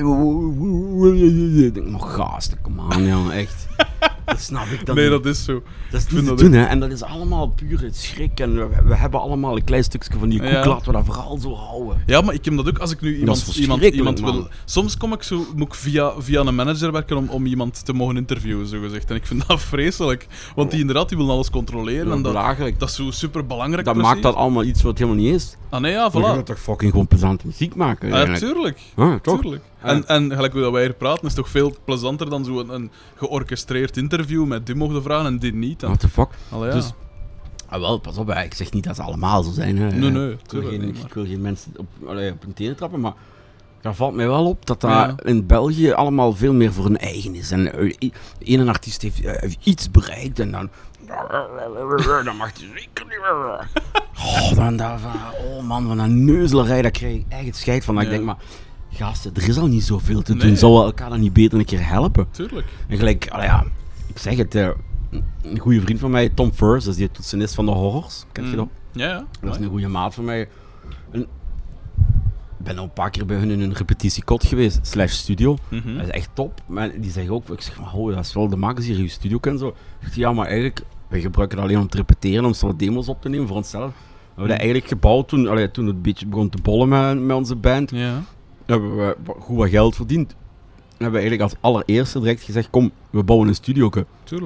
Ik 1.65 1.73
denk, 1.73 1.89
maar 1.89 1.99
gasten, 1.99 2.61
kom 2.61 2.79
aan, 2.89 3.03
ja, 3.03 3.31
echt. 3.31 3.67
Dat 4.25 4.41
snap 4.41 4.65
ik 4.65 4.85
dan 4.85 4.95
Nee, 4.95 5.09
dat 5.09 5.25
is 5.25 5.43
zo. 5.43 5.63
Dat 5.91 6.01
is 6.01 6.09
niet 6.09 6.25
te 6.27 6.33
doen, 6.35 6.51
hè. 6.51 6.63
En 6.63 6.79
dat 6.79 6.91
is 6.91 7.03
allemaal 7.03 7.47
puur 7.47 7.81
het 7.81 7.95
schrik. 7.95 8.39
En 8.39 8.55
we, 8.55 8.67
we 8.85 8.95
hebben 8.95 9.19
allemaal 9.19 9.55
een 9.55 9.63
klein 9.63 9.83
stukje 9.83 10.19
van 10.19 10.29
die 10.29 10.39
koek, 10.39 10.49
Ja. 10.49 10.67
laten 10.67 10.85
we 10.85 10.91
dat 10.91 11.05
vooral 11.05 11.37
zo 11.37 11.53
houden. 11.55 12.03
Ja, 12.05 12.21
maar 12.21 12.33
ik 12.33 12.45
heb 12.45 12.55
dat 12.55 12.67
ook 12.67 12.77
als 12.77 12.91
ik 12.91 13.01
nu 13.01 13.19
iemand, 13.19 13.55
iemand, 13.57 13.81
iemand 13.83 14.19
wil. 14.19 14.47
Soms 14.65 14.97
kom 14.97 15.13
ik 15.13 15.23
zo, 15.23 15.45
moet 15.55 15.67
ik 15.67 15.73
via, 15.73 16.13
via 16.17 16.41
een 16.41 16.55
manager 16.55 16.91
werken 16.91 17.17
om, 17.17 17.29
om 17.29 17.45
iemand 17.45 17.85
te 17.85 17.93
mogen 17.93 18.17
interviewen, 18.17 18.67
zo 18.67 18.79
gezegd. 18.81 19.09
En 19.09 19.15
ik 19.15 19.25
vind 19.25 19.47
dat 19.47 19.61
vreselijk. 19.73 20.27
Want 20.55 20.71
die 20.71 20.79
inderdaad, 20.79 21.09
die 21.09 21.17
willen 21.17 21.33
alles 21.33 21.49
controleren. 21.49 22.11
en 22.11 22.21
dat, 22.21 22.33
dat 22.77 22.89
is 22.89 22.95
zo 22.95 23.11
super 23.11 23.45
belangrijk. 23.45 23.85
Dat 23.85 23.95
maakt 23.95 24.21
dat 24.21 24.35
allemaal 24.35 24.63
iets 24.63 24.81
wat 24.81 24.97
helemaal 24.97 25.19
niet 25.23 25.33
is. 25.33 25.57
Ah, 25.69 25.81
nee, 25.81 25.91
ja, 25.91 26.03
je 26.13 26.19
voilà. 26.19 26.33
wilt 26.33 26.45
toch 26.45 26.59
fucking 26.59 26.91
gewoon 26.91 27.07
plezante 27.07 27.45
muziek 27.47 27.75
maken, 27.75 28.09
Ja, 28.09 28.25
eigenlijk. 28.25 28.79
Tuurlijk. 28.95 29.25
Ja, 29.25 29.31
toch? 29.31 29.41
Tuurlijk. 29.41 29.63
Ja. 29.83 29.87
En, 29.87 30.07
en 30.07 30.31
gelijk 30.35 30.53
hoe 30.53 30.61
dat 30.61 30.71
wij 30.71 30.81
hier 30.83 30.93
praten, 30.93 31.27
is 31.27 31.33
toch 31.33 31.49
veel 31.49 31.75
plezanter 31.85 32.29
dan 32.29 32.45
zo'n 32.45 32.73
een 32.73 32.91
georchestreerd 33.15 33.97
interview 33.97 34.45
met 34.45 34.65
die 34.65 34.75
mogen 34.75 35.03
vragen 35.03 35.25
en 35.25 35.39
dit 35.39 35.53
niet. 35.53 35.81
En, 35.83 35.87
What 35.87 35.99
the 35.99 36.09
fuck? 36.09 36.27
Allee, 36.51 36.67
ja. 36.69 36.73
Dus- 36.75 36.93
Ah, 37.69 37.79
wel, 37.79 37.97
pas 37.97 38.17
op, 38.17 38.27
hè. 38.27 38.43
ik 38.43 38.53
zeg 38.53 38.71
niet 38.71 38.83
dat 38.83 38.95
ze 38.95 39.01
allemaal 39.01 39.43
zo 39.43 39.51
zijn. 39.51 39.77
Hè. 39.77 39.91
Nee, 39.91 40.09
nee, 40.09 40.31
ik, 40.31 40.39
wil 40.51 40.61
geen, 40.69 40.81
niet, 40.85 40.97
ik 41.05 41.13
wil 41.13 41.25
geen 41.25 41.41
mensen 41.41 41.71
op, 41.77 41.85
allee, 42.07 42.31
op 42.31 42.41
hun 42.41 42.53
tenen 42.53 42.75
trappen, 42.75 42.99
maar 42.99 43.13
daar 43.81 43.95
valt 43.95 44.15
mij 44.15 44.27
wel 44.27 44.45
op 44.45 44.65
dat 44.65 44.81
dat 44.81 44.91
Ja. 44.91 45.15
in 45.23 45.45
België 45.45 45.91
allemaal 45.91 46.33
veel 46.33 46.53
meer 46.53 46.73
voor 46.73 46.83
hun 46.85 46.97
eigen 46.97 47.35
is. 47.35 47.51
En 47.51 47.73
eh, 47.73 47.93
i- 47.99 48.11
ene 48.39 48.67
artiest 48.67 49.01
heeft, 49.01 49.23
eh, 49.25 49.33
heeft 49.41 49.57
iets 49.63 49.91
bereikt 49.91 50.39
en 50.39 50.51
dan... 50.51 50.69
Dan 52.25 52.35
mag 52.37 52.51
hij 52.59 52.67
zeker 52.75 53.05
niet 53.05 53.19
meer. 53.21 53.67
Oh, 54.25 54.55
dan 54.55 54.75
daar 54.77 54.99
van, 54.99 55.11
oh 55.47 55.63
man, 55.63 55.87
van 55.87 55.99
een 55.99 56.25
neuzelerij, 56.25 56.81
daar 56.81 56.91
krijg 56.91 57.15
ik 57.15 57.25
echt 57.29 57.45
het 57.45 57.55
scheid 57.55 57.85
van. 57.85 57.95
Dat 57.95 58.03
Ik 58.03 58.09
denk, 58.09 58.23
maar 58.23 58.37
gasten, 58.95 59.31
er 59.35 59.47
is 59.47 59.57
al 59.57 59.67
niet 59.67 59.83
zoveel 59.83 60.21
te 60.21 60.35
doen. 60.35 60.47
Nee. 60.47 60.55
Zouden 60.55 60.79
we 60.81 60.85
elkaar 60.87 61.09
dan 61.09 61.19
niet 61.19 61.33
beter 61.33 61.59
een 61.59 61.65
keer 61.65 61.87
helpen? 61.87 62.27
Tuurlijk. 62.31 62.67
En 62.87 62.97
gelijk, 62.97 63.27
allee, 63.29 63.45
ja, 63.47 63.63
ik 64.07 64.17
zeg 64.17 64.37
het, 64.37 64.55
eh, 64.55 64.69
een 65.41 65.59
goede 65.59 65.81
vriend 65.81 65.99
van 65.99 66.11
mij, 66.11 66.29
Tom 66.29 66.51
Furs, 66.53 66.83
dat 66.83 66.93
is 66.93 66.99
die 66.99 67.11
toetsenist 67.11 67.55
van 67.55 67.65
de 67.65 67.71
horrors. 67.71 68.25
Kent 68.31 68.47
je 68.47 68.51
Mm. 68.53 68.57
dat? 68.57 68.67
Ja, 68.91 69.07
ja. 69.07 69.25
Dat 69.41 69.55
is 69.59 69.65
een 69.65 69.69
goede 69.71 69.87
maat 69.87 70.13
van 70.13 70.23
mij. 70.23 70.47
En 71.11 71.21
ik 71.21 71.27
ben 72.71 72.77
al 72.77 72.83
een 72.83 72.93
paar 72.93 73.09
keer 73.09 73.25
bij 73.25 73.37
hun 73.37 73.49
in 73.51 73.61
een 73.61 73.73
repetitiekot 73.73 74.45
geweest, 74.45 74.79
slash 74.87 75.11
studio. 75.13 75.57
Mhm. 75.69 75.93
Dat 75.95 76.03
is 76.05 76.11
echt 76.11 76.29
top. 76.33 76.61
Maar 76.65 76.91
die 77.01 77.11
zeggen 77.11 77.33
ook, 77.33 77.49
ik 77.49 77.61
zeg, 77.61 77.79
maar 77.79 77.89
ho, 77.89 78.09
dat 78.11 78.25
is 78.25 78.33
wel 78.33 78.49
de 78.49 78.55
makers 78.55 78.85
hier, 78.85 78.97
je 78.97 79.07
studio 79.07 79.37
en 79.41 79.57
zo. 79.57 79.67
Ik 79.67 79.75
zeg, 80.07 80.15
ja, 80.15 80.31
maar 80.33 80.45
eigenlijk, 80.45 80.81
wij 81.07 81.21
gebruiken 81.21 81.57
het 81.57 81.67
alleen 81.67 81.79
om 81.79 81.87
te 81.89 81.97
repeteren, 81.97 82.45
om 82.45 82.53
soort 82.53 82.79
demos 82.79 83.07
op 83.09 83.21
te 83.21 83.29
nemen 83.29 83.47
voor 83.47 83.57
onszelf. 83.57 83.91
We 83.91 84.41
hebben 84.41 84.47
dat 84.47 84.57
eigenlijk 84.57 84.87
gebouwd 84.87 85.27
toen, 85.27 85.47
allee, 85.47 85.71
toen 85.71 85.85
het 85.85 85.95
een 85.95 86.01
beetje 86.01 86.25
begon 86.25 86.49
te 86.49 86.57
bollen 86.61 86.89
met, 86.89 87.19
met 87.19 87.35
onze 87.37 87.55
band. 87.55 87.91
Ja. 87.91 88.21
Hebben 88.66 88.97
we 88.97 89.16
goed 89.39 89.57
wat 89.57 89.70
geld 89.70 89.95
verdiend. 89.95 90.36
hebben 90.89 91.11
we 91.22 91.28
eigenlijk 91.28 91.41
als 91.51 91.53
allereerste 91.61 92.20
direct 92.20 92.41
gezegd, 92.43 92.70
kom, 92.70 92.91
we 93.09 93.24
bouwen 93.24 93.47
een 93.47 93.55
studio. 93.55 93.89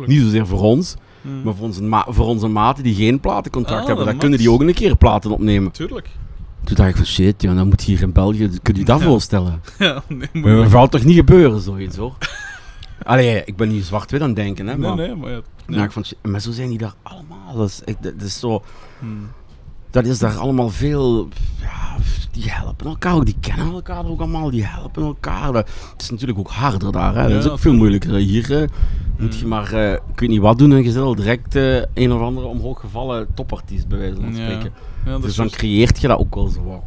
Niet 0.05 0.22
zozeer 0.22 0.47
voor 0.47 0.59
ons, 0.61 0.95
Mm. 1.22 1.41
maar 1.43 1.53
voor 1.55 1.65
onze, 1.65 1.84
ma- 1.84 2.05
voor 2.09 2.26
onze 2.26 2.47
maten 2.47 2.84
die 2.84 2.95
geen 2.95 3.20
platencontract 3.20 3.82
Ah, 3.82 3.88
hebben. 3.88 4.05
Dan 4.05 4.17
kunnen 4.17 4.39
die 4.39 4.51
ook 4.51 4.61
een 4.61 4.74
keer 4.74 4.95
platen 4.95 5.32
opnemen. 5.32 5.72
Tuurlijk. 5.72 6.09
Toen 6.63 6.76
dacht 6.76 6.89
ik 6.89 6.95
van 6.95 7.05
shit, 7.05 7.41
ja, 7.41 7.53
dan 7.53 7.67
moet 7.67 7.82
hier 7.82 8.01
in 8.01 8.11
België, 8.11 8.49
kun 8.61 8.76
je 8.76 8.86
dat 8.86 8.99
Ja. 8.99 9.05
voorstellen? 9.05 9.61
Ja, 9.80 10.03
nee, 10.07 10.30
Maar 10.34 10.55
dat 10.55 10.70
zal 10.70 10.88
toch 10.88 11.03
niet 11.03 11.15
gebeuren, 11.15 11.59
zoiets 11.61 11.97
hoor. 11.97 12.17
Allee, 13.03 13.41
ik 13.45 13.55
ben 13.55 13.67
niet 13.70 13.86
zwart-wit 13.86 14.22
aan 14.22 14.28
het 14.28 14.36
denken, 14.36 14.67
hè, 14.67 14.78
Nee, 14.78 14.88
maar... 14.88 14.95
nee, 14.95 15.15
maar 15.15 15.32
ja. 15.32 15.41
Dacht 15.67 15.86
ik 15.86 15.91
van, 15.91 16.05
shit, 16.05 16.17
maar 16.22 16.39
zo 16.41 16.51
zijn 16.51 16.70
die 16.70 16.78
daar 16.78 16.93
allemaal. 17.03 17.55
Dat 17.55 17.67
is, 17.67 17.82
dat 18.01 18.22
is 18.22 18.39
zo... 18.39 18.63
Hmm. 18.99 19.28
Dat 19.91 20.05
is 20.05 20.19
daar 20.19 20.37
allemaal 20.37 20.69
veel... 20.69 21.27
Ja, 21.61 21.95
die 22.31 22.51
helpen 22.51 22.87
elkaar 22.87 23.15
ook, 23.15 23.25
die 23.25 23.35
kennen 23.39 23.73
elkaar 23.73 24.05
ook 24.05 24.19
allemaal, 24.19 24.49
die 24.49 24.65
helpen 24.65 25.03
elkaar. 25.03 25.53
Het 25.53 25.67
is 25.97 26.09
natuurlijk 26.09 26.39
ook 26.39 26.49
harder 26.49 26.91
daar, 26.91 27.15
hè. 27.15 27.29
dat 27.29 27.45
is 27.45 27.51
ook 27.51 27.59
veel 27.59 27.73
moeilijker. 27.73 28.13
Hier 28.15 28.69
moet 29.17 29.35
je 29.35 29.43
Mm. 29.43 29.49
maar, 29.49 29.73
eh, 29.73 29.91
ik 29.91 30.19
weet 30.19 30.29
niet 30.29 30.39
wat 30.41 30.57
doen 30.57 30.71
en 30.71 30.83
je 30.83 30.91
zit 30.91 31.01
al 31.01 31.15
direct 31.15 31.55
eh, 31.55 31.75
een 31.93 32.11
of 32.11 32.21
andere 32.21 32.47
omhooggevallen 32.47 33.27
topartiest, 33.33 33.87
bij 33.87 33.97
wijze 33.97 34.15
van 34.21 34.33
spreken. 34.33 34.71
Ja, 35.05 35.17
Dus 35.17 35.35
dan 35.35 35.49
creëert 35.49 36.01
je 36.01 36.07
dat 36.07 36.19
ook 36.19 36.35
wel 36.35 36.47
zo. 36.47 36.83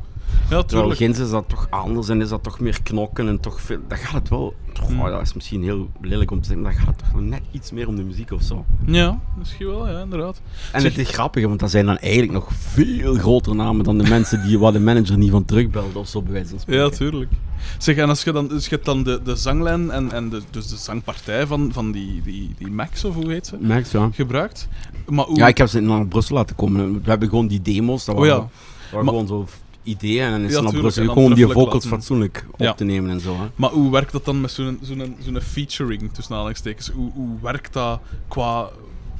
Ja, 0.51 0.63
Terwijl 0.63 0.91
ginds 0.91 1.19
is 1.19 1.31
dat 1.31 1.45
toch 1.49 1.67
anders 1.71 2.09
en 2.09 2.21
is 2.21 2.29
dat 2.29 2.43
toch 2.43 2.61
meer 2.61 2.83
knokken 2.83 3.29
en 3.29 3.41
toch 3.41 3.61
veel... 3.61 3.79
Dat 3.89 3.99
gaat 3.99 4.13
het 4.15 4.29
wel... 4.29 4.55
Goh, 4.81 4.91
Mm. 4.91 5.11
dat 5.11 5.21
is 5.23 5.35
misschien 5.35 5.63
heel 5.63 5.91
lelijk 6.01 6.31
om 6.31 6.41
te 6.41 6.47
zeggen, 6.47 6.63
maar 6.65 6.73
dat 6.75 6.83
gaat 6.85 6.95
het 7.01 7.11
toch 7.13 7.21
net 7.21 7.41
iets 7.51 7.71
meer 7.73 7.89
om 7.89 7.97
de 7.97 8.03
muziek 8.03 8.31
of 8.33 8.43
zo. 8.43 8.65
Ja, 8.87 9.21
misschien 9.39 9.67
wel, 9.67 9.89
ja, 9.89 10.01
inderdaad. 10.01 10.41
En 10.73 10.81
Zeg- 10.81 10.91
het 10.97 11.07
is 11.09 11.15
grappig, 11.15 11.47
want 11.47 11.61
dat 11.61 11.71
zijn 11.71 11.87
dan 11.87 11.99
eigenlijk 11.99 12.33
nog 12.33 12.49
veel 12.53 13.15
grotere 13.15 13.55
namen 13.55 13.85
dan 13.85 13.99
de 13.99 14.09
mensen 14.09 14.43
die 14.47 14.59
waar 14.59 14.73
de 14.73 14.81
manager 14.81 15.17
niet 15.19 15.31
van 15.31 15.45
terugbelt 15.45 15.97
of 15.97 16.09
zo, 16.09 16.23
bij 16.23 16.33
wijze 16.33 16.49
van 16.49 16.59
spreken. 16.61 16.85
Ja, 16.85 16.91
tuurlijk. 16.91 17.31
Zeg, 17.79 17.97
en 17.97 18.09
als 18.09 18.23
je 18.25 18.33
dan, 18.33 18.49
dus 18.49 18.65
je 18.65 18.71
hebt 18.71 18.85
dan 18.85 19.03
de, 19.03 19.21
de 19.25 19.37
zanglijn 19.37 19.91
en, 19.91 20.13
en 20.13 20.29
de, 20.29 20.41
dus 20.51 20.69
de 20.69 20.77
zangpartij 20.77 21.47
van, 21.47 21.71
van 21.73 21.93
die, 21.93 22.23
die, 22.23 22.55
die 22.59 22.71
Max, 22.71 23.05
of 23.05 23.15
hoe 23.15 23.33
heet 23.33 23.47
ze, 23.47 23.57
je, 23.61 23.83
ja. 23.99 24.09
gebruikt. 24.13 24.69
Maar 25.09 25.25
hoe... 25.25 25.37
Ja, 25.39 25.47
ik 25.49 25.59
heb 25.59 25.69
ze 25.69 25.81
naar 25.81 26.07
Brussel 26.07 26.37
laten 26.37 26.57
komen. 26.57 26.93
We 27.03 27.11
hebben 27.11 27.29
gewoon 27.29 27.47
die 27.47 27.63
demo's, 27.63 28.05
dat 28.05 28.15
Oh 28.15 28.21
waren, 28.21 28.37
ja. 28.37 28.49
waren 28.93 29.05
Maar- 29.05 29.15
gewoon 29.15 29.27
zo 29.27 29.47
ideeën 29.83 30.25
en 30.25 30.31
dan 30.31 30.41
is 30.41 30.51
Ja, 30.51 30.57
ze 30.57 30.63
naar 30.63 30.73
tuurlijk, 30.73 30.81
Brussel 30.81 31.01
en 31.03 31.07
dan 31.09 31.17
gekomen 31.17 31.39
om 31.39 31.45
die 31.47 31.55
vocals 31.55 31.73
laten- 31.75 31.89
fatsoenlijk 31.89 32.47
op 32.51 32.59
Ja. 32.61 32.75
te 32.75 32.85
nemen 32.85 33.11
en 33.11 33.21
zo. 33.21 33.37
Hè. 33.37 33.45
Maar 33.55 33.71
hoe 33.71 33.91
werkt 33.91 34.13
dat 34.13 34.25
dan 34.25 34.41
met 34.41 34.51
zo'n 34.51 34.79
zo'n 34.83 35.17
zo'n 35.21 35.41
featuring, 35.41 36.13
tussen 36.13 36.33
aanhalingstekens? 36.35 36.89
Hoe, 36.91 37.11
hoe 37.15 37.29
werkt 37.43 37.73
dat 37.73 38.01
qua, 38.29 38.69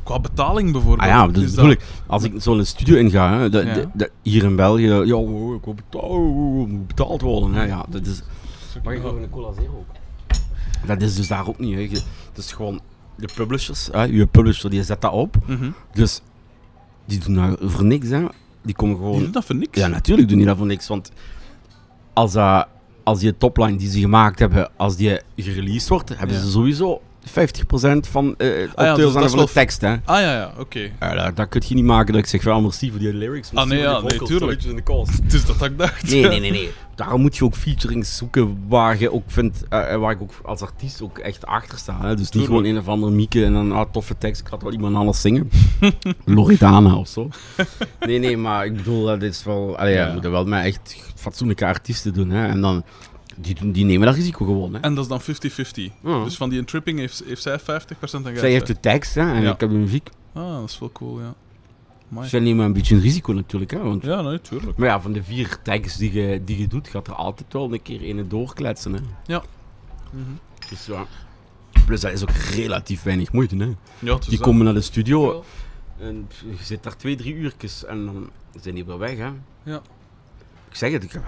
qua 0.03 0.21
betaling 0.21 0.73
bijvoorbeeld? 0.73 1.01
Ah 1.01 1.07
ja, 1.09 1.27
dus 1.27 1.43
Is 1.43 1.51
bedoel 1.51 1.65
dat- 1.69 1.73
ik, 1.79 1.85
als 2.07 2.23
ik 2.25 2.33
zo'n 2.37 2.65
studio 2.65 2.97
inga, 2.97 3.39
hè, 3.39 3.51
de, 3.51 3.59
Ja. 3.65 3.75
de- 3.75 3.89
de- 3.95 4.11
hier 4.23 4.45
in 4.45 4.57
België, 4.57 4.87
ja, 4.87 5.15
oh, 5.15 5.55
ik 5.55 5.65
wil 5.65 5.75
betaald, 5.75 6.69
moet 6.69 6.87
betaald 6.87 7.21
worden. 7.21 7.53
Hè, 7.55 7.65
ja, 7.65 7.85
dat 7.89 8.07
is, 8.07 8.23
Mag 8.85 8.93
ik 8.95 9.03
nog 9.03 9.13
een 9.17 9.31
cola 9.31 9.53
zero 9.53 9.67
ook? 9.79 9.97
Dat 10.87 11.03
is 11.03 11.15
dus 11.17 11.29
daar 11.29 11.49
ook 11.49 11.59
niet. 11.59 11.75
Hè. 11.75 11.81
Je- 11.81 11.89
Het 12.29 12.39
is 12.45 12.53
gewoon 12.53 12.81
de 13.17 13.29
publishers, 13.35 13.89
hè, 13.93 14.03
je 14.03 14.27
publisher 14.27 14.71
die 14.71 14.83
zet 14.83 15.01
dat 15.01 15.13
op. 15.13 15.37
Mhm. 15.47 15.71
Dus 15.93 16.21
die 17.07 17.19
doen 17.19 17.35
dat 17.35 17.59
voor 17.73 17.85
niks. 17.85 18.09
Hè. 18.09 18.25
Die 18.65 18.75
komen 18.75 18.97
Die 18.97 19.05
gewoon. 19.05 19.19
doen 19.23 19.31
dat 19.33 19.45
voor 19.45 19.55
niks. 19.55 19.79
Ja, 19.79 19.87
natuurlijk 19.89 20.29
doen 20.29 20.39
die 20.39 20.47
dat 20.47 20.57
voor 20.57 20.67
niks. 20.67 20.89
Want 20.89 21.11
als, 22.13 22.33
dat 22.33 22.69
als 23.03 23.19
die 23.21 23.37
topline 23.37 23.77
die 23.77 23.89
ze 23.91 23.99
gemaakt 23.99 24.39
hebben, 24.39 24.71
als 24.77 24.97
die 24.97 25.19
gereleased 25.37 25.89
wordt, 25.89 26.09
hebben 26.19 26.37
Ja. 26.37 26.43
ze 26.43 26.51
sowieso 26.51 27.01
50% 27.29 27.31
van 28.11 28.35
eh 28.39 28.49
dus 28.49 28.69
auteurs 28.75 29.13
dat 29.13 29.25
is 29.25 29.31
van 29.31 29.45
de 29.45 29.53
tekst. 29.53 29.81
Hè. 29.81 29.93
Ah 30.05 30.21
ja, 30.21 30.33
ja, 30.33 30.53
oké. 30.59 30.91
Ja, 31.01 31.15
dat, 31.15 31.37
dat 31.37 31.49
kun 31.49 31.63
je 31.67 31.75
niet 31.75 31.85
maken 31.85 32.13
dat 32.13 32.23
ik 32.23 32.29
zeg, 32.29 32.43
wel 32.43 32.73
zie 32.73 32.91
voor 32.91 33.01
die 33.01 33.15
lyrics. 33.15 33.51
Ah, 33.55 33.67
nee, 33.67 33.79
ja, 33.79 34.01
nee, 34.01 34.23
tuurlijk. 34.23 34.63
in 34.63 34.77
de. 34.77 35.07
Het 35.23 35.33
is 35.33 35.47
dat 35.47 35.59
dat 35.59 35.71
ik 35.71 35.79
dacht. 35.79 36.11
Nee, 36.11 36.29
nee, 36.29 36.41
nee, 36.51 36.51
nee. 36.51 36.71
Daarom 36.95 37.21
moet 37.21 37.37
je 37.37 37.45
ook 37.45 37.55
featurings 37.55 38.17
zoeken 38.17 38.65
waar 38.69 38.99
je 38.99 39.13
ook 39.13 39.23
vindt, 39.27 39.63
eh, 39.69 39.97
waar 39.97 40.11
ik 40.11 40.23
ook 40.23 40.33
als 40.45 40.61
artiest 40.61 41.03
ook 41.03 41.19
echt 41.19 41.47
achter 41.47 41.79
sta. 41.79 41.99
Hè? 42.01 42.09
Dus 42.09 42.19
niet 42.19 42.31
Tuurlijk. 42.31 42.53
gewoon 42.53 42.65
een 42.65 42.79
of 42.79 42.89
andere 42.89 43.13
mieke 43.13 43.45
en 43.45 43.55
een 43.55 43.73
ah, 43.73 43.91
toffe 43.93 44.19
tekst, 44.19 44.41
ik 44.41 44.47
had 44.47 44.63
wel 44.63 44.73
iemand 44.73 44.97
anders 44.97 45.21
zingen. 45.21 45.51
Loredana 46.25 46.95
of 46.95 47.09
zo. 47.09 47.29
Nee, 48.01 48.19
nee, 48.19 48.37
maar 48.37 48.67
ik 48.67 48.77
bedoel, 48.77 49.05
dat 49.05 49.23
is 49.23 49.45
wel, 49.45 49.79
allee, 49.79 49.95
ja. 49.95 50.01
Ja. 50.01 50.07
je 50.07 50.13
moet 50.13 50.25
er 50.25 50.31
wel 50.31 50.45
met 50.45 50.65
echt 50.65 50.97
fatsoenlijke 51.15 51.67
artiesten 51.67 52.13
doen. 52.13 52.31
Hè? 52.31 52.47
En 52.47 52.61
dan, 52.61 52.85
die, 53.37 53.71
die 53.73 53.85
nemen 53.85 54.07
dat 54.07 54.15
risico 54.17 54.45
gewoon. 54.45 54.75
Hè? 54.75 54.81
En 54.81 54.95
dat 54.95 55.05
is 55.05 55.11
dan 55.11 55.21
50-50. 55.91 55.93
Ja. 56.03 56.25
Dus 56.25 56.37
van 56.37 56.49
die 56.51 56.65
tripping 56.65 56.99
heeft, 56.99 57.23
heeft 57.27 57.43
zij 57.43 57.61
50% 57.61 57.65
en 58.01 58.39
Zij 58.39 58.51
heeft 58.51 58.65
50%. 58.65 58.67
de 58.67 58.81
tekst 58.81 59.15
hè, 59.15 59.21
en 59.35 59.43
Ja. 59.43 59.53
ik 59.53 59.61
heb 59.61 59.69
de 59.71 59.75
muziek. 59.77 60.09
Ah, 60.33 60.61
dat 60.61 60.69
is 60.71 60.79
wel 60.79 60.93
cool, 60.93 61.21
ja. 61.21 61.35
Amai. 62.11 62.29
Ze 62.29 62.39
nemen 62.39 62.65
een 62.65 62.73
beetje 62.73 62.95
een 62.95 63.01
risico 63.01 63.33
natuurlijk, 63.33 63.71
hè. 63.71 63.79
Want, 63.79 64.03
Ja, 64.05 64.21
nee, 64.23 64.41
tuurlijk. 64.41 64.79
Maar 64.79 64.89
ja, 64.89 65.01
van 65.01 65.13
de 65.13 65.23
vier 65.23 65.59
tags 65.63 65.97
die 65.97 66.13
je, 66.13 66.45
die 66.45 66.59
je 66.59 66.67
doet, 66.67 66.89
gaat 66.89 67.07
er 67.07 67.15
altijd 67.15 67.53
wel 67.53 67.73
een 67.73 67.83
keer 67.83 68.09
een 68.09 68.29
doorkletsen, 68.29 68.93
hè. 68.93 69.01
Mhm. 70.11 70.23
Dus 70.71 70.87
ja. 70.87 71.07
Plus 71.87 72.01
dat 72.01 72.13
is 72.13 72.23
ook 72.23 72.31
relatief 72.31 73.03
weinig 73.03 73.33
moeite, 73.33 73.57
hè. 73.57 73.65
Ja, 73.65 73.75
Die 73.99 74.31
dat. 74.31 74.39
komen 74.41 74.65
naar 74.65 74.75
de 74.75 74.81
studio 74.81 75.45
en 75.99 76.29
je 76.59 76.65
zit 76.65 76.83
daar 76.83 76.97
twee, 76.97 77.17
drie 77.17 77.35
uurtjes 77.35 77.85
en 77.85 78.05
dan 78.05 78.31
zijn 78.61 78.75
die 78.75 78.85
weer 78.85 78.99
weg, 78.99 79.17
hè. 79.17 79.29
Ja. 79.63 79.81
Ik 80.73 80.79
zeg 80.79 80.93
het, 80.93 81.03
ik 81.03 81.13
heb 81.13 81.23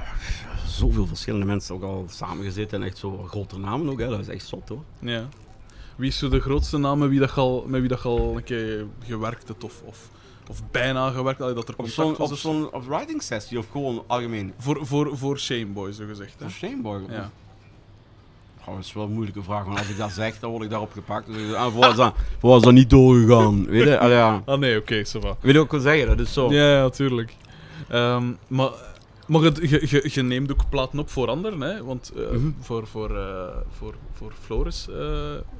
zoveel 0.67 1.07
verschillende 1.07 1.47
mensen 1.47 1.75
ook 1.75 1.83
al 1.83 2.07
samengezeten 2.11 2.81
en 2.81 2.87
echt 2.87 2.99
zo 2.99 3.23
grote 3.29 3.59
namen 3.59 3.89
ook, 3.89 3.99
hè. 4.01 4.09
Dat 4.09 4.19
is 4.21 4.29
echt 4.29 4.47
zot, 4.47 4.69
hoor. 4.69 4.83
Ja. 4.99 5.29
Wie 5.97 6.09
is 6.09 6.19
zo 6.19 6.29
de 6.29 6.41
grootste 6.41 6.79
naam 6.79 6.99
met 6.99 7.09
wie, 7.09 7.19
dat 7.21 7.29
je 7.35 7.41
al, 7.41 7.65
met 7.69 7.81
wie 7.81 7.89
dat 7.89 8.03
je 8.03 8.09
al 8.09 8.37
een 8.37 8.45
keer 8.45 8.87
gewerkt 9.05 9.49
hebt 9.49 9.65
of, 9.65 9.83
of, 9.85 10.09
of 10.51 10.63
bijna 10.71 11.11
gewerkt, 11.11 11.41
allee, 11.41 11.55
dat 11.55 11.69
er 11.69 11.71
Op 11.71 11.77
contact 11.77 11.95
zo'n 11.97 12.17
was? 12.17 12.27
op 12.27 12.33
of- 12.33 12.39
zo'n 12.39 12.71
writing 12.89 13.23
sessie 13.23 13.59
of 13.59 13.67
gewoon 13.73 14.05
algemeen? 14.07 14.53
Voor, 14.59 14.87
voor, 14.87 15.17
voor 15.19 15.39
Shameboy, 15.39 15.93
zo 15.93 16.05
gezegd. 16.07 16.35
Hè? 16.39 16.45
Een 16.45 16.51
Shameboy? 16.51 17.01
Ja. 17.11 17.31
Oh, 18.67 18.75
dat 18.75 18.85
is 18.85 18.93
wel 18.93 19.05
een 19.05 19.13
moeilijke 19.13 19.43
vraag, 19.43 19.65
want 19.65 19.79
als 19.79 19.89
ik 19.89 19.97
dat 19.97 20.11
zeg, 20.13 20.39
dan 20.39 20.51
word 20.51 20.63
ik 20.63 20.71
daarop 20.71 20.93
gepakt. 20.93 21.29
Ik, 21.29 21.55
ah, 21.55 21.73
voor 21.73 21.81
was 21.81 21.97
dat, 21.97 22.15
voor 22.39 22.51
was 22.51 22.63
dat 22.63 22.73
niet 22.73 22.91
doorgegaan? 22.91 23.67
Weet 23.67 23.85
je? 23.85 23.99
Allee, 23.99 24.17
ja. 24.17 24.43
Ah 24.47 24.59
nee, 24.59 24.79
oké, 24.79 25.03
ça 25.07 25.19
va. 25.21 25.37
Weet 25.41 25.53
je 25.53 25.55
wat 25.55 25.65
ik 25.65 25.71
wil 25.71 25.81
zeggen? 25.81 26.07
Dat 26.07 26.19
is 26.21 26.33
zo. 26.33 26.53
Ja, 26.53 26.71
ja, 26.71 26.89
tuurlijk. 26.89 27.35
Ehm, 27.89 28.33
maar 28.49 28.71
maar 29.27 29.43
je, 30.13 30.23
neemt 30.23 30.53
ook 30.53 30.69
platen 30.69 30.99
op 30.99 31.11
voor 31.11 31.29
anderen, 31.29 31.61
hè? 31.61 31.85
Want 31.85 32.13
eh, 32.17 32.31
Mhm. 32.31 32.51
voor, 32.61 32.87
voor, 32.87 33.17
eh, 33.17 33.57
voor, 33.71 33.95
voor 34.13 34.33
Floris 34.41 34.89
eh, 34.89 34.97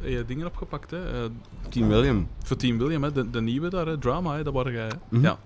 heb 0.01 0.11
je 0.11 0.25
dingen 0.27 0.47
opgepakt, 0.47 0.91
hè? 0.91 0.99
Team 1.69 1.89
William. 1.89 2.29
voor 2.45 2.57
Team 2.57 2.79
William, 2.79 3.03
hè? 3.03 3.13
De, 3.13 3.31
de 3.31 3.41
nieuwe 3.41 3.69
daar, 3.71 3.87
hè? 3.87 3.99
Drama, 3.99 4.37
hè? 4.37 4.43
Dat 4.43 4.53
waren 4.53 4.73
jij. 4.73 4.91
Mhm. 5.09 5.23
Ja. 5.23 5.39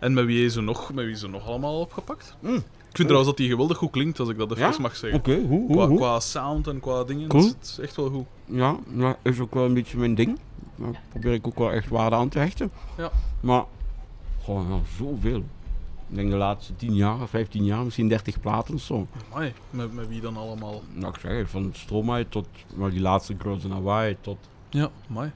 En 0.00 0.12
met 0.14 0.24
wie 0.24 0.44
is 0.44 0.52
ze 0.52 0.60
nog, 0.60 0.92
met 0.92 1.04
wie 1.04 1.14
is 1.14 1.20
ze 1.20 1.28
nog 1.28 1.46
allemaal 1.46 1.80
opgepakt? 1.80 2.36
Mm. 2.40 2.54
Ik 2.54 3.00
vind 3.00 3.08
trouwens 3.08 3.26
dat 3.26 3.36
die 3.36 3.48
geweldig 3.50 3.76
goed 3.76 3.90
klinkt, 3.90 4.20
als 4.20 4.28
ik 4.28 4.38
dat 4.38 4.50
even 4.52 4.70
Ja? 4.72 4.78
mag 4.80 4.96
zeggen. 4.96 5.18
Oké, 5.18 5.40
hoe, 5.40 5.66
hoe, 5.66 5.86
Qua, 5.86 5.96
qua 5.96 6.20
sound 6.20 6.66
en 6.66 6.80
qua 6.80 7.04
dingen, 7.04 7.28
Cool. 7.28 7.44
het 7.46 7.56
is 7.62 7.78
echt 7.78 7.96
wel 7.96 8.08
goed. 8.10 8.26
Ja, 8.44 8.76
dat 8.86 9.16
is 9.22 9.38
ook 9.40 9.54
wel 9.54 9.64
een 9.64 9.74
beetje 9.74 9.98
mijn 9.98 10.14
ding. 10.14 10.38
Daar 10.76 11.00
probeer 11.08 11.32
ik 11.32 11.46
ook 11.46 11.58
wel 11.58 11.70
echt 11.72 11.88
waarde 11.88 12.16
aan 12.16 12.28
te 12.28 12.38
hechten. 12.38 12.70
Ja. 12.98 13.10
Maar, 13.40 13.64
gewoon 14.44 14.66
ja, 14.68 14.78
zoveel. 15.04 15.44
Ik 16.14 16.20
denk 16.20 16.32
de 16.32 16.36
laatste 16.36 16.76
10 16.76 16.94
jaar, 16.94 17.28
15 17.28 17.64
jaar, 17.64 17.84
misschien 17.84 18.08
30 18.08 18.40
platen 18.40 18.74
of 18.74 18.80
zo. 18.80 19.06
Amai, 19.32 19.52
met, 19.70 19.92
met 19.92 20.08
wie 20.08 20.20
dan 20.20 20.36
allemaal? 20.36 20.82
Nou, 20.92 21.12
ik 21.14 21.20
zeg 21.20 21.50
van 21.50 21.70
Stromae 21.72 22.28
tot 22.28 22.46
maar 22.74 22.90
die 22.90 23.00
laatste 23.00 23.34
Girls 23.38 23.64
in 23.64 23.70
Hawaii 23.70 24.16
tot 24.20 24.36
Ja, 24.68 24.90
amai. 25.10 25.32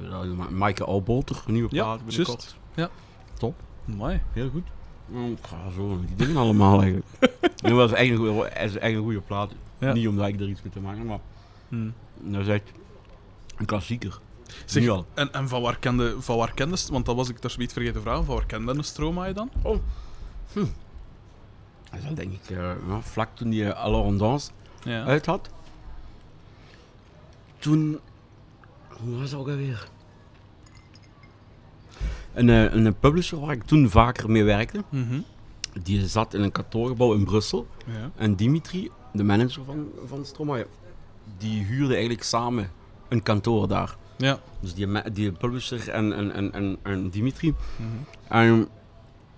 uh, 0.00 0.48
Maaike 0.50 0.84
Albolter, 0.84 1.42
een 1.46 1.52
nieuwe 1.52 1.68
Ja, 1.72 1.82
plaat 1.84 2.04
binnenkort. 2.04 2.56
Ja. 2.74 2.90
Top. 3.38 3.54
Amai. 3.88 4.20
Heel 4.32 4.50
goed. 4.50 4.66
Ga 5.40 5.70
zo, 5.76 6.00
die 6.06 6.16
dingen 6.16 6.36
allemaal 6.36 6.80
eigenlijk. 6.80 7.06
dat 7.56 7.72
was 7.72 7.92
echt 7.92 8.10
een 8.10 8.16
goede, 8.16 8.48
is 8.48 8.76
echt 8.76 8.94
een 8.94 9.02
goede 9.02 9.20
plaat. 9.20 9.52
Ja. 9.78 9.92
Niet 9.92 10.08
omdat 10.08 10.28
ik 10.28 10.40
er 10.40 10.48
iets 10.48 10.62
mee 10.62 10.72
te 10.72 10.80
maken 10.80 11.06
maar 11.06 11.20
Hm. 11.68 11.90
dat 12.18 12.40
is 12.40 12.48
echt 12.48 12.72
een 13.56 13.66
klassieker. 13.66 14.20
Zeg, 14.64 14.88
al. 14.88 15.06
En, 15.14 15.32
en 15.32 15.48
van 15.48 15.62
waar 15.62 15.78
kende, 15.78 16.16
van 16.18 16.36
waar 16.36 16.54
kende, 16.54 16.76
want 16.90 17.06
dat 17.06 17.16
was 17.16 17.28
ik 17.28 17.42
daar 17.42 17.50
zoiets 17.50 17.72
vergeten 17.72 17.96
te 17.96 18.02
vragen, 18.02 18.24
van 18.24 18.34
waar 18.34 18.46
kende 18.46 18.72
een 18.72 18.84
Stromae 18.84 19.32
dan? 19.32 19.50
Dat 20.54 22.00
is 22.02 22.06
al 22.08 22.14
denk 22.14 22.32
ik 22.32 22.50
uh, 22.50 22.56
ja, 22.88 23.00
vlak 23.00 23.28
toen 23.36 23.50
die 23.50 23.64
Danse 24.16 24.50
Ja. 24.82 25.04
uit 25.04 25.26
had. 25.26 25.50
Toen. 27.58 27.98
Hoe 28.88 29.18
was 29.18 29.30
dat 29.30 29.40
ook 29.40 29.48
alweer? 29.48 29.88
Een, 32.34 32.48
uh, 32.48 32.72
een 32.74 32.94
publisher 32.98 33.40
waar 33.40 33.52
ik 33.54 33.62
toen 33.62 33.88
vaker 33.90 34.30
mee 34.30 34.44
werkte, 34.44 34.84
Mhm. 34.88 35.20
die 35.82 36.06
zat 36.08 36.34
in 36.34 36.42
een 36.42 36.52
kantoorgebouw 36.52 37.14
in 37.14 37.24
Brussel. 37.24 37.66
ja. 37.86 38.10
En 38.16 38.34
Dimitri, 38.34 38.90
de 39.12 39.24
manager 39.24 39.64
van, 39.64 39.88
van 40.06 40.24
Stromae, 40.24 40.66
die 41.38 41.64
huurde 41.64 41.92
eigenlijk 41.92 42.22
samen 42.24 42.70
een 43.08 43.22
kantoor 43.22 43.68
daar. 43.68 43.96
Ja. 44.16 44.38
Dus 44.60 44.74
die, 44.74 45.12
die 45.12 45.32
publisher 45.32 45.88
en, 45.88 46.12
en, 46.12 46.32
en, 46.32 46.52
en, 46.52 46.76
en 46.82 47.08
Dimitri. 47.10 47.54
Mhm. 47.76 47.88
En 48.28 48.68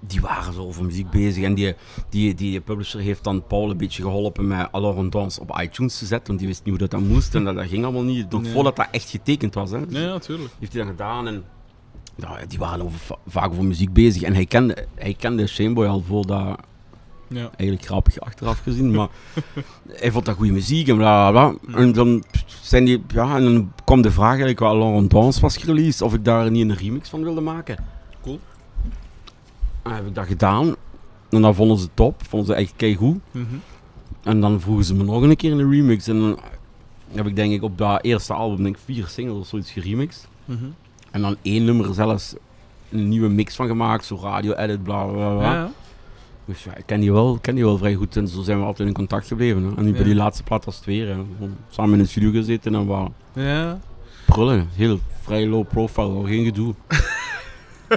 die 0.07 0.21
waren 0.21 0.53
zo 0.53 0.63
over 0.63 0.85
muziek 0.85 1.11
bezig. 1.11 1.43
En 1.45 1.55
die, 1.55 1.75
die, 2.09 2.35
die 2.35 2.61
publisher 2.61 3.01
heeft 3.01 3.25
dan 3.25 3.47
Paul 3.47 3.71
een 3.71 3.77
beetje 3.77 4.03
geholpen 4.03 4.47
met 4.47 4.69
Danse 5.11 5.41
op 5.41 5.59
iTunes 5.61 5.99
te 5.99 6.07
zetten. 6.07 6.27
Want 6.27 6.39
die 6.39 6.49
wist 6.49 6.61
niet 6.65 6.69
hoe 6.69 6.89
dat, 6.89 6.91
dat 7.01 7.09
moest. 7.09 7.35
En 7.35 7.45
dat, 7.45 7.55
dat 7.55 7.67
ging 7.67 7.85
allemaal 7.85 8.03
niet. 8.03 8.31
Nog 8.31 8.43
Nee. 8.43 8.53
voordat 8.53 8.77
dat 8.77 8.89
echt 8.91 9.11
getekend 9.11 9.55
was. 9.55 9.71
Hè. 9.71 9.87
Dus 9.87 9.99
Ja, 9.99 10.05
ja, 10.07 10.19
tuurlijk. 10.19 10.51
heeft 10.59 10.73
hij 10.73 10.83
dat 10.83 10.91
gedaan. 10.91 11.27
En 11.27 11.45
ja, 12.17 12.39
die 12.49 12.59
waren 12.59 12.85
over, 12.85 12.99
va- 12.99 13.19
vaak 13.27 13.51
over 13.51 13.65
muziek 13.65 13.93
bezig. 13.93 14.23
En 14.23 14.35
hij 14.35 14.47
kende, 14.47 14.87
hij 14.95 15.15
kende 15.15 15.47
Shameboy 15.47 15.87
al 15.87 16.03
voordat... 16.07 16.59
Ja. 17.29 17.51
Eigenlijk 17.57 17.85
grappig 17.85 18.21
achteraf 18.21 18.59
gezien. 18.59 18.91
Maar 18.91 19.09
hij 19.89 20.11
vond 20.13 20.25
dat 20.25 20.37
goede 20.37 20.53
muziek 20.53 20.89
en 20.89 20.97
bla 20.97 21.31
bla 21.31 21.51
bla. 21.51 21.79
En 21.81 21.93
dan 21.93 22.25
zijn 22.63 22.85
die... 22.85 23.03
Ja, 23.09 23.37
en 23.37 23.45
dan 23.45 23.73
kwam 23.85 24.03
de 24.03 24.11
vraag 24.11 24.29
eigenlijk 24.29 24.59
wat 24.59 24.71
Alors 24.71 24.95
on 24.97 25.09
Danse 25.09 25.41
was 25.41 25.57
gereleased. 25.57 26.03
Of 26.03 26.15
ik 26.15 26.25
daar 26.25 26.51
niet 26.51 26.69
een 26.71 26.77
remix 26.77 27.09
van 27.09 27.23
wilde 27.23 27.41
maken. 27.41 27.85
Cool. 28.23 28.41
Dan 29.83 29.93
heb 29.93 30.07
ik 30.07 30.15
dat 30.15 30.27
gedaan. 30.27 30.75
En 31.31 31.43
dan 31.43 31.55
vonden 31.55 31.79
ze 31.79 31.89
top. 31.95 32.23
Vonden 32.29 32.49
ze 32.49 32.55
echt 32.55 32.73
keigoed. 32.77 33.19
Mhm. 33.31 33.45
En 34.23 34.41
dan 34.41 34.61
vroegen 34.61 34.85
ze 34.85 34.95
me 34.95 35.05
nog 35.05 35.23
een 35.23 35.37
keer 35.37 35.53
een 35.53 35.71
remix. 35.71 36.09
En 36.09 36.21
dan 36.21 36.39
heb 37.13 37.27
ik 37.27 37.37
denk 37.37 37.53
ik 37.53 37.63
op 37.63 37.79
dat 37.79 38.03
eerste 38.05 38.33
album 38.33 38.63
denk 38.63 38.77
ik 38.77 38.83
vier 38.85 39.07
singles 39.07 39.39
of 39.39 39.47
zoiets 39.47 39.71
geremixed. 39.71 40.29
Mhm. 40.45 40.65
En 41.11 41.21
dan 41.21 41.37
één 41.43 41.65
nummer 41.65 41.95
zelfs 41.95 42.35
een 42.91 43.09
nieuwe 43.09 43.29
mix 43.29 43.57
van 43.57 43.67
gemaakt. 43.67 44.05
Zo 44.05 44.19
radio-edit, 44.23 44.83
bla 44.83 45.05
bla 45.05 45.35
bla. 45.37 45.53
Ja. 45.53 45.71
Dus 46.45 46.65
ja, 46.65 46.77
ik 46.77 46.87
ken 46.87 47.01
die, 47.01 47.13
wel, 47.13 47.39
ken 47.41 47.55
die 47.55 47.65
wel 47.65 47.79
vrij 47.79 47.95
goed. 47.95 48.17
En 48.17 48.29
zo 48.29 48.43
zijn 48.43 48.59
we 48.59 48.65
altijd 48.65 48.89
in 48.89 48.95
contact 48.95 49.27
gebleven. 49.27 49.63
Hè. 49.63 49.77
En 49.77 49.85
nu 49.85 49.93
bij 49.93 50.03
die 50.05 50.15
laatste 50.15 50.43
plaat 50.43 50.65
was 50.65 50.77
het 50.77 50.85
weer. 50.85 51.09
Hè. 51.09 51.17
Samen 51.69 51.93
in 51.93 51.99
de 51.99 52.07
studio 52.09 52.31
gezeten 52.31 52.75
en 52.75 52.87
wat 52.87 53.11
Ja. 53.35 53.79
prullen. 54.27 54.69
Heel 54.75 54.99
vrij 55.23 55.47
low 55.47 55.67
profile, 55.69 56.27
geen 56.27 56.45
gedoe. 56.45 56.75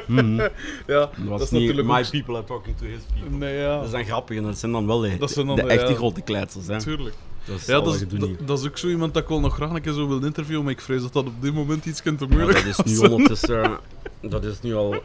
Mhm. 0.08 0.36
Ja, 0.88 1.00
Dat 1.00 1.10
was 1.18 1.28
dat 1.28 1.42
is 1.42 1.50
niet 1.50 1.62
natuurlijk 1.62 1.88
my 1.88 2.00
ook- 2.00 2.10
people 2.12 2.36
are 2.36 2.44
talking 2.46 2.78
to 2.78 2.86
his 2.86 3.00
people. 3.20 3.38
Nee, 3.38 3.58
ja. 3.58 3.76
Dat 3.76 3.86
is 3.86 3.92
dan 3.92 4.06
grappig 4.06 4.38
en 4.38 4.44
dat 4.44 4.58
zijn 4.58 4.72
dan 4.72 4.88
wel 4.88 5.00
de, 5.00 5.18
Dat 5.18 5.32
zijn 5.32 5.48
dan 5.48 5.56
de 5.56 5.62
de- 5.62 5.68
echte 5.68 5.92
ja. 5.92 5.98
grote 5.98 6.22
kleitsers. 6.22 6.68
Hè. 6.68 6.80
Tuurlijk. 6.80 7.16
Dat 7.46 7.56
is 7.60 7.66
Ja, 7.66 7.82
dat 7.82 7.94
is, 7.94 8.00
dat, 8.08 8.20
niet. 8.30 8.48
dat 8.48 8.60
is 8.60 8.66
ook 8.68 8.78
zo 8.78 8.88
iemand 8.88 9.14
dat 9.14 9.24
ik 9.24 9.30
wel 9.30 9.40
nog 9.40 9.54
graag 9.56 9.70
een 9.70 9.82
keer 9.82 9.94
zo 9.94 10.08
wil 10.08 10.24
interviewen, 10.24 10.64
maar 10.64 10.72
ik 10.74 10.82
vrees 10.82 11.02
dat 11.02 11.14
dat 11.14 11.26
op 11.26 11.42
dit 11.42 11.54
moment 11.54 11.86
iets 11.86 12.02
te 12.02 12.16
Ja, 12.20 12.26
moeilijk 12.30 12.66
dat 12.66 12.86
is 12.86 13.00
nu 13.02 13.08
ondertussen... 13.08 13.78
dat 14.22 14.44
is 14.44 14.62
nu 14.62 14.76
al... 14.76 14.96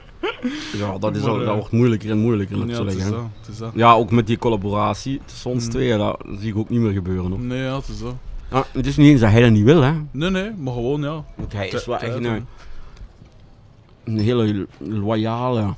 Ja, 0.76 0.99
dat, 0.99 1.16
is 1.16 1.22
al, 1.22 1.38
dat 1.38 1.47
eh, 1.49 1.55
wordt 1.55 1.70
moeilijker 1.72 2.11
en 2.11 2.18
moeilijker 2.18 2.57
Ja, 2.57 2.64
dat. 2.64 2.84
Het 3.41 3.49
is 3.51 3.59
dat. 3.59 3.70
Ja, 3.74 3.93
ook 3.95 4.11
met 4.11 4.26
die 4.26 4.38
collaboratie 4.38 5.20
tussen 5.24 5.51
ons 5.51 5.64
Mm. 5.64 5.70
twee, 5.70 5.97
dat 5.99 6.20
zie 6.38 6.49
ik 6.49 6.57
ook 6.57 6.68
niet 6.68 6.80
meer 6.80 6.93
gebeuren. 6.93 7.30
Hoor. 7.30 7.41
Nee, 7.41 7.62
ja, 7.62 7.76
het 7.76 7.88
is 7.88 7.99
dat. 8.01 8.14
Ah, 8.49 8.62
het 8.72 8.86
is 8.86 8.97
niet 8.97 9.09
eens 9.09 9.20
dat 9.20 9.30
hij 9.30 9.41
dat 9.41 9.51
niet 9.51 9.64
wil, 9.64 9.80
hè. 9.82 9.93
Nee, 10.11 10.30
nee, 10.30 10.51
maar 10.59 10.72
gewoon, 10.72 11.01
ja. 11.03 11.24
Want 11.36 11.53
hij 11.53 11.68
is 11.68 11.82
Te- 11.84 11.91
wel 11.91 11.99
echt 11.99 12.14
een, 12.14 12.47
een 14.11 14.18
hele 14.18 14.66
loyale, 14.78 15.74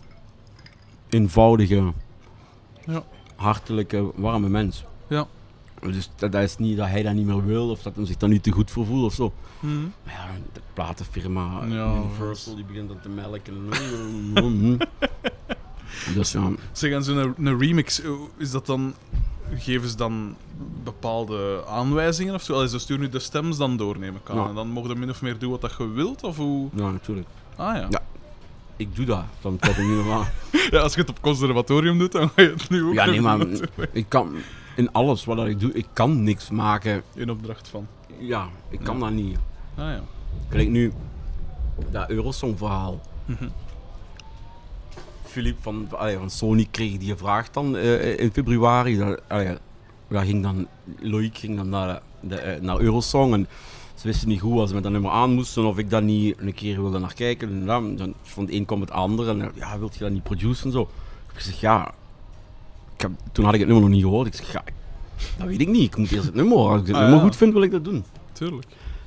eenvoudige, 1.09 1.93
Ja. 2.87 3.03
hartelijke, 3.37 4.11
warme 4.15 4.49
mens. 4.49 4.85
Ja. 5.09 5.27
Dus 5.81 6.11
dat, 6.17 6.33
dat 6.33 6.43
is 6.43 6.57
niet 6.57 6.77
dat 6.77 6.89
hij 6.89 7.03
dat 7.03 7.15
niet 7.15 7.27
meer 7.27 7.45
wil 7.47 7.71
of 7.71 7.83
dat 7.83 7.95
hij 7.97 8.05
zich 8.07 8.17
daar 8.17 8.29
niet 8.29 8.43
te 8.43 8.51
goed 8.51 8.71
voor 8.71 8.87
voelt 8.87 9.05
of 9.05 9.15
zo. 9.15 9.33
Mhm. 9.61 9.81
Maar 10.05 10.15
ja, 10.15 10.27
de 10.53 10.61
platenfirma 10.73 11.65
Ja, 11.69 11.95
Universal 11.95 12.55
die 12.55 12.65
begint 12.65 12.89
dat 12.89 13.03
te 13.03 13.09
melken. 13.09 13.55
Dus 16.15 16.33
ja, 16.33 16.51
Zeg, 16.73 16.93
en 16.93 17.05
zo'n 17.05 17.35
een 17.39 17.59
remix, 17.59 18.03
is 18.37 18.51
dat 18.51 18.67
dan... 18.67 18.95
Geven 19.55 19.89
ze 19.89 19.97
dan 19.97 20.35
bepaalde 20.85 21.65
aanwijzingen 21.69 22.35
of 22.35 22.43
zo? 22.43 22.55
Allee, 22.55 22.69
ze 22.69 22.79
sturen 22.79 23.03
nu 23.03 23.09
de 23.09 23.19
stems 23.19 23.57
dan 23.57 23.77
door, 23.77 23.99
neem 23.99 24.17
ik 24.17 24.31
aan. 24.31 24.37
Ja. 24.37 24.49
En 24.49 24.55
dan 24.55 24.69
mogen 24.69 24.91
je 24.91 24.97
min 24.97 25.11
of 25.11 25.23
meer 25.23 25.39
doen 25.39 25.51
wat 25.51 25.61
dat 25.61 25.75
je 25.79 25.89
wilt, 25.89 26.23
of 26.23 26.37
hoe... 26.37 26.69
ja, 26.75 26.91
natuurlijk. 26.91 27.27
Ah 27.57 27.75
ja. 27.77 27.87
Ja. 27.91 28.01
Ik 28.77 28.97
doe 28.97 29.05
dat, 29.05 29.25
dan 29.41 29.59
tot 29.59 29.79
niet 29.79 29.89
normaal. 29.89 30.25
Ja, 30.71 30.81
als 30.81 30.95
je 30.95 31.01
het 31.01 31.11
op 31.11 31.21
conservatorium 31.21 31.99
doet, 31.99 32.13
dan 32.13 32.29
ga 32.29 32.43
je 32.43 32.49
het 32.51 32.71
nu 32.71 32.85
ook 32.85 32.95
Ja, 32.95 33.05
nee, 33.05 33.21
maar 33.21 33.47
ik 33.93 34.05
kan 34.09 34.35
in 34.77 34.93
alles 34.93 35.25
wat 35.25 35.47
ik 35.47 35.61
doe, 35.61 35.73
ik 35.73 35.87
kan 35.93 36.23
niks 36.23 36.51
maken. 36.51 37.03
In 37.15 37.31
opdracht 37.31 37.69
van. 37.69 37.87
Ja, 38.19 38.49
ik 38.69 38.81
kan 38.83 38.95
Ja. 38.99 39.01
dat 39.01 39.11
niet. 39.11 39.39
Ah 39.75 39.85
ja. 39.85 40.03
Kijk 40.49 40.69
nu, 40.69 40.93
dat 41.91 42.11
Eurosong 42.11 42.59
verhaal. 42.59 43.01
Mhm. 43.25 43.49
Van, 45.61 45.87
allee, 45.91 46.17
van 46.19 46.31
Sony 46.31 46.69
kreeg 46.71 46.99
die 46.99 47.17
vraag 47.17 47.51
dan 47.51 47.77
eh, 47.77 48.19
in 48.19 48.33
februari. 48.33 48.97
Dat, 48.99 49.21
allee, 49.29 49.57
daar 50.09 50.25
ging 50.25 50.43
dan, 50.43 50.67
Loïc 51.01 51.39
ging 51.39 51.57
dan 51.57 51.69
naar, 51.69 52.01
de, 52.21 52.37
eh, 52.37 52.61
naar 52.61 52.81
Eurosong 52.81 53.33
en 53.33 53.47
ze 54.03 54.09
wisten 54.09 54.29
niet 54.29 54.41
goed 54.41 54.59
als 54.59 54.69
ze 54.69 54.75
met 54.75 54.83
dat 54.83 54.93
nummer 54.93 55.11
aan 55.11 55.33
moesten 55.35 55.65
of 55.65 55.79
ik 55.79 55.91
dat 55.91 56.03
niet 56.03 56.35
een 56.39 56.55
keer 56.55 56.81
wilde 56.81 56.99
naar 56.99 57.15
kijken. 57.15 57.49
En 57.49 57.67
dan, 57.67 57.97
dan 57.97 58.15
van 58.23 58.45
het 58.45 58.53
een 58.55 58.65
komt 58.65 58.81
het 58.81 58.91
ander 58.91 59.29
en 59.29 59.53
ja, 59.55 59.79
wilt 59.79 59.95
je 59.95 60.01
dat 60.01 60.13
niet 60.13 60.23
produceren 60.23 60.65
en 60.67 60.73
zo. 60.73 60.89
Ik 61.35 61.41
zeg 61.41 61.61
ja, 61.61 61.95
ik 62.95 63.01
heb, 63.01 63.11
toen 63.33 63.45
had 63.45 63.55
ik 63.55 63.61
het 63.61 63.69
nummer 63.69 63.87
nog 63.89 63.95
niet 63.97 64.05
gehoord. 64.05 64.27
Ik 64.27 64.35
zeg 64.35 64.53
ja, 64.53 64.63
dat 65.39 65.47
weet 65.47 65.61
ik 65.61 65.69
niet. 65.69 65.83
Ik 65.83 65.97
moet 65.97 66.13
eerst 66.13 66.25
het 66.27 66.35
nummer 66.35 66.57
horen. 66.57 66.73
Als 66.73 66.81
ik 66.81 66.87
het 66.87 66.97
Ah, 66.97 67.03
nummer 67.03 67.19
ja. 67.21 67.25
goed 67.25 67.37
vind, 67.37 67.53
wil 67.53 67.63
ik 67.63 67.71
dat 67.71 67.85
doen. 67.85 68.05
Tuurlijk. 68.33 68.67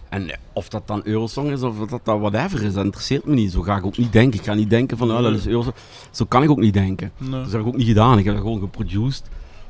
En 0.10 0.30
eh, 0.30 0.38
of 0.54 0.70
dat 0.70 0.88
dan 0.88 1.02
Eurosong 1.04 1.52
is 1.52 1.62
of 1.62 1.78
dat 1.78 2.00
dat 2.06 2.20
whatever 2.20 2.64
is, 2.64 2.74
dat 2.74 2.84
interesseert 2.84 3.26
me 3.26 3.34
niet. 3.34 3.52
Zo 3.52 3.62
ga 3.62 3.78
ik 3.78 3.86
ook 3.86 3.98
niet 3.98 4.12
denken. 4.12 4.40
Ik 4.40 4.46
ga 4.46 4.54
niet 4.54 4.70
denken 4.70 4.98
van, 4.98 5.12
oh, 5.12 5.22
dat 5.22 5.34
is 5.34 5.48
Eurosong. 5.48 5.76
Zo 6.12 6.26
kan 6.26 6.44
ik 6.44 6.50
ook 6.50 6.60
niet 6.60 6.74
denken. 6.74 7.12
Nee, 7.18 7.30
Dat 7.30 7.52
heb 7.52 7.62
ik 7.62 7.68
ook 7.68 7.78
niet 7.78 7.88
gedaan. 7.88 8.18
Ik 8.18 8.26
heb 8.26 8.34
dat 8.34 8.44
gewoon 8.44 8.60
geproduced 8.60 9.24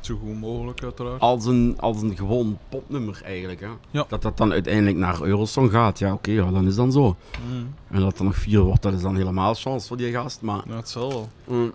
zo 0.05 0.17
goed 0.23 0.39
mogelijk 0.39 0.83
uiteraard. 0.83 1.19
als 1.21 1.45
een, 1.45 1.75
als 1.79 2.01
een 2.01 2.17
gewoon 2.17 2.57
popnummer 2.69 3.21
eigenlijk. 3.23 3.59
Hè. 3.59 3.67
Ja. 3.91 4.05
Dat 4.07 4.21
dat 4.21 4.37
dan 4.37 4.51
uiteindelijk 4.51 4.97
naar 4.97 5.21
Eurosong 5.21 5.71
gaat, 5.71 5.99
ja 5.99 6.13
oké, 6.13 6.31
ja, 6.31 6.51
dan 6.51 6.67
is 6.67 6.75
dan 6.75 6.91
zo. 6.91 7.15
Mm. 7.49 7.73
En 7.91 7.99
dat 8.01 8.17
er 8.19 8.23
nog 8.23 8.35
vier 8.35 8.59
wordt, 8.59 8.81
dat 8.81 8.93
is 8.93 9.01
dan 9.01 9.15
helemaal 9.15 9.53
chance 9.53 9.87
voor 9.87 9.97
die 9.97 10.11
gast. 10.11 10.41
Maar 10.41 10.63
Ja, 10.67 10.75
het 10.75 10.89
zal 10.89 11.09
wel. 11.09 11.29
mm, 11.47 11.73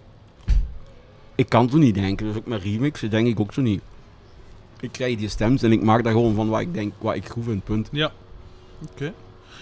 ik 1.34 1.48
kan 1.48 1.68
zo 1.70 1.76
niet 1.76 1.94
denken. 1.94 2.26
Dus 2.26 2.36
ook 2.36 2.46
met 2.46 2.62
remixen 2.62 3.10
denk 3.10 3.26
ik 3.26 3.40
ook 3.40 3.52
zo 3.52 3.60
niet. 3.62 3.82
Ik 4.80 4.92
krijg 4.92 5.18
die 5.18 5.28
stems 5.28 5.62
en 5.62 5.72
ik 5.72 5.82
maak 5.82 6.02
daar 6.04 6.12
gewoon 6.12 6.34
van 6.34 6.48
wat 6.48 6.60
ik 6.60 6.74
denk, 6.74 6.92
wat 6.98 7.14
ik 7.14 7.28
goed 7.28 7.44
vind, 7.44 7.64
punt. 7.64 7.88
Ja. 7.92 8.12
Oké. 8.92 9.12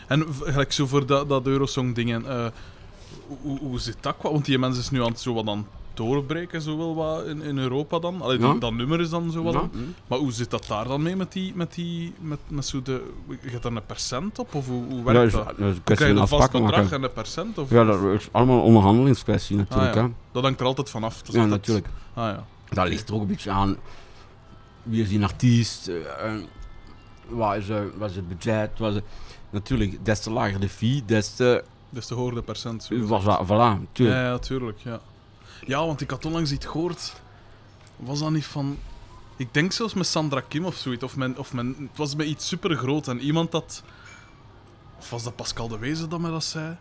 En 0.08 0.26
gelijk 0.40 0.72
zo 0.72 0.86
voor 0.86 1.06
dat, 1.06 1.28
dat 1.28 1.46
Eurosong 1.46 1.94
dingen, 1.94 2.26
eh, 2.26 2.46
hoe, 3.42 3.58
hoe 3.58 3.78
zit 3.80 3.96
dat 4.00 4.16
qua? 4.18 4.30
Want 4.30 4.44
die 4.44 4.58
mensen 4.58 4.82
is 4.82 4.90
nu 4.90 5.00
aan 5.02 5.08
het 5.10 5.20
zo 5.20 5.34
wat 5.34 5.46
aan 5.48 5.66
doorbreken, 5.98 6.62
zo 6.62 6.76
wel 6.76 6.94
wat 6.94 7.24
in, 7.26 7.42
in 7.42 7.58
Europa 7.58 7.98
dan. 7.98 8.22
Allee, 8.22 8.38
die- 8.38 8.46
Ja. 8.46 8.54
dat 8.54 8.72
nummer 8.72 9.00
is 9.00 9.10
dan 9.10 9.30
zo 9.30 9.42
wat. 9.42 9.52
Ja. 9.52 9.68
Maar 10.06 10.18
hoe 10.18 10.32
zit 10.32 10.50
dat 10.50 10.64
daar 10.68 10.84
dan 10.88 11.02
mee 11.02 11.16
met 11.16 11.32
die, 11.32 11.52
met 11.54 11.74
die, 11.74 12.12
met, 12.20 12.38
met 12.48 12.66
zo 12.66 12.82
de, 12.82 13.10
gaat 13.44 13.64
er 13.64 13.76
een 13.76 13.86
percent 13.86 14.38
op 14.38 14.54
of 14.54 14.66
hoe, 14.66 14.84
hoe 14.88 15.02
werkt 15.04 15.32
dat 15.32 15.44
dat? 15.44 15.52
is, 15.52 15.58
dat 15.64 15.72
is 15.72 15.78
Krijg 15.84 16.00
je 16.14 16.20
een 16.20 16.28
vast 16.28 16.50
contract 16.50 16.92
en 16.92 17.02
een 17.02 17.12
percent? 17.12 17.58
Of, 17.58 17.70
Ja, 17.70 17.84
dat 17.84 18.02
is 18.02 18.28
allemaal 18.32 18.56
een 18.56 18.62
onderhandelingskwestie 18.62 19.56
natuurlijk. 19.56 19.88
Ah, 19.90 19.94
ja. 19.94 20.02
hè. 20.02 20.08
Dat 20.32 20.42
hangt 20.42 20.60
er 20.60 20.66
altijd 20.66 20.90
vanaf. 20.90 21.14
Ja, 21.24 21.26
altijd- 21.26 21.48
natuurlijk. 21.50 21.86
Ah 22.14 22.24
ja. 22.24 22.44
Dat 22.68 22.88
ligt 22.88 23.08
er 23.08 23.14
ook 23.14 23.20
een 23.20 23.26
beetje 23.26 23.50
aan. 23.50 23.76
Wie 24.82 25.02
is 25.02 25.08
die 25.08 25.22
artiest? 25.22 25.88
eh, 25.88 26.32
wat, 27.28 27.56
is, 27.56 27.68
eh, 27.68 27.80
wat 27.98 28.10
is 28.10 28.16
het 28.16 28.28
budget? 28.28 28.70
Wat 28.78 28.94
is 28.94 29.00
Natuurlijk, 29.50 30.04
des 30.04 30.20
te 30.20 30.30
lager 30.30 30.60
de 30.60 30.68
fee, 30.68 31.02
des 31.06 31.34
te... 31.34 31.64
Dus 31.90 32.06
te 32.06 32.14
horen 32.14 32.34
de 32.34 32.42
percent. 32.42 32.82
zo 32.82 32.94
voilà, 33.44 33.80
natuurlijk. 33.80 34.18
Ja, 34.18 34.22
ja, 34.24 34.38
tuurlijk. 34.38 34.78
Ja. 34.84 35.00
Ja, 35.68 35.86
want 35.86 36.00
ik 36.00 36.10
had 36.10 36.24
onlangs 36.24 36.52
iets 36.52 36.66
gehoord. 36.66 37.20
Was 37.96 38.18
dat 38.18 38.30
niet 38.30 38.46
van. 38.46 38.78
Ik 39.36 39.54
denk 39.54 39.72
zelfs 39.72 39.94
met 39.94 40.06
Sandra 40.06 40.40
Kim 40.48 40.64
of 40.64 40.74
zoiets. 40.76 41.02
Of 41.04 41.16
men, 41.16 41.36
of 41.38 41.52
men, 41.52 41.66
het 41.78 41.96
was 41.98 42.14
met 42.14 42.26
iets 42.26 42.48
super 42.48 42.76
groot. 42.76 43.08
En 43.08 43.20
iemand 43.20 43.52
dat. 43.52 43.82
Of 44.98 45.10
was 45.10 45.22
dat 45.22 45.36
Pascal 45.36 45.68
de 45.68 45.78
Wezen 45.78 46.08
dat 46.08 46.20
mij 46.20 46.30
dat 46.30 46.44
zei? 46.44 46.76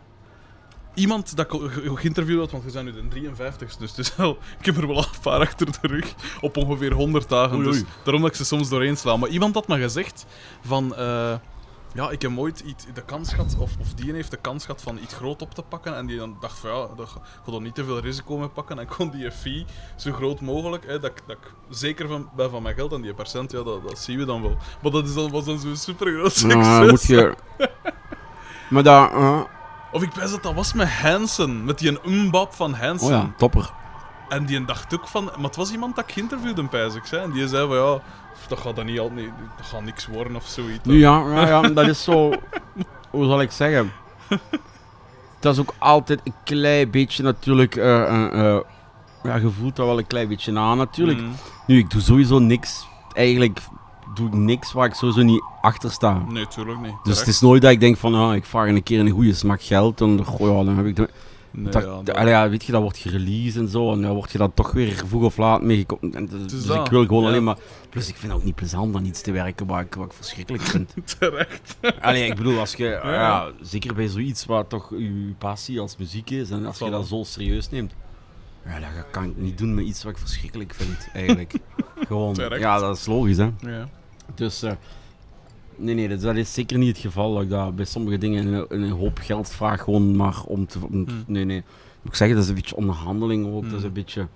Iemand 0.94 1.36
dat 1.36 1.54
ik 1.54 1.60
ge- 1.72 1.96
geïnterviewd 1.96 2.38
had, 2.40 2.50
want 2.50 2.64
we 2.64 2.70
zijn 2.70 2.84
nu 2.84 2.92
de 2.92 3.08
53 3.08 3.76
dus 3.76 4.16
wel, 4.16 4.38
ik 4.58 4.64
heb 4.66 4.76
er 4.76 4.86
wel 4.86 4.98
een 4.98 5.20
paar 5.22 5.40
achter 5.40 5.66
de 5.66 5.78
rug. 5.88 6.14
Op 6.40 6.56
ongeveer 6.56 6.92
100 6.92 7.28
dagen. 7.28 7.56
Oei, 7.56 7.64
Dus 7.66 7.82
daarom 8.04 8.22
dat 8.22 8.30
ik 8.30 8.36
ze 8.36 8.44
soms 8.44 8.68
doorheen 8.68 8.96
sla. 8.96 9.16
Maar 9.16 9.28
iemand 9.28 9.54
had 9.54 9.68
me 9.68 9.78
gezegd 9.78 10.26
van. 10.64 10.94
eh, 10.94 11.34
ja, 11.94 12.10
ik 12.10 12.22
heb 12.22 12.38
ooit 12.38 12.60
iets, 12.60 12.86
de 12.94 13.02
kans 13.02 13.30
gehad, 13.34 13.56
of, 13.58 13.70
of 13.80 13.94
die 13.94 14.12
heeft 14.12 14.30
de 14.30 14.36
kans 14.36 14.64
gehad 14.64 14.82
van 14.82 14.98
iets 14.98 15.14
groot 15.14 15.42
op 15.42 15.54
te 15.54 15.62
pakken. 15.62 15.96
En 15.96 16.06
die 16.06 16.18
dan 16.18 16.36
dacht 16.40 16.58
van 16.58 16.70
ja, 16.70 17.02
ik 17.02 17.08
ga 17.46 17.52
er 17.52 17.60
niet 17.60 17.74
te 17.74 17.84
veel 17.84 17.98
risico 17.98 18.36
mee 18.38 18.48
pakken. 18.48 18.78
En 18.78 18.86
kon 18.96 19.10
die 19.10 19.30
fee 19.30 19.66
zo 19.96 20.12
groot 20.12 20.40
mogelijk, 20.40 20.86
hè, 20.86 20.98
dat, 20.98 21.12
dat 21.26 21.36
ik 21.36 21.52
zeker 21.68 22.08
van, 22.08 22.28
ben 22.36 22.50
van 22.50 22.62
mijn 22.62 22.74
geld. 22.74 22.92
En 22.92 23.00
die 23.02 23.14
percent, 23.14 23.50
ja, 23.52 23.62
dat, 23.62 23.88
dat 23.88 23.98
zien 23.98 24.18
we 24.18 24.24
dan 24.24 24.42
wel. 24.42 24.56
Maar 24.82 24.92
dat 24.92 25.06
is 25.08 25.14
dan, 25.14 25.30
was 25.30 25.44
dan 25.44 25.58
zo'n 25.58 25.76
super 25.76 26.12
groot 26.12 26.32
succes. 26.32 26.66
Dan 26.78 26.88
moet 26.88 27.02
je... 27.06 27.34
Maar 28.70 28.82
daar... 28.82 29.12
eh, 29.12 29.40
Of 29.92 30.02
ik 30.02 30.12
weet 30.12 30.30
dat 30.30 30.42
dat 30.42 30.54
was 30.54 30.72
met 30.72 30.88
Hansen, 30.88 31.64
met 31.64 31.78
die 31.78 31.88
een 31.88 32.12
umbab 32.12 32.54
van 32.54 32.74
Hansen. 32.74 33.06
oh 33.06 33.12
ja, 33.12 33.32
topper. 33.36 33.70
En 34.28 34.46
die 34.46 34.64
dacht 34.64 34.94
ook 34.94 35.08
van, 35.08 35.24
maar 35.24 35.44
het 35.44 35.56
was 35.56 35.72
iemand 35.72 35.96
dat 35.96 36.04
ik 36.04 36.12
geïnterviewd 36.12 36.56
heb, 36.56 36.70
pijs 36.70 36.94
ik, 36.94 37.04
zei. 37.04 37.22
En 37.22 37.30
die 37.30 37.48
zei 37.48 37.68
van 37.68 37.76
ja, 37.76 38.00
dat 38.48 38.58
gaat 38.58 38.76
dan 38.76 38.86
niet 38.86 38.98
al, 38.98 39.10
nee, 39.10 39.30
dat 39.56 39.66
gaat 39.66 39.82
niks 39.82 40.06
worden 40.06 40.36
of 40.36 40.46
zoiets. 40.46 40.84
Nu 40.84 40.98
ja, 40.98 41.24
ja, 41.34 41.46
ja, 41.46 41.60
dat 41.60 41.86
is 41.86 42.04
zo... 42.04 42.32
Hoe 43.10 43.24
zal 43.24 43.40
ik 43.40 43.50
zeggen? 43.50 43.92
Dat 45.40 45.54
is 45.54 45.60
ook 45.60 45.74
altijd 45.78 46.20
een 46.24 46.34
klein 46.44 46.90
beetje 46.90 47.22
natuurlijk... 47.22 47.76
eh, 47.76 48.02
eh, 48.02 48.54
eh, 48.54 48.60
ja, 49.22 49.36
je 49.36 49.50
voelt 49.50 49.76
dat 49.76 49.86
wel 49.86 49.98
een 49.98 50.06
klein 50.06 50.28
beetje 50.28 50.58
aan 50.58 50.76
natuurlijk. 50.76 51.18
Mm. 51.18 51.32
Nu, 51.66 51.78
ik 51.78 51.90
doe 51.90 52.00
sowieso 52.00 52.38
niks. 52.38 52.86
Eigenlijk 53.12 53.60
doe 54.14 54.26
ik 54.26 54.34
niks 54.34 54.72
waar 54.72 54.86
ik 54.86 54.94
sowieso 54.94 55.22
niet 55.22 55.42
achter 55.60 55.90
sta. 55.90 56.22
Nee, 56.28 56.46
tuurlijk 56.46 56.80
niet. 56.80 56.94
Dus 57.02 57.18
het 57.18 57.28
is 57.28 57.40
nooit 57.40 57.62
dat 57.62 57.70
ik 57.70 57.80
denk 57.80 57.96
van, 57.96 58.14
ah, 58.14 58.34
ik 58.34 58.44
vraag 58.44 58.68
een 58.68 58.82
keer 58.82 59.00
een 59.00 59.10
goede 59.10 59.34
smak 59.34 59.62
geld 59.62 60.00
en 60.00 60.24
goh, 60.24 60.58
ja, 60.58 60.64
dan 60.64 60.76
heb 60.76 60.86
ik... 60.86 60.96
De, 60.96 61.10
Nee, 61.50 61.72
dat, 61.72 62.28
ja, 62.28 62.48
weet 62.48 62.64
je, 62.64 62.72
dat 62.72 62.82
wordt 62.82 62.98
gereleased 62.98 63.56
en 63.56 63.68
zo, 63.68 63.92
en 63.92 64.02
dan 64.02 64.14
word 64.14 64.32
je 64.32 64.38
dat 64.38 64.50
toch 64.54 64.72
weer 64.72 65.02
vroeg 65.06 65.22
of 65.22 65.36
laat 65.36 65.62
mee 65.62 65.76
gekomen. 65.76 66.14
En 66.14 66.26
dus 66.26 66.52
dus 66.52 66.76
ik 66.76 66.90
wil 66.90 67.06
gewoon 67.06 67.22
ja. 67.22 67.28
alleen 67.28 67.44
maar... 67.44 67.56
Plus, 67.90 68.08
ik 68.08 68.16
vind 68.16 68.32
het 68.32 68.40
ook 68.40 68.46
niet 68.46 68.54
plezant 68.54 68.96
aan 68.96 69.04
iets 69.04 69.20
te 69.20 69.32
werken 69.32 69.66
waar 69.66 69.80
ik, 69.80 69.94
wat 69.94 70.06
ik 70.06 70.12
verschrikkelijk 70.12 70.62
vind. 70.64 70.94
terecht. 71.18 71.76
Allee, 72.00 72.26
ik 72.26 72.34
bedoel, 72.34 72.58
als 72.58 72.74
je, 72.74 72.84
ja. 73.02 73.50
zeker 73.60 73.94
bij 73.94 74.08
zoiets 74.08 74.44
wat 74.44 74.68
toch 74.68 74.90
je 74.90 75.34
passie 75.38 75.80
als 75.80 75.96
muziek 75.96 76.30
is, 76.30 76.50
en 76.50 76.66
als 76.66 76.78
je 76.78 76.90
dat 76.90 77.06
zo 77.06 77.22
serieus 77.22 77.70
neemt, 77.70 77.92
ja, 78.64 78.80
dat 78.80 79.10
kan 79.10 79.24
ik 79.24 79.36
niet 79.36 79.58
doen 79.58 79.74
met 79.74 79.84
iets 79.84 80.02
wat 80.02 80.12
ik 80.12 80.18
verschrikkelijk 80.18 80.74
vind, 80.74 81.08
eigenlijk. 81.12 81.54
Gewoon, 82.06 82.34
Terecht. 82.34 82.60
ja, 82.60 82.78
dat 82.78 82.96
is 82.96 83.06
logisch, 83.06 83.36
hè. 83.36 83.50
Ja. 83.60 83.88
Dus, 84.34 84.62
eh, 84.62 84.72
nee, 85.78 85.94
nee, 85.94 86.08
dat, 86.08 86.20
dat 86.20 86.36
is 86.36 86.52
zeker 86.54 86.78
niet 86.78 86.88
het 86.88 86.98
geval 86.98 87.34
dat 87.34 87.42
ik 87.42 87.50
dat 87.50 87.76
bij 87.76 87.84
sommige 87.84 88.18
dingen 88.18 88.46
een, 88.46 88.66
een 88.82 88.90
hoop 88.90 89.18
geld 89.18 89.48
vraag, 89.50 89.82
gewoon 89.82 90.16
maar 90.16 90.42
om 90.46 90.66
te... 90.66 90.78
om- 90.90 90.90
Hmm. 91.08 91.24
Nee, 91.26 91.44
nee. 91.44 91.62
Moet 92.02 92.12
ik 92.12 92.14
zeggen, 92.14 92.36
dat 92.36 92.44
is 92.44 92.50
een 92.50 92.56
beetje 92.56 92.76
onderhandeling 92.76 93.46
ook, 93.46 93.62
dat 93.62 93.72
is 93.72 93.76
Hmm. 93.78 93.86
een 93.86 93.92
beetje... 93.92 94.26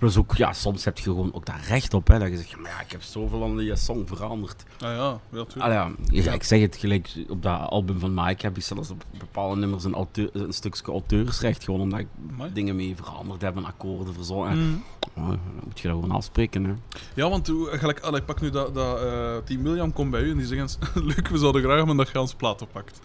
Plus 0.00 0.16
ook, 0.16 0.36
ja, 0.36 0.52
soms 0.52 0.84
heb 0.84 0.98
je 0.98 1.02
gewoon 1.02 1.34
ook 1.34 1.46
daar 1.46 1.64
recht 1.68 1.94
op, 1.94 2.08
hè. 2.08 2.18
Dat 2.18 2.28
je 2.28 2.36
zegt, 2.36 2.50
ja, 2.50 2.58
maar 2.58 2.70
ja, 2.70 2.80
ik 2.80 2.90
heb 2.90 3.02
zoveel 3.02 3.44
aan 3.44 3.56
die 3.56 3.76
song 3.76 4.06
veranderd. 4.06 4.64
Ah 4.78 5.20
ja. 5.32 5.40
Allee, 5.58 5.76
ja, 5.76 5.92
ja, 6.06 6.32
ik 6.32 6.42
zeg 6.42 6.60
het 6.60 6.76
gelijk, 6.76 7.10
op 7.28 7.42
dat 7.42 7.60
album 7.68 7.98
van 7.98 8.14
Mike 8.14 8.46
heb 8.46 8.56
ik 8.56 8.62
zelfs 8.62 8.90
op 8.90 9.04
bepaalde 9.18 9.60
nummers 9.60 9.84
een, 9.84 9.94
auteur, 9.94 10.28
een 10.32 10.52
stukje 10.52 10.92
auteursrecht, 10.92 11.64
gewoon 11.64 11.80
omdat 11.80 11.98
ik 11.98 12.06
Amai. 12.32 12.52
dingen 12.52 12.76
mee 12.76 12.96
veranderd 12.96 13.42
heb 13.42 13.56
en 13.56 13.64
akkoorden 13.64 14.14
verzongen. 14.14 14.58
Mm. 14.58 14.82
Dan 15.14 15.40
moet 15.64 15.80
je 15.80 15.88
dat 15.88 15.96
gewoon 15.96 16.16
afspreken, 16.16 16.64
hè. 16.64 16.74
Ja, 17.14 17.28
want 17.28 17.46
hoe, 17.46 17.66
gelijk, 17.66 18.00
allee, 18.00 18.20
ik 18.20 18.26
pak 18.26 18.40
nu 18.40 18.50
dat, 18.50 18.74
dat 18.74 19.02
eh, 19.02 19.36
Team 19.44 19.62
William 19.62 19.92
komt 19.92 20.10
bij 20.10 20.22
u 20.22 20.30
en 20.30 20.36
die 20.36 20.46
zeggen: 20.46 20.68
Leuk, 21.14 21.28
we 21.28 21.38
zouden 21.38 21.62
graag 21.62 21.76
hebben 21.76 21.96
dat 21.96 22.08
je 22.08 22.20
ons 22.20 22.34
plaat 22.34 22.62
oppakt. 22.62 23.00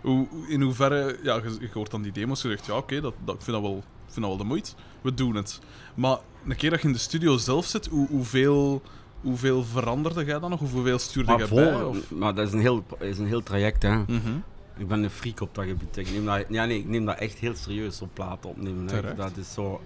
Hoe, 0.00 0.26
in 0.48 0.62
hoeverre, 0.62 1.18
ja, 1.22 1.34
je, 1.36 1.56
je 1.60 1.68
hoort 1.72 1.90
dan 1.90 2.02
die 2.02 2.12
demos, 2.12 2.42
je 2.42 2.48
zegt: 2.48 2.66
Ja, 2.66 2.76
oké, 2.76 3.00
dat, 3.00 3.14
dat, 3.24 3.34
ik, 3.34 3.42
vind 3.42 3.56
dat 3.56 3.70
wel, 3.70 3.82
vind 4.06 4.20
dat 4.20 4.28
wel 4.28 4.36
de 4.36 4.44
moeite, 4.44 4.70
we 5.02 5.14
doen 5.14 5.34
het. 5.34 5.60
Maar 5.94 6.18
een 6.48 6.56
keer 6.56 6.70
dat 6.70 6.80
je 6.80 6.86
in 6.86 6.92
de 6.92 6.98
studio 6.98 7.36
zelf 7.36 7.66
zit, 7.66 7.86
hoe, 7.86 8.08
hoeveel, 8.08 8.82
hoeveel 9.20 9.64
veranderde 9.64 10.24
jij 10.24 10.38
dan 10.38 10.50
nog? 10.50 10.60
Hoeveel 10.60 10.98
stuurde 10.98 11.36
jij 11.36 11.48
bij? 11.48 11.82
Of? 11.82 12.10
maar 12.10 12.34
dat 12.34 12.46
is 12.46 12.52
een 12.52 12.60
heel, 12.60 12.84
is 12.98 13.18
een 13.18 13.26
heel 13.26 13.42
traject, 13.42 13.82
hè. 13.82 13.96
Mhm. 13.98 14.38
Ik 14.76 14.88
ben 14.88 15.02
een 15.02 15.10
freak 15.10 15.40
op 15.40 15.54
dat 15.54 15.64
gebied. 15.64 15.96
Ik 15.96 16.10
neem 16.10 16.24
dat, 16.24 16.44
ja, 16.48 16.64
nee, 16.64 16.78
ik 16.78 16.88
neem 16.88 17.04
dat 17.04 17.18
echt 17.18 17.38
heel 17.38 17.54
serieus 17.54 18.02
op 18.02 18.08
platen 18.12 18.50
opnemen. 18.50 18.88
hè. 18.88 19.14
Dat 19.14 19.36
is 19.36 19.52
zo... 19.52 19.80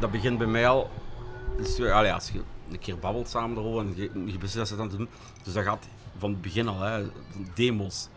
Dat 0.00 0.10
begint 0.10 0.38
bij 0.38 0.46
mij 0.46 0.68
al... 0.68 0.90
Dus, 1.56 1.80
allee, 1.80 2.12
als 2.12 2.30
je 2.30 2.40
een 2.70 2.78
keer 2.78 2.98
babbelt 2.98 3.28
samen 3.28 3.56
erover 3.56 3.80
en 3.80 3.92
je, 3.96 4.10
je 4.32 4.38
beslist 4.38 4.70
het 4.70 4.80
aan 4.80 4.88
te 4.88 4.96
doen. 4.96 5.08
Dus 5.42 5.52
dat 5.52 5.64
gaat 5.64 5.86
van 6.18 6.30
het 6.30 6.40
begin 6.42 6.68
al, 6.68 6.80
hè. 6.80 7.04
Demos, 7.54 8.08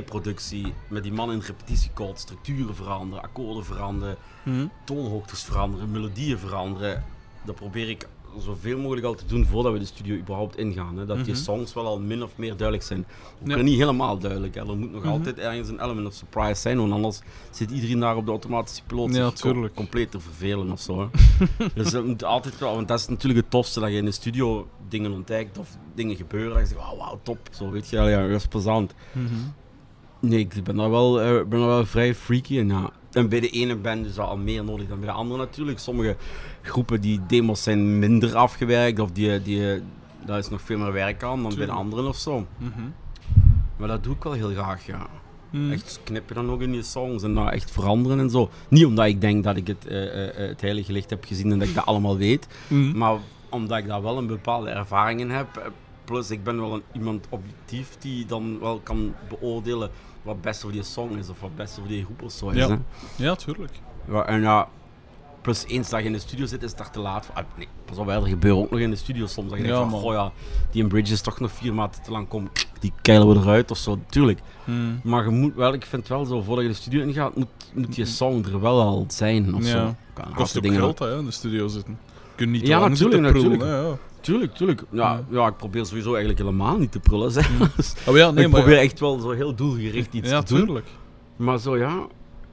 preproductie, 0.00 0.72
met 0.88 1.02
die 1.02 1.12
man 1.12 1.32
in 1.32 1.40
repetitiecode, 1.46 2.18
structuren 2.18 2.74
veranderen, 2.74 3.22
akkoorden 3.24 3.64
veranderen, 3.64 4.16
Mhm. 4.44 4.66
toonhoogtes 4.84 5.42
veranderen, 5.42 5.90
melodieën 5.90 6.38
veranderen. 6.38 7.04
Dat 7.44 7.54
probeer 7.54 7.88
ik 7.88 8.08
zoveel 8.38 8.78
mogelijk 8.78 9.06
al 9.06 9.14
te 9.14 9.26
doen 9.26 9.46
voordat 9.46 9.72
we 9.72 9.78
de 9.78 9.84
studio 9.84 10.16
überhaupt 10.16 10.56
ingaan. 10.56 10.96
Hè. 10.96 11.04
Dat 11.06 11.16
die 11.24 11.34
Mhm. 11.34 11.42
songs 11.42 11.74
wel 11.74 11.86
al 11.86 12.00
min 12.00 12.22
of 12.22 12.30
meer 12.36 12.56
duidelijk 12.56 12.86
zijn. 12.86 13.06
Ook 13.42 13.48
Ja. 13.48 13.56
niet 13.56 13.78
helemaal 13.78 14.18
duidelijk. 14.18 14.54
Hè. 14.54 14.60
Er 14.60 14.76
moet 14.76 14.92
nog 14.92 15.02
Mhm. 15.02 15.10
altijd 15.12 15.38
ergens 15.38 15.68
een 15.68 15.82
element 15.84 16.06
of 16.06 16.12
surprise 16.14 16.60
zijn, 16.60 16.78
want 16.78 16.92
anders 16.92 17.20
zit 17.50 17.70
iedereen 17.70 17.98
daar 18.00 18.16
op 18.16 18.24
de 18.24 18.30
automatische 18.30 18.82
piloot 18.86 19.14
Ja, 19.14 19.30
com- 19.40 19.74
compleet 19.74 20.10
te 20.10 20.20
vervelen 20.20 20.70
of 20.72 20.80
zo. 20.80 21.10
Dus 21.74 21.90
dat 21.90 22.04
moet 22.04 22.24
altijd 22.24 22.58
wel, 22.58 22.74
want 22.74 22.88
dat 22.88 22.98
is 22.98 23.08
natuurlijk 23.08 23.40
het 23.42 23.50
tofste 23.50 23.80
dat 23.80 23.90
je 23.90 23.96
in 23.96 24.04
de 24.04 24.12
studio 24.12 24.68
dingen 24.88 25.12
ontdekt 25.12 25.58
of 25.58 25.76
dingen 25.94 26.16
gebeuren. 26.16 26.50
Dat 26.52 26.60
je 26.60 26.66
zegt, 26.66 26.80
wauw, 26.80 26.96
wauw, 26.96 27.20
top. 27.22 27.38
Zo 27.50 27.70
weet 27.70 27.88
je, 27.88 27.96
ja, 27.96 28.20
dat 28.28 28.40
is 28.40 28.46
plezant. 28.46 28.94
Nee, 30.22 30.38
ik 30.38 30.64
ben 30.64 30.76
daar 30.76 30.90
wel, 30.90 31.20
eh, 31.20 31.30
ben 31.30 31.58
daar 31.58 31.68
wel 31.68 31.86
vrij 31.86 32.14
freaky 32.14 32.58
in. 32.58 32.68
Ja. 32.68 32.90
En 33.12 33.28
bij 33.28 33.40
de 33.40 33.50
ene 33.50 33.76
band 33.76 34.06
is 34.06 34.14
dat 34.14 34.26
al 34.26 34.36
meer 34.36 34.64
nodig 34.64 34.88
dan 34.88 34.98
bij 34.98 35.08
de 35.08 35.14
andere 35.14 35.40
natuurlijk. 35.40 35.78
Sommige 35.78 36.16
groepen 36.62 37.00
die 37.00 37.20
demos 37.26 37.62
zijn 37.62 37.98
minder 37.98 38.36
afgewerkt 38.36 38.98
of 38.98 39.10
die, 39.10 39.42
die, 39.42 39.82
daar 40.26 40.38
is 40.38 40.48
nog 40.48 40.60
veel 40.60 40.78
meer 40.78 40.92
werk 40.92 41.22
aan 41.22 41.42
dan 41.42 41.54
bij 41.54 41.66
de 41.66 41.72
anderen 41.72 42.08
of 42.08 42.16
zo. 42.16 42.46
Mhm. 42.58 42.80
Maar 43.76 43.88
dat 43.88 44.04
doe 44.04 44.14
ik 44.14 44.22
wel 44.22 44.32
heel 44.32 44.50
graag, 44.50 44.86
ja. 44.86 45.06
Mhm. 45.50 45.72
Echt 45.72 46.00
knippen 46.04 46.34
dan 46.34 46.50
ook 46.50 46.60
in 46.60 46.74
je 46.74 46.82
songs 46.82 47.22
en 47.22 47.34
dat 47.34 47.52
echt 47.52 47.70
veranderen 47.70 48.18
en 48.18 48.30
zo. 48.30 48.50
Niet 48.68 48.86
omdat 48.86 49.06
ik 49.06 49.20
denk 49.20 49.44
dat 49.44 49.56
ik 49.56 49.66
het, 49.66 49.86
eh, 49.86 50.28
eh, 50.28 50.48
het 50.48 50.60
heilige 50.60 50.92
licht 50.92 51.10
heb 51.10 51.24
gezien 51.24 51.52
en 51.52 51.58
dat 51.58 51.68
ik 51.68 51.74
dat 51.74 51.86
allemaal 51.86 52.16
weet. 52.16 52.46
Mhm. 52.68 52.98
Maar 52.98 53.18
omdat 53.48 53.78
ik 53.78 53.86
daar 53.86 54.02
wel 54.02 54.18
een 54.18 54.26
bepaalde 54.26 54.70
ervaring 54.70 55.20
in 55.20 55.30
heb. 55.30 55.72
Plus 56.04 56.30
ik 56.30 56.44
ben 56.44 56.60
wel 56.60 56.74
een, 56.74 56.82
iemand 56.92 57.26
objectief 57.28 57.96
die 57.98 58.26
dan 58.26 58.58
wel 58.60 58.80
kan 58.82 59.14
beoordelen 59.28 59.90
wat 60.22 60.40
best 60.40 60.60
voor 60.60 60.72
die 60.72 60.82
song 60.82 61.16
is 61.18 61.28
of 61.28 61.40
wat 61.40 61.56
best 61.56 61.74
voor 61.74 61.86
die 61.86 62.04
groep 62.04 62.22
of 62.22 62.32
zo 62.32 62.48
is. 62.48 62.56
Ja. 62.56 62.68
Hè? 62.68 62.76
Ja, 63.16 63.34
tuurlijk. 63.34 63.72
Ja, 64.08 64.26
en 64.26 64.40
ja, 64.40 64.68
plus 65.40 65.64
eens 65.66 65.88
dat 65.90 66.00
je 66.00 66.06
in 66.06 66.12
de 66.12 66.18
studio 66.18 66.46
zit, 66.46 66.62
is 66.62 66.68
het 66.68 66.78
daar 66.78 66.90
te 66.90 66.98
laat. 67.00 67.30
Ah, 67.34 67.44
nee, 67.56 67.68
pas 67.84 67.96
op, 67.96 68.08
er 68.08 68.22
gebeuren 68.26 68.62
ook 68.62 68.70
nog 68.70 68.80
in 68.80 68.90
de 68.90 68.96
studio 68.96 69.26
soms. 69.26 69.50
Dat 69.50 69.58
je 69.58 69.64
Ja, 69.66 69.74
denkt 69.78 69.90
van, 69.90 70.00
goh 70.00 70.12
ja, 70.12 70.32
die 70.70 70.82
in 70.82 70.88
Bridge 70.88 71.12
is 71.12 71.20
toch 71.20 71.40
nog 71.40 71.52
vier 71.52 71.74
maanden 71.74 72.02
te 72.02 72.10
lang. 72.10 72.28
Kom, 72.28 72.50
die 72.80 72.92
keilen 73.02 73.28
we 73.28 73.34
eruit 73.36 73.70
of 73.70 73.78
zo, 73.78 73.98
tuurlijk. 74.08 74.40
Hmm. 74.64 75.00
Maar 75.04 75.24
je 75.24 75.30
moet 75.30 75.54
wel, 75.54 75.72
ik 75.72 75.84
vind 75.86 76.08
wel 76.08 76.24
zo, 76.24 76.42
voordat 76.42 76.64
je 76.64 76.70
de 76.70 76.76
studio 76.76 77.02
ingaat, 77.06 77.36
moet, 77.36 77.48
moet 77.74 77.96
je 77.96 78.04
song 78.04 78.44
er 78.44 78.60
wel 78.60 78.80
al 78.80 79.04
zijn 79.08 79.54
of 79.54 79.62
Ja. 79.64 79.70
zo. 79.70 79.94
Kan 80.12 80.34
Kost 80.34 80.56
ook 80.56 80.62
dingen- 80.62 80.78
geld, 80.78 80.98
hè, 80.98 81.18
in 81.18 81.24
de 81.24 81.30
studio 81.30 81.68
zitten. 81.68 81.98
Kunt 82.42 82.54
niet 82.54 82.66
Ja, 82.66 82.78
lang 82.80 82.90
natuurlijk, 82.90 83.32
prullen, 83.32 83.50
natuurlijk. 83.58 83.88
ja. 83.88 83.98
Tuurlijk, 84.20 84.54
tuurlijk. 84.54 84.82
Ja, 84.90 85.24
Ja. 85.30 85.46
ik 85.46 85.56
probeer 85.56 85.86
sowieso 85.86 86.08
eigenlijk 86.08 86.38
helemaal 86.38 86.78
niet 86.78 86.92
te 86.92 87.00
prullen. 87.00 87.30
Zeg. 87.30 87.50
Oh 88.06 88.16
ja, 88.16 88.30
nee, 88.32 88.44
ik 88.44 88.50
probeer 88.50 88.78
echt 88.78 89.00
wel 89.00 89.18
zo 89.18 89.30
heel 89.30 89.54
doelgericht 89.54 90.14
iets 90.14 90.28
te 90.28 90.42
doen. 90.44 90.64
tuurlijk. 90.64 90.86
Maar 91.36 91.58
zo 91.58 91.76
ja. 91.76 92.06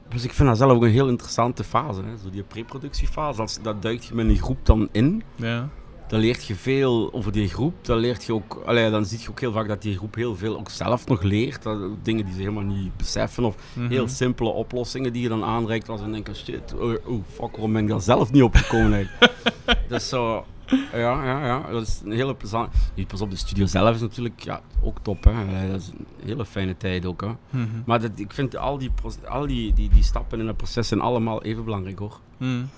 Dus 0.08 0.24
ik 0.24 0.32
vind 0.32 0.48
dat 0.48 0.58
zelf 0.58 0.72
ook 0.72 0.82
een 0.82 0.90
heel 0.90 1.08
interessante 1.08 1.64
fase. 1.64 2.00
Hè? 2.00 2.16
Zo 2.22 2.30
die 2.30 2.42
preproductiefase. 2.42 3.62
Dat 3.62 3.82
duikt 3.82 4.04
je 4.04 4.14
met 4.14 4.26
een 4.26 4.36
groep 4.36 4.58
dan 4.66 4.88
in. 4.92 5.22
Ja. 5.36 5.68
Dan 6.10 6.20
leert 6.20 6.44
je 6.44 6.54
veel 6.54 7.12
over 7.12 7.32
die 7.32 7.48
groep. 7.48 7.74
Dan, 7.84 7.98
leert 7.98 8.24
je 8.24 8.34
ook, 8.34 8.62
allee, 8.66 8.90
dan 8.90 9.04
zie 9.04 9.18
je 9.20 9.28
ook 9.30 9.40
heel 9.40 9.52
vaak 9.52 9.68
dat 9.68 9.82
die 9.82 9.96
groep 9.96 10.14
heel 10.14 10.36
veel 10.36 10.58
ook 10.58 10.70
zelf 10.70 11.06
nog 11.06 11.22
leert. 11.22 11.62
Dat, 11.62 11.78
dingen 12.02 12.24
die 12.24 12.34
ze 12.34 12.40
helemaal 12.40 12.62
niet 12.62 12.96
beseffen. 12.96 13.44
Of 13.44 13.56
Mhm. 13.74 13.88
heel 13.88 14.08
simpele 14.08 14.48
oplossingen 14.48 15.12
die 15.12 15.22
je 15.22 15.28
dan 15.28 15.44
aanreikt. 15.44 15.88
Als 15.88 16.00
ze 16.00 16.10
denken, 16.10 16.36
shit, 16.36 16.74
oh, 16.74 16.94
oh, 17.06 17.22
fuck, 17.32 17.50
waarom 17.50 17.72
ben 17.72 17.82
ik 17.82 17.88
daar 17.88 18.00
zelf 18.00 18.32
niet 18.32 18.42
op 18.42 18.54
gekomen? 18.54 19.08
dus 19.88 20.08
zo, 20.08 20.44
ja, 20.92 21.24
ja, 21.24 21.46
ja. 21.46 21.70
Dat 21.70 21.82
is 21.86 22.00
een 22.04 22.12
hele 22.12 22.34
plezant. 22.34 22.68
Pas 23.06 23.20
op, 23.20 23.30
de 23.30 23.36
studio 23.36 23.66
zelf 23.66 23.94
is 23.94 24.00
natuurlijk 24.00 24.40
ja, 24.42 24.60
ook 24.82 24.98
top. 25.02 25.24
Hè. 25.24 25.70
Dat 25.70 25.80
is 25.80 25.88
een 25.88 26.06
hele 26.24 26.46
fijne 26.46 26.76
tijd 26.76 27.06
ook. 27.06 27.20
Hè. 27.20 27.28
Mhm. 27.50 27.66
Maar 27.86 28.00
dat, 28.00 28.10
ik 28.14 28.32
vind 28.32 28.56
al, 28.56 28.78
die, 28.78 28.90
al 29.28 29.46
die, 29.46 29.72
die, 29.72 29.88
die 29.88 30.02
stappen 30.02 30.40
in 30.40 30.46
het 30.46 30.56
proces 30.56 30.88
zijn 30.88 31.00
allemaal 31.00 31.42
even 31.42 31.64
belangrijk 31.64 31.98
hoor. 31.98 32.18
Hmm. 32.36 32.68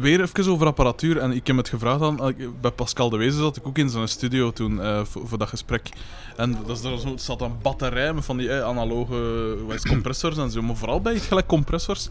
Weer 0.00 0.20
even 0.20 0.52
over 0.52 0.66
apparatuur. 0.66 1.18
En 1.18 1.32
ik 1.32 1.46
heb 1.46 1.56
het 1.56 1.68
gevraagd 1.68 2.00
aan... 2.02 2.20
eh, 2.20 2.46
Bij 2.60 2.70
Pascal 2.70 3.10
de 3.10 3.16
Wezen 3.16 3.40
zat 3.40 3.56
ik 3.56 3.66
ook 3.66 3.78
in 3.78 3.90
zijn 3.90 4.08
studio 4.08 4.50
toen, 4.52 4.80
eh, 4.82 5.04
voor, 5.04 5.28
voor 5.28 5.38
dat 5.38 5.48
gesprek. 5.48 5.88
En 6.36 6.56
dat 6.66 6.76
is 6.76 6.82
daar 6.82 6.98
zo, 6.98 7.12
er 7.12 7.20
zat 7.20 7.40
een 7.40 7.52
batterij 7.62 8.12
met 8.14 8.24
van 8.24 8.36
die 8.36 8.50
eh, 8.50 8.62
analoge 8.62 9.56
compressors 9.88 10.36
en 10.38 10.50
zo. 10.50 10.62
Maar 10.62 10.76
vooral 10.76 11.00
bij 11.00 11.14
het 11.14 11.22
gelijk 11.22 11.46
compressors... 11.46 12.08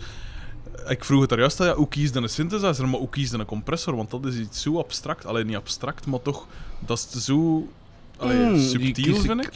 Ik 0.88 1.04
vroeg 1.04 1.20
het 1.22 1.30
daar 1.30 1.40
juist 1.40 1.60
aan, 1.62 1.68
ja, 1.68 1.74
hoe 1.76 1.88
kies 1.88 2.10
je 2.10 2.16
een 2.20 2.30
synthesizer, 2.30 2.88
maar 2.88 3.00
hoe 3.00 3.10
kies 3.10 3.30
je 3.32 3.38
een 3.38 3.46
compressor? 3.46 3.96
Want 3.96 4.12
dat 4.12 4.26
is 4.26 4.36
iets 4.38 4.62
zo 4.62 4.78
abstract. 4.80 5.26
Alleen 5.26 5.46
niet 5.48 5.56
abstract, 5.56 6.06
maar 6.06 6.22
toch... 6.22 6.48
Dat 6.80 7.08
is 7.14 7.24
zo... 7.26 7.68
Allee, 8.18 8.38
Mm, 8.38 8.54
die 8.54 8.68
subtiel, 8.68 9.16
vind 9.16 9.44
ik. 9.46 9.52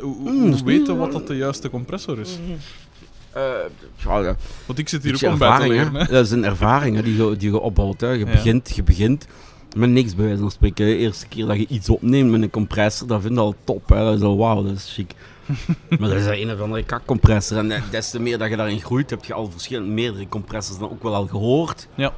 Hoe, 0.00 0.30
Mm, 0.30 0.64
weten 0.64 0.96
wat 0.98 1.12
dat 1.12 1.26
de 1.26 1.36
juiste 1.36 1.70
compressor 1.70 2.18
is? 2.18 2.32
Eh, 2.32 2.54
ja, 3.96 4.18
ja. 4.18 4.36
Want 4.66 4.78
ik 4.78 4.88
zit 4.88 5.02
hier 5.02 5.14
ook 5.14 5.32
om 5.32 5.38
bij 5.38 5.58
te 5.58 5.68
leren. 5.68 5.94
Hè. 5.94 6.04
Dat 6.04 6.24
is 6.24 6.30
een 6.30 6.44
ervaring 6.44 6.96
hè, 6.96 7.02
die, 7.02 7.16
je, 7.16 7.36
die 7.36 7.50
je 7.50 7.60
opbouwt. 7.60 8.00
Hè. 8.00 8.10
Je, 8.10 8.24
begint, 8.24 8.74
je 8.74 8.82
begint 8.82 9.26
met 9.76 9.90
niks 9.90 10.14
bij 10.14 10.24
wijze 10.24 10.40
van 10.40 10.50
spreken. 10.50 10.86
De 10.86 10.96
eerste 10.96 11.26
keer 11.26 11.46
dat 11.46 11.56
je 11.56 11.66
iets 11.66 11.88
opneemt 11.88 12.30
met 12.30 12.42
een 12.42 12.50
compressor, 12.50 13.06
dat 13.06 13.20
vind 13.20 13.34
je 13.34 13.40
al 13.40 13.54
top. 13.64 13.88
Hè. 13.88 14.04
Dat 14.04 14.14
is 14.14 14.22
al 14.22 14.36
wauw, 14.36 14.62
dat 14.62 14.74
is 14.74 14.92
chic. 14.94 15.12
maar 15.98 16.08
dat 16.08 16.18
is 16.18 16.26
een 16.26 16.52
of 16.52 16.60
andere 16.60 16.84
kakcompressor. 16.84 17.56
En 17.56 17.70
eh, 17.70 17.82
des 17.90 18.10
te 18.10 18.20
meer 18.20 18.38
dat 18.38 18.50
je 18.50 18.56
daarin 18.56 18.80
groeit, 18.80 19.10
heb 19.10 19.24
je 19.24 19.34
al 19.34 19.50
verschillende 19.50 19.92
meerdere 19.92 20.28
compressors 20.28 20.78
dan 20.78 20.90
ook 20.90 21.02
wel 21.02 21.14
al 21.14 21.26
gehoord. 21.26 21.88
Ja. 21.94 22.12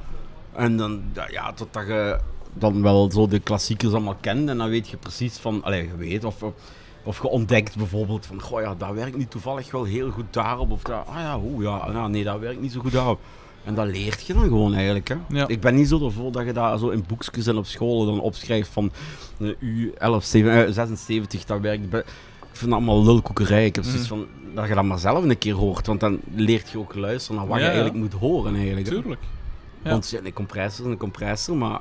En 0.55 0.77
dan, 0.77 1.03
ja, 1.31 1.53
totdat 1.53 1.87
je 1.87 2.19
dan 2.55 2.83
wel 2.83 3.11
zo 3.11 3.27
de 3.27 3.39
klassiekers 3.39 3.93
allemaal 3.93 4.17
kent. 4.21 4.49
En 4.49 4.59
dan 4.59 4.69
weet 4.69 4.89
je 4.89 4.97
precies 4.97 5.37
van, 5.37 5.63
allee, 5.63 5.83
je 5.83 5.97
weet 5.97 6.25
of, 6.25 6.43
of, 6.43 6.53
of 7.07 7.23
je 7.23 7.29
ontdekt 7.29 7.77
bijvoorbeeld 7.77 8.27
van, 8.27 8.41
goh 8.43 8.61
ja, 8.61 8.75
dat 8.75 8.91
werkt 8.95 9.17
niet 9.17 9.31
toevallig 9.31 9.71
wel 9.71 9.85
heel 9.85 10.11
goed 10.11 10.25
daarop. 10.31 10.71
Of 10.71 10.83
dat, 10.83 11.05
ah 11.09 11.17
ja, 11.17 11.39
oeh, 11.39 11.63
ja, 11.65 11.91
nou, 11.91 12.11
nee, 12.11 12.25
dat 12.25 12.39
werkt 12.39 12.61
niet 12.61 12.73
zo 12.73 12.81
goed 12.81 12.93
daarop. 12.93 13.21
En 13.65 13.75
dat 13.75 13.87
leert 13.87 14.27
je 14.27 14.33
dan 14.33 14.43
gewoon 14.43 14.75
eigenlijk. 14.75 15.09
Hè. 15.09 15.15
Ja. 15.29 15.49
Ik 15.49 15.61
ben 15.61 15.75
niet 15.75 15.89
zo 15.89 16.05
ervoor 16.05 16.33
dat 16.33 16.45
je 16.47 16.53
dat 16.53 16.81
zo 16.81 16.89
in 16.89 17.05
boekjes 17.09 17.47
en 17.47 17.57
op 17.57 17.67
scholen 17.67 18.07
dan 18.07 18.21
opschrijft 18.21 18.69
van 18.69 18.91
eh, 19.41 19.49
U11, 19.49 20.25
76, 20.25 21.45
dat 21.45 21.61
werkt. 21.61 21.85
Ik 21.85 22.05
vind 22.53 22.71
dat 22.71 22.81
allemaal 22.81 23.05
lulkoekerij. 23.05 23.67
Ik 23.67 23.75
heb 23.75 23.85
zoiets 23.85 24.09
Mhm. 24.09 24.19
van 24.19 24.27
dat 24.55 24.69
je 24.69 24.75
dat 24.75 24.85
maar 24.85 24.99
zelf 24.99 25.25
een 25.25 25.39
keer 25.39 25.55
hoort. 25.55 25.87
Want 25.87 26.01
dan 26.01 26.21
leert 26.35 26.71
je 26.71 26.79
ook 26.79 26.95
luisteren 26.95 27.37
naar 27.41 27.47
wat 27.47 27.59
Ja, 27.59 27.65
je 27.65 27.71
ja. 27.71 27.77
eigenlijk 27.81 28.11
moet 28.13 28.21
horen. 28.21 28.55
Eigenlijk, 28.55 28.87
hè. 28.87 28.93
Tuurlijk. 28.93 29.21
Ja. 29.83 29.91
Want 29.91 30.19
een 30.25 30.33
compressor 30.33 30.85
is 30.85 30.91
een 30.91 30.97
compressor, 30.99 31.57
maar 31.57 31.81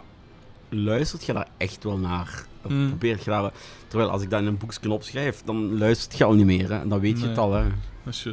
luistert 0.70 1.26
je 1.26 1.34
daar 1.34 1.48
echt 1.58 1.84
wel 1.84 1.98
naar? 1.98 2.46
Of 2.66 2.72
Mm. 2.72 2.88
probeert 2.88 3.24
je 3.24 3.30
daar... 3.30 3.52
Terwijl 3.88 4.10
als 4.10 4.22
ik 4.22 4.30
dat 4.30 4.42
in 4.42 4.48
een 4.48 4.58
boekje 4.58 4.92
opschrijf, 4.92 5.42
dan 5.46 5.78
luistert 5.78 6.18
je 6.18 6.24
al 6.24 6.34
niet 6.34 6.46
meer. 6.46 6.70
Hè? 6.72 6.80
En 6.80 6.90
dan 6.90 7.00
weet 7.00 7.20
je 7.20 7.28
het 7.28 7.38
al. 7.38 7.54
Hè? 7.54 7.64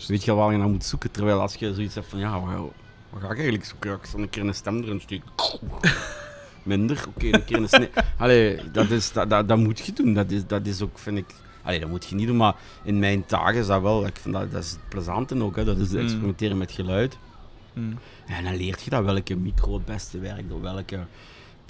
Weet 0.06 0.24
je 0.24 0.32
waar 0.34 0.52
je 0.52 0.58
naar 0.58 0.68
moet 0.68 0.84
zoeken. 0.84 1.10
Terwijl 1.10 1.40
als 1.40 1.54
je 1.54 1.74
zoiets 1.74 1.94
hebt 1.94 2.06
van, 2.06 2.18
ja, 2.18 2.40
wat, 2.40 2.70
wat 3.10 3.20
ga 3.20 3.26
ik 3.26 3.34
eigenlijk 3.34 3.64
zoeken? 3.64 3.92
Ik 3.92 4.04
zal 4.04 4.20
een 4.20 4.30
keer 4.30 4.42
een 4.46 4.54
stem 4.54 4.82
erin 4.82 5.00
steken. 5.00 5.24
Minder, 6.62 7.04
oké, 7.08 7.26
een 7.26 7.44
keer 7.44 7.56
een 7.56 7.68
snee. 7.68 7.90
Allee, 8.18 8.60
dat, 8.72 8.90
is, 8.90 9.12
dat, 9.12 9.30
dat, 9.30 9.48
dat 9.48 9.58
moet 9.58 9.78
je 9.86 9.92
doen. 9.92 10.14
Dat 10.14 10.30
is, 10.30 10.46
dat 10.46 10.66
is 10.66 10.82
ook, 10.82 10.98
vind 10.98 11.18
ik... 11.18 11.26
Allee, 11.62 11.80
dat 11.80 11.88
moet 11.88 12.04
je 12.08 12.14
niet 12.14 12.26
doen, 12.26 12.36
maar 12.36 12.54
in 12.82 12.98
mijn 12.98 13.26
taak 13.26 13.54
is 13.54 13.66
dat 13.66 13.82
wel... 13.82 14.06
Ik 14.06 14.16
vind 14.20 14.34
dat, 14.34 14.52
dat 14.52 14.62
is 14.62 14.70
het 14.70 14.88
plezante 14.88 15.42
ook, 15.42 15.56
hè. 15.56 15.64
Dat 15.64 15.76
is 15.76 15.88
het 15.88 15.98
Mm. 15.98 16.04
experimenteren 16.04 16.58
met 16.58 16.72
geluid. 16.72 17.16
Mm. 17.72 17.98
En 18.26 18.44
dan 18.44 18.56
leert 18.56 18.82
je 18.82 18.90
dat 18.90 19.04
welke 19.04 19.36
micro 19.36 19.74
het 19.74 19.84
beste 19.84 20.18
werkt, 20.18 20.60
welke 20.60 20.98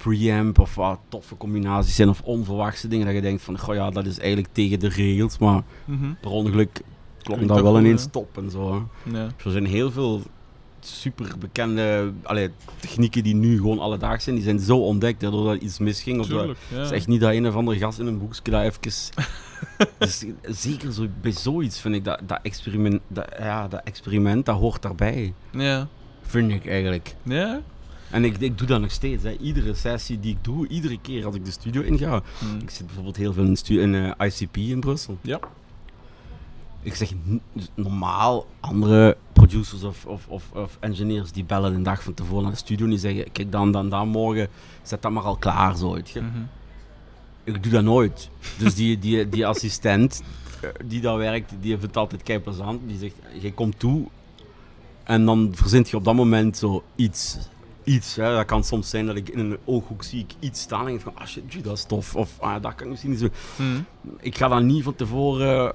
preamp 0.03 0.59
of 0.59 0.75
wat 0.75 0.99
toffe 1.09 1.37
combinaties 1.37 1.95
zijn 1.95 2.09
of 2.09 2.21
onverwachte 2.21 2.87
dingen 2.87 3.05
dat 3.05 3.15
je 3.15 3.21
denkt 3.21 3.41
van, 3.41 3.59
goh 3.59 3.75
ja, 3.75 3.89
dat 3.89 4.05
is 4.05 4.19
eigenlijk 4.19 4.53
tegen 4.53 4.79
de 4.79 4.87
regels, 4.89 5.37
maar 5.37 5.63
Mhm. 5.85 6.13
per 6.21 6.31
ongeluk 6.31 6.81
Klinkt 7.21 7.47
dat 7.47 7.61
wel 7.61 7.79
ineens 7.79 8.07
top 8.11 8.37
en 8.37 8.51
zo. 8.51 8.89
Ja. 9.11 9.27
Er 9.45 9.51
zijn 9.51 9.65
heel 9.65 9.91
veel 9.91 10.21
super 10.79 11.37
bekende 11.39 12.11
allee, 12.23 12.49
technieken 12.79 13.23
die 13.23 13.35
nu 13.35 13.57
gewoon 13.57 13.79
alledaags 13.79 14.23
zijn, 14.23 14.35
die 14.35 14.43
zijn 14.43 14.59
zo 14.59 14.77
ontdekt 14.77 15.19
doordat 15.19 15.55
er 15.55 15.61
iets 15.61 15.79
misging. 15.79 16.19
Of 16.19 16.27
dat. 16.27 16.55
Ja. 16.73 16.81
is 16.81 16.91
echt 16.91 17.07
niet 17.07 17.21
dat 17.21 17.31
een 17.31 17.47
of 17.47 17.55
andere 17.55 17.77
gast 17.77 17.99
in 17.99 18.05
een 18.07 18.17
boekje 18.19 18.51
dat 18.51 18.63
even... 18.63 19.13
dus, 19.99 20.25
zeker 20.41 20.91
zo, 20.93 21.07
bij 21.21 21.31
zoiets 21.31 21.79
vind 21.79 21.95
ik 21.95 22.03
dat, 22.03 22.19
dat, 22.25 22.39
experiment, 22.41 23.01
dat, 23.07 23.27
ja, 23.39 23.67
dat 23.67 23.81
experiment, 23.83 24.45
dat 24.45 24.57
hoort 24.57 24.81
daarbij. 24.81 25.33
Ja. 25.51 25.87
Vind 26.21 26.51
ik 26.51 26.67
eigenlijk. 26.67 27.15
Ja. 27.23 27.61
En 28.13 28.23
ik, 28.25 28.37
ik 28.37 28.57
doe 28.57 28.67
dat 28.67 28.81
nog 28.81 28.91
steeds. 28.91 29.23
Hè. 29.23 29.37
Iedere 29.37 29.73
sessie 29.73 30.19
die 30.19 30.31
ik 30.31 30.43
doe, 30.43 30.67
iedere 30.67 30.99
keer 31.01 31.25
als 31.25 31.35
ik 31.35 31.45
de 31.45 31.51
studio 31.51 31.81
inga. 31.81 32.21
Mm. 32.39 32.59
Ik 32.61 32.69
zit 32.69 32.85
bijvoorbeeld 32.85 33.15
heel 33.17 33.33
veel 33.33 33.43
in, 33.45 33.55
stu- 33.55 33.81
in 33.81 33.95
eh, 33.95 34.27
ICP 34.27 34.57
in 34.57 34.79
Brussel. 34.79 35.17
Ja. 35.21 35.39
Ik 36.81 36.95
zeg 36.95 37.13
n- 37.13 37.41
normaal 37.75 38.45
andere 38.59 39.17
producers 39.33 39.83
of, 39.83 40.05
of, 40.05 40.27
of, 40.27 40.43
of 40.53 40.77
engineers 40.79 41.31
die 41.31 41.43
bellen 41.43 41.73
een 41.73 41.83
dag 41.83 42.03
van 42.03 42.13
tevoren 42.13 42.43
naar 42.43 42.51
de 42.51 42.57
studio 42.57 42.83
en 42.85 42.91
die 42.91 42.99
zeggen: 42.99 43.31
Kijk, 43.31 43.51
dan, 43.51 43.71
dan, 43.71 43.89
dan 43.89 44.07
morgen, 44.07 44.47
zet 44.81 45.01
dat 45.01 45.11
maar 45.11 45.23
al 45.23 45.35
klaar 45.37 45.77
zo. 45.77 45.89
Mhm. 46.13 46.25
Ik 47.43 47.63
doe 47.63 47.71
dat 47.71 47.83
nooit. 47.83 48.29
Dus 48.57 48.75
die, 48.75 48.99
die, 48.99 49.29
die 49.29 49.47
assistent 49.47 50.23
eh, 50.61 50.69
die 50.85 51.01
daar 51.01 51.17
werkt, 51.17 51.49
die 51.59 51.69
vindt 51.71 51.85
het 51.85 51.97
altijd 51.97 52.23
kei 52.23 52.39
plezant. 52.39 52.81
Die 52.87 52.97
zegt: 52.97 53.15
Je 53.41 53.53
komt 53.53 53.79
toe 53.79 54.07
en 55.03 55.25
dan 55.25 55.51
verzint 55.55 55.89
je 55.89 55.97
op 55.97 56.03
dat 56.03 56.15
moment 56.15 56.57
zo 56.57 56.83
iets. 56.95 57.37
Iets, 57.83 58.15
hè. 58.15 58.35
dat 58.35 58.45
kan 58.45 58.63
soms 58.63 58.89
zijn 58.89 59.05
dat 59.05 59.15
ik 59.15 59.29
in 59.29 59.39
een 59.39 59.57
ooghoek 59.65 60.03
zie 60.03 60.19
ik 60.19 60.31
iets 60.39 60.61
staan 60.61 60.79
en 60.79 60.85
denk 60.85 61.01
van, 61.01 61.15
ah 61.15 61.25
shit, 61.25 61.43
gee, 61.47 61.61
dat 61.61 61.77
is 61.77 61.83
tof. 61.83 62.15
Of 62.15 62.39
ah, 62.39 62.61
dat 62.61 62.75
kan 62.75 62.85
ik 62.85 62.89
misschien 62.91 63.11
niet 63.11 63.19
zo. 63.19 63.27
Mm. 63.55 63.85
Ik 64.19 64.37
ga 64.37 64.47
dan 64.47 64.65
niet 64.65 64.83
van 64.83 64.95
tevoren 64.95 65.73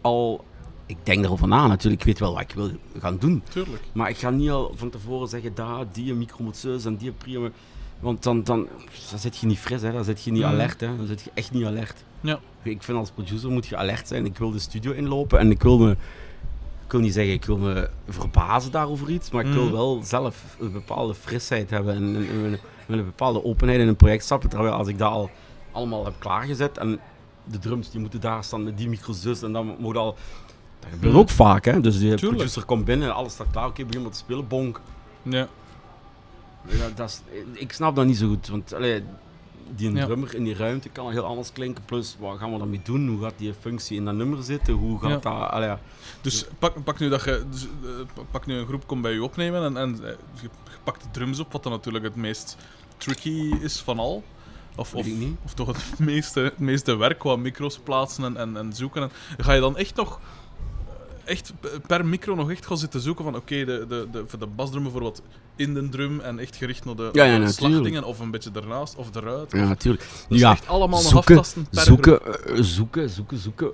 al, 0.00 0.44
ik 0.86 0.96
denk 1.02 1.24
erover 1.24 1.48
na 1.48 1.66
natuurlijk, 1.66 2.00
ik 2.02 2.06
weet 2.06 2.18
wel 2.18 2.32
wat 2.32 2.40
ik 2.42 2.52
wil 2.54 2.70
gaan 2.98 3.18
doen. 3.18 3.42
Tuurlijk. 3.48 3.82
Maar 3.92 4.08
ik 4.08 4.16
ga 4.16 4.30
niet 4.30 4.50
al 4.50 4.72
van 4.76 4.90
tevoren 4.90 5.28
zeggen, 5.28 5.54
daar, 5.54 5.84
die 5.92 6.14
micro 6.14 6.44
moet 6.44 6.56
zo 6.56 6.78
en 6.84 6.96
die 6.96 7.12
prima. 7.12 7.48
Want 8.00 8.22
dan, 8.22 8.42
dan, 8.42 8.68
dan 9.10 9.18
zit 9.18 9.36
je 9.36 9.46
niet 9.46 9.58
fris, 9.58 9.82
hè. 9.82 9.92
dan 9.92 10.04
zit 10.04 10.22
je 10.22 10.30
niet 10.32 10.42
Mhm. 10.42 10.50
alert. 10.52 10.80
Hè. 10.80 10.96
Dan 10.96 11.06
zit 11.06 11.22
je 11.22 11.30
echt 11.34 11.52
niet 11.52 11.64
alert. 11.64 12.04
Ja. 12.20 12.38
Ik 12.62 12.82
vind 12.82 12.98
als 12.98 13.10
producer 13.10 13.50
moet 13.50 13.66
je 13.66 13.76
alert 13.76 14.08
zijn. 14.08 14.26
Ik 14.26 14.38
wil 14.38 14.50
de 14.50 14.58
studio 14.58 14.92
inlopen 14.92 15.38
en 15.38 15.50
ik 15.50 15.62
wil 15.62 15.78
me, 15.78 15.96
ik 16.84 16.92
wil 16.92 17.00
niet 17.00 17.12
zeggen, 17.12 17.32
ik 17.34 17.44
wil 17.44 17.56
me 17.58 17.90
verbazen 18.08 18.70
daarover 18.70 19.10
iets, 19.10 19.30
maar 19.30 19.44
ik 19.46 19.52
wil 19.52 19.64
Mhm. 19.64 19.72
wel 19.72 20.00
zelf 20.04 20.56
een 20.60 20.72
bepaalde 20.72 21.14
frisheid 21.14 21.70
hebben 21.70 21.94
en, 21.94 22.16
en, 22.16 22.28
en 22.28 22.50
met 22.86 22.98
een 22.98 23.04
bepaalde 23.04 23.44
openheid 23.44 23.80
in 23.80 23.88
een 23.88 23.96
project 23.96 24.24
stappen. 24.24 24.48
Terwijl 24.48 24.72
als 24.72 24.88
ik 24.88 24.98
dat 24.98 25.10
al 25.12 25.30
allemaal 25.72 26.04
heb 26.04 26.14
klaargezet 26.18 26.78
en 26.78 27.00
de 27.44 27.58
drums 27.58 27.90
die 27.90 28.00
moeten 28.00 28.20
daar 28.20 28.44
staan 28.44 28.64
met 28.64 28.78
die 28.78 28.88
micro's 28.88 29.20
dus 29.20 29.42
en 29.42 29.52
dan 29.52 29.76
moet 29.78 29.96
al... 29.96 30.16
Dat 30.80 30.90
gebeurt 30.92 31.12
Mhm. 31.12 31.20
ook 31.22 31.30
vaak, 31.30 31.64
hè. 31.64 31.80
Dus 31.80 31.94
de 31.94 32.00
Tuurlijk. 32.00 32.20
producer 32.26 32.64
komt 32.64 32.84
binnen, 32.84 33.14
alles 33.14 33.32
staat 33.32 33.46
klaar, 33.50 33.66
oké, 33.66 33.84
begin 33.84 34.02
maar 34.02 34.10
te 34.10 34.16
spelen, 34.18 34.48
bonk. 34.48 34.80
Ja. 35.22 35.48
Dat 36.94 37.08
is, 37.08 37.20
ik 37.52 37.72
snap 37.72 37.96
dat 37.96 38.06
niet 38.06 38.16
zo 38.16 38.28
goed, 38.28 38.48
want 38.48 38.74
allee, 38.74 39.02
die 39.76 39.92
Ja. 39.92 40.04
drummer 40.04 40.34
in 40.34 40.44
die 40.44 40.54
ruimte 40.56 40.88
kan 40.88 41.10
heel 41.10 41.24
anders 41.24 41.52
klinken. 41.52 41.84
Plus, 41.84 42.16
wat 42.18 42.38
gaan 42.38 42.52
we 42.52 42.58
daarmee 42.58 42.80
doen? 42.84 43.08
Hoe 43.08 43.22
gaat 43.22 43.34
die 43.36 43.54
functie 43.60 43.96
in 43.96 44.04
dat 44.04 44.14
nummer 44.14 44.42
zitten? 44.42 44.74
Hoe 44.74 45.00
gaat 45.00 45.10
Ja. 45.24 45.40
dat... 45.40 45.50
Allee, 45.50 45.68
ja. 45.68 45.80
Dus 46.20 46.46
pak, 46.58 46.84
pak 46.84 46.98
nu 46.98 47.08
dat 47.08 47.24
je, 47.24 47.44
dus, 47.50 47.62
eh, 47.62 48.22
pak 48.30 48.46
nu 48.46 48.54
een 48.54 48.66
groep 48.66 48.86
komt 48.86 49.02
bij 49.02 49.12
je 49.12 49.22
opnemen 49.22 49.64
en, 49.64 49.76
en 49.76 49.94
eh, 49.94 50.10
je, 50.40 50.42
je 50.42 50.76
pakt 50.84 51.02
de 51.02 51.08
drums 51.12 51.38
op, 51.40 51.52
wat 51.52 51.62
dan 51.62 51.72
natuurlijk 51.72 52.04
het 52.04 52.16
meest 52.16 52.56
tricky 52.96 53.54
is 53.60 53.80
van 53.80 53.98
al. 53.98 54.24
Of, 54.76 54.90
Weet 54.92 55.00
of, 55.00 55.06
ik 55.08 55.14
niet. 55.16 55.36
of 55.44 55.54
toch 55.54 55.66
het 55.66 55.98
meeste, 56.10 56.40
het 56.40 56.58
meeste 56.58 56.96
werk 56.96 57.18
qua 57.18 57.36
micro's 57.36 57.78
plaatsen 57.78 58.24
en, 58.24 58.36
en, 58.36 58.56
en 58.56 58.72
zoeken. 58.72 59.02
En, 59.02 59.10
ga 59.44 59.52
je 59.52 59.60
dan 59.60 59.76
echt 59.76 59.94
nog 59.96 60.20
echt 61.24 61.52
per 61.86 62.06
micro 62.06 62.34
nog 62.34 62.50
echt 62.50 62.66
gaan 62.66 62.78
zitten 62.78 63.00
zoeken 63.00 63.24
van 63.24 63.36
oké, 63.36 63.64
de, 63.64 63.84
de, 63.88 64.08
de, 64.12 64.24
voor 64.26 64.38
de 64.38 64.46
basdrum 64.46 64.82
bijvoorbeeld 64.82 65.22
in 65.56 65.74
de 65.74 65.88
drum 65.88 66.20
en 66.20 66.38
echt 66.38 66.56
gericht 66.56 66.84
naar 66.84 66.94
de, 66.96 67.08
Ja, 67.12 68.02
of 68.02 68.18
een 68.18 68.30
beetje 68.30 68.50
ernaast 68.54 68.96
of 68.96 69.14
eruit. 69.14 69.52
Ja, 69.52 69.64
natuurlijk. 69.68 70.06
Dus 70.28 70.40
ja, 70.40 70.50
echt 70.52 70.66
allemaal 70.68 71.02
nog 71.02 71.10
zoeken, 71.10 71.38
aftasten 71.38 71.66
per 71.70 71.82
zoeken, 71.82 72.20
groep. 72.22 72.34
eh, 72.34 72.62
zoeken, 72.62 73.10
zoeken, 73.10 73.38
zoeken. 73.38 73.68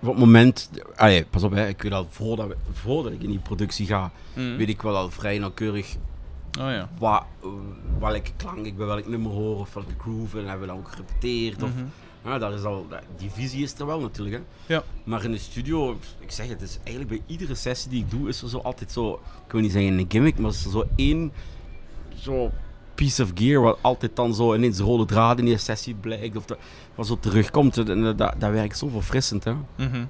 Op 0.00 0.10
het 0.10 0.18
moment... 0.18 0.70
Allee, 0.96 1.24
pas 1.24 1.42
op, 1.42 1.52
hè, 1.52 1.68
ik 1.68 1.82
weet 1.82 1.92
al, 1.92 2.06
voordat, 2.10 2.46
we- 2.48 2.56
voordat 2.72 3.12
ik 3.12 3.22
in 3.22 3.30
die 3.30 3.38
productie 3.38 3.86
ga, 3.86 4.10
Mm. 4.34 4.56
weet 4.56 4.68
ik 4.68 4.82
wel 4.82 4.96
al 4.96 5.10
vrij 5.10 5.38
nauwkeurig 5.38 5.96
Oh 6.60 6.70
ja. 6.70 6.88
wat, 6.98 7.24
eh, 7.42 7.48
welke 7.98 8.30
klank 8.36 8.66
ik 8.66 8.76
bij 8.76 8.86
welk 8.86 9.06
nummer 9.06 9.32
hoor 9.32 9.58
of 9.58 9.74
welke 9.74 9.92
groove. 9.98 10.38
En 10.38 10.44
hebben 10.48 10.60
we 10.68 10.74
dan 10.74 10.76
ook 10.82 10.88
gerepeteerd. 10.90 11.62
Of, 11.62 11.68
Mhm. 11.74 11.84
Ja, 12.24 12.38
dat 12.38 12.52
is 12.52 12.64
al, 12.64 12.86
die 13.16 13.30
visie 13.30 13.62
is 13.62 13.74
er 13.78 13.86
wel 13.86 14.00
natuurlijk. 14.00 14.36
Hè. 14.36 14.74
Ja. 14.74 14.82
Maar 15.04 15.24
in 15.24 15.30
de 15.30 15.38
studio, 15.38 15.98
ik 16.18 16.30
zeg 16.30 16.48
het, 16.48 16.62
is 16.62 16.78
eigenlijk 16.84 17.08
bij 17.08 17.22
iedere 17.26 17.54
sessie 17.54 17.90
die 17.90 18.00
ik 18.00 18.10
doe, 18.10 18.28
is 18.28 18.42
er 18.42 18.48
zo 18.48 18.58
altijd 18.58 18.92
zo, 18.92 19.20
ik 19.46 19.52
wil 19.52 19.60
niet 19.60 19.72
zeggen 19.72 19.98
een 19.98 20.06
gimmick, 20.08 20.38
maar 20.38 20.50
is 20.50 20.64
er 20.64 20.70
zo 20.70 20.84
één 20.96 21.32
zo 22.16 22.50
piece 22.94 23.22
of 23.22 23.30
gear 23.34 23.62
wat 23.62 23.78
altijd 23.80 24.16
dan 24.16 24.34
zo 24.34 24.54
ineens 24.54 24.78
rode 24.78 25.04
draad 25.04 25.38
in 25.38 25.44
die 25.44 25.58
sessie 25.58 25.94
blijkt 25.94 26.36
of 26.36 26.44
dat, 26.44 26.58
wat 26.94 27.06
zo 27.06 27.18
terugkomt. 27.20 27.78
En 27.78 28.02
dat, 28.02 28.18
dat, 28.18 28.34
dat 28.38 28.50
werkt 28.50 28.78
zo 28.78 28.88
verfrissend. 28.88 29.44
Hè. 29.44 29.54
Mhm. 29.76 30.04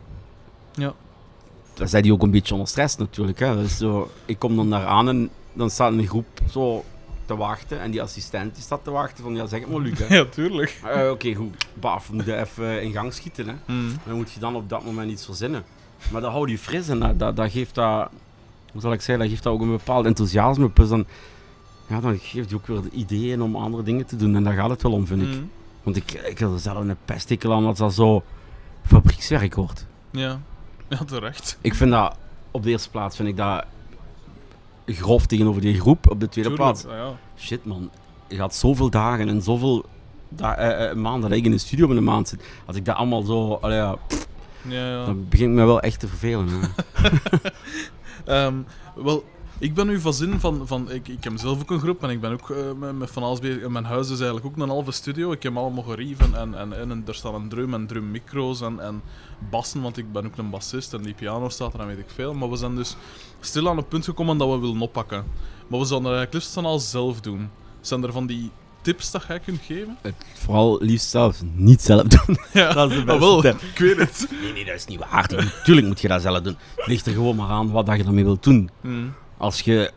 Dan 1.74 1.89
zijn 1.89 2.03
die 2.03 2.12
ook 2.12 2.23
een 2.23 2.31
beetje 2.31 2.55
onder 2.55 2.69
stress 2.69 2.97
natuurlijk. 2.97 3.39
Hè. 3.39 3.57
Dus 3.57 3.77
zo, 3.77 4.11
ik 4.24 4.39
kom 4.39 4.57
dan 4.57 4.70
daar 4.70 4.86
aan 4.86 5.09
en 5.09 5.31
dan 5.53 5.70
staat 5.70 5.93
een 5.93 6.07
groep 6.07 6.27
zo 6.51 6.85
te 7.26 7.36
wachten 7.36 7.80
en 7.80 7.90
die 7.90 8.02
assistent 8.02 8.55
die 8.55 8.62
staat 8.62 8.84
te 8.84 8.90
wachten 8.90 9.24
van 9.24 9.34
ja 9.34 9.46
zeg 9.46 9.60
het 9.60 9.70
maar 9.70 9.80
Luc. 9.80 9.98
hè. 9.98 10.14
Ja, 10.16 10.24
tuurlijk. 10.24 10.80
Eh, 10.84 11.10
Oké 11.10 11.34
goed, 11.34 11.66
baf, 11.74 12.09
we 12.09 12.14
moeten 12.14 12.40
even 12.40 12.82
in 12.82 12.92
gang 12.92 13.12
schieten. 13.12 13.48
Hè. 13.48 13.55
Mm. 13.66 13.92
Dan 14.06 14.16
moet 14.16 14.32
je 14.32 14.40
dan 14.40 14.56
op 14.56 14.68
dat 14.68 14.84
moment 14.84 15.10
iets 15.10 15.24
verzinnen. 15.24 15.64
Maar 16.12 16.20
dat 16.20 16.32
houdt 16.32 16.51
je 16.51 16.59
fris 16.59 16.88
en 16.88 16.98
dat, 16.98 17.18
dat, 17.18 17.36
dat 17.36 17.51
geeft 17.51 17.74
dat, 17.74 18.09
hoe 18.72 18.80
zal 18.80 18.92
ik 18.92 19.01
zeggen, 19.01 19.18
dat 19.18 19.28
geeft 19.28 19.42
dat 19.42 19.52
ook 19.52 19.60
een 19.60 19.70
bepaald 19.70 20.06
enthousiasme. 20.06 20.68
Plus 20.68 20.88
dan, 20.88 21.06
ja, 21.86 22.01
dan 22.01 22.18
geeft 22.18 22.51
je 22.51 22.56
ook 22.56 22.66
weer 22.66 22.82
de 22.82 22.90
ideeën 22.90 23.42
om 23.42 23.56
andere 23.56 23.82
dingen 23.82 24.06
te 24.06 24.16
doen. 24.16 24.36
En 24.36 24.44
daar 24.44 24.55
gaat 24.55 24.70
het 24.70 24.82
wel 24.82 24.92
om, 24.92 25.06
vind 25.06 25.22
ik. 25.22 25.28
Mm. 25.28 25.51
Want 25.82 25.96
ik, 25.96 26.12
ik 26.12 26.38
heb 26.38 26.51
er 26.51 26.59
zelf 26.59 26.78
een 26.78 26.96
pestikekel 27.05 27.52
aan 27.52 27.64
als 27.66 27.78
dat 27.78 27.94
zo 27.94 28.22
fabriekswerk 28.86 29.55
wordt. 29.55 29.86
Ja. 30.10 30.40
Ja, 30.88 31.05
terecht. 31.05 31.59
Ik 31.60 31.74
vind 31.74 31.90
dat, 31.90 32.16
op 32.51 32.62
de 32.62 32.70
eerste 32.70 32.90
plaats 32.90 33.16
vind 33.16 33.28
ik 33.28 33.36
dat 33.36 33.64
grof 34.86 35.27
tegenover 35.27 35.61
die 35.61 35.81
groep. 35.81 36.11
Op 36.11 36.20
de 36.20 36.28
tweede 36.28 36.51
Tuurlijk. 36.51 36.56
plaats, 36.56 36.85
Ah, 36.86 36.93
ja. 36.93 37.12
shit 37.39 37.65
man, 37.65 37.90
je 38.28 38.36
gaat 38.36 38.55
zoveel 38.55 38.90
dagen 38.90 39.28
en 39.28 39.43
zoveel 39.43 39.85
da- 40.28 40.56
eh, 40.56 40.90
eh, 40.90 40.97
maanden 40.97 41.28
dat 41.31 41.39
ik 41.39 41.44
in 41.44 41.51
de 41.51 41.59
studio 41.59 41.89
met 41.89 41.97
een 41.97 42.05
maand 42.05 42.28
zit. 42.28 42.44
Als 42.66 42.77
ik 42.77 42.85
dat 42.85 42.97
allemaal 42.97 43.23
zo, 43.23 43.52
allee, 43.61 43.77
ja, 43.77 43.97
Ja, 44.69 44.89
ja. 44.89 45.05
dan 45.05 45.27
begin 45.28 45.48
ik 45.51 45.55
me 45.56 45.65
wel 45.65 45.81
echt 45.81 46.01
te 46.01 46.09
vervelen. 46.09 46.48
Ehm, 48.24 48.55
wel, 48.94 49.24
ik 49.59 49.74
ben 49.74 49.86
nu 49.86 50.01
van 50.01 50.14
zin 50.14 50.40
van... 50.40 50.66
van 50.66 50.90
ik, 50.90 51.09
ik 51.09 51.24
heb 51.24 51.32
zelf 51.36 51.60
ook 51.60 51.70
een 51.70 51.81
groep 51.81 52.02
en 52.02 52.10
ik 52.10 52.20
ben 52.20 52.32
ook 52.32 52.51
eh, 52.51 52.56
met, 52.78 52.98
met 52.98 53.10
van 53.10 53.22
alles 53.22 53.39
bezig. 53.40 53.68
Mijn 53.68 53.85
huis 53.85 54.05
is 54.10 54.20
eigenlijk 54.20 54.47
ook 54.47 54.56
een 54.56 54.68
halve 54.68 54.90
studio. 54.93 55.32
Ik 55.32 55.43
heb 55.43 55.56
allemaal 55.56 55.82
gerieven 55.82 56.35
en, 56.35 56.55
en, 56.59 56.72
en, 56.81 56.90
en 56.90 57.02
er 57.06 57.14
staan 57.14 57.35
een 57.35 57.48
drum 57.48 57.74
en 57.74 57.86
drummicro's 57.86 58.60
en, 58.60 58.81
en 58.81 59.02
bassen, 59.51 59.82
want 59.82 59.97
ik 59.97 60.12
ben 60.12 60.26
ook 60.26 60.36
een 60.36 60.51
bassist 60.51 60.93
en 60.93 61.02
die 61.02 61.14
piano 61.14 61.48
staat 61.48 61.74
er 61.74 61.81
en 61.81 61.86
weet 61.86 61.98
ik 61.98 62.10
veel. 62.14 62.35
Maar 62.35 62.51
we 62.51 62.56
zijn 62.56 62.74
dus 62.76 62.97
stil 63.40 63.68
aan 63.68 63.76
het 63.76 63.89
punt 63.89 64.05
gekomen 64.05 64.39
dat 64.39 64.48
we 64.51 64.59
willen 64.59 64.81
oppakken. 64.81 65.24
Maar 65.68 65.78
we 65.81 65.85
zouden 65.86 66.10
er 66.10 66.16
eigenlijk 66.16 66.32
liefst 66.32 66.55
dan 66.55 66.64
al 66.64 66.78
zelf 66.78 67.20
doen. 67.20 67.51
Zijn 67.81 68.02
er 68.02 68.12
van 68.12 68.26
die 68.26 68.51
tips 68.81 69.10
dat 69.10 69.24
jij 69.28 69.40
kunt 69.40 69.60
geven? 69.62 69.97
Het 70.01 70.14
vooral 70.35 70.78
liefst 70.82 71.10
zelf 71.10 71.43
niet 71.55 71.82
zelf 71.82 72.02
doen. 72.02 72.39
Ja, 72.52 72.72
Dat 72.72 72.90
is 72.90 72.97
de 72.97 73.01
Ah, 73.01 73.06
beste 73.06 73.20
wel, 73.20 73.40
tip. 73.40 73.60
ik 73.60 73.78
weet 73.78 73.97
het. 73.97 74.28
Nee, 74.43 74.52
nee, 74.52 74.64
dat 74.64 74.74
is 74.74 74.85
niet 74.86 74.98
waar. 74.98 75.26
Natuurlijk 75.31 75.86
moet 75.86 76.01
je 76.01 76.09
dat 76.09 76.22
zelf 76.22 76.40
doen. 76.40 76.56
Het 76.76 76.86
ligt 76.86 77.06
er 77.06 77.12
gewoon 77.12 77.36
maar 77.36 77.48
aan 77.48 77.70
wat 77.70 77.97
je 77.97 78.05
daarmee 78.05 78.24
wilt 78.24 78.43
doen. 78.43 78.70
Mm. 78.81 79.12
Als 79.36 79.61
je 79.61 79.90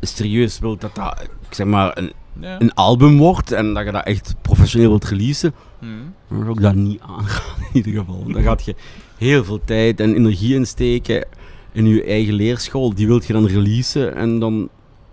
serieus 0.00 0.58
wilt 0.58 0.80
dat 0.80 0.94
dat, 0.94 1.20
ik 1.48 1.54
zeg 1.54 1.66
maar, 1.66 1.98
een, 1.98 2.12
Ja. 2.40 2.60
een 2.60 2.74
album 2.74 3.18
wordt 3.18 3.52
en 3.52 3.74
dat 3.74 3.84
je 3.84 3.92
dat 3.92 4.04
echt 4.04 4.34
professioneel 4.42 4.88
wilt 4.88 5.04
releasen, 5.04 5.54
Mm. 5.80 6.14
dan 6.28 6.38
zou 6.38 6.50
ik 6.50 6.60
dat 6.60 6.74
niet 6.74 7.00
aangaan 7.00 7.56
in 7.72 7.76
ieder 7.76 7.92
geval. 7.92 8.24
Dan 8.32 8.42
gaat 8.42 8.64
je 8.64 8.74
heel 9.16 9.44
veel 9.44 9.60
tijd 9.64 10.00
en 10.00 10.14
energie 10.14 10.54
insteken 10.54 11.26
in 11.72 11.86
je 11.86 12.04
eigen 12.04 12.34
leerschool. 12.34 12.94
Die 12.94 13.06
wilt 13.06 13.26
je 13.26 13.32
dan 13.32 13.46
releasen 13.46 14.14
en 14.16 14.38
dan 14.38 14.68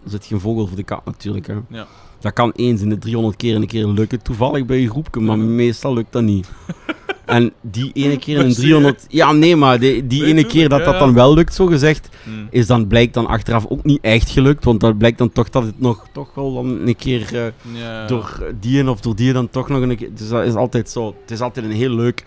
zit 0.05 0.25
je 0.25 0.33
een 0.35 0.41
vogel 0.41 0.67
voor 0.67 0.75
de 0.75 0.83
kat 0.83 1.05
natuurlijk. 1.05 1.47
Hè. 1.47 1.55
Ja. 1.69 1.87
Dat 2.19 2.33
kan 2.33 2.51
eens 2.55 2.81
in 2.81 2.89
de 2.89 2.97
300 2.97 3.35
keer 3.35 3.55
een 3.55 3.67
keer 3.67 3.87
lukken, 3.87 4.21
toevallig 4.21 4.65
bij 4.65 4.79
je 4.79 4.89
groepje, 4.89 5.21
maar 5.21 5.37
Ja. 5.37 5.43
meestal 5.43 5.93
lukt 5.93 6.11
dat 6.11 6.23
niet. 6.23 6.49
En 7.25 7.53
die 7.61 7.91
ene 7.93 8.17
keer 8.17 8.33
in 8.33 8.39
een 8.39 8.45
Merci, 8.45 8.61
300... 8.61 9.05
Ja, 9.07 9.31
nee, 9.31 9.55
maar 9.55 9.79
die, 9.79 10.25
ene 10.25 10.45
keer 10.45 10.69
dat 10.69 10.85
dat 10.85 10.99
dan 10.99 11.13
wel 11.13 11.33
lukt, 11.33 11.53
zo 11.53 11.65
gezegd, 11.65 12.09
Mm. 12.23 12.47
is 12.51 12.67
dan, 12.67 12.87
blijkt 12.87 13.13
dan 13.13 13.27
achteraf 13.27 13.65
ook 13.67 13.83
niet 13.83 13.99
echt 14.01 14.29
gelukt. 14.29 14.63
Want 14.63 14.79
dat 14.79 14.97
blijkt 14.97 15.17
dan 15.17 15.29
toch 15.31 15.49
dat 15.49 15.63
het 15.63 15.79
nog 15.79 16.07
toch 16.11 16.33
wel 16.35 16.53
dan 16.53 16.87
een 16.87 16.95
keer 16.95 17.35
eh, 17.35 17.45
Ja. 17.81 18.05
door 18.07 18.37
eh, 18.41 18.53
die 18.59 18.79
en 18.79 18.89
of 18.89 18.99
door 19.01 19.15
die 19.15 19.33
dan 19.33 19.49
toch 19.49 19.69
nog 19.69 19.81
een 19.81 19.95
keer... 19.97 20.09
Dus 20.15 20.29
dat 20.29 20.43
is 20.45 20.53
altijd 20.55 20.89
zo. 20.89 21.15
Het 21.21 21.31
is 21.31 21.39
altijd 21.41 21.65
een 21.65 21.71
heel 21.71 21.89
leuk 21.95 22.25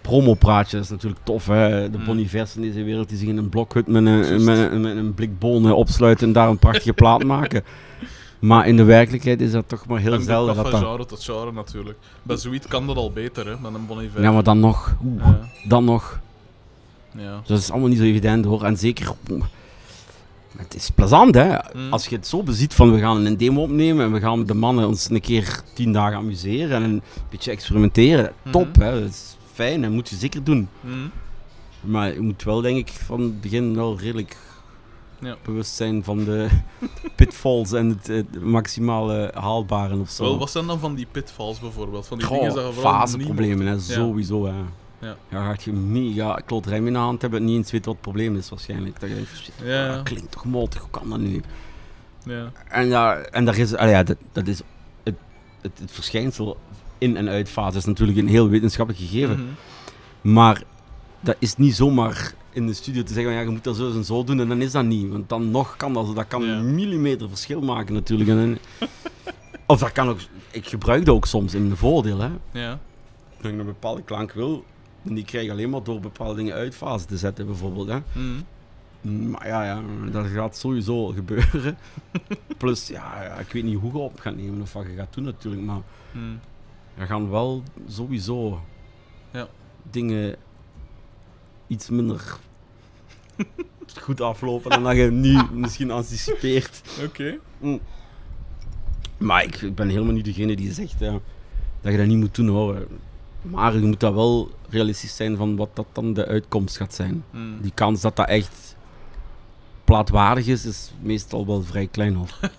promopraatje. 0.00 0.76
Dat 0.76 0.84
is 0.84 0.90
natuurlijk 0.90 1.20
tof, 1.24 1.46
hè. 1.46 1.90
De 1.90 1.98
Mm. 1.98 2.04
Bon 2.04 2.18
Ivers 2.18 2.56
in 2.56 2.62
deze 2.62 2.82
wereld 2.82 3.08
die 3.08 3.18
zich 3.18 3.28
in 3.28 3.36
een 3.36 3.48
blokhut 3.48 3.86
met 3.86 4.06
een, 4.06 4.44
met, 4.44 4.58
een- 4.72 4.80
met 4.80 4.96
een 4.96 5.14
blik 5.14 5.38
bonen 5.38 5.76
opsluiten 5.76 6.26
en 6.26 6.32
daar 6.32 6.48
een 6.48 6.58
prachtige 6.58 6.92
plaat 6.92 7.24
maken. 7.24 7.62
Maar 8.42 8.66
in 8.66 8.76
de 8.76 8.84
werkelijkheid 8.84 9.40
is 9.40 9.50
dat 9.52 9.68
toch 9.68 9.86
maar 9.86 9.98
heel 10.00 10.12
ook 10.12 10.20
zelden 10.22 10.54
dat 10.54 10.62
van 10.64 10.72
dat... 10.80 10.80
genre 10.82 11.06
tot 11.06 11.22
genre 11.24 11.52
natuurlijk. 11.52 11.98
Bij 12.22 12.36
zoiets 12.36 12.66
kan 12.66 12.86
dat 12.86 12.96
al 12.96 13.12
beter, 13.12 13.46
hè, 13.46 13.54
met 13.60 13.74
een 13.74 13.86
Bon 13.86 14.00
Iver. 14.02 14.22
Ja, 14.22 14.32
maar 14.32 14.42
dan 14.42 14.60
nog. 14.60 14.96
Oeh, 15.04 15.24
Ja, 15.24 15.40
dan 15.68 15.84
nog. 15.84 16.20
ja. 17.16 17.40
Dat 17.46 17.58
is 17.58 17.70
allemaal 17.70 17.88
niet 17.88 17.98
zo 17.98 18.04
evident 18.04 18.44
hoor. 18.44 18.64
En 18.64 18.76
zeker, 18.76 19.12
het 20.56 20.74
is 20.74 20.90
plezant 20.90 21.34
hè. 21.34 21.56
Mm. 21.72 21.92
Als 21.92 22.06
je 22.06 22.16
het 22.16 22.26
zo 22.26 22.42
beziet 22.42 22.74
van 22.74 22.92
we 22.92 22.98
gaan 22.98 23.24
een 23.24 23.36
demo 23.36 23.62
opnemen 23.62 24.04
en 24.04 24.12
we 24.12 24.20
gaan 24.20 24.38
met 24.38 24.48
de 24.48 24.54
mannen 24.54 24.86
ons 24.86 25.10
een 25.10 25.20
keer 25.20 25.62
tien 25.74 25.92
dagen 25.92 26.16
amuseren 26.16 26.82
en 26.82 26.90
een 26.90 27.02
beetje 27.30 27.50
experimenteren. 27.50 28.32
Top 28.50 28.76
Mhm. 28.76 28.80
hè, 28.86 29.00
dat 29.00 29.08
is 29.10 29.36
fijn 29.52 29.84
en 29.84 29.92
moet 29.92 30.08
je 30.08 30.16
zeker 30.16 30.44
doen. 30.44 30.68
Mm. 30.80 31.10
Maar 31.80 32.14
je 32.14 32.20
moet 32.20 32.42
wel 32.42 32.60
denk 32.60 32.76
ik 32.76 32.88
van 33.04 33.20
het 33.20 33.40
begin 33.40 33.74
wel 33.74 33.98
redelijk 33.98 34.36
Ja. 35.22 35.36
bewust 35.44 35.74
zijn 35.74 36.04
van 36.04 36.24
de 36.24 36.48
pitfalls 37.16 37.72
en 37.72 37.88
het, 37.88 38.06
het 38.06 38.44
maximale 38.44 39.30
haalbare 39.34 39.98
of 39.98 40.10
zo. 40.10 40.22
Wel, 40.22 40.38
wat 40.38 40.50
zijn 40.50 40.66
dan 40.66 40.78
van 40.78 40.94
die 40.94 41.06
pitfalls 41.10 41.58
bijvoorbeeld? 41.60 42.06
Van 42.06 42.18
die 42.18 42.26
Goh, 42.26 42.38
dingen 42.38 42.54
dat 42.54 42.74
vooral 42.74 42.92
faseproblemen, 42.92 43.66
hè, 43.66 43.80
sowieso. 43.80 44.46
Hè. 44.46 44.52
Ja. 44.98 45.16
Ja, 45.30 45.44
gaat 45.44 45.62
je 45.62 45.72
mega 45.72 46.40
kloot 46.46 46.66
rem 46.66 46.86
in 46.86 46.92
de 46.92 46.98
hand 46.98 47.22
hebben 47.22 47.40
en 47.40 47.44
niet 47.46 47.56
eens 47.56 47.70
weet 47.70 47.84
wat 47.84 47.94
het 47.94 48.02
probleem 48.02 48.36
is 48.36 48.48
waarschijnlijk. 48.48 49.00
Dat 49.00 49.08
je 49.08 49.14
denkt, 49.14 49.30
shit, 49.36 49.52
Ja, 49.62 49.84
ja. 49.86 49.94
dat 49.94 50.02
klinkt 50.02 50.30
toch 50.32 50.44
moltig, 50.44 50.80
hoe 50.80 50.90
kan 50.90 51.10
dat 51.10 51.18
nu? 51.18 51.42
Ja. 52.24 52.52
En, 52.68 52.86
ja, 52.86 53.16
en 53.16 53.44
daar 53.44 53.58
is, 53.58 53.74
allee, 53.74 53.92
ja, 53.92 54.02
dat, 54.02 54.16
dat 54.32 54.46
is 54.46 54.60
het, 55.02 55.14
het, 55.60 55.72
het 55.78 55.90
verschijnsel 55.90 56.56
in- 56.98 57.16
en 57.16 57.28
uitfase 57.28 57.78
is 57.78 57.84
natuurlijk 57.84 58.18
een 58.18 58.28
heel 58.28 58.48
wetenschappelijk 58.48 59.04
gegeven. 59.04 59.36
Mhm. 60.20 60.32
Maar 60.32 60.62
dat 61.20 61.36
is 61.38 61.56
niet 61.56 61.74
zomaar 61.76 62.34
in 62.52 62.66
de 62.66 62.72
studio 62.74 63.02
te 63.02 63.12
zeggen, 63.12 63.24
van, 63.32 63.32
ja, 63.40 63.40
je 63.46 63.50
moet 63.54 63.64
dat 63.64 63.76
zo 63.76 63.92
en 63.92 64.04
zo 64.04 64.24
doen 64.24 64.40
en 64.40 64.48
dan 64.48 64.62
is 64.62 64.72
dat 64.72 64.84
niet. 64.84 65.08
Want 65.10 65.28
dan 65.28 65.50
nog 65.50 65.76
kan 65.76 65.92
dat, 65.92 66.26
kan 66.26 66.42
Ja. 66.42 66.56
een 66.56 66.74
millimeter 66.74 67.28
verschil 67.28 67.60
maken 67.60 67.94
natuurlijk. 67.94 68.30
En, 68.30 68.58
of 69.66 69.78
dat 69.78 69.92
kan 69.92 70.08
ook, 70.08 70.18
ik 70.50 70.66
gebruik 70.66 71.04
dat 71.04 71.14
ook 71.14 71.26
soms 71.26 71.54
in 71.54 71.70
een 71.70 71.76
voordeel. 71.76 72.18
Hè. 72.18 72.28
Ja. 72.50 72.78
Dat 73.40 73.52
ik 73.52 73.58
een 73.58 73.64
bepaalde 73.66 74.02
klank 74.02 74.32
wil, 74.32 74.64
en 75.04 75.14
die 75.14 75.24
krijg 75.24 75.44
ik 75.44 75.50
alleen 75.50 75.70
maar 75.70 75.82
door 75.82 76.00
bepaalde 76.00 76.34
dingen 76.34 76.54
uit 76.54 76.74
fase 76.74 77.06
te 77.06 77.16
zetten 77.16 77.46
bijvoorbeeld. 77.46 77.88
Hè. 77.88 77.98
Mhm. 78.12 79.30
Maar 79.30 79.46
ja, 79.46 79.64
ja, 79.64 79.82
dat 80.10 80.26
gaat 80.26 80.56
sowieso 80.56 81.06
gebeuren. 81.06 81.76
Plus, 82.58 82.88
ja, 82.88 83.22
ja, 83.22 83.34
ik 83.38 83.52
weet 83.52 83.64
niet 83.64 83.78
hoe 83.78 83.92
je 83.92 83.98
op 83.98 84.20
gaat 84.20 84.36
nemen 84.36 84.60
of 84.62 84.72
wat 84.72 84.84
je 84.86 84.94
gaat 84.96 85.14
doen 85.14 85.24
natuurlijk, 85.24 85.62
maar 85.62 85.80
Mhm. 86.12 86.24
er 86.98 87.06
gaan 87.06 87.30
wel 87.30 87.62
sowieso 87.88 88.60
Ja. 89.32 89.48
dingen 89.90 90.36
iets 91.72 91.88
minder 91.88 92.38
goed 94.00 94.20
aflopen 94.20 94.70
dan 94.70 94.82
dat 94.82 94.96
je 94.96 95.10
nu 95.10 95.40
misschien 95.52 95.90
anticipeert. 95.90 96.82
Oké. 97.04 97.38
Maar 99.18 99.44
ik, 99.44 99.56
ik 99.56 99.74
ben 99.74 99.88
helemaal 99.88 100.12
niet 100.12 100.24
degene 100.24 100.56
die 100.56 100.72
zegt 100.72 100.98
ja, 100.98 101.20
dat 101.80 101.92
je 101.92 101.98
dat 101.98 102.06
niet 102.06 102.18
moet 102.18 102.34
doen 102.34 102.48
hoor. 102.48 102.86
Maar 103.42 103.74
je 103.74 103.86
moet 103.86 104.00
dat 104.00 104.14
wel 104.14 104.50
realistisch 104.68 105.16
zijn 105.16 105.36
van 105.36 105.56
wat 105.56 105.70
dat 105.74 105.86
dan 105.92 106.12
de 106.12 106.26
uitkomst 106.26 106.76
gaat 106.76 106.94
zijn. 106.94 107.24
Mhm. 107.30 107.60
Die 107.60 107.72
kans 107.74 108.00
dat 108.00 108.16
dat 108.16 108.28
echt 108.28 108.76
plaatwaardig 109.84 110.46
is, 110.46 110.66
is 110.66 110.92
meestal 111.00 111.46
wel 111.46 111.62
vrij 111.62 111.86
klein 111.86 112.14
hoor. 112.14 112.38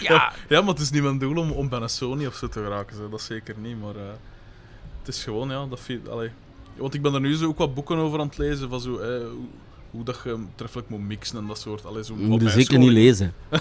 ja, 0.00 0.32
Ja, 0.48 0.60
maar 0.60 0.72
het 0.72 0.80
is 0.80 0.90
niet 0.90 1.02
mijn 1.02 1.18
doel 1.18 1.36
om, 1.36 1.50
om 1.50 1.68
bij 1.68 1.80
een 1.80 1.88
Sony 1.88 2.26
of 2.26 2.34
zo 2.34 2.48
te 2.48 2.62
geraken. 2.62 2.96
Zo. 2.96 3.08
Dat 3.08 3.20
zeker 3.20 3.54
niet, 3.58 3.80
maar 3.80 3.96
eh, 3.96 4.12
het 4.98 5.08
is 5.08 5.24
gewoon, 5.24 5.48
ja, 5.48 5.66
dat 5.66 5.80
vind 5.80 6.08
allee. 6.08 6.30
Want 6.76 6.94
ik 6.94 7.02
ben 7.02 7.14
er 7.14 7.20
nu 7.20 7.34
zo 7.34 7.46
ook 7.46 7.58
wat 7.58 7.74
boeken 7.74 7.96
over 7.96 8.20
aan 8.20 8.26
het 8.26 8.38
lezen 8.38 8.68
van 8.68 8.80
zo, 8.80 8.96
eh, 8.96 9.08
hoe, 9.20 9.46
hoe 9.90 10.04
dat 10.04 10.20
je 10.24 10.36
treffelijk 10.54 10.88
moet 10.88 11.00
mixen 11.00 11.38
en 11.38 11.46
dat 11.46 11.58
soort. 11.58 11.86
Allee, 11.86 12.04
zo 12.04 12.14
wat 12.16 12.22
moeten 12.22 12.50
zeker 12.50 12.78
niet 12.78 12.90
lezen. 12.90 13.32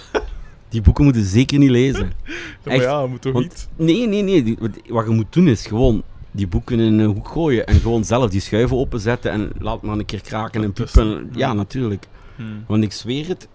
Die 0.69 0.81
boeken 0.81 1.03
moeten 1.03 1.23
zeker 1.23 1.59
niet 1.59 1.69
lezen. 1.69 2.11
Ja, 2.25 2.33
maar 2.63 2.73
echt, 2.73 2.83
ja, 2.83 3.01
je 3.01 3.07
moet 3.07 3.21
toch 3.21 3.33
want- 3.33 3.43
niet? 3.45 3.67
Nee, 3.75 4.07
nee, 4.07 4.21
nee. 4.21 4.43
die- 4.43 4.57
wat- 4.87 5.05
je 5.05 5.13
moet 5.13 5.33
doen 5.33 5.47
is 5.47 5.65
gewoon 5.65 6.03
die 6.31 6.47
boeken 6.47 6.79
in 6.79 6.99
een 6.99 7.05
hoek 7.13 7.27
gooien 7.27 7.65
en 7.67 7.79
gewoon 7.79 8.03
zelf 8.05 8.29
die 8.29 8.41
schuiven 8.41 8.77
openzetten 8.77 9.31
en 9.31 9.51
laat 9.59 9.81
maar 9.81 9.97
een 9.97 10.05
keer 10.05 10.21
kraken 10.21 10.63
en 10.63 10.73
piepen. 10.73 11.07
Ja, 11.33 11.37
ja. 11.37 11.53
natuurlijk. 11.53 12.07
Hmm. 12.35 12.63
Want 12.67 12.83
ik 12.83 12.91
zweer 12.91 13.27
het, 13.27 13.47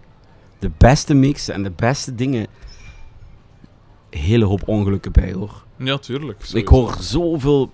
de 0.59 0.71
beste 0.77 1.13
mixen 1.13 1.53
en 1.53 1.63
de 1.63 1.71
beste 1.75 2.15
dingen, 2.15 2.47
hele 4.09 4.45
hoop 4.45 4.67
ongelukken 4.67 5.11
bij 5.11 5.33
hoor. 5.33 5.63
Ja, 5.77 5.97
tuurlijk. 5.97 6.43
Ik 6.53 6.67
hoor 6.67 6.95
zoveel 6.99 7.71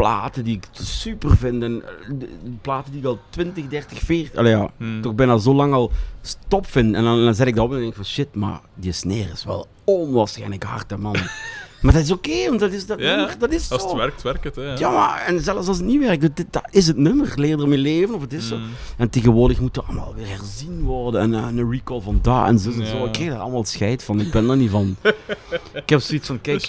platen 0.00 0.44
die 0.44 0.56
ik 0.56 0.64
super 0.72 1.36
vind 1.36 1.62
en 1.62 1.82
eh, 1.84 1.90
de- 2.08 2.28
de 2.44 2.50
platen 2.60 2.92
die 2.92 3.00
ik 3.00 3.06
al 3.06 3.18
20, 3.30 3.66
30, 3.68 3.98
40, 3.98 4.38
allee 4.38 4.52
ja, 4.56 4.70
Hmm. 4.76 5.00
toch 5.02 5.14
bijna 5.14 5.38
zo 5.38 5.54
lang 5.54 5.72
al 5.72 5.90
stop 6.22 6.66
vind. 6.66 6.94
En 6.94 7.04
dan, 7.04 7.24
dan 7.24 7.34
zet 7.34 7.46
ik 7.46 7.54
dat 7.54 7.64
op 7.64 7.70
en 7.72 7.76
denk 7.78 7.90
ik 7.90 7.96
van 7.96 8.04
shit, 8.04 8.34
maar 8.34 8.60
die 8.74 8.92
snare 8.92 9.30
is 9.32 9.44
wel 9.44 9.66
onwaarschijnlijk 9.84 10.62
hard, 10.62 10.90
hè, 10.90 10.98
man. 10.98 11.16
maar 11.82 11.92
dat 11.92 12.02
is 12.02 12.10
oké, 12.10 12.48
want 12.48 12.60
dat 12.60 12.72
is 12.72 12.86
dat 12.86 12.98
Ja, 13.00 13.16
nummer, 13.16 13.38
dat 13.38 13.52
is 13.52 13.66
zo. 13.68 13.74
Als 13.74 13.82
het 13.82 13.92
werkt, 13.92 14.22
werkt 14.22 14.44
het. 14.44 14.56
Hè, 14.56 14.62
ja. 14.62 14.78
Ja, 14.78 14.90
maar 14.90 15.24
en 15.26 15.40
zelfs 15.40 15.68
als 15.68 15.76
het 15.76 15.86
niet 15.86 16.00
werkt, 16.00 16.20
dat, 16.36 16.46
dat 16.50 16.68
is 16.70 16.86
het 16.86 16.96
nummer. 16.96 17.32
Leer 17.36 17.60
ermee 17.60 17.78
leven 17.78 18.14
of 18.14 18.20
het 18.20 18.32
is 18.32 18.48
zo. 18.48 18.54
Hmm. 18.56 18.68
En 18.96 19.10
tegenwoordig 19.10 19.60
moet 19.60 19.74
dat 19.74 19.84
allemaal 19.86 20.14
weer 20.14 20.28
herzien 20.28 20.82
worden. 20.82 21.20
En 21.20 21.34
eh, 21.34 21.46
een 21.56 21.70
recall 21.70 22.00
van 22.00 22.18
daar 22.22 22.46
en 22.46 22.58
zo 22.58 22.70
en 22.70 22.86
zo. 22.86 23.04
Ik 23.04 23.12
krijg 23.12 23.30
daar 23.30 23.38
allemaal 23.40 23.64
scheid 23.64 24.02
van. 24.04 24.20
Ik 24.20 24.30
ben 24.30 24.50
er 24.50 24.56
niet 24.56 24.70
van. 24.70 24.96
ik 25.84 25.88
heb 25.88 26.00
zoiets 26.00 26.26
van, 26.26 26.40
kijk, 26.40 26.68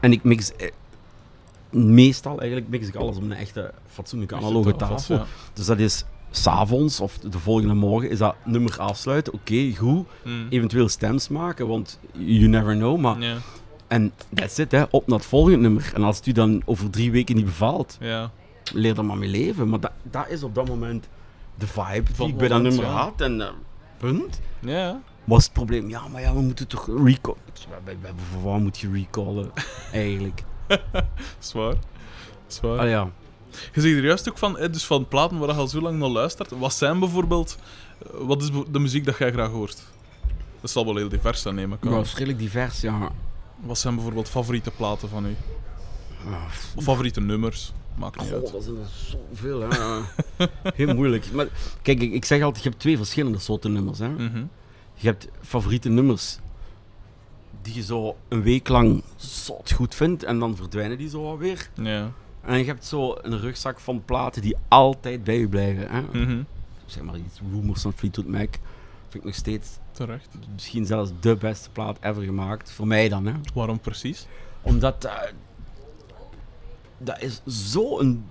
en 0.00 0.12
ik 0.12 0.22
mix... 0.24 0.50
meestal 1.74 2.38
eigenlijk 2.38 2.68
mix 2.70 2.88
ik 2.88 2.94
alles 2.94 3.16
op 3.16 3.22
een 3.22 3.32
echte 3.32 3.72
fatsoenlijke 3.86 4.34
analoge 4.34 4.76
tafel. 4.76 5.24
Dus 5.52 5.66
dat 5.66 5.78
is 5.78 6.04
s'avonds 6.30 7.00
of 7.00 7.18
de 7.18 7.38
volgende 7.38 7.74
morgen 7.74 8.10
is 8.10 8.18
dat 8.18 8.34
nummer 8.44 8.78
afsluiten. 8.80 9.32
Oké, 9.32 9.72
goed. 9.76 10.06
Hmm. 10.22 10.46
Eventueel 10.50 10.88
stems 10.88 11.28
maken, 11.28 11.66
want 11.66 11.98
you 12.12 12.46
never 12.46 12.74
know. 12.74 12.98
Maar, 13.00 13.16
En 13.88 14.12
that's 14.34 14.58
it, 14.58 14.72
hè. 14.72 14.82
op 14.90 15.06
naar 15.06 15.18
het 15.18 15.26
volgende 15.26 15.56
nummer. 15.58 15.90
En 15.94 16.02
als 16.02 16.16
het 16.16 16.26
u 16.26 16.32
dan 16.32 16.62
over 16.64 16.90
drie 16.90 17.10
weken 17.10 17.36
niet 17.36 17.44
bevalt, 17.44 17.96
ja. 18.00 18.30
leer 18.72 18.98
er 18.98 19.04
maar 19.04 19.16
mee 19.18 19.28
leven. 19.28 19.68
Maar 19.68 19.80
dat, 19.80 19.92
dat 20.02 20.28
is 20.28 20.42
op 20.42 20.54
dat 20.54 20.68
moment 20.68 21.08
de 21.58 21.66
vibe 21.66 22.12
die 22.16 22.28
ik 22.28 22.36
bij 22.36 22.48
dat 22.48 22.62
nummer 22.62 22.84
ja. 22.84 22.90
had. 22.90 23.20
En 23.20 23.40
eh, 23.40 23.48
punt. 23.98 24.40
Ja, 24.60 25.00
Was 25.24 25.44
het 25.44 25.52
probleem, 25.52 25.88
ja, 25.88 26.08
maar 26.08 26.20
ja, 26.20 26.34
we 26.34 26.40
moeten 26.40 26.66
toch 26.68 26.86
recall. 27.04 27.34
Ik 27.44 27.52
zei, 27.54 27.74
"Wij- 27.84 27.96
wij- 28.00 28.10
Voor 28.32 28.50
wat 28.52 28.60
moet 28.60 28.78
je 28.78 28.90
recallen, 28.92 29.50
eigenlijk? 29.92 30.42
zwaar. 31.38 31.74
Zwaar. 32.46 32.78
Ah 32.78 32.88
ja. 32.88 33.10
Je 33.72 33.80
zegt 33.80 33.94
er 33.96 34.04
juist 34.04 34.28
ook 34.28 34.38
van, 34.38 34.58
hè, 34.58 34.70
dus 34.70 34.84
van 34.84 35.08
platen 35.08 35.38
waar 35.38 35.48
je 35.48 35.54
al 35.54 35.68
zo 35.68 35.80
lang 35.80 35.98
naar 35.98 36.08
luistert. 36.08 36.50
Wat 36.58 36.74
zijn 36.74 36.98
bijvoorbeeld, 36.98 37.58
eh, 38.02 38.08
wat 38.26 38.42
is 38.42 38.50
de 38.70 38.78
muziek 38.78 39.04
dat 39.04 39.18
jij 39.18 39.32
graag 39.32 39.50
hoort? 39.50 39.82
Dat 40.60 40.70
zal 40.70 40.84
wel 40.84 40.96
heel 40.96 41.08
divers 41.08 41.42
zijn, 41.42 41.54
neem 41.54 41.72
ik 41.72 41.86
aan. 41.86 41.92
Ja, 41.92 42.02
redelijk 42.14 42.38
divers, 42.38 42.80
ja. 42.80 43.10
Wat 43.60 43.78
zijn 43.78 43.94
bijvoorbeeld 43.94 44.28
favoriete 44.28 44.70
platen 44.70 45.08
van 45.08 45.26
u? 45.26 45.36
Ja, 46.30 46.44
Of 46.76 46.84
favoriete 46.84 47.20
nummers? 47.20 47.72
Maakt 47.94 48.20
niet 48.20 48.28
Goh, 48.30 48.36
uit. 48.42 48.52
dat 48.52 48.62
zijn 48.62 48.76
er 48.76 49.16
zoveel, 49.32 49.60
hè. 49.60 49.68
Heel 50.84 50.94
moeilijk. 50.94 51.32
Maar 51.32 51.46
kijk, 51.82 52.00
ik, 52.00 52.12
ik 52.12 52.24
zeg 52.24 52.42
altijd, 52.42 52.62
je 52.62 52.68
hebt 52.68 52.80
twee 52.80 52.96
verschillende 52.96 53.38
soorten 53.38 53.72
nummers, 53.72 53.98
hè. 53.98 54.08
Mhm. 54.08 54.44
Je 54.94 55.06
hebt 55.06 55.28
favoriete 55.42 55.88
nummers 55.88 56.38
die 57.64 57.74
je 57.74 57.82
zo 57.82 58.16
een 58.28 58.42
week 58.42 58.68
lang 58.68 59.02
zot 59.16 59.72
goed 59.72 59.94
vindt 59.94 60.22
en 60.22 60.38
dan 60.38 60.56
verdwijnen 60.56 60.98
die 60.98 61.08
zo 61.08 61.26
alweer. 61.26 61.70
Ja. 61.74 62.10
En 62.42 62.58
je 62.58 62.64
hebt 62.64 62.84
zo 62.84 63.16
een 63.22 63.38
rugzak 63.40 63.80
van 63.80 64.04
platen 64.04 64.42
die 64.42 64.56
altijd 64.68 65.24
bij 65.24 65.38
je 65.38 65.48
blijven. 65.48 65.88
Hè? 65.90 66.00
Mhm. 66.00 66.42
Zeg 66.86 67.02
maar 67.02 67.16
iets 67.16 67.40
Rumors 67.52 67.82
van 67.82 67.92
Fleetwood 67.92 68.26
Mac. 68.26 68.48
Vind 69.08 69.14
ik 69.14 69.24
nog 69.24 69.34
steeds 69.34 69.68
Terecht. 69.92 70.28
misschien 70.54 70.86
zelfs 70.86 71.10
de 71.20 71.36
beste 71.36 71.70
plaat 71.70 71.98
ever 72.00 72.22
gemaakt. 72.22 72.72
Voor 72.72 72.86
mij 72.86 73.08
dan. 73.08 73.26
Hè? 73.26 73.32
Waarom 73.54 73.78
precies? 73.80 74.26
Omdat 74.62 75.04
eh, 75.04 75.12
dat 76.98 77.22
is 77.22 77.40
zo'n 77.44 78.24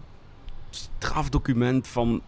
strafdocument 0.70 1.88
van 1.88 2.22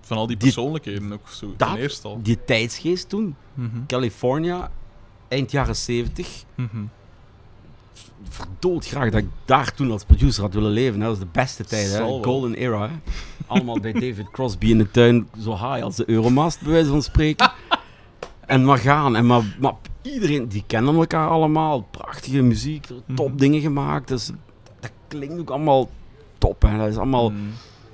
Van 0.00 0.16
al 0.18 0.26
die 0.26 0.36
Die- 0.36 0.52
persoonlijkheden 0.52 1.12
ook 1.12 1.28
zo. 1.28 1.54
Dat- 1.56 1.76
eerste 1.76 2.08
al. 2.08 2.22
die 2.22 2.44
tijdsgeest 2.44 3.08
toen. 3.08 3.36
Mhm. 3.54 3.86
California, 3.86 4.70
eind 5.30 5.50
jaren 5.50 5.76
70. 5.76 6.44
Mhm. 6.54 6.68
Verdood 8.28 8.86
graag 8.86 9.10
dat 9.10 9.20
ik 9.22 9.28
daar 9.44 9.74
toen 9.74 9.90
als 9.90 10.04
producer 10.04 10.42
had 10.42 10.54
willen 10.54 10.70
leven. 10.70 11.00
hè. 11.00 11.06
Dat 11.06 11.18
was 11.18 11.26
de 11.26 11.30
beste 11.32 11.64
tijd. 11.64 11.92
Hè? 11.92 11.98
Golden 12.22 12.54
era. 12.54 12.88
Hè? 12.88 12.94
Allemaal 13.46 13.80
bij 13.80 13.92
David 14.04 14.30
Crosby 14.30 14.66
in 14.70 14.78
de 14.78 14.90
tuin. 14.90 15.28
Zo 15.40 15.50
high 15.50 15.82
als 15.82 15.96
de 15.96 16.10
Euromast, 16.10 16.60
bij 16.62 16.72
wijze 16.72 16.88
van 16.90 17.02
spreken. 17.02 17.52
en 18.46 18.64
maar 18.64 18.78
gaan. 18.78 19.16
En 19.16 19.26
maar, 19.26 19.56
maar 19.60 19.74
iedereen, 20.02 20.48
die 20.48 20.64
kennen 20.66 20.94
elkaar 20.94 21.28
allemaal. 21.28 21.80
Prachtige 21.90 22.42
muziek, 22.42 22.86
top 23.14 23.28
Mhm. 23.28 23.36
dingen 23.36 23.60
gemaakt. 23.60 24.08
Dus 24.08 24.30
dat 24.80 24.90
klinkt 25.08 25.38
ook 25.40 25.50
allemaal 25.50 25.90
top. 26.38 26.62
Hè? 26.62 26.76
Dat 26.78 26.88
is 26.88 26.96
allemaal 26.96 27.30
Mhm. 27.30 27.40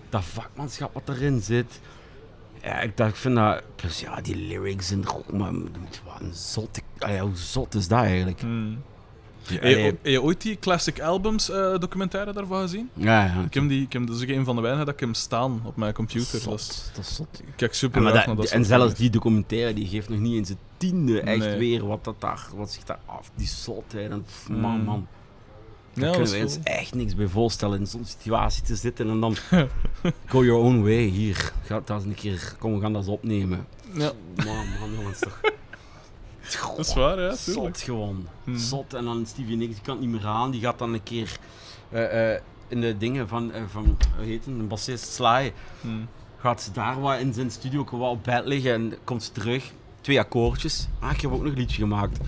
dat 0.08 0.24
vakmanschap 0.24 0.94
wat 0.94 1.16
erin 1.16 1.40
zit. 1.40 1.80
Ja, 2.66 2.80
ik, 2.80 2.96
dacht, 2.96 3.10
ik 3.10 3.16
vind 3.16 3.36
dat... 3.36 3.62
Plus 3.76 4.00
ja, 4.00 4.20
die 4.20 4.36
lyrics 4.36 4.90
en... 4.90 5.10
Oh, 5.14 5.28
maar, 5.28 5.52
wat 6.04 6.20
een 6.20 6.32
zot... 6.34 6.80
Allee, 6.98 7.20
hoe 7.20 7.36
zot 7.36 7.74
is 7.74 7.88
dat 7.88 7.98
eigenlijk? 7.98 8.42
Mhm. 8.42 8.72
Heb 9.46 9.62
je, 9.62 9.68
heb 9.78 9.96
je 10.06 10.22
ooit 10.22 10.40
die 10.42 10.58
Classic 10.58 11.00
Albums 11.00 11.50
eh, 11.50 11.78
documentaire 11.78 12.32
daarvan 12.32 12.60
gezien? 12.60 12.90
ja, 12.94 13.24
ja. 13.24 13.42
Ik 13.44 13.54
heb 13.54 13.68
die, 13.68 13.82
ik 13.82 13.92
heb, 13.92 14.06
dat 14.06 14.16
is 14.16 14.22
ook 14.22 14.28
een 14.28 14.44
van 14.44 14.54
de 14.56 14.60
weinigen 14.62 14.86
dat 14.86 14.94
ik 14.94 15.00
hem 15.00 15.14
staan 15.14 15.60
op 15.64 15.76
mijn 15.76 15.92
computer. 15.92 16.44
Dat 16.44 16.58
is, 16.58 16.66
Zot, 16.66 16.90
dat 16.94 17.04
is 17.04 17.14
zot. 17.14 17.40
ik 17.46 17.52
kijk 17.56 17.74
super 17.74 18.02
Ja, 18.02 18.12
dat- 18.12 18.26
naar 18.26 18.36
dat 18.36 18.50
en 18.50 18.64
zelfs 18.64 18.94
die 18.94 19.10
documentaire 19.10 19.74
die 19.74 19.86
geeft 19.86 20.08
nog 20.08 20.18
niet 20.18 20.34
eens 20.34 20.48
het 20.48 20.58
tiende 20.76 21.20
echt 21.20 21.38
Nee. 21.38 21.58
weer 21.58 21.86
wat, 21.86 22.04
dat 22.04 22.20
daar, 22.20 22.46
wat 22.54 22.72
zich 22.72 22.84
daar 22.84 22.98
af, 23.06 23.30
die 23.34 23.46
zotheid. 23.46 24.10
En, 24.10 24.22
pff, 24.24 24.48
man, 24.48 24.78
Mm. 24.78 24.84
man. 24.84 25.06
Daar 25.96 26.10
kunnen 26.10 26.32
we 26.32 26.42
ons 26.42 26.58
echt 26.62 26.94
niks 26.94 27.14
bij 27.14 27.26
voorstellen 27.26 27.78
in 27.78 27.86
zo'n 27.86 28.04
situatie 28.04 28.62
te 28.62 28.76
zitten 28.76 29.10
en 29.10 29.20
dan 29.20 29.36
go 30.30 30.44
your 30.44 30.62
own 30.62 30.82
way. 30.82 31.04
Hier, 31.04 31.52
ga 31.62 31.80
dat 31.84 31.90
eens 31.90 32.04
een 32.04 32.14
keer, 32.14 32.54
kom 32.58 32.74
we 32.74 32.80
gaan 32.80 32.92
dat 32.92 33.02
eens 33.02 33.10
opnemen. 33.10 33.66
Ja, 33.92 34.12
Man, 34.44 34.66
man, 34.80 34.92
jongens, 34.98 35.18
toch. 35.18 35.40
dat 36.76 36.86
is 36.86 36.94
waar, 36.94 37.20
ja, 37.20 37.34
tuurlijk. 37.34 37.76
Zot 37.76 37.80
gewoon. 37.80 38.28
Hmm. 38.44 38.58
Zot. 38.58 38.94
En 38.94 39.04
dan 39.04 39.26
Stevie 39.26 39.56
Nicks, 39.56 39.74
die 39.74 39.82
kan 39.82 39.96
het 39.96 40.04
niet 40.04 40.14
meer 40.14 40.26
aan. 40.26 40.50
Die 40.50 40.60
gaat 40.60 40.78
dan 40.78 40.92
een 40.92 41.02
keer 41.02 41.38
eh, 41.90 42.34
eh, 42.34 42.40
in 42.68 42.80
de 42.80 42.96
dingen 42.96 43.28
van, 43.28 43.52
eh, 43.52 43.62
van 43.70 43.96
hoe 44.16 44.24
heet 44.24 44.44
het, 44.44 44.54
een 44.54 44.68
bassist 44.68 45.12
Sly. 45.12 45.52
Mhm. 45.80 45.94
Gaat 46.38 46.62
ze 46.62 46.72
daar 46.72 47.00
wat 47.00 47.18
in 47.18 47.32
zijn 47.32 47.50
studio 47.50 47.86
wel 47.90 48.10
op 48.10 48.24
bed 48.24 48.44
liggen 48.44 48.72
en 48.72 48.94
komt 49.04 49.22
ze 49.22 49.32
terug. 49.32 49.72
Twee 50.00 50.18
akkoordjes. 50.18 50.88
Ah, 50.98 51.12
ik 51.12 51.20
heb 51.20 51.32
ook 51.32 51.42
nog 51.42 51.52
een 51.52 51.58
liedje 51.58 51.82
gemaakt. 51.82 52.18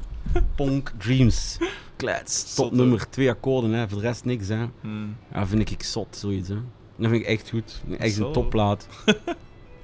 Ponk 0.56 0.92
Dreams. 0.98 1.58
Klets. 1.96 2.54
Zot, 2.54 2.68
Top 2.68 2.76
nummer. 2.78 3.08
Twee 3.10 3.30
akkoorden, 3.30 3.72
hè. 3.72 3.88
voor 3.88 3.98
de 4.00 4.06
rest 4.06 4.24
niks. 4.24 4.48
Hè. 4.48 4.64
Mhm. 4.80 4.92
Ja, 5.32 5.46
vind 5.46 5.70
ik 5.70 5.82
zot, 5.82 6.16
zoiets. 6.16 6.48
Hè. 6.48 6.54
Dat 6.96 7.10
vind 7.10 7.22
ik 7.22 7.26
echt 7.28 7.50
goed. 7.50 7.82
Echt 7.98 8.16
een 8.18 8.32
topplaat. 8.32 8.88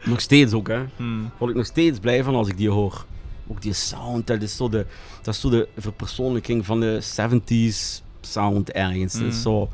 nog 0.05 0.21
steeds 0.21 0.53
ook, 0.53 0.69
hè. 0.69 0.83
Mhm. 0.97 1.21
Word 1.39 1.51
ik 1.51 1.57
nog 1.57 1.67
steeds 1.67 1.99
blij 1.99 2.25
van 2.25 2.35
als 2.35 2.49
ik 2.49 2.57
die 2.57 2.71
hoor. 2.71 3.05
Ook 3.49 3.63
die 3.63 3.73
sound, 3.73 4.27
dat 4.27 4.43
is 4.43 4.57
zo 4.57 4.69
de, 4.69 4.87
dat 5.23 5.35
is 5.35 5.41
zo 5.41 5.51
de 5.51 5.69
verpersoonlijking 5.77 6.67
van 6.67 6.81
de 6.81 7.01
70s 7.03 8.03
sound 8.21 8.71
ergens. 8.73 9.13
Dat 9.13 9.23
is 9.23 9.35
Mm. 9.35 9.41
zo 9.41 9.69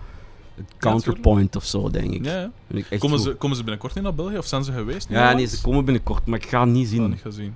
het 0.54 0.72
counterpoint 0.78 1.56
of 1.56 1.64
zo, 1.64 1.90
denk 1.90 2.12
ik. 2.12 2.24
Ja, 2.24 2.50
ik 2.66 2.98
Komen, 2.98 3.18
goed. 3.18 3.26
ze, 3.26 3.34
komen 3.34 3.56
ze 3.56 3.62
binnenkort 3.62 3.94
niet 3.94 4.04
naar 4.04 4.14
België 4.14 4.38
of 4.38 4.46
zijn 4.46 4.64
ze 4.64 4.72
geweest? 4.72 5.08
Ja, 5.10 5.32
nee, 5.32 5.46
ze 5.46 5.60
komen 5.60 5.84
binnenkort, 5.84 6.26
maar 6.26 6.38
ik 6.38 6.46
ga 6.48 6.60
het 6.60 6.68
niet 6.70 6.88
zien. 6.88 7.08
niet 7.10 7.20
gezien. 7.20 7.54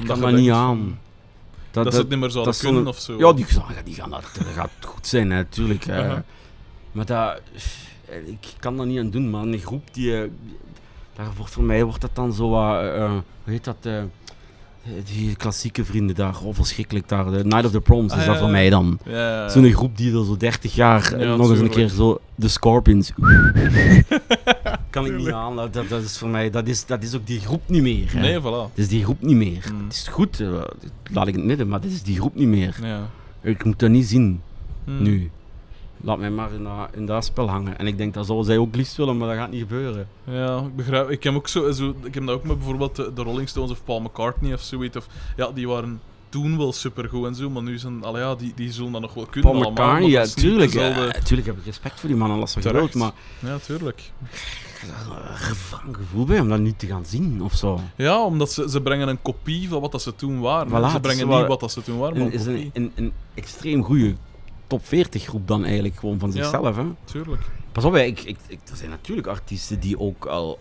ik 0.00 0.06
kan 0.06 0.20
dat 0.20 0.32
niet 0.32 0.50
aan. 0.50 0.98
Dat, 1.70 1.84
Dat, 1.84 1.92
ze 1.94 2.00
het 2.00 2.08
niet 2.08 2.18
meer 2.18 2.30
zouden 2.30 2.54
kunnen 2.58 2.86
of 2.86 2.98
zo. 2.98 3.18
Ja, 3.18 3.32
die, 3.32 3.44
gaan- 3.44 3.64
die 3.84 3.94
gaan 3.94 4.10
dat, 4.10 4.24
dat 4.38 4.46
gaat 4.54 4.70
goed 4.84 5.06
zijn, 5.06 5.28
natuurlijk. 5.28 5.88
Aha. 5.90 6.24
Maar 6.92 7.06
dat, 7.06 7.40
ik 8.26 8.52
kan 8.58 8.76
dat 8.76 8.86
niet 8.86 8.98
aan 8.98 9.10
doen, 9.10 9.30
man. 9.30 9.52
Een 9.52 9.58
groep 9.58 9.94
die, 9.94 10.16
eh, 10.22 10.28
daar 11.16 11.26
wordt 11.36 11.52
voor 11.52 11.62
mij 11.64 11.84
wordt 11.84 12.00
dat 12.00 12.14
dan 12.14 12.32
zo, 12.32 12.48
wat, 12.50 12.80
eh, 12.80 13.02
eh, 13.04 13.10
hoe 13.10 13.52
heet 13.52 13.64
dat, 13.64 13.76
eh, 13.82 14.02
die 15.04 15.36
klassieke 15.36 15.84
vrienden 15.84 16.16
daar, 16.16 16.40
oh 16.42 16.54
verschrikkelijk 16.54 17.08
daar, 17.08 17.30
de 17.30 17.44
Night 17.44 17.64
of 17.64 17.70
the 17.70 17.80
Proms 17.80 18.12
Ah, 18.12 18.18
is 18.18 18.24
dat 18.26 18.36
voor 18.36 18.46
ja. 18.46 18.52
mij 18.52 18.70
dan. 18.70 18.98
Ja. 19.04 19.48
Zo'n 19.48 19.72
groep 19.72 19.96
die 19.96 20.12
er 20.18 20.24
zo 20.24 20.36
30 20.36 20.74
jaar 20.74 21.12
eh, 21.12 21.20
Ja, 21.20 21.36
nog 21.36 21.50
eens 21.50 21.58
een 21.58 21.68
keer 21.70 21.88
zo, 21.88 22.20
de 22.34 22.48
Scorpions. 22.48 23.12
kan 24.90 25.06
ik 25.06 25.16
niet 25.16 25.32
aan, 25.32 25.56
dat, 25.56 25.72
dat 25.74 26.02
is 26.02 26.18
voor 26.18 26.28
mij, 26.28 26.50
dat 26.50 26.66
is, 26.68 26.86
dat 26.86 27.02
is 27.02 27.14
ook 27.14 27.26
die 27.26 27.40
groep 27.40 27.62
niet 27.66 27.82
meer. 27.82 28.12
hè. 28.12 28.20
Nee, 28.20 28.40
voilà. 28.40 28.70
Het 28.70 28.78
is 28.78 28.88
die 28.88 29.02
groep 29.04 29.22
niet 29.22 29.36
meer. 29.36 29.70
Mm. 29.72 29.84
Het 29.84 29.92
is 29.92 30.08
goed, 30.08 30.40
eh, 30.40 30.62
laat 31.12 31.26
ik 31.26 31.34
het 31.34 31.44
midden, 31.44 31.68
maar 31.68 31.80
dit 31.80 31.92
is 31.92 32.02
die 32.02 32.16
groep 32.18 32.34
niet 32.34 32.48
meer. 32.48 32.76
Ja. 32.82 33.08
Ik 33.42 33.64
moet 33.64 33.78
dat 33.78 33.90
niet 33.90 34.06
zien, 34.06 34.42
Mhm. 34.84 35.02
nu. 35.02 35.30
Laat 36.02 36.18
mij 36.18 36.30
maar 36.30 36.52
in 36.52 36.62
dat, 36.64 36.88
in 36.92 37.06
dat 37.06 37.24
spel 37.24 37.48
hangen. 37.50 37.78
En 37.78 37.86
ik 37.86 37.98
denk 37.98 38.14
dat 38.14 38.26
zou 38.26 38.44
zij 38.44 38.58
ook 38.58 38.74
liefst 38.76 38.96
willen, 38.96 39.16
maar 39.16 39.28
dat 39.28 39.36
gaat 39.36 39.50
niet 39.50 39.60
gebeuren. 39.60 40.08
Ja, 40.24 40.58
ik 40.58 40.76
begrijp. 40.76 41.10
Ik 41.10 41.22
heb, 41.22 41.34
ook 41.34 41.48
zo, 41.48 41.70
zo, 41.72 41.94
ik 42.02 42.14
heb 42.14 42.26
dat 42.26 42.34
ook 42.34 42.44
met 42.44 42.56
bijvoorbeeld 42.58 42.96
de, 42.96 43.12
de 43.14 43.22
Rolling 43.22 43.48
Stones 43.48 43.70
of 43.70 43.84
Paul 43.84 44.00
McCartney 44.00 44.52
of 44.54 44.60
zoiets. 44.60 44.96
Of, 44.96 45.06
ja, 45.36 45.50
die 45.54 45.68
waren 45.68 46.00
toen 46.28 46.56
wel 46.58 46.72
supergoed 46.72 47.26
en 47.26 47.34
zo, 47.34 47.50
maar 47.50 47.62
nu 47.62 47.78
zijn... 47.78 48.04
Allee, 48.04 48.22
ja, 48.22 48.34
die, 48.34 48.52
die 48.56 48.72
zullen 48.72 48.92
dat 48.92 49.00
nog 49.00 49.14
wel 49.14 49.26
kunnen 49.26 49.50
Paul 49.52 49.70
McCartney, 49.70 50.08
ja, 50.08 50.24
tuurlijk. 50.26 50.72
dezelfde- 50.72 51.00
Ja, 51.12 51.20
tuurlijk 51.24 51.46
heb 51.48 51.58
ik 51.58 51.64
respect 51.64 52.00
voor 52.00 52.08
die 52.08 52.18
man, 52.18 52.30
alles 52.30 52.54
wat 52.54 52.64
wilt, 52.64 52.94
maar 52.94 53.12
Ja, 53.38 53.58
tuurlijk. 53.58 54.10
Een 55.86 55.94
gevoel 55.94 56.24
bij 56.24 56.40
om 56.40 56.48
dat 56.48 56.58
niet 56.60 56.78
te 56.78 56.86
gaan 56.86 57.04
zien 57.06 57.42
of 57.42 57.54
zo. 57.54 57.80
Ja, 57.96 58.24
omdat 58.24 58.52
ze, 58.52 58.70
ze 58.70 58.80
brengen 58.80 59.08
een 59.08 59.22
kopie 59.22 59.68
van 59.68 59.80
wat 59.80 59.92
dat 59.92 60.02
ze 60.02 60.14
toen 60.16 60.40
waren. 60.40 60.68
Voilà, 60.68 60.82
het 60.82 60.90
ze 60.90 61.00
brengen 61.00 61.28
niet 61.28 61.46
wat 61.46 61.60
dat 61.60 61.72
ze 61.72 61.82
toen 61.82 61.98
waren, 61.98 62.16
maar 62.18 62.26
Een, 62.26 62.32
een 62.32 62.38
is 62.40 62.46
een, 62.46 62.70
een, 62.72 62.92
een 62.94 63.12
extreem 63.34 63.82
goede 63.84 64.14
top 64.66 64.86
40 64.86 65.24
groep 65.24 65.48
dan 65.48 65.64
eigenlijk 65.64 65.96
gewoon 65.98 66.18
van 66.18 66.28
Ja. 66.32 66.34
zichzelf. 66.36 66.76
Hè? 66.76 66.82
Tuurlijk. 67.04 67.42
Pas 67.72 67.84
op, 67.84 67.92
hè, 67.92 68.00
ik, 68.00 68.20
ik, 68.22 68.36
ik, 68.46 68.58
er 68.70 68.76
zijn 68.76 68.90
natuurlijk 68.90 69.26
artiesten 69.26 69.80
die 69.80 69.98
ook 69.98 70.24
al 70.26 70.58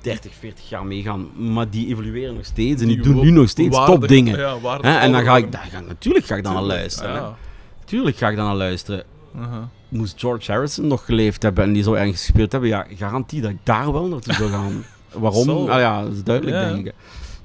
30, 0.00 0.32
40 0.34 0.68
jaar 0.68 0.86
meegaan, 0.86 1.52
maar 1.52 1.70
die 1.70 1.86
evolueren 1.88 2.34
nog 2.34 2.44
steeds 2.44 2.82
en 2.82 2.88
die, 2.88 3.00
doen 3.00 3.20
nu 3.20 3.30
nog 3.30 3.48
steeds 3.48 3.76
waardig- 3.76 3.94
topdingen. 3.98 4.38
Ja? 4.38 5.00
En 5.00 5.12
dan 5.12 5.22
ga 5.24 5.36
ik, 5.36 5.52
daar 5.52 5.68
ga 5.70 5.78
ik, 5.78 5.86
natuurlijk 5.86 6.26
ga 6.26 6.34
ik 6.36 6.42
dan 6.42 6.52
Tuurlijk, 6.52 6.74
luisteren. 6.78 7.14
Ja. 7.14 7.36
Tuurlijk 7.84 8.16
ga 8.16 8.28
ik 8.28 8.36
dan 8.36 8.44
naar 8.46 8.54
luisteren. 8.54 9.04
Uh-huh. 9.36 9.62
Moest 9.88 10.20
George 10.20 10.52
Harrison 10.52 10.86
nog 10.86 11.04
geleefd 11.04 11.42
hebben 11.42 11.64
en 11.64 11.72
die 11.72 11.82
zou 11.82 11.98
ergens 11.98 12.20
gespeeld 12.20 12.52
hebben, 12.52 12.70
ja, 12.70 12.86
garantie 12.96 13.40
dat 13.40 13.50
ik 13.50 13.58
daar 13.62 13.92
wel 13.92 14.06
naartoe 14.06 14.34
zou 14.34 14.50
gaan. 14.50 14.84
Waarom? 15.12 15.44
Zo. 15.44 15.68
Ah 15.68 15.80
ja, 15.80 16.02
dat 16.02 16.12
is 16.12 16.22
duidelijk, 16.22 16.70
denk 16.74 16.86
ik. 16.86 16.94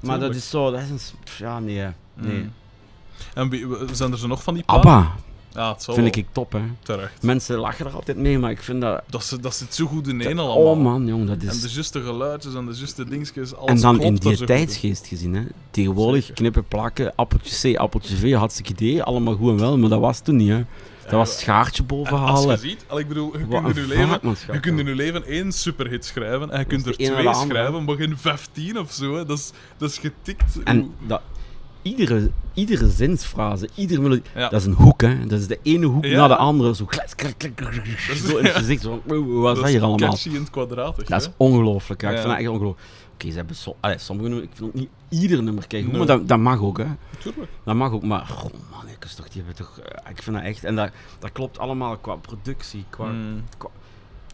Maar 0.00 0.20
dat 0.20 0.34
is 0.34 0.50
zo, 0.50 0.70
dat 0.70 0.80
is 0.80 0.88
een... 0.90 0.98
Ja, 1.38 1.58
nee. 1.60 1.90
nee. 2.14 2.36
Mm. 2.36 2.52
En 3.34 3.48
wie- 3.48 3.66
zijn 3.92 4.12
er 4.12 4.18
zo 4.18 4.26
nog 4.26 4.42
van 4.42 4.54
die 4.54 4.62
platen? 4.62 4.90
ABBA 4.90 5.14
Ja, 5.54 5.72
het 5.72 5.84
vind 5.84 5.96
wel. 5.96 6.06
ik 6.06 6.26
top, 6.32 6.52
hè. 6.52 6.60
Terecht. 6.82 7.22
Mensen 7.22 7.58
lachen 7.58 7.86
er 7.86 7.92
altijd 7.92 8.16
mee, 8.16 8.38
maar 8.38 8.50
ik 8.50 8.62
vind 8.62 8.80
dat... 8.80 9.02
Dat, 9.06 9.24
zit- 9.24 9.42
dat 9.42 9.54
zit 9.54 9.74
zo 9.74 9.86
goed 9.86 10.08
in 10.08 10.20
één 10.20 10.38
allemaal. 10.38 10.56
Oh 10.56 10.82
man, 10.82 11.06
jong, 11.06 11.26
dat 11.26 11.36
En 11.42 11.48
is... 11.48 11.60
de 11.60 11.68
juiste 11.70 12.00
geluidjes 12.02 12.54
en 12.54 12.66
de 12.66 12.74
juiste 12.74 13.04
dingetjes, 13.04 13.54
alles 13.54 13.70
En 13.70 13.80
dan 13.80 14.00
in 14.00 14.14
die 14.14 14.36
zo 14.36 14.44
tijdsgeest 14.44 15.06
gezien, 15.06 15.34
hè. 15.34 15.42
Tegenwoordig 15.70 16.20
Zeker. 16.20 16.34
knippen, 16.34 16.64
plakken, 16.68 17.12
appeltje 17.16 17.72
C, 17.72 17.76
appeltje 17.76 18.16
V, 18.16 18.32
hartstikke 18.34 18.72
idee, 18.72 19.02
allemaal 19.02 19.34
goed 19.34 19.48
en 19.50 19.58
wel, 19.58 19.78
maar 19.78 19.88
dat 19.90 20.00
was 20.00 20.20
toen 20.20 20.36
niet, 20.36 20.48
hè. 20.48 20.64
Dat 21.02 21.12
was 21.12 21.38
schaartje 21.38 21.82
En 21.82 21.88
boven 21.88 22.18
als 22.18 22.44
je 22.44 22.56
ziet, 22.56 22.84
al, 22.88 22.98
ik 22.98 23.08
bedoel, 23.08 23.38
je 23.38 23.46
kunt 23.48 23.76
in 23.76 23.82
je 23.82 23.88
leven, 23.88 24.36
je 24.52 24.60
kunt 24.60 24.78
in 24.78 24.86
je 24.86 24.94
leven 24.94 25.24
één 25.26 25.52
superhit 25.52 26.04
schrijven 26.04 26.50
en 26.50 26.58
je 26.58 26.64
kunt 26.64 26.86
er 26.86 26.94
is 26.96 27.06
twee 27.08 27.34
schrijven, 27.34 27.84
maar 27.84 27.96
geen 27.96 28.18
15 28.18 28.78
of 28.78 28.92
zo. 28.92 29.14
Hè. 29.16 29.24
Dat, 29.24 29.38
is, 29.38 29.50
dat 29.76 29.90
is 29.90 29.98
getikt. 29.98 30.62
En 30.64 30.90
dat, 31.06 31.20
iedere, 31.82 32.30
iedere 32.54 32.88
zinsfrase, 32.90 33.68
iedere 33.74 34.00
melodie, 34.00 34.22
Ja. 34.34 34.48
dat 34.48 34.60
is 34.60 34.66
een 34.66 34.72
hoek, 34.72 35.00
hè. 35.00 35.26
Dat 35.26 35.40
is 35.40 35.46
de 35.46 35.58
ene 35.62 35.86
hoek 35.86 36.04
Ja. 36.04 36.16
na 36.16 36.28
de 36.28 36.36
andere, 36.36 36.74
zo 36.74 36.84
klets, 36.84 37.14
klets, 37.14 37.34
klets, 37.38 37.54
klets, 37.54 38.08
is- 38.10 38.26
zo 38.26 38.36
in 38.36 38.44
het 38.44 38.54
gezicht, 38.54 38.82
zo 38.82 39.00
van, 39.06 39.16
"Wow, 39.18 39.42
wat 39.42 39.50
is 39.50 39.54
dat 39.54 39.62
dat 39.62 39.72
hier 39.72 39.82
allemaal? 39.82 40.08
catchy 40.10 40.28
in 40.28 40.34
het 40.34 40.50
kwadratig. 40.50 41.04
Dat 41.08 41.20
is 41.20 41.28
ongelooflijk, 41.36 42.00
ja. 42.02 42.08
Ik 42.10 42.16
vind 42.16 42.28
dat 42.28 42.38
echt 42.38 42.48
ongelooflijk. 42.48 42.88
Oké, 43.14 43.30
ze 43.30 43.36
hebben 43.36 43.56
allee, 43.80 43.98
sommige 43.98 44.28
nummers, 44.28 44.50
ik 44.50 44.56
vind 44.56 44.68
ook 44.68 44.74
niet 44.74 44.88
ieder 45.08 45.42
nummer 45.42 45.66
kijken, 45.66 45.88
Nee. 45.88 45.98
maar 45.98 46.06
dat, 46.06 46.28
dat 46.28 46.38
mag 46.38 46.60
ook, 46.60 46.78
hè. 46.78 46.86
Tuurlijk. 47.18 47.50
Dat 47.64 47.74
mag 47.74 47.92
ook, 47.92 48.02
maar 48.02 48.20
oh 48.44 48.52
man, 48.70 48.88
ik, 48.88 49.04
is 49.04 49.14
toch, 49.14 49.28
die 49.28 49.42
hebben 49.42 49.64
toch, 49.64 49.78
eh, 49.78 50.10
ik 50.10 50.22
vind 50.22 50.36
dat 50.36 50.44
echt, 50.44 50.64
en 50.64 50.76
dat, 50.76 50.90
dat 51.18 51.32
klopt 51.32 51.58
allemaal 51.58 51.96
qua 51.96 52.14
productie, 52.16 52.84
qua 52.90 53.06
Mm. 53.06 53.42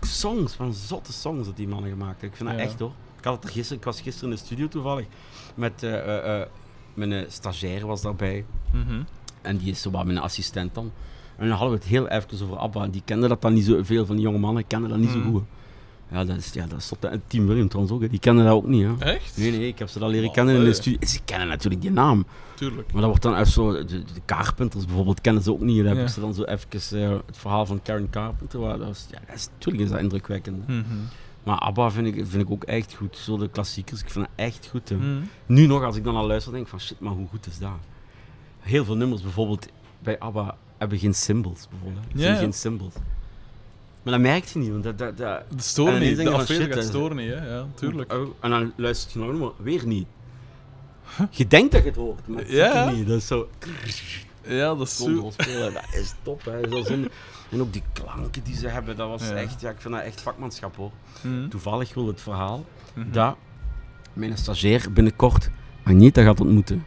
songs, 0.01 0.53
van 0.55 0.75
zotte 0.75 1.13
songs 1.13 1.47
dat 1.47 1.57
die 1.57 1.69
mannen 1.69 1.91
gemaakt 1.91 2.11
hebben. 2.21 2.29
Ik 2.31 2.37
vind 2.37 2.49
dat 2.49 2.59
Ja. 2.59 2.65
echt 2.65 2.79
hoor. 2.79 2.93
Ik, 3.19 3.25
had 3.25 3.35
het 3.35 3.45
er 3.45 3.51
gisteren, 3.51 3.79
ik 3.79 3.85
was 3.85 4.01
gisteren 4.01 4.31
in 4.31 4.37
de 4.37 4.43
studio 4.45 4.69
toevallig, 4.69 5.07
met 5.55 5.83
eh, 5.83 6.41
eh, 6.41 6.47
mijn 6.95 7.25
stagiair 7.29 7.87
was 7.87 8.03
daarbij, 8.03 8.45
Mhm. 8.73 9.03
en 9.43 9.57
die 9.57 9.71
is 9.71 9.83
zo 9.83 9.91
wat 9.91 10.05
mijn 10.05 10.19
assistent 10.19 10.75
dan. 10.75 10.93
En 11.37 11.49
dan 11.49 11.57
hadden 11.57 11.71
we 11.79 11.83
het 11.85 11.93
heel 11.93 12.09
even 12.09 12.43
over 12.47 12.57
ABBA, 12.59 12.83
en 12.83 12.91
die 12.91 13.03
kenden 13.05 13.29
dat 13.29 13.43
dan 13.43 13.53
niet 13.53 13.65
zo, 13.65 13.83
veel 13.83 14.07
van 14.07 14.17
die 14.17 14.25
jonge 14.25 14.39
mannen 14.39 14.67
kenden 14.67 14.91
dat 14.91 14.99
niet 14.99 15.15
Mm. 15.15 15.23
zo 15.25 15.31
goed. 15.31 15.43
Ja, 16.11 16.25
dat 16.25 16.37
is, 16.37 16.53
ja, 16.53 16.67
dat 16.67 16.79
is 16.79 16.89
tot, 16.89 17.05
en 17.05 17.23
William 17.47 17.69
trouwens 17.69 17.95
ook, 17.97 18.01
hè. 18.03 18.09
die 18.09 18.19
kennen 18.19 18.45
dat 18.45 18.55
ook 18.55 18.67
niet. 18.67 18.85
Hè. 18.85 19.05
Echt? 19.05 19.37
Nee, 19.37 19.51
nee, 19.51 19.67
ik 19.69 19.79
heb 19.79 19.89
ze 19.89 19.99
dat 19.99 20.11
leren 20.11 20.29
Oh, 20.29 20.35
kennen 20.35 20.55
in 20.55 20.61
de 20.61 20.67
nee. 20.67 20.75
studio. 20.75 20.99
Ze 21.07 21.19
kennen 21.25 21.49
natuurlijk 21.49 21.83
die 21.83 21.91
naam. 21.91 22.27
Tuurlijk. 22.55 22.93
Maar 22.93 23.01
dat 23.01 23.11
wordt 23.11 23.23
dan 23.23 23.35
even 23.35 23.53
zo, 23.53 23.73
de, 23.73 23.85
de 23.87 24.05
Carpenters 24.27 24.85
bijvoorbeeld 24.85 25.21
kennen 25.21 25.43
ze 25.43 25.53
ook 25.53 25.61
niet. 25.61 25.77
Dan 25.77 25.87
heb 25.87 25.97
Ja. 25.97 26.03
ik 26.03 26.09
ze 26.09 26.21
dan 26.21 26.35
zo 26.35 26.43
even 26.43 26.69
eh, 27.03 27.11
het 27.27 27.37
verhaal 27.37 27.67
van 27.67 27.83
Karen 27.83 28.11
Carpenter. 28.11 28.61
Waar, 28.61 28.79
dat 28.79 28.89
is, 28.89 29.07
ja, 29.11 29.19
dat 29.27 29.35
is, 29.37 29.49
natuurlijk 29.53 29.85
is 29.85 29.91
dat 29.91 30.01
indrukwekkend. 30.01 30.69
Mhm. 30.69 30.83
Maar 31.43 31.59
ABBA 31.59 31.91
vind 31.91 32.07
ik, 32.07 32.15
vind 32.15 32.43
ik 32.43 32.51
ook 32.51 32.65
echt 32.65 32.95
goed. 32.95 33.17
Zo 33.17 33.37
de 33.37 33.49
klassiekers, 33.49 34.01
ik 34.01 34.11
vind 34.11 34.25
dat 34.25 34.47
echt 34.47 34.67
goed. 34.71 34.89
hè. 34.89 34.97
Mhm. 34.97 35.21
Nu 35.47 35.67
nog, 35.67 35.83
als 35.83 35.97
ik 35.97 36.05
dan 36.05 36.17
al 36.17 36.27
luister, 36.27 36.53
denk 36.53 36.65
ik 36.65 36.71
van 36.71 36.81
shit, 36.81 37.01
maar 37.01 37.13
hoe 37.13 37.27
goed 37.29 37.47
is 37.47 37.59
dat? 37.59 37.71
Heel 38.61 38.85
veel 38.85 38.97
nummers 38.97 39.23
bijvoorbeeld 39.23 39.69
bij 39.99 40.19
ABBA 40.19 40.57
hebben 40.79 40.99
geen 40.99 41.15
symbols 41.15 41.67
bijvoorbeeld. 41.71 42.05
Ja, 42.13 42.21
zijn 42.21 42.37
geen 42.37 42.53
symbols. 42.53 42.95
Maar 44.09 44.19
dat 44.19 44.27
merkt 44.29 44.51
je 44.51 44.59
niet, 44.59 44.71
want 44.71 44.83
dat... 44.85 44.99
dat, 44.99 45.17
dat 45.17 45.43
De 45.57 45.63
storen 45.63 45.95
En 45.95 46.01
niet. 46.01 46.17
De 46.17 46.69
hè. 46.75 46.83
storen 46.83 47.17
niet, 47.17 47.29
hè. 47.35 47.55
Ja, 47.55 47.67
tuurlijk. 47.75 48.13
Oh, 48.13 48.29
en 48.41 48.51
dan 48.51 48.73
luister 48.77 49.21
je 49.21 49.27
nog 49.27 49.39
maar 49.39 49.51
weer 49.65 49.87
niet. 49.87 50.07
Je 51.31 51.47
denkt 51.47 51.73
dat 51.73 51.83
je 51.83 51.89
het 51.89 51.97
hoort, 51.97 52.29
maar 52.29 52.39
het 52.43 52.51
Ja. 52.51 52.91
niet. 52.91 53.07
Dat 53.07 53.17
is 53.17 53.27
zo... 53.27 53.49
Ja, 54.47 54.75
dat 54.75 54.87
is 54.87 54.97
zo... 54.97 55.05
Control 55.05 55.33
spelen, 55.33 55.73
dat 55.75 55.85
is 55.93 56.15
top. 56.23 56.45
Hè. 56.45 56.69
Zo 56.71 56.83
zin- 56.85 57.09
En 57.51 57.61
ook 57.61 57.73
die 57.73 57.83
klanken 57.93 58.43
die 58.45 58.57
ze 58.57 58.69
hebben, 58.69 58.97
dat 58.97 59.09
was 59.09 59.29
Ja. 59.29 59.35
echt, 59.35 59.61
ja, 59.61 59.71
ik 59.71 59.81
vind 59.81 59.95
dat 59.95 60.03
echt 60.03 60.21
vakmanschap 60.21 60.77
hoor. 60.77 60.91
Mhm. 61.21 61.49
Toevallig 61.49 61.95
wil 61.95 62.07
het 62.07 62.21
verhaal 62.21 62.65
Mhm. 62.95 63.11
dat 63.13 63.37
mijn 64.13 64.39
stagiair 64.39 64.93
binnenkort 64.93 65.51
Agneta 65.85 66.23
gaat 66.23 66.41
ontmoeten. 66.41 66.85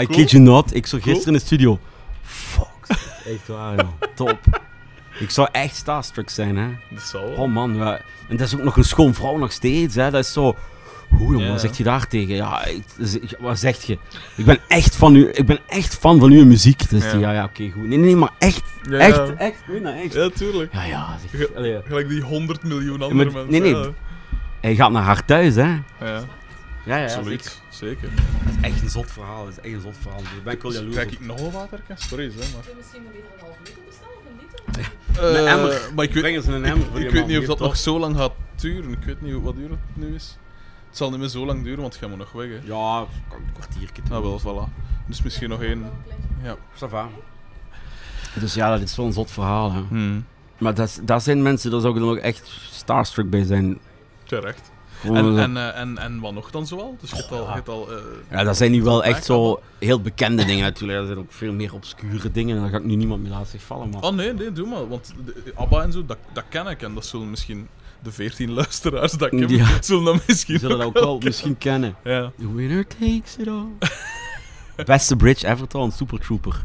I 0.00 0.04
Cool. 0.04 0.06
kid 0.06 0.30
you 0.30 0.42
not, 0.42 0.74
ik 0.74 0.86
zag 0.86 1.00
Cool. 1.00 1.12
gisteren 1.14 1.34
in 1.34 1.40
de 1.40 1.46
studio. 1.46 1.78
Fuck, 2.22 2.86
echt 3.26 3.46
waar 3.48 3.76
joh, 3.76 3.88
top. 4.14 4.38
Ik 5.18 5.30
zou 5.30 5.48
echt 5.52 5.76
starstruck 5.76 6.30
zijn 6.30 6.56
hè. 6.56 6.68
Dat 6.90 7.10
wel. 7.12 7.22
Oh 7.22 7.52
man, 7.52 7.74
ja. 7.76 8.00
en 8.28 8.36
dat 8.36 8.46
is 8.46 8.54
ook 8.54 8.62
nog 8.62 8.76
een 8.76 8.84
schoon 8.84 9.14
vrouw 9.14 9.36
nog 9.36 9.52
steeds 9.52 9.94
hè. 9.94 10.10
Dat 10.10 10.24
is 10.24 10.32
zo... 10.32 10.56
Hoe 11.08 11.30
jongen, 11.32 11.44
Ja. 11.46 11.50
wat 11.50 11.60
zeg 11.60 11.76
je 11.76 11.82
daar 11.84 12.06
tegen? 12.08 12.34
Ja, 12.34 12.64
ik, 12.64 12.84
ik- 12.98 13.36
wat 13.38 13.58
zeg 13.58 13.82
je? 13.82 13.98
Ik 14.36 14.44
ben 14.44 14.58
echt 14.68 14.96
van 14.96 15.14
u, 15.14 15.28
ik 15.32 15.46
ben 15.46 15.58
echt 15.66 15.94
fan 15.96 16.18
van 16.20 16.30
uw 16.30 16.44
muziek. 16.44 16.90
Dus 16.90 17.04
Ja. 17.12 17.18
ja, 17.18 17.32
ja, 17.32 17.44
oké, 17.44 17.70
goed. 17.70 17.86
Nee, 17.86 17.98
nee, 17.98 18.16
maar 18.16 18.30
echt, 18.38 18.62
Ja, 18.90 18.98
echt, 18.98 19.16
ja. 19.16 19.34
echt, 19.36 19.58
ik 19.60 19.64
weet 19.66 19.82
dat, 19.82 19.94
echt. 19.94 20.12
Ja, 20.14 20.28
tuurlijk. 20.28 20.72
Ja, 20.72 20.84
ja. 20.84 21.16
Zeg, 21.30 21.40
Ge- 21.40 21.52
allee, 21.56 21.80
Gelijk 21.86 22.08
die 22.08 22.20
100 22.22 22.62
miljoen 22.62 23.02
andere 23.02 23.14
maar- 23.30 23.44
mensen. 23.44 23.62
nee, 23.62 23.72
nee. 23.72 23.82
Ja, 23.82 23.90
Hij 24.60 24.74
gaat 24.74 24.90
naar 24.90 25.02
haar 25.02 25.24
thuis, 25.24 25.54
hè. 25.54 25.62
ja. 25.62 25.82
Ja, 26.84 26.96
ja, 26.96 27.02
absoluut. 27.04 27.60
Zeker. 27.68 28.08
Dat 28.44 28.54
is 28.60 28.70
echt 28.70 28.82
een 28.82 28.90
zot 28.90 29.10
verhaal, 29.12 29.44
dat 29.44 29.52
is 29.52 29.60
echt 29.60 29.74
een 29.74 29.80
zot 29.80 29.96
verhaal. 30.00 30.22
Daar 30.22 30.32
ben 30.44 30.52
ik 30.52 30.62
wel 30.62 30.72
jaloers 30.72 30.96
op. 30.96 31.02
ik 31.02 31.20
nog 31.20 31.40
een 31.40 31.50
water? 31.50 31.80
Sorry, 31.94 32.24
hè, 32.24 32.30
maar... 32.36 32.64
Misschien 32.76 33.00
een 33.00 33.20
half 33.40 33.56
een? 34.66 34.84
Een 35.24 35.34
Eh, 35.46 35.52
emmer. 35.52 35.90
Maar 35.94 36.04
ik 36.04 36.12
weet, 36.12 36.22
Breng 36.22 36.36
eens 36.36 36.46
een 36.46 36.64
emmer 36.64 36.86
voor 36.86 36.96
die 36.96 37.04
ik 37.06 37.10
weet 37.10 37.20
man, 37.20 37.30
niet 37.30 37.38
of 37.38 37.44
dat 37.46 37.56
toch? 37.56 37.66
nog 37.66 37.76
zo 37.76 37.98
lang 37.98 38.16
gaat 38.16 38.32
duren. 38.56 38.90
Ik 38.92 39.02
weet 39.04 39.20
niet 39.22 39.32
hoe- 39.32 39.42
wat 39.42 39.56
duur 39.56 39.70
het 39.70 39.78
nu 39.92 40.14
is. 40.14 40.38
Het 40.88 40.96
zal 40.96 41.10
niet 41.10 41.18
meer 41.18 41.28
zo 41.28 41.46
lang 41.46 41.64
duren, 41.64 41.80
want 41.80 41.96
jij 42.00 42.08
moet 42.08 42.18
nog 42.18 42.32
weg, 42.32 42.48
hè. 42.48 42.58
Ja, 42.64 42.98
een 43.00 43.52
kwartiertje. 43.52 44.02
Ah, 44.10 44.20
wel, 44.20 44.40
voilà. 44.40 44.72
Dus 45.06 45.22
misschien 45.22 45.48
nog 45.48 45.62
één... 45.62 45.90
Ja. 46.42 46.56
Ça 46.74 46.88
va. 46.90 47.08
Dus 48.40 48.54
ja, 48.54 48.70
dat 48.70 48.80
is 48.80 48.94
zo'n 48.94 49.12
zot 49.12 49.30
verhaal, 49.30 49.72
hè. 49.72 49.80
Hmm. 49.88 50.24
Maar 50.58 50.74
dat 51.04 51.22
zijn 51.22 51.42
mensen, 51.42 51.70
daar 51.70 51.80
zou 51.80 51.94
ik 51.94 52.00
dan 52.00 52.10
ook 52.10 52.16
echt 52.16 52.46
starstruck 52.70 53.30
bij 53.30 53.44
zijn. 53.44 53.78
Terecht. 54.24 54.70
En, 55.04 55.38
en, 55.38 55.56
eh, 55.56 55.80
en, 55.80 55.98
en 55.98 56.20
wat 56.20 56.32
nog 56.32 56.50
dan 56.50 56.66
zoal? 56.66 56.96
Dus 57.00 57.10
je 57.10 57.16
hebt 57.16 57.30
al... 57.32 57.46
Je 57.46 57.52
hebt 57.52 57.68
al 57.68 57.90
eh, 57.92 57.96
Ja, 58.30 58.44
dat 58.44 58.56
zijn 58.56 58.70
nu 58.70 58.82
wel 58.82 59.04
echt 59.04 59.24
zo 59.24 59.60
heel 59.78 60.00
bekende 60.00 60.44
dingen 60.44 60.62
natuurlijk. 60.62 60.98
Er 60.98 61.06
zijn 61.06 61.18
ook 61.18 61.32
veel 61.32 61.52
meer 61.52 61.74
obscure 61.74 62.30
dingen 62.30 62.56
en 62.56 62.62
daar 62.62 62.70
ga 62.70 62.76
ik 62.76 62.84
nu 62.84 62.94
niemand 62.94 63.22
meer 63.22 63.30
laten 63.30 63.60
vallen. 63.60 63.88
Maar... 63.90 64.02
Oh 64.02 64.14
nee, 64.14 64.32
nee, 64.32 64.52
doe 64.52 64.66
maar. 64.68 64.88
Want 64.88 65.14
de- 65.24 65.52
ABBA 65.54 65.82
en 65.82 65.92
zo, 65.92 66.06
dat, 66.06 66.18
dat 66.32 66.44
ken 66.48 66.66
ik. 66.66 66.82
En 66.82 66.94
dat 66.94 67.06
zullen 67.06 67.30
misschien 67.30 67.68
de 68.02 68.12
14 68.12 68.50
luisteraars 68.52 69.12
dat 69.12 69.32
ik 69.32 69.38
heb, 69.38 69.50
Ja. 69.50 69.66
zullen 69.82 70.04
dat 70.04 70.26
misschien 70.26 70.58
zullen 70.58 70.78
dat 70.78 70.86
ook 70.86 70.94
wel 70.94 71.18
misschien 71.18 71.58
kennen. 71.58 71.94
Ja. 72.04 72.32
The 72.38 72.54
winner 72.54 72.86
takes 72.86 73.36
it 73.38 73.48
all. 73.48 73.66
Beste 74.84 75.16
bridge 75.16 75.46
ever 75.46 75.66
trouwens, 75.68 75.96
Super 75.96 76.18
Trooper. 76.20 76.62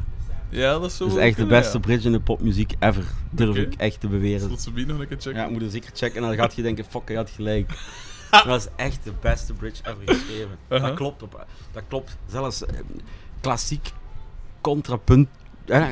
ja, 0.49 0.71
dat 0.79 0.85
is 0.85 0.97
zo. 0.97 1.07
Dat 1.07 1.17
is 1.17 1.21
echt 1.23 1.37
de 1.37 1.45
beste 1.45 1.79
bridge 1.79 2.05
in 2.05 2.11
de 2.11 2.19
popmuziek 2.19 2.73
ever. 2.79 3.03
Durf 3.31 3.55
ik 3.55 3.73
echt 3.77 3.99
te 3.99 4.07
beweren. 4.07 4.39
Zullen 4.39 4.59
ze 4.59 4.71
nog 4.87 4.99
een 4.99 5.07
keer 5.07 5.17
checken? 5.19 5.41
Ja, 5.41 5.49
moet 5.49 5.61
er 5.61 5.69
zeker 5.69 5.91
checken 5.93 6.21
en 6.21 6.27
dan 6.27 6.37
gaat 6.37 6.55
je 6.55 6.61
denken, 6.61 6.85
fuck, 6.89 7.01
hij 7.07 7.15
had 7.15 7.29
gelijk. 7.35 7.71
Dat 8.45 8.59
is 8.61 8.67
echt 8.75 9.03
de 9.03 9.11
beste 9.21 9.53
bridge 9.53 9.81
ever 9.83 10.01
geschreven. 10.15 10.57
Uh-huh. 10.69 10.87
Dat 10.87 10.95
klopt. 10.95 11.23
Op, 11.23 11.45
dat 11.71 11.83
klopt. 11.87 12.17
Zelfs 12.27 12.65
eh, 12.65 12.75
klassiek 13.41 13.91
contrapunt. 14.61 15.27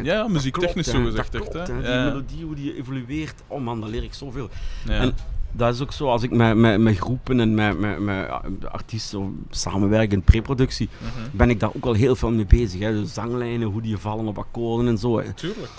Ja, 0.03 0.27
muziektechnisch 0.27 0.87
zo 0.87 1.03
gezegd, 1.03 1.35
echt. 1.35 1.49
klopt, 1.49 1.67
Hè? 1.67 1.77
Die 1.81 1.89
Ja. 1.89 2.03
melodie, 2.03 2.45
hoe 2.45 2.55
die 2.55 2.75
evolueert. 2.77 3.41
Oh 3.47 3.61
man, 3.61 3.81
daar 3.81 3.89
leer 3.89 4.03
ik 4.03 4.13
zoveel. 4.13 4.49
Ja. 4.85 4.91
En 4.93 5.13
dat 5.51 5.73
is 5.73 5.81
ook 5.81 5.91
zo, 5.93 6.07
als 6.07 6.23
ik 6.23 6.31
met, 6.31 6.55
met, 6.55 6.79
met 6.79 6.97
groepen 6.97 7.39
en 7.39 7.53
met, 7.55 7.79
met, 7.79 7.99
met 7.99 8.29
artiesten 8.71 9.45
samenwerk 9.49 10.11
in 10.11 10.21
preproductie, 10.21 10.89
Mhm. 10.99 11.37
ben 11.37 11.49
ik 11.49 11.59
daar 11.59 11.69
ook 11.75 11.85
al 11.85 11.93
heel 11.93 12.15
veel 12.15 12.31
mee 12.31 12.45
bezig. 12.45 12.79
Hè. 12.79 12.91
De 12.93 13.05
zanglijnen, 13.05 13.67
hoe 13.67 13.81
die 13.81 13.97
vallen 13.97 14.27
op 14.27 14.37
akkoorden 14.37 14.87
en 14.87 14.97
zo. 14.97 15.19
hè. 15.19 15.33
Tuurlijk. 15.33 15.71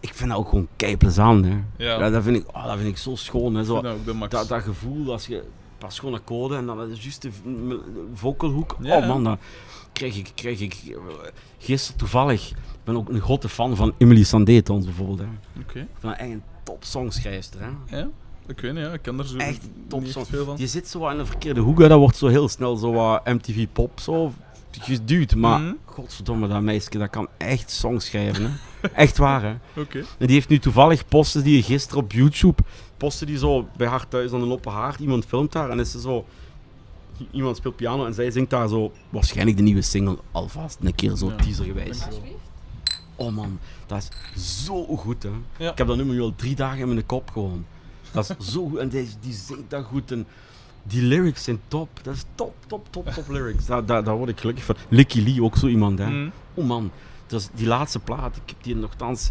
Ik 0.00 0.14
vind 0.14 0.30
dat 0.30 0.38
ook 0.38 0.48
gewoon 0.48 0.68
keiplezant. 0.76 1.44
Hè. 1.44 1.50
Ja. 1.76 1.98
Ja, 1.98 2.10
dat, 2.10 2.22
vind 2.22 2.36
ik, 2.36 2.56
oh, 2.56 2.66
dat 2.66 2.76
vind 2.76 2.88
ik 2.88 2.96
zo 2.98 3.14
schoon. 3.14 3.54
Hè. 3.54 3.64
Zo, 3.64 3.82
dat, 4.28 4.48
dat 4.48 4.62
gevoel 4.62 5.12
als 5.12 5.26
je 5.26 5.42
pas 5.78 5.98
gewoon 5.98 6.14
akkoorden 6.14 6.58
en 6.58 6.66
dan 6.66 6.90
is 6.90 7.02
juist 7.02 7.22
de 7.22 7.30
vocalhoek. 8.14 8.76
Ja. 8.80 8.96
Oh 8.96 9.06
man, 9.06 9.24
dan 9.24 9.38
krijg 9.92 10.16
ik, 10.16 10.32
krijg 10.34 10.60
ik 10.60 10.74
eh, 10.88 10.96
gisteren 11.58 11.98
toevallig. 11.98 12.48
Ik 12.50 12.56
ben 12.84 12.96
ook 12.96 13.08
een 13.08 13.20
grote 13.20 13.48
fan 13.48 13.76
van 13.76 13.94
Emily 13.98 14.22
Sandé 14.24 14.62
trouwens 14.62 14.90
bijvoorbeeld. 14.96 15.28
Oké. 15.60 15.72
Vind 15.72 15.88
haar 16.02 16.16
echt 16.16 16.30
een 16.30 16.42
top 16.64 16.84
songschrijfster. 16.84 17.60
Hè. 17.60 17.98
Ja. 17.98 18.08
Ik 18.46 18.60
weet 18.60 18.72
niet, 18.74 18.82
ja. 18.84 18.92
ik 18.92 19.02
ken 19.02 19.18
er 19.18 19.26
zo 19.26 19.36
Echt 19.36 19.68
top 19.88 20.00
niet 20.00 20.10
song. 20.12 20.20
echt 20.20 20.30
veel 20.30 20.44
van. 20.44 20.54
Je 20.58 20.66
zit 20.66 20.88
zo 20.88 21.08
in 21.08 21.16
de 21.16 21.26
verkeerde 21.26 21.60
hoek, 21.60 21.78
hè. 21.78 21.88
dat 21.88 21.98
wordt 21.98 22.16
zo 22.16 22.26
heel 22.26 22.48
snel 22.48 22.76
zo 22.76 22.92
wat 22.92 23.24
MTV 23.26 23.66
pop 23.72 24.00
zo 24.00 24.32
geduwd. 24.80 25.34
Maar 25.34 25.60
Mhm. 25.60 25.72
godverdomme, 25.84 26.48
dat 26.48 26.62
meisje 26.62 26.98
dat 26.98 27.10
kan 27.10 27.28
echt 27.36 27.70
songs 27.70 28.06
schrijven. 28.06 28.42
Hè. 28.80 28.88
echt 28.88 29.16
waar 29.16 29.42
hè. 29.42 29.54
Oké. 29.82 29.98
En 29.98 30.26
die 30.26 30.34
heeft 30.34 30.48
nu 30.48 30.58
toevallig 30.58 31.08
posten 31.08 31.42
die 31.44 31.62
gisteren 31.62 32.02
op 32.02 32.12
YouTube. 32.12 32.62
Posten 32.98 33.26
die 33.26 33.38
zo 33.38 33.68
bij 33.76 33.86
haar 33.86 34.08
thuis 34.08 34.32
aan 34.32 34.42
een 34.42 34.50
open 34.52 34.72
haard. 34.72 34.98
Iemand 35.00 35.24
filmt 35.24 35.54
haar 35.54 35.70
en 35.70 35.78
is 35.80 35.90
ze 35.90 36.00
zo. 36.00 36.24
Iemand 37.30 37.56
speelt 37.56 37.76
piano 37.76 38.06
en 38.06 38.14
zij 38.14 38.30
zingt 38.30 38.50
daar 38.50 38.68
zo. 38.68 38.92
Waarschijnlijk 39.10 39.56
de 39.56 39.62
nieuwe 39.62 39.82
single 39.82 40.18
alvast 40.32 40.78
een 40.82 40.94
keer 40.94 41.16
zo 41.16 41.28
Ja. 41.28 41.36
teasergewijs. 41.36 42.04
Alsjeblieft. 42.06 42.34
oh 43.16 43.32
man, 43.34 43.58
dat 43.86 44.08
is 44.34 44.64
zo 44.64 44.84
goed 44.84 45.22
hè. 45.22 45.30
Ja. 45.58 45.70
Ik 45.70 45.78
heb 45.78 45.86
dat 45.86 45.96
nummer 45.96 46.14
nu 46.14 46.20
al 46.22 46.32
drie 46.36 46.54
dagen 46.54 46.78
in 46.78 46.88
mijn 46.88 47.06
kop 47.06 47.30
gewoon. 47.30 47.64
Dat 48.12 48.34
is 48.38 48.52
zo 48.52 48.68
goed 48.68 48.78
en 48.78 48.88
die, 48.88 49.08
die 49.20 49.32
zingt 49.32 49.70
dat 49.70 49.84
goed 49.84 50.12
en 50.12 50.26
die 50.82 51.02
lyrics 51.02 51.44
zijn 51.44 51.60
top. 51.68 51.88
Dat 52.02 52.14
is 52.14 52.24
top, 52.34 52.54
top, 52.66 52.86
top, 52.90 53.08
top 53.08 53.28
lyrics. 53.28 53.66
Daar, 53.66 53.84
daar, 53.86 54.04
daar 54.04 54.16
word 54.16 54.28
ik 54.30 54.40
gelukkig 54.40 54.64
van. 54.64 54.76
Licky 54.88 55.20
Lee 55.22 55.42
ook 55.42 55.56
zo 55.56 55.66
iemand 55.66 55.98
hè. 55.98 56.06
Mm. 56.10 56.30
Oh 56.54 56.64
man, 56.66 56.90
dus 57.26 57.48
die 57.54 57.66
laatste 57.66 57.98
plaat, 57.98 58.36
ik 58.36 58.42
heb 58.46 58.62
die 58.62 58.76
nogthans 58.76 59.30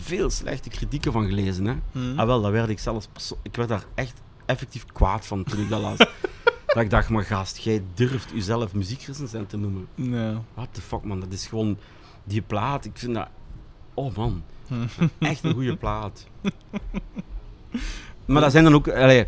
veel 0.00 0.30
slechte 0.30 0.68
kritieken 0.68 1.12
van 1.12 1.26
gelezen 1.26 1.64
hè. 1.64 1.74
Mm. 1.92 2.18
Ah 2.18 2.26
wel, 2.26 2.42
daar 2.42 2.52
werd 2.52 2.68
ik 2.68 2.78
zelfs 2.78 3.08
ik 3.42 3.56
werd 3.56 3.68
daar 3.68 3.84
echt 3.94 4.20
effectief 4.46 4.86
kwaad 4.86 5.26
van 5.26 5.44
toen 5.44 5.60
ik 5.60 5.68
dat 5.68 5.80
las. 5.80 5.98
dat 6.66 6.76
ik 6.84 6.90
dacht, 6.90 7.08
maar 7.08 7.24
gast, 7.24 7.56
jij 7.56 7.82
durft 7.94 8.30
jezelf 8.34 8.74
muziekrecensent 8.74 9.48
te 9.48 9.56
noemen. 9.56 9.86
Ja. 9.94 10.42
What 10.54 10.68
the 10.70 10.80
fuck 10.80 11.04
man, 11.04 11.20
dat 11.20 11.32
is 11.32 11.46
gewoon 11.46 11.78
die 12.24 12.42
plaat. 12.42 12.84
Ik 12.84 12.98
vind 12.98 13.14
dat, 13.14 13.28
oh 13.94 14.16
man, 14.16 14.42
Hm. 14.66 15.06
echt 15.18 15.44
een 15.44 15.52
goede 15.52 15.76
plaat. 15.76 16.26
maar 18.26 18.40
dat 18.40 18.52
zijn 18.52 18.64
dan 18.64 18.74
ook, 18.74 18.88
allee, 18.88 19.26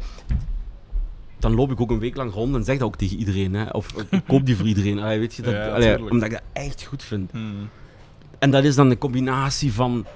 dan 1.39 1.55
loop 1.55 1.71
ik 1.71 1.81
ook 1.81 1.91
een 1.91 1.99
week 1.99 2.17
lang 2.17 2.33
rond 2.33 2.55
en 2.55 2.65
zeg 2.65 2.79
dat 2.79 2.87
ook 2.87 2.97
tegen 2.97 3.17
iedereen. 3.17 3.55
Hè. 3.55 3.69
Of 3.71 3.93
ik 4.11 4.23
koop 4.27 4.47
die 4.47 4.57
voor 4.57 4.67
iedereen. 4.67 4.99
Allee, 4.99 5.19
weet 5.19 5.35
je, 5.35 5.43
dat, 5.43 5.53
Ja, 5.53 5.69
allee, 5.69 5.89
tuurlijk. 5.89 6.11
omdat 6.11 6.29
ik 6.29 6.35
dat 6.35 6.43
echt 6.53 6.85
goed 6.85 7.03
vind. 7.03 7.33
Mm. 7.33 7.69
En 8.39 8.51
dat 8.51 8.65
is 8.65 8.75
dan 8.75 8.91
een 8.91 8.99
combinatie 8.99 9.73
van 9.73 10.07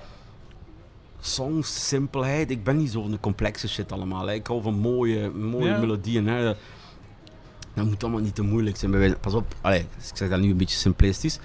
songs, 1.25 1.89
simpelheid. 1.89 2.51
Ik 2.51 2.65
ben 2.65 2.77
niet 2.77 2.91
zo'n 2.91 3.21
complexe 3.21 3.69
shit 3.69 3.93
allemaal. 3.93 4.27
Hè. 4.27 4.35
Ik 4.35 4.47
hou 4.47 4.63
van 4.63 4.75
mooie, 4.75 5.31
mooie 5.31 5.67
Ja. 5.71 5.79
melodieën. 5.79 6.27
Hè. 6.27 6.55
Dat 7.75 7.85
moet 7.87 8.03
allemaal 8.03 8.21
niet 8.23 8.35
te 8.35 8.43
moeilijk 8.43 8.77
zijn. 8.77 9.21
Pas 9.21 9.35
op, 9.35 9.55
allee, 9.61 9.81
ik 9.81 10.17
zeg 10.17 10.29
dat 10.29 10.41
nu 10.41 10.51
een 10.51 10.57
beetje 10.57 10.77
simplistisch. 10.79 11.39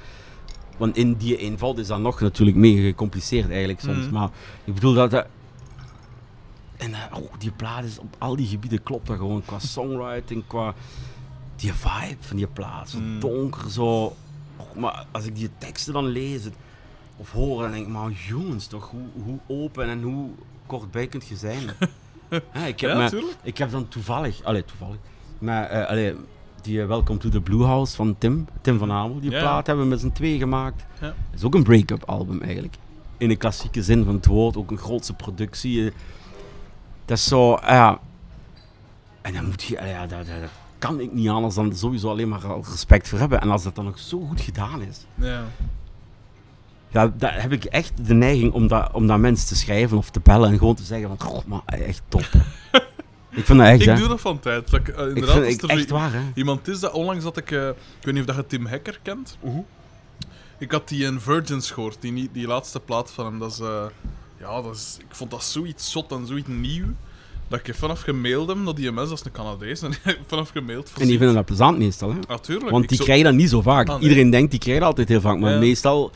Want 0.78 0.98
in 0.98 1.14
die 1.14 1.38
eenvoud 1.38 1.78
is 1.78 1.88
dat 1.88 2.00
nog 2.00 2.20
natuurlijk 2.20 2.58
mega 2.58 2.82
gecompliceerd 2.82 3.50
eigenlijk 3.50 3.80
soms. 3.80 4.06
Mhm. 4.06 4.14
Maar 4.14 4.30
ik 4.64 4.74
bedoel 4.74 4.94
dat... 4.94 5.12
dat 5.12 5.26
en 6.78 6.94
eh, 6.94 7.00
oh, 7.14 7.32
die 7.40 7.52
plaat 7.52 7.84
is 7.84 8.00
op 8.00 8.16
al 8.18 8.36
die 8.36 8.48
gebieden 8.48 8.84
klopt 8.84 9.08
dat 9.08 9.18
gewoon. 9.18 9.42
Qua 9.46 9.60
songwriting, 9.60 10.44
qua... 10.48 10.74
Die 11.56 11.74
vibe 11.74 12.18
van 12.20 12.38
die 12.38 12.48
plaat. 12.48 12.90
Zo 12.90 13.00
Mm. 13.00 13.20
donker, 13.20 13.72
zo... 13.72 13.86
oh, 14.58 14.76
maar 14.76 15.06
als 15.12 15.26
ik 15.26 15.36
die 15.36 15.50
teksten 15.58 15.94
dan 15.94 16.06
lees 16.06 16.44
het- 16.44 16.54
of 17.18 17.32
hoor, 17.32 17.62
dan 17.62 17.72
denk 17.72 17.86
ik, 17.86 17.92
maar 17.92 18.12
jongens 18.12 18.68
toch, 18.68 18.90
hoe, 18.90 19.24
hoe 19.24 19.40
open 19.48 19.90
en 19.90 20.02
hoe 20.02 20.30
kortbij 20.66 21.08
kunt 21.08 21.28
je 21.28 21.36
zijn? 21.36 21.62
Hè, 22.52 22.68
ik, 22.68 22.80
heb 22.80 22.90
Ja, 22.92 22.98
me- 22.98 23.32
ik 23.44 23.58
heb 23.58 23.72
dan 23.72 23.88
toevallig, 23.88 24.44
allee, 24.44 24.66
toevallig, 24.66 24.98
maar 25.40 25.64
eh, 25.70 25.88
allee, 25.90 26.16
die 26.62 26.82
eh, 26.82 26.88
Welcome 26.88 27.20
to 27.20 27.30
the 27.30 27.42
Blue 27.42 27.64
House 27.66 27.96
van 27.96 28.16
Tim, 28.18 28.48
Tim 28.62 28.78
van 28.78 28.90
Hamel, 28.90 29.20
die 29.20 29.32
Ja. 29.32 29.40
plaat 29.40 29.68
hebben 29.68 29.84
we 29.86 29.90
met 29.92 30.00
z'n 30.00 30.12
twee 30.12 30.38
gemaakt. 30.38 30.86
Ja. 31.02 31.08
Dat 31.08 31.16
is 31.34 31.44
ook 31.44 31.56
een 31.56 31.64
break-up 31.64 32.04
album 32.06 32.42
eigenlijk. 32.42 32.76
In 33.18 33.30
de 33.30 33.36
klassieke 33.36 33.84
zin 33.84 34.04
van 34.06 34.16
het 34.16 34.26
woord, 34.26 34.58
ook 34.58 34.72
een 34.72 34.78
grootse 34.78 35.14
productie. 35.14 35.86
eh. 35.88 35.92
Dat 37.06 37.18
is 37.18 37.24
zo, 37.28 37.54
ah 37.54 37.70
ja. 37.70 38.00
En 39.22 39.34
dan 39.34 39.46
moet 39.46 39.64
je, 39.64 39.80
ah 39.82 39.88
ja, 39.88 40.08
daar, 40.08 40.26
daar 40.26 40.50
kan 40.78 41.00
ik 41.00 41.14
niet 41.14 41.30
anders 41.30 41.56
dan 41.56 41.76
sowieso 41.76 42.10
alleen 42.10 42.30
maar 42.30 42.42
respect 42.72 43.08
voor 43.10 43.20
hebben. 43.20 43.42
En 43.42 43.50
als 43.50 43.64
dat 43.64 43.76
dan 43.76 43.86
nog 43.86 44.00
zo 44.00 44.20
goed 44.20 44.42
gedaan 44.42 44.82
is, 44.82 45.06
Ja. 45.16 45.44
Ja, 46.90 47.14
daar 47.18 47.42
heb 47.42 47.52
ik 47.52 47.64
echt 47.66 47.92
de 48.08 48.14
neiging 48.14 48.54
om 48.54 48.68
dat, 48.68 48.90
om 48.94 49.08
dat 49.08 49.18
mensen 49.20 49.48
te 49.48 49.56
schrijven 49.56 49.98
of 49.98 50.10
te 50.10 50.20
bellen 50.20 50.52
en 50.52 50.58
gewoon 50.58 50.76
te 50.76 50.84
zeggen 50.84 51.08
van, 51.18 51.28
goh, 51.28 51.46
maar 51.46 51.62
echt 51.66 52.02
top. 52.08 52.22
ik 53.40 53.46
vind 53.46 53.60
dat 53.60 53.68
echt, 53.68 53.82
Ik 53.82 53.88
hè. 53.88 53.96
doe 53.96 54.08
dat 54.08 54.22
van 54.22 54.40
tijd. 54.40 54.72
Dat 54.72 54.80
ik, 54.80 54.88
eh, 54.88 55.02
Ik 55.04 55.08
inderdaad, 55.08 55.44
vind 55.46 55.64
ik 55.64 55.70
echt 55.70 55.88
zo 55.88 55.94
waar, 55.96 56.14
hè. 56.14 56.20
iemand 56.36 56.68
is 56.68 56.80
dat 56.80 56.92
onlangs 56.94 57.24
dat 57.24 57.38
ik... 57.38 57.52
eh, 57.52 57.68
ik 57.68 57.76
weet 58.06 58.14
niet 58.14 58.20
of 58.20 58.26
dat 58.26 58.36
je 58.36 58.46
Tim 58.48 58.66
Hacker 58.66 59.00
kent. 59.04 59.38
Ik 60.60 60.72
had 60.72 60.88
die 60.88 61.06
in 61.06 61.20
Virgins 61.20 61.72
gehoord, 61.72 61.98
die, 62.00 62.30
die 62.34 62.48
laatste 62.48 62.80
plaat 62.80 63.12
van 63.12 63.26
hem. 63.26 63.40
Dat 63.40 63.52
is, 63.52 63.60
eh, 63.60 63.84
ja, 64.40 64.62
dat 64.62 64.76
is, 64.76 64.98
ik 65.00 65.16
vond 65.16 65.32
dat 65.32 65.44
zoiets 65.44 65.92
zot 65.92 66.12
en 66.12 66.28
zoiets 66.28 66.48
nieuw. 66.48 66.86
Dat 67.48 67.60
ik 67.68 67.76
vanaf 67.76 68.02
gemaild 68.02 68.48
hem, 68.48 68.66
dat 68.66 68.76
die 68.76 68.92
MS, 68.92 69.10
dat 69.10 69.20
is 69.20 69.26
een 69.26 69.32
Canadees, 69.32 69.82
en 69.82 69.94
vanaf 70.28 70.50
gemaild 70.50 70.90
voor 70.90 71.02
En 71.02 71.08
die 71.08 71.18
vinden 71.18 71.36
dat 71.36 71.46
plezant 71.46 71.78
meestal, 71.78 72.10
hè. 72.10 72.16
Natuurlijk. 72.28 72.70
Want 72.70 72.90
die 72.90 72.98
zo- 72.98 73.04
krijgen 73.04 73.26
dat 73.26 73.34
niet 73.34 73.50
zo 73.50 73.62
vaak. 73.62 73.88
Ah, 73.88 73.94
nee. 73.94 74.04
Iedereen 74.04 74.30
denkt, 74.30 74.52
die 74.52 74.60
krijgen 74.60 74.82
dat 74.82 74.90
altijd 74.90 75.08
heel 75.10 75.22
vaak. 75.22 75.40
Maar 75.40 75.52
Ja. 75.52 75.58
meestal... 75.60 76.12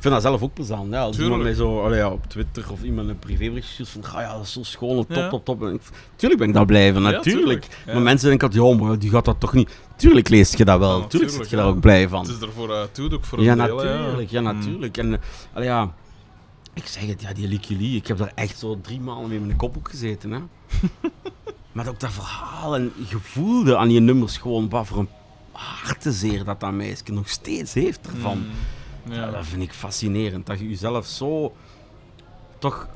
Ik 0.00 0.06
vind 0.06 0.18
dat 0.22 0.30
zelf 0.30 0.42
ook 0.42 0.54
plezant. 0.54 0.92
Ja. 0.92 1.00
Als 1.02 1.16
Tuurlijk. 1.16 1.36
iemand 1.36 1.42
mij 1.58 1.66
zo 1.66 1.84
allee, 1.84 1.98
ja, 1.98 2.10
op 2.10 2.24
Twitter 2.28 2.64
of 2.70 2.82
iemand 2.82 3.08
een 3.08 3.18
privéberichtje 3.18 3.72
stuurt 3.84 3.88
van 4.06 4.14
ah 4.14 4.20
ja, 4.22 4.32
dat 4.36 4.42
is 4.44 4.52
zo 4.52 4.62
schoon, 4.62 4.96
top, 4.96 5.16
Ja. 5.16 5.28
top, 5.28 5.44
top. 5.44 5.62
Ik, 5.64 5.80
tuurlijk 6.16 6.40
ben 6.40 6.48
ik 6.48 6.54
daar 6.54 6.64
blij 6.66 6.92
van, 6.92 7.02
Ja, 7.02 7.10
natuurlijk. 7.10 7.60
tuurlijk. 7.64 7.84
Maar 7.86 8.02
mensen 8.02 8.28
denken 8.28 8.46
altijd, 8.48 8.64
ja, 8.80 8.84
maar 8.86 8.98
die 8.98 9.10
gaat 9.10 9.24
dat 9.24 9.40
toch 9.40 9.52
niet... 9.52 9.70
Tuurlijk 9.96 10.28
leest 10.28 10.58
je 10.58 10.64
dat 10.64 10.78
wel, 10.78 11.06
tuurlijk 11.06 11.32
zit 11.32 11.50
je 11.50 11.56
daar 11.56 11.66
ook 11.66 11.80
blij 11.80 12.08
van. 12.08 12.20
Het 12.26 12.30
is 12.30 12.40
ervoor 12.40 12.68
uh, 12.68 12.82
toe, 12.92 13.12
ook 13.12 13.24
voor 13.24 13.38
een 13.38 13.44
Ja, 13.44 13.54
deel, 13.54 13.76
natuurlijk. 13.76 14.30
Ja, 14.30 14.40
Mm. 14.40 14.46
natuurlijk. 14.46 14.96
En, 14.96 15.12
eh, 15.12 15.18
allee, 15.52 15.68
ja, 15.68 15.94
ik 16.74 16.86
zeg 16.86 17.06
het, 17.06 17.20
ja, 17.22 17.32
die 17.32 17.48
Licky 17.48 17.76
Lee, 17.76 17.96
ik 17.96 18.06
heb 18.06 18.18
daar 18.18 18.32
echt 18.34 18.58
zo 18.58 18.78
drie 18.82 19.00
maanden 19.00 19.28
mee 19.28 19.38
in 19.38 19.46
mijn 19.46 19.56
kop 19.58 19.76
ook 19.76 19.88
gezeten. 19.90 20.30
Hè. 20.30 20.38
maar 21.72 21.88
ook 21.88 22.00
dat 22.00 22.12
verhaal 22.12 22.74
en 22.74 22.92
je 23.08 23.16
voelde 23.20 23.76
aan 23.76 23.88
die 23.88 24.00
nummers 24.00 24.36
gewoon 24.36 24.68
wat 24.68 24.86
voor 24.86 24.98
een 24.98 25.08
hartezeer 25.52 26.44
dat 26.44 26.60
dat 26.60 26.72
meisje 26.72 27.02
nog 27.12 27.28
steeds 27.28 27.74
heeft 27.74 28.00
ervan. 28.14 28.38
Mm. 28.38 28.46
Ja. 29.08 29.30
Dat 29.30 29.46
vind 29.46 29.62
ik 29.62 29.72
fascinerend. 29.72 30.46
Dat 30.46 30.58
je 30.58 30.68
jezelf 30.68 31.06
zo 31.06 31.52
toch 32.58 32.88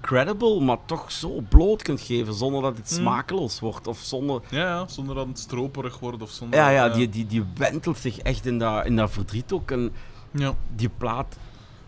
credible, 0.00 0.60
maar 0.60 0.78
toch 0.86 1.12
zo 1.12 1.40
bloot 1.48 1.82
kunt 1.82 2.00
geven 2.00 2.34
zonder 2.34 2.62
dat 2.62 2.76
het 2.76 2.90
Mm. 2.90 2.96
smakeloos 2.96 3.60
wordt. 3.60 3.86
Of 3.86 3.98
zonder, 3.98 4.40
Ja, 4.48 4.58
ja, 4.58 4.88
zonder 4.88 5.14
dat 5.14 5.26
het 5.26 5.38
stroperig 5.38 5.98
wordt 5.98 6.22
of 6.22 6.30
zonder... 6.30 6.58
ja, 6.58 6.68
ja, 6.68 6.88
die, 6.88 7.08
die, 7.08 7.26
die 7.26 7.44
wentelt 7.56 7.98
zich 7.98 8.18
echt 8.18 8.46
in 8.46 8.58
dat, 8.58 8.86
in 8.86 8.96
dat 8.96 9.10
verdriet 9.10 9.52
ook. 9.52 9.70
En 9.70 9.92
Ja. 10.30 10.54
die 10.76 10.88
plaat 10.88 11.36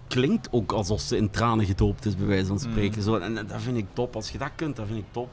klinkt 0.08 0.48
ook 0.50 0.72
alsof 0.72 1.00
ze 1.00 1.16
in 1.16 1.30
tranen 1.30 1.66
gedoopt 1.66 2.06
is, 2.06 2.16
bij 2.16 2.26
wijze 2.26 2.46
van 2.46 2.58
spreken. 2.60 3.02
Zo, 3.02 3.16
en, 3.16 3.38
en 3.38 3.46
dat 3.46 3.62
vind 3.62 3.76
ik 3.76 3.86
top. 3.92 4.14
Als 4.16 4.30
je 4.30 4.38
dat 4.38 4.50
kunt, 4.54 4.76
dat 4.76 4.86
vind 4.86 4.98
ik 4.98 5.04
top. 5.10 5.28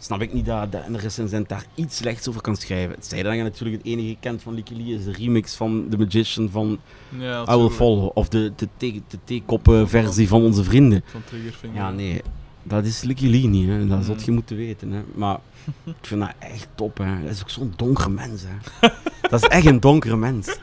Snap 0.00 0.20
ik 0.22 0.32
niet 0.32 0.46
dat, 0.46 0.72
dat 0.72 0.86
een 0.86 0.98
recensent 0.98 1.48
daar 1.48 1.64
iets 1.74 1.96
slechts 1.96 2.28
over 2.28 2.40
kan 2.40 2.56
schrijven. 2.56 2.94
Het 2.94 3.06
zij 3.06 3.22
dat 3.22 3.34
je 3.34 3.42
natuurlijk 3.42 3.76
het 3.82 3.86
enige 3.92 4.16
kent 4.20 4.42
van 4.42 4.54
Licky 4.54 4.74
Lee 4.74 4.94
is 4.94 5.04
de 5.04 5.12
remix 5.12 5.54
van 5.54 5.86
The 5.90 5.96
Magician 5.98 6.48
van 6.50 6.78
Ja, 7.18 7.42
I 7.42 7.56
Will. 7.56 7.68
Follow. 7.68 8.10
Of 8.14 8.28
de, 8.28 8.52
de, 8.56 8.68
thee- 8.76 9.02
de 9.08 9.18
theekoppen 9.24 9.88
versie 9.88 10.28
van 10.28 10.42
onze 10.42 10.64
vrienden. 10.64 11.02
Van 11.06 11.24
Triggerfinger. 11.24 11.76
Ja, 11.76 11.90
nee. 11.90 12.20
Dat 12.62 12.84
is 12.84 13.02
Licky 13.02 13.26
Lee 13.26 13.46
niet, 13.46 13.68
hè. 13.68 13.86
dat 13.86 13.98
Mm. 13.98 14.04
zult 14.04 14.24
je 14.24 14.30
moeten 14.32 14.56
weten. 14.56 14.90
Hè. 14.92 15.00
Maar 15.14 15.38
ik 15.84 15.94
vind 16.06 16.20
dat 16.20 16.32
echt 16.38 16.68
top. 16.74 16.98
Hè. 16.98 17.22
Dat 17.22 17.30
is 17.30 17.40
ook 17.42 17.50
zo'n 17.50 17.72
donkere 17.76 18.10
mens. 18.10 18.42
Hè. 18.46 18.88
dat 19.30 19.42
is 19.42 19.48
echt 19.48 19.66
een 19.66 19.80
donkere 19.80 20.16
mens. 20.16 20.58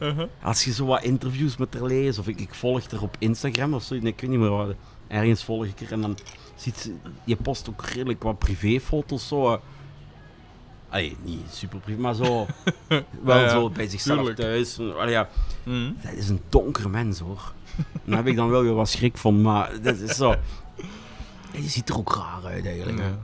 Uh-huh. 0.00 0.26
Als 0.42 0.64
je 0.64 0.72
zo 0.72 0.86
wat 0.86 1.02
interviews 1.04 1.56
met 1.56 1.74
haar 1.74 1.82
leest, 1.82 2.18
of 2.18 2.28
ik, 2.28 2.40
ik 2.40 2.54
volg 2.54 2.90
haar 2.90 3.02
op 3.02 3.16
Instagram 3.18 3.74
of 3.74 3.82
zo, 3.82 3.94
nee, 3.94 4.12
ik 4.12 4.20
weet 4.20 4.30
niet 4.30 4.38
meer 4.38 4.50
wat. 4.50 4.74
Ergens 5.08 5.44
volg 5.44 5.64
ik 5.64 5.80
haar 5.80 5.90
en 5.92 6.00
dan 6.00 6.16
ziet 6.56 6.90
je 7.24 7.36
post 7.36 7.68
ook 7.68 7.84
redelijk 7.84 8.22
wat 8.22 8.38
privéfoto's 8.38 9.28
zo. 9.28 9.52
eh. 9.52 9.58
Allee, 10.88 11.16
niet 11.22 11.40
super 11.50 11.78
privé, 11.78 12.00
maar 12.00 12.14
zo. 12.14 12.46
wel 13.22 13.38
Ja, 13.38 13.48
zo 13.48 13.70
bij 13.70 13.88
zichzelf 13.88 14.16
tuurlijk. 14.18 14.38
thuis. 14.38 14.78
Allee, 14.78 15.10
ja, 15.10 15.28
Mm. 15.64 15.96
dat 16.02 16.12
is 16.12 16.28
een 16.28 16.40
donkere 16.48 16.88
mens 16.88 17.18
hoor. 17.18 17.52
Daar 18.04 18.16
heb 18.16 18.26
ik 18.26 18.36
dan 18.36 18.48
wel 18.48 18.62
weer 18.62 18.74
wat 18.74 18.88
schrik 18.88 19.16
van, 19.16 19.40
maar 19.42 19.80
dat 19.82 19.98
is 19.98 20.16
zo. 20.16 20.34
Je 21.52 21.68
ziet 21.68 21.88
er 21.88 21.96
ook 21.98 22.14
raar 22.14 22.52
uit 22.52 22.66
eigenlijk. 22.66 22.98
Ja. 22.98 23.18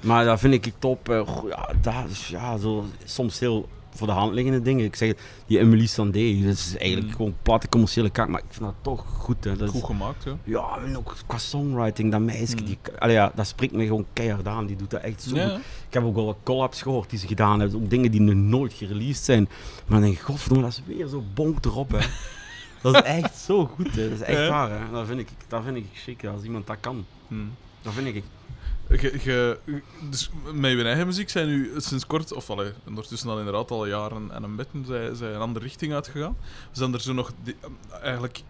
Maar 0.00 0.24
dat 0.24 0.38
vind 0.40 0.54
ik 0.66 0.72
top. 0.78 1.08
eh, 1.08 1.22
ja, 1.48 1.68
dat 1.80 1.94
is 2.10 2.28
ja, 2.28 2.56
zo, 2.56 2.84
soms 3.04 3.38
heel 3.38 3.68
voor 3.94 4.06
de 4.06 4.12
hand 4.12 4.32
liggende 4.34 4.62
dingen. 4.62 4.84
Ik 4.84 4.96
zeg 4.96 5.08
het, 5.08 5.20
die 5.46 5.58
Emily 5.58 5.86
Sandé, 5.86 6.40
dat 6.44 6.52
is 6.54 6.76
eigenlijk 6.76 7.10
Mm. 7.10 7.16
gewoon 7.16 7.34
platte 7.42 7.68
commerciële 7.68 8.10
kaak, 8.10 8.28
maar 8.28 8.40
ik 8.40 8.46
vind 8.50 8.64
dat 8.64 8.74
toch 8.80 9.04
goed. 9.06 9.44
Hè. 9.44 9.56
Dat 9.56 9.68
is- 9.68 9.74
Goed 9.74 9.84
gemaakt, 9.84 10.24
ja. 10.24 10.36
ja, 10.44 10.78
en 10.86 10.96
ook 10.96 11.16
qua 11.26 11.38
songwriting, 11.38 12.10
dat 12.12 12.20
meisje, 12.20 12.56
Mm. 12.56 12.64
die, 12.64 12.78
allee, 12.98 13.14
ja, 13.14 13.32
dat 13.34 13.46
spreekt 13.46 13.72
me 13.72 13.84
gewoon 13.86 14.06
keihard 14.12 14.46
aan. 14.48 14.66
Die 14.66 14.76
doet 14.76 14.90
dat 14.90 15.00
echt 15.02 15.22
zo. 15.22 15.36
Ik 15.36 15.60
heb 15.90 16.04
ook 16.04 16.16
al 16.16 16.38
collabs 16.42 16.82
gehoord 16.82 17.10
die 17.10 17.18
ze 17.18 17.26
gedaan 17.26 17.60
hebben. 17.60 17.82
Ook 17.82 17.90
dingen 17.90 18.10
die 18.10 18.20
nog 18.20 18.34
nooit 18.34 18.72
gereleased 18.72 19.24
zijn. 19.24 19.42
Maar 19.86 20.00
dan 20.00 20.00
denk 20.00 20.14
ik, 20.14 20.20
godverdomme, 20.20 20.64
dat 20.64 20.72
is 20.86 20.96
weer 20.96 21.06
zo 21.06 21.22
bonk 21.34 21.64
erop, 21.64 21.90
hè. 21.90 21.98
Dat 22.82 22.94
is 22.94 23.00
echt 23.02 23.36
zo 23.38 23.66
goed, 23.66 23.94
hè. 23.94 24.08
Dat 24.08 24.18
is 24.20 24.24
echt 24.24 24.48
waar, 24.48 24.70
hè. 24.70 24.90
Dat 24.92 25.06
vind 25.06 25.20
ik, 25.20 25.28
dat 25.48 25.62
vind 25.64 25.76
ik 25.76 25.86
chic, 25.92 26.24
als 26.24 26.42
iemand 26.42 26.66
dat 26.66 26.76
kan. 26.80 27.04
Mm. 27.28 27.50
Dat 27.82 27.92
vind 27.92 28.06
ik. 28.06 28.24
Ge- 28.98 29.58
dus 30.10 30.30
met 30.52 30.70
je 30.70 30.82
eigen 30.84 31.06
muziek 31.06 31.28
zijn 31.30 31.46
nu 31.46 31.70
sinds 31.76 32.06
kort, 32.06 32.32
of 32.32 32.50
allee, 32.50 32.70
ondertussen 32.86 33.28
al 33.28 33.38
inderdaad 33.38 33.70
al 33.70 33.86
jaren 33.86 34.30
en 34.30 34.42
een 34.42 34.56
beetje, 34.56 34.78
zij, 34.86 35.14
zij 35.14 35.34
een 35.34 35.40
andere 35.40 35.64
richting 35.64 35.92
uitgegaan. 35.92 36.36
Zijn 36.72 36.94
er 36.94 37.00
zo 37.00 37.12
nog, 37.12 37.32
die, 37.42 37.56
eigenlijk, 38.02 38.42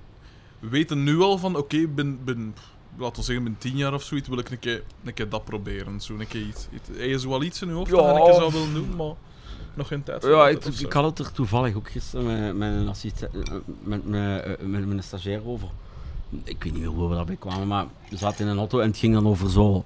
weten 0.59 1.02
nu 1.02 1.20
al 1.20 1.39
van, 1.39 1.56
oké, 1.56 1.86
ben, 1.86 2.24
ben, 2.24 2.55
laten 2.97 3.16
we 3.16 3.23
zeggen, 3.23 3.44
binnen 3.44 3.60
tien 3.60 3.77
jaar 3.77 3.94
of 3.94 4.02
zoiets 4.02 4.28
wil 4.28 4.39
ik 4.39 4.51
een 4.51 4.59
keer, 4.59 4.82
een 5.05 5.14
keer 5.14 5.28
dat 5.28 5.44
proberen. 5.44 6.01
Zo 6.01 6.14
een 6.19 6.27
keer 6.28 6.43
iets. 6.47 6.69
heb 6.70 7.09
je 7.20 7.28
wel 7.28 7.43
iets 7.43 7.62
in 7.62 7.69
je 7.69 7.74
hoofd 7.74 7.90
dat 7.90 8.01
je 8.01 8.06
Ja. 8.19 8.24
keer 8.24 8.35
zou 8.35 8.52
willen 8.52 8.74
doen, 8.74 8.97
maar 8.97 9.14
nog 9.74 9.86
geen 9.89 10.02
tijd 10.02 10.23
voor 10.23 10.31
Ja, 10.31 10.48
ik, 10.48 10.64
ik 10.64 10.93
had 10.93 11.05
het 11.05 11.27
er 11.27 11.32
toevallig 11.32 11.74
ook 11.74 11.90
gisteren 11.90 12.27
met, 12.27 12.56
met 12.56 12.73
een 12.81 12.89
assistent, 12.89 13.35
eh, 13.35 13.55
met, 13.82 14.06
met, 14.06 14.43
eh, 14.44 14.66
met, 14.66 14.86
met 14.86 14.97
een 14.97 15.02
stagiair 15.02 15.47
over. 15.47 15.69
Ik 16.44 16.62
weet 16.62 16.73
niet 16.73 16.82
meer 16.82 16.90
hoe 16.90 17.09
we 17.09 17.14
daarbij 17.14 17.36
kwamen, 17.36 17.66
maar 17.66 17.86
we 18.10 18.16
zaten 18.16 18.44
in 18.44 18.51
een 18.51 18.59
auto 18.59 18.78
en 18.81 18.89
het 18.89 18.98
ging 18.98 19.14
dan 19.14 19.27
over 19.27 19.51
zo. 19.51 19.85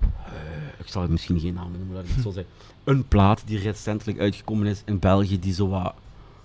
Eh, 0.00 0.32
ik 0.78 0.86
zal 0.86 1.02
het 1.02 1.10
misschien 1.10 1.40
geen 1.40 1.54
naam 1.54 1.70
noemen, 1.72 1.94
laat 1.94 2.04
ik 2.04 2.10
het 2.14 2.22
zo 2.22 2.30
zeggen. 2.30 2.52
Een 2.84 3.08
plaat 3.08 3.42
die 3.46 3.58
recentelijk 3.58 4.18
uitgekomen 4.18 4.66
is 4.66 4.82
in 4.84 4.98
België, 4.98 5.38
die 5.38 5.54
zo 5.54 5.68
wat 5.68 5.94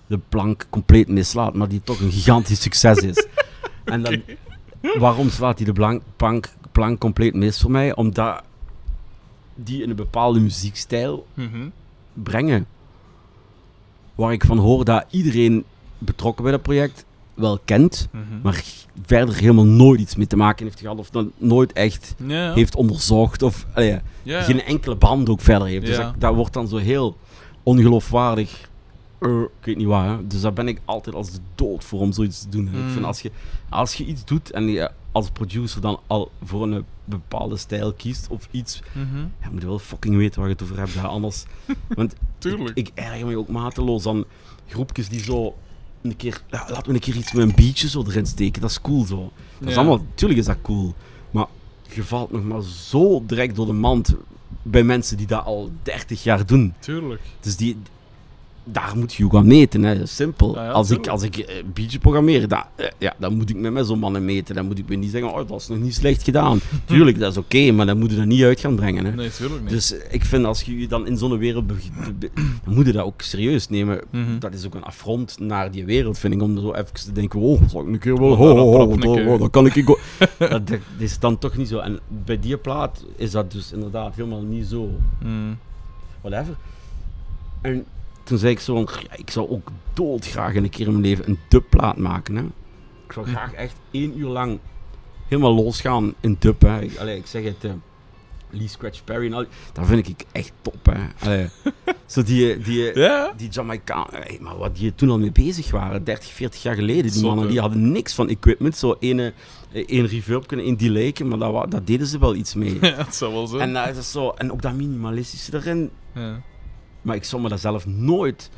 de 0.06 0.18
plank 0.28 0.66
compleet 0.70 1.08
mislaat, 1.08 1.54
maar 1.54 1.68
die 1.68 1.80
toch 1.84 2.00
een 2.00 2.12
gigantisch 2.12 2.62
succes 2.62 2.98
is. 2.98 3.26
En 3.84 4.02
dan, 4.02 4.22
waarom 4.98 5.30
slaat 5.30 5.56
hij 5.56 5.66
de 5.66 5.72
blank, 5.72 6.02
plank, 6.16 6.48
plank 6.72 6.98
compleet 7.00 7.34
mis 7.34 7.60
voor 7.60 7.70
mij? 7.70 7.94
Omdat 7.94 8.42
die 9.54 9.82
in 9.82 9.90
een 9.90 9.96
bepaalde 9.96 10.40
muziekstijl 10.40 11.26
Mhm. 11.34 11.68
brengen. 12.12 12.66
Waar 14.14 14.32
ik 14.32 14.44
van 14.44 14.58
hoor 14.58 14.84
dat 14.84 15.04
iedereen 15.10 15.64
betrokken 15.98 16.42
bij 16.42 16.52
dat 16.52 16.62
project 16.62 17.04
wel 17.34 17.58
kent, 17.64 18.08
Mhm. 18.12 18.22
maar 18.42 18.64
verder 19.06 19.34
helemaal 19.36 19.64
nooit 19.64 20.00
iets 20.00 20.16
mee 20.16 20.26
te 20.26 20.36
maken 20.36 20.64
heeft 20.66 20.80
gehad. 20.80 20.98
Of 20.98 21.10
dan 21.10 21.32
nooit 21.36 21.72
echt 21.72 22.14
Ja, 22.26 22.44
ja. 22.46 22.54
heeft 22.54 22.76
onderzocht. 22.76 23.42
Of 23.42 23.66
ja, 23.76 24.02
ja. 24.22 24.42
geen 24.42 24.62
enkele 24.62 24.94
band 24.96 25.28
ook 25.28 25.40
verder 25.40 25.68
heeft. 25.68 25.86
Dus 25.86 25.96
Ja. 25.96 26.02
dat, 26.02 26.20
dat 26.20 26.34
wordt 26.34 26.52
dan 26.52 26.68
zo 26.68 26.76
heel 26.76 27.16
ongeloofwaardig. 27.62 28.70
eh, 29.18 29.40
ik 29.40 29.64
weet 29.66 29.76
niet 29.76 29.86
waar. 29.86 30.08
hè. 30.08 30.26
Dus 30.26 30.40
daar 30.40 30.52
ben 30.52 30.68
ik 30.68 30.80
altijd 30.84 31.14
als 31.14 31.30
de 31.32 31.38
dood 31.54 31.84
voor 31.84 32.00
om 32.00 32.12
zoiets 32.12 32.40
te 32.42 32.48
doen. 32.48 32.66
Ik 32.66 32.72
Mm. 32.72 32.88
vind 32.90 33.04
als 33.04 33.20
je, 33.22 33.30
als 33.68 33.94
je 33.94 34.04
iets 34.04 34.24
doet 34.24 34.50
en 34.50 34.68
je 34.68 34.90
als 35.12 35.30
producer 35.30 35.80
dan 35.80 36.00
al 36.06 36.30
voor 36.44 36.62
een 36.62 36.84
bepaalde 37.04 37.56
stijl 37.56 37.92
kiest 37.92 38.26
of 38.30 38.48
iets, 38.50 38.82
ja, 39.42 39.50
moet 39.50 39.60
je 39.60 39.66
wel 39.66 39.78
fucking 39.78 40.16
weten 40.16 40.38
waar 40.40 40.48
je 40.48 40.54
het 40.54 40.62
over 40.62 40.78
hebt. 40.78 40.94
hè. 40.94 41.00
Anders. 41.06 41.44
Want 41.88 42.14
Tuurlijk. 42.38 42.76
ik, 42.76 42.88
ik 42.88 42.92
erger 42.94 43.26
me 43.26 43.36
ook 43.36 43.48
mateloos 43.48 44.06
aan 44.06 44.24
groepjes 44.68 45.08
die 45.08 45.20
zo 45.22 45.54
een 46.02 46.16
keer, 46.16 46.42
ja, 46.50 46.66
laten 46.68 46.86
we 46.86 46.94
een 46.94 47.00
keer 47.00 47.16
iets 47.16 47.32
met 47.32 47.48
een 47.48 47.54
beatje 47.54 47.88
zo 47.88 48.04
erin 48.06 48.26
steken. 48.26 48.60
Dat 48.60 48.70
is 48.70 48.80
cool 48.80 49.04
zo. 49.04 49.32
Dat 49.58 49.68
is 49.68 49.76
allemaal, 49.76 50.04
tuurlijk 50.14 50.40
is 50.40 50.46
dat 50.46 50.56
cool. 50.62 50.94
Maar 51.30 51.46
je 51.94 52.04
valt 52.04 52.32
nog 52.32 52.44
maar 52.44 52.62
zo 52.62 53.22
direct 53.26 53.56
door 53.56 53.66
de 53.66 53.72
mand 53.72 54.14
bij 54.62 54.82
mensen 54.82 55.16
die 55.16 55.26
dat 55.26 55.44
al 55.44 55.70
30 55.82 56.22
jaar 56.22 56.46
doen. 56.46 56.74
Tuurlijk. 56.78 57.20
Dus 57.40 57.56
die, 57.56 57.76
daar 58.64 58.92
moet 58.96 59.14
je 59.14 59.24
ook 59.24 59.34
aan 59.34 59.46
meten. 59.46 59.82
Hè. 59.82 60.06
Simpel. 60.06 60.54
Ja, 60.54 60.64
ja, 60.64 60.70
als, 60.70 60.90
ik, 60.90 61.06
als 61.06 61.22
ik 61.22 61.36
eh, 61.36 61.56
een 61.56 61.72
beatje 61.74 61.98
programmeer, 61.98 62.46
eh, 62.52 62.86
ja, 62.98 63.14
dan 63.18 63.36
moet 63.36 63.50
ik 63.50 63.56
met 63.56 63.72
mij 63.72 63.84
zo'n 63.84 63.98
mannen 63.98 64.24
meten. 64.24 64.54
Dan 64.54 64.66
moet 64.66 64.78
ik 64.78 64.88
me 64.88 64.94
niet 64.96 65.10
zeggen, 65.10 65.30
oh, 65.32 65.48
dat 65.48 65.60
is 65.60 65.68
nog 65.68 65.78
niet 65.78 65.94
slecht 65.94 66.22
gedaan. 66.22 66.60
Tuurlijk, 66.84 67.18
dat 67.18 67.30
is 67.32 67.38
oké, 67.38 67.70
maar 67.70 67.86
dan 67.86 67.98
moet 67.98 68.10
je 68.10 68.16
dat 68.16 68.26
niet 68.26 68.42
uit 68.42 68.60
gaan 68.60 68.74
brengen. 68.76 69.04
Hè. 69.04 69.12
Nee, 69.14 69.30
tuurlijk 69.30 69.60
niet. 69.62 69.70
Dus 69.70 69.92
eh, 69.98 70.14
ik 70.14 70.24
vind 70.24 70.44
als 70.44 70.62
je 70.62 70.78
je 70.78 70.88
dan 70.88 71.06
in 71.06 71.16
zo'n 71.16 71.38
wereld 71.38 71.66
begint, 71.66 71.94
dan 72.64 72.74
moet 72.74 72.86
je 72.86 72.92
dat 72.92 73.04
ook 73.04 73.22
serieus 73.22 73.68
nemen. 73.68 74.00
Mhm. 74.10 74.38
Dat 74.38 74.54
is 74.54 74.66
ook 74.66 74.74
een 74.74 74.84
affront 74.84 75.38
naar 75.40 75.70
die 75.70 75.84
wereld, 75.84 76.18
vind 76.18 76.34
ik, 76.34 76.42
om 76.42 76.58
zo 76.58 76.72
even 76.72 76.94
te 76.94 77.12
denken, 77.12 77.40
oh, 77.40 77.62
zal 77.68 77.80
ik 77.80 77.86
een 77.86 77.98
keer 77.98 78.18
wel, 78.18 78.30
oh, 78.30 78.98
keer. 79.00 79.28
oh, 79.28 79.38
dan 79.38 79.50
kan 79.50 79.66
ik... 79.66 79.90
ook- 79.90 80.00
dat, 80.38 80.66
dat 80.68 80.78
is 80.98 81.18
dan 81.18 81.38
toch 81.38 81.56
niet 81.56 81.68
zo. 81.68 81.78
En 81.78 82.00
bij 82.24 82.38
die 82.38 82.56
plaat 82.56 83.04
is 83.16 83.30
dat 83.30 83.52
dus 83.52 83.72
inderdaad 83.72 84.14
helemaal 84.14 84.42
niet 84.42 84.66
zo. 84.66 84.90
Mhm. 85.22 85.54
Whatever. 86.20 86.54
En 87.60 87.84
toen 88.32 88.40
zei 88.40 88.52
ik 88.52 88.60
zo, 88.60 88.86
ik 89.16 89.30
zou 89.30 89.50
ook 89.50 89.70
doodgraag 89.92 90.54
een 90.54 90.70
keer 90.70 90.86
in 90.86 90.92
mijn 90.92 91.04
leven 91.04 91.28
een 91.28 91.38
dubplaat 91.48 91.96
maken. 91.96 92.36
Hè. 92.36 92.42
Ik 93.06 93.12
zou 93.12 93.26
Hm. 93.26 93.32
graag 93.32 93.52
echt 93.52 93.74
één 93.90 94.18
uur 94.18 94.28
lang 94.28 94.58
helemaal 95.28 95.54
losgaan 95.54 96.14
in 96.20 96.36
dub. 96.38 96.60
Hè. 96.62 96.80
Ik, 96.80 96.96
allee, 96.96 97.16
ik 97.16 97.26
zeg 97.26 97.44
het, 97.44 97.64
eh, 97.64 97.70
Lee 98.50 98.68
Scratch 98.68 99.04
Perry 99.04 99.26
en 99.26 99.32
al, 99.32 99.44
dat 99.72 99.86
vind 99.86 100.08
ik 100.08 100.24
echt 100.32 100.52
top. 100.62 100.86
Hè. 100.86 101.26
Allee, 101.26 101.48
zo 102.06 102.22
die, 102.22 102.58
die, 102.58 102.98
Ja? 102.98 103.32
die 103.36 103.48
Jamaikaan, 103.48 104.06
hey, 104.10 104.38
maar 104.40 104.56
wat 104.56 104.76
die 104.76 104.94
toen 104.94 105.10
al 105.10 105.18
mee 105.18 105.32
bezig 105.32 105.70
waren, 105.70 106.04
30, 106.04 106.30
40 106.32 106.62
jaar 106.62 106.74
geleden, 106.74 107.12
die 107.12 107.22
mannen 107.22 107.48
die 107.48 107.60
hadden 107.60 107.92
niks 107.92 108.14
van 108.14 108.28
equipment. 108.28 108.76
Zo 108.76 108.96
één, 109.00 109.32
één 109.72 110.06
reverb, 110.06 110.52
één 110.52 110.76
delay, 110.76 111.14
maar 111.24 111.38
dat, 111.38 111.70
dat 111.70 111.86
deden 111.86 112.06
ze 112.06 112.18
wel 112.18 112.34
iets 112.34 112.54
mee. 112.54 112.78
Ja, 112.80 112.94
het 112.96 113.14
zou 113.14 113.32
wel 113.32 113.46
zijn. 113.46 113.60
en, 113.76 113.86
dat 113.86 113.96
is 113.96 114.10
zo, 114.10 114.30
en 114.30 114.52
ook 114.52 114.62
dat 114.62 114.72
minimalistische 114.74 115.54
erin, 115.56 115.90
ja. 116.14 116.40
Maar 117.02 117.16
ik 117.16 117.24
zou 117.24 117.42
me 117.42 117.48
dat 117.48 117.60
zelf 117.60 117.86
nooit 117.86 118.50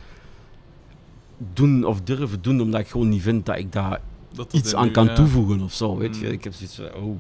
doen 1.53 1.85
of 1.85 2.01
durven 2.01 2.43
doen, 2.43 2.61
omdat 2.61 2.81
ik 2.81 2.89
gewoon 2.89 3.09
niet 3.09 3.23
vind 3.23 3.47
dat 3.47 3.59
ik 3.59 3.73
daar 3.73 4.01
Dat 4.33 4.53
iets 4.53 4.75
aan 4.75 4.91
kan 4.91 5.05
ja. 5.07 5.15
toevoegen 5.15 5.61
of 5.61 5.73
zo. 5.73 5.97
Weet 5.97 6.16
je, 6.16 6.27
Mm. 6.27 6.33
ik 6.33 6.45
heb 6.45 6.53
zoiets 6.55 6.75
van, 6.75 7.03
oh, 7.03 7.16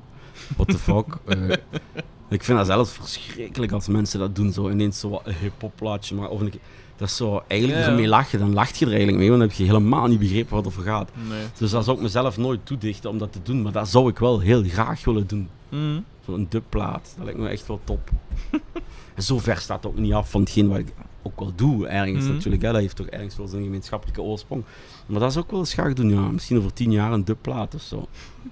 what 0.56 0.68
the 0.68 0.78
fuck. 0.78 1.06
Eh, 1.26 2.36
ik 2.38 2.44
vind 2.44 2.58
dat 2.58 2.66
zelfs 2.66 2.92
verschrikkelijk 2.92 3.72
als 3.72 3.88
mensen 3.88 4.18
dat 4.18 4.36
doen, 4.36 4.52
zo 4.52 4.70
ineens 4.70 5.00
zo 5.00 5.20
een 5.24 5.34
hip-hop 5.34 5.72
plaatje. 5.76 6.14
Maar 6.14 6.28
of 6.28 6.40
een, 6.40 6.52
dat 6.96 7.08
is 7.08 7.16
zo, 7.16 7.42
eigenlijk 7.46 7.80
Ja, 7.80 7.86
ermee 7.88 8.02
ja. 8.04 8.08
lachen, 8.08 8.38
dan 8.38 8.52
lacht 8.54 8.76
je 8.76 8.84
er 8.84 8.90
eigenlijk 8.90 9.18
mee, 9.20 9.28
want 9.28 9.40
dan 9.40 9.48
heb 9.48 9.58
je 9.58 9.64
helemaal 9.64 10.06
niet 10.06 10.18
begrepen 10.18 10.54
wat 10.54 10.64
het 10.64 10.72
over 10.74 10.86
gaat. 10.90 11.10
Nee. 11.28 11.42
Dus 11.58 11.70
dat 11.70 11.84
zou 11.84 11.96
ik 11.96 12.02
mezelf 12.02 12.36
nooit 12.36 12.66
toedichten 12.66 13.10
om 13.10 13.18
dat 13.18 13.32
te 13.32 13.38
doen, 13.42 13.62
maar 13.62 13.72
dat 13.72 13.88
zou 13.88 14.08
ik 14.08 14.18
wel 14.18 14.40
heel 14.40 14.62
graag 14.62 15.04
willen 15.04 15.26
doen. 15.26 15.48
Mhm. 15.68 16.00
Zo'n 16.26 16.46
dubplaat, 16.48 17.12
dat 17.16 17.24
lijkt 17.24 17.40
me 17.40 17.48
echt 17.48 17.66
wel 17.66 17.80
top. 17.84 18.10
en 19.14 19.22
zo 19.22 19.38
ver 19.38 19.56
staat 19.56 19.82
het 19.82 19.92
ook 19.92 19.98
niet 19.98 20.12
af 20.12 20.30
van 20.30 20.40
hetgeen 20.40 20.68
wat 20.68 20.78
ik 20.78 20.92
ook 21.26 21.38
wel 21.40 21.52
doe, 21.54 21.86
ergens 21.86 22.24
Mhm. 22.24 22.32
natuurlijk. 22.34 22.62
Hè. 22.62 22.72
Dat 22.72 22.80
heeft 22.80 22.96
toch 22.96 23.06
ergens 23.06 23.36
wel 23.36 23.46
zijn 23.48 23.62
gemeenschappelijke 23.62 24.22
oorsprong. 24.22 24.64
Maar 25.06 25.20
dat 25.20 25.30
is 25.30 25.36
ook 25.36 25.50
wel 25.50 25.60
eens 25.60 25.72
graag 25.72 25.92
doen, 25.92 26.10
ja. 26.10 26.20
Misschien 26.20 26.58
over 26.58 26.72
tien 26.72 26.92
jaar 26.92 27.12
een 27.12 27.24
dubplaat 27.24 27.74
of 27.74 27.82
zo. 27.82 28.08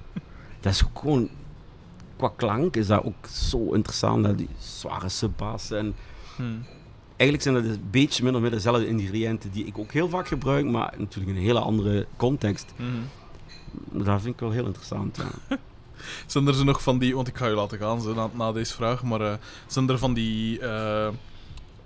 dat 0.61 0.73
is 0.73 0.85
ook 0.85 0.99
gewoon... 0.99 1.29
Qua 2.17 2.33
klank 2.37 2.77
is 2.77 2.87
dat 2.87 3.05
ook 3.05 3.27
zo 3.27 3.73
interessant, 3.73 4.25
dat 4.25 4.39
die 4.39 4.49
zware 4.59 5.09
subbassen. 5.09 5.79
En 5.79 5.95
Mhm. 6.37 6.51
eigenlijk 7.17 7.43
zijn 7.43 7.55
dat 7.55 7.65
een 7.65 7.89
beetje 7.91 8.25
min 8.25 8.35
of 8.35 8.41
meer 8.41 8.51
dezelfde 8.51 8.87
ingrediënten 8.87 9.51
die 9.51 9.65
ik 9.65 9.79
ook 9.79 9.93
heel 9.93 10.09
vaak 10.09 10.29
gebruik, 10.29 10.65
maar 10.67 10.95
natuurlijk 10.99 11.31
in 11.33 11.37
een 11.39 11.43
hele 11.47 11.61
andere 11.61 12.07
context. 12.17 12.73
Mhm. 12.77 14.05
Dat 14.05 14.21
vind 14.23 14.35
ik 14.35 14.41
wel 14.41 14.51
heel 14.51 14.67
interessant, 14.67 15.17
ja. 15.17 15.57
Zijn 16.27 16.47
er 16.47 16.65
nog 16.65 16.83
van 16.83 16.99
die, 16.99 17.15
want 17.15 17.29
ik 17.29 17.37
ga 17.37 17.47
je 17.47 17.55
laten 17.55 17.79
gaan 17.79 18.01
zo, 18.01 18.15
na, 18.15 18.31
na 18.35 18.53
deze 18.53 18.75
vraag, 18.75 19.03
maar 19.03 19.21
eh, 19.21 19.35
zijn 19.67 19.89
er 19.89 19.99
van 19.99 20.15
die, 20.15 20.61
eh, 20.61 21.09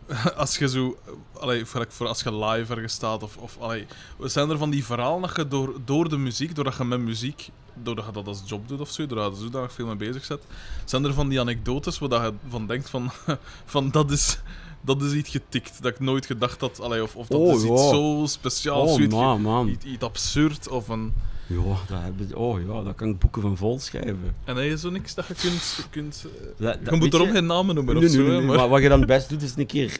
als 0.36 0.58
je 0.58 0.68
zo, 0.68 0.96
allee, 1.32 1.64
voor, 1.64 2.06
als 2.08 2.22
je 2.22 2.34
live 2.36 2.74
ergens 2.74 2.92
staat, 2.92 3.22
of, 3.22 3.36
of 3.36 3.56
allee, 3.60 3.86
zijn 4.20 4.50
er 4.50 4.58
van 4.58 4.70
die 4.70 4.84
verhalen 4.84 5.20
dat 5.22 5.36
je 5.36 5.48
door, 5.48 5.74
door 5.84 6.08
de 6.08 6.16
muziek, 6.16 6.54
doordat 6.54 6.76
je 6.76 6.84
met 6.84 7.00
muziek, 7.00 7.48
doordat 7.74 8.06
je 8.06 8.12
dat 8.12 8.26
als 8.26 8.42
job 8.46 8.68
doet 8.68 8.80
of 8.80 8.90
zo, 8.90 9.06
doordat 9.06 9.36
je 9.36 9.42
zodanig 9.42 9.72
veel 9.72 9.86
mee 9.86 9.96
bezig 9.96 10.28
bent, 10.28 10.40
zijn 10.84 11.04
er 11.04 11.14
van 11.14 11.28
die 11.28 11.40
anekdotes 11.40 11.98
waar 11.98 12.08
dat 12.08 12.22
je 12.22 12.32
van 12.48 12.66
denkt 12.66 12.90
van, 12.90 13.10
van 13.64 13.90
dat 13.90 14.10
is... 14.10 14.38
Dat 14.80 15.02
is 15.02 15.12
iets 15.12 15.30
getikt, 15.30 15.82
dat 15.82 15.92
ik 15.92 16.00
nooit 16.00 16.26
gedacht 16.26 16.60
had. 16.60 16.80
Allee, 16.80 17.02
of, 17.02 17.16
of 17.16 17.26
dat 17.26 17.40
Oh, 17.40 17.54
is 17.54 17.62
iets 17.62 17.88
zo 17.88 18.24
speciaals, 18.26 18.88
Oh, 18.90 18.94
zoiets, 18.94 19.14
man, 19.14 19.40
man. 19.40 19.68
iets, 19.68 19.84
iets 19.84 20.02
absurd. 20.02 20.68
Of 20.68 20.88
een... 20.88 21.14
Ja, 21.46 21.62
dat 21.88 21.98
heb 22.02 22.36
oh 22.36 22.60
ja, 22.60 22.82
daar 22.82 22.94
kan 22.94 23.08
ik 23.08 23.18
boeken 23.18 23.42
van 23.42 23.56
vol 23.56 23.78
schrijven. 23.78 24.34
En 24.44 24.56
hij 24.56 24.68
is 24.68 24.80
zo 24.80 24.90
niks 24.90 25.14
dat 25.14 25.26
je 25.26 25.34
kunt... 25.34 25.86
kunt 25.90 26.26
eh, 26.26 26.46
Dat, 26.66 26.78
je 26.78 26.84
dat- 26.90 26.98
moet 26.98 27.14
erom 27.14 27.30
geen 27.30 27.46
namen 27.46 27.74
noemen 27.74 27.94
Nee, 27.94 28.04
of 28.04 28.10
nee, 28.10 28.18
zo. 28.20 28.26
nee, 28.26 28.30
hè, 28.32 28.38
nee, 28.38 28.46
maar... 28.46 28.56
maar 28.56 28.68
wat 28.68 28.82
je 28.82 28.88
dan 28.88 29.06
best 29.06 29.28
doet, 29.28 29.42
is 29.42 29.54
een 29.56 29.66
keer... 29.66 29.98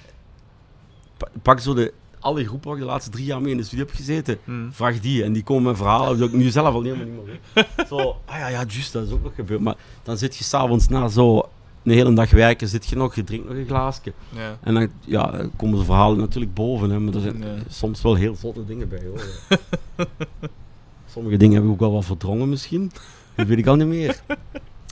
pa- 1.16 1.28
Pak 1.42 1.60
zo 1.60 1.74
de, 1.74 1.92
alle 2.20 2.44
groepen 2.44 2.68
waar 2.68 2.76
ik 2.78 2.82
de 2.84 2.88
laatste 2.90 3.10
drie 3.10 3.24
jaar 3.24 3.40
mee 3.40 3.50
in 3.50 3.56
de 3.56 3.62
studio 3.64 3.84
heb 3.86 3.94
gezeten. 3.94 4.38
Hmm. 4.44 4.72
Vraag 4.72 5.00
die 5.00 5.24
en 5.24 5.32
die 5.32 5.42
komen 5.42 5.62
met 5.62 5.76
verhalen 5.76 6.18
dat 6.18 6.28
ik 6.28 6.34
nu 6.34 6.48
zelf 6.50 6.74
al 6.74 6.82
helemaal 6.82 7.04
niet 7.06 7.14
meer 7.24 7.38
weet. 7.54 7.66
Zo, 7.88 7.96
ah 8.24 8.38
ja, 8.38 8.48
ja, 8.48 8.64
juist, 8.68 8.92
dat 8.92 9.06
is 9.06 9.12
ook 9.12 9.22
nog 9.22 9.34
gebeurd. 9.34 9.60
Maar 9.60 9.74
dan 10.02 10.16
zit 10.18 10.36
je 10.36 10.44
s'avonds 10.44 10.88
na 10.88 11.08
zo 11.08 11.38
een 11.82 11.92
hele 11.92 12.12
dag 12.14 12.30
werken, 12.30 12.68
zit 12.68 12.86
je 12.86 12.96
nog, 12.96 13.14
je 13.14 13.24
drinkt 13.24 13.48
nog 13.48 13.56
een 13.56 13.66
glaasje. 13.66 14.12
Ja. 14.34 14.58
En 14.62 14.74
dan 14.74 14.88
ja, 15.00 15.30
dan 15.30 15.50
komen 15.56 15.78
de 15.78 15.84
verhalen 15.84 16.18
natuurlijk 16.18 16.54
boven, 16.54 16.90
hè, 16.90 16.98
maar 17.00 17.14
er 17.14 17.20
zijn 17.20 17.38
Ja. 17.38 17.54
soms 17.68 18.02
wel 18.02 18.14
heel 18.14 18.34
zotte 18.36 18.64
dingen 18.64 18.88
bij. 18.88 19.02
Hoor. 19.06 19.24
Sommige 21.10 21.36
dingen 21.36 21.54
heb 21.56 21.64
ik 21.64 21.70
ook 21.70 21.80
wel 21.80 21.92
wat 21.92 22.04
verdrongen 22.04 22.48
misschien. 22.48 22.92
Dat 23.34 23.46
weet 23.46 23.58
ik 23.58 23.66
al 23.66 23.76
niet 23.76 23.86
meer. 23.86 24.20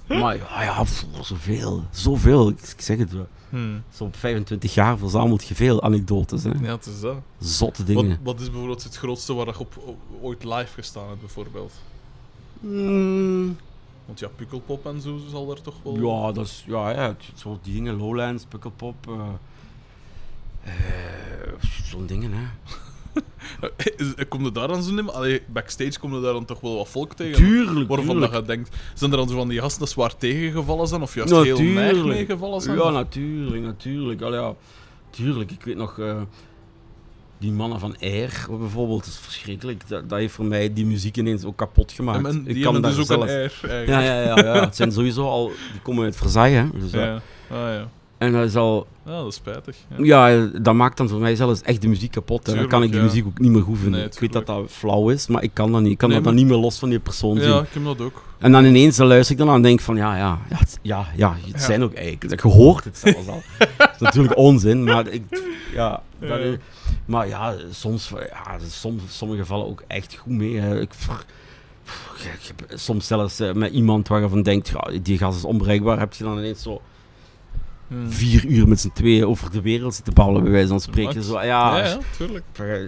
Maar 0.09 0.37
ja, 0.37 0.63
ja 0.63 0.83
pff, 0.83 1.07
zoveel. 1.21 1.85
Zoveel. 1.91 2.49
Ik, 2.49 2.75
zeg 2.77 2.99
het 2.99 3.13
wel. 3.13 3.27
Hmm. 3.51 3.83
Zo 3.95 4.05
op 4.05 4.17
25 4.17 4.75
jaar 4.75 4.99
verzamelt 4.99 5.45
je 5.49 5.55
veel 5.55 5.83
anekdotes. 5.83 6.43
Hè. 6.43 6.51
ja, 6.63 6.75
het 6.75 6.87
is 6.87 7.01
dat. 7.01 7.17
Zotte 7.39 7.85
Wat, 7.85 7.97
dingen. 7.97 8.19
wat 8.23 8.41
is 8.41 8.51
bijvoorbeeld 8.51 8.83
het 8.85 8.97
grootste 8.97 9.35
waar 9.35 9.47
je 9.47 9.59
op, 9.59 9.77
op- 9.77 9.99
ooit 10.23 10.45
live 10.45 10.73
gestaan 10.75 11.09
hebt, 11.09 11.21
bijvoorbeeld? 11.21 11.73
Mm, 12.61 13.57
Want 14.07 14.19
ja, 14.19 14.29
Pukkelpop 14.37 14.87
en 14.87 15.01
zo 15.01 15.21
zal 15.31 15.51
er 15.51 15.61
toch 15.63 15.75
wel... 15.83 15.95
ja, 16.01 16.33
dat 16.33 16.47
is, 16.47 16.65
ja, 16.67 16.91
ja, 16.91 17.17
zo 17.35 17.59
die 17.63 17.75
dingen. 17.75 17.97
Lowlands, 17.97 18.45
Pukkelpop. 18.45 18.95
eh, 20.63 20.73
Zo'n 21.85 22.07
dingen, 22.07 22.33
hè. 22.33 22.45
Is- 23.97 24.15
Kom 24.29 24.45
je 24.45 24.53
daar 24.53 24.69
dan 24.69 24.83
zo 24.83 24.97
in? 24.97 25.11
Allee, 25.11 25.43
backstage 25.47 25.99
kom 26.01 26.15
je 26.15 26.21
daar 26.21 26.33
dan 26.33 26.45
toch 26.45 26.61
wel 26.61 26.77
wat 26.77 26.89
volk 26.89 27.15
tegen? 27.15 27.37
Tuurlijk, 27.37 27.89
Waarvan 27.89 28.09
tuurlijk. 28.09 28.33
dat 28.33 28.41
je 28.41 28.47
denkt, 28.47 28.77
zijn 28.95 29.11
er 29.11 29.17
dan 29.17 29.29
zo 29.29 29.35
van 29.37 29.49
die 29.49 29.61
gasten 29.61 29.81
dat 29.81 29.89
zwaar 29.89 30.17
tegengevallen 30.17 30.87
zijn? 30.89 31.03
Of 31.03 31.15
juist 31.15 31.31
heel 31.33 31.45
Natuurlijk. 31.45 31.93
neig 31.93 32.05
meegevallen 32.05 32.61
zijn? 32.61 32.79
Ja, 32.79 32.91
natuurlijk, 32.91 33.63
natuurlijk. 33.63 34.23
Allee, 34.23 34.41
ja, 34.41 34.55
tuurlijk. 35.11 35.51
Ik 35.51 35.63
weet 35.65 35.77
nog, 35.77 35.99
eh, 35.99 36.21
die 37.39 37.53
mannen 37.53 37.81
van 37.81 37.97
Air 38.01 38.47
bijvoorbeeld, 38.59 38.99
dat 39.05 39.09
is 39.09 39.19
verschrikkelijk. 39.19 39.89
Dat, 39.89 40.09
dat 40.09 40.19
heeft 40.19 40.35
voor 40.35 40.45
mij 40.45 40.73
die 40.73 40.87
muziek 40.87 41.17
ineens 41.17 41.45
ook 41.45 41.57
kapot 41.57 41.93
gemaakt. 41.93 42.19
En, 42.19 42.27
en 42.27 42.47
ik 42.47 42.55
die 42.55 42.63
kan 42.63 42.83
daar 42.83 42.95
dus 42.95 43.11
ook 43.11 43.23
een 43.23 43.29
air, 43.29 43.39
eigenlijk. 43.41 43.87
Ja, 43.89 44.01
ja, 44.01 44.23
ja, 44.23 44.37
ja. 44.45 44.61
Het 44.65 44.77
zijn 44.77 44.93
sowieso 44.93 45.29
al, 45.29 45.47
die 45.73 45.81
komen 45.83 46.05
uit 46.05 46.17
Versailles, 46.17 46.59
hè. 46.73 46.79
Dus, 46.81 46.91
dat- 46.91 47.01
Ja. 47.01 47.15
Ah, 47.51 47.57
ja. 47.75 47.89
En 48.19 48.33
dat 48.33 48.45
is 48.45 48.57
al, 48.57 48.87
Ja, 49.07 49.11
dat 49.19 49.27
is 49.27 49.35
spijtig. 49.35 49.77
Ja. 49.99 50.29
ja, 50.31 50.47
dat 50.63 50.75
maakt 50.75 50.97
dan 50.97 51.09
voor 51.09 51.21
mij 51.21 51.37
zelfs 51.37 51.63
echt 51.63 51.83
de 51.83 51.89
muziek 51.89 52.11
kapot. 52.11 52.47
Hè. 52.47 52.55
Dan 52.55 52.69
kan 52.69 52.83
ik 52.83 52.91
die 52.91 52.99
ja. 53.01 53.05
muziek 53.05 53.27
ook 53.27 53.39
niet 53.39 53.51
meer 53.51 53.63
goed 53.63 53.79
vinden. 53.79 54.01
Nee, 54.01 54.09
ik 54.09 54.19
weet 54.19 54.33
dat 54.33 54.47
dat 54.47 54.65
flauw 54.71 55.09
is, 55.09 55.27
maar 55.27 55.43
ik 55.43 55.51
kan 55.53 55.73
dat 55.73 55.81
niet. 55.81 55.93
Ik 55.93 55.99
kan 55.99 56.09
Nee, 56.09 56.17
dat 56.19 56.27
dan 56.27 56.35
niet 56.35 56.47
meer 56.47 56.57
los 56.57 56.79
van 56.79 56.89
die 56.89 56.99
persoon 56.99 57.37
zien. 57.39 57.49
Ja, 57.49 57.61
ik 57.61 57.69
heb 57.73 57.85
dat 57.85 58.01
ook. 58.01 58.23
En 58.39 58.53
dan 58.53 58.65
ineens 58.65 58.97
dan 58.97 59.07
luister 59.07 59.33
ik 59.33 59.39
dan 59.39 59.49
aan 59.49 59.55
en 59.55 59.63
denk 59.63 59.81
van 59.81 59.97
ja, 59.97 60.17
ja, 60.17 60.39
ja, 60.51 60.57
het, 60.57 60.79
ja, 60.83 61.07
ja, 61.17 61.37
het 61.53 61.63
zijn 61.63 61.83
ook 61.83 61.93
eigenlijk. 61.95 62.43
Je 62.43 62.49
hoort 62.49 62.85
het 62.85 62.99
zelfs 62.99 63.29
al. 63.29 63.43
dat 63.79 63.91
is 63.95 64.01
natuurlijk 64.01 64.37
onzin, 64.37 64.85
maar 64.85 65.07
ik, 65.09 65.23
ja, 65.73 66.03
dat 66.21 66.39
is- 66.39 66.57
maar 67.05 67.29
ja, 67.29 67.55
soms, 67.71 68.09
ja, 68.31 68.57
soms, 68.69 69.03
sommige 69.09 69.45
vallen 69.45 69.67
ook 69.67 69.83
echt 69.87 70.15
goed 70.17 70.33
mee. 70.33 70.57
Hè. 70.59 70.81
Ik, 70.81 70.91
soms 72.69 73.07
zelfs 73.07 73.41
eh, 73.41 73.53
met 73.53 73.73
iemand 73.73 74.09
waar 74.09 74.21
je 74.21 74.29
van 74.29 74.43
denkt, 74.43 74.69
ja, 74.69 74.99
die 75.03 75.19
gast 75.19 75.37
is 75.39 75.45
onbereikbaar, 75.45 75.99
heb 75.99 76.15
je 76.15 76.25
dan 76.25 76.39
ineens 76.39 76.63
zo 76.63 76.81
Hmm. 77.89 78.11
vier 78.11 78.45
uur 78.47 78.69
met 78.69 78.81
z'n 78.81 78.91
tweeën 78.95 79.27
over 79.27 79.51
de 79.51 79.61
wereld 79.61 79.95
zitten 79.95 80.15
babbelen, 80.15 80.43
bij 80.43 80.53
wijze 80.53 80.69
van 80.69 80.81
spreken. 80.81 81.23
Zo, 81.23 81.33
ja, 81.35 81.77
Ja, 81.79 81.85
ja, 81.87 81.99
tuurlijk. 82.17 82.45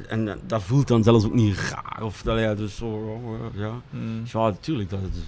En 0.08 0.28
eh, 0.28 0.34
dat 0.46 0.62
voelt 0.62 0.88
dan 0.88 1.02
zelfs 1.02 1.24
ook 1.24 1.34
niet 1.34 1.58
raar. 1.58 2.02
Of, 2.02 2.26
allee, 2.26 2.44
ja, 2.44 2.54
dus 2.54 2.76
zo, 2.76 3.20
ja, 3.54 3.62
ja. 3.62 3.72
Hmm. 3.90 4.22
Ja, 4.32 4.38
natuurlijk. 4.48 4.90
Dat 4.90 4.98
is, 5.12 5.18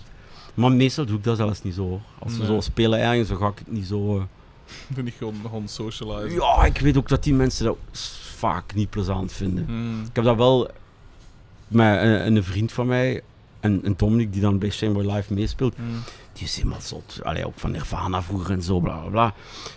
maar 0.54 0.72
meestal 0.72 1.04
doe 1.06 1.16
ik 1.16 1.24
dat 1.24 1.36
zelfs 1.36 1.62
niet 1.62 1.74
zo. 1.74 2.00
Als 2.18 2.32
we 2.32 2.38
Nee. 2.38 2.46
zo 2.46 2.60
spelen 2.60 2.98
ergens, 3.00 3.28
dan 3.28 3.38
ga 3.38 3.46
ik 3.48 3.58
het 3.58 3.72
niet 3.72 3.86
zo... 3.86 4.16
eh, 4.18 4.22
Doe 4.94 5.02
niet 5.02 5.14
gewoon, 5.18 5.34
gewoon 5.42 5.68
socializen. 5.68 6.40
Ja, 6.40 6.64
ik 6.64 6.78
weet 6.78 6.96
ook 6.96 7.08
dat 7.08 7.22
die 7.22 7.34
mensen 7.34 7.64
dat 7.64 7.76
vaak 8.36 8.74
niet 8.74 8.90
plezant 8.90 9.32
vinden. 9.32 9.64
Hmm. 9.64 10.00
Ik 10.02 10.10
heb 10.16 10.24
dat 10.24 10.36
wel 10.36 10.68
met 11.68 12.02
een, 12.02 12.36
een 12.36 12.44
vriend 12.44 12.72
van 12.72 12.86
mij, 12.86 13.22
en, 13.60 13.84
en 13.84 13.94
Dominic, 13.96 14.32
die 14.32 14.40
dan 14.40 14.58
bij 14.58 14.70
Shameboy 14.70 15.10
Live 15.12 15.34
meespeelt. 15.34 15.74
Hmm. 15.76 16.00
Die 16.32 16.44
is 16.44 16.56
helemaal 16.56 16.80
zot. 16.80 17.20
Allee, 17.22 17.46
ook 17.46 17.58
van 17.58 17.70
Nirvana 17.70 18.22
vroeger 18.22 18.50
en 18.54 18.62
zo, 18.62 18.80
bla 18.80 18.96
bla 18.98 19.10
bla. 19.10 19.34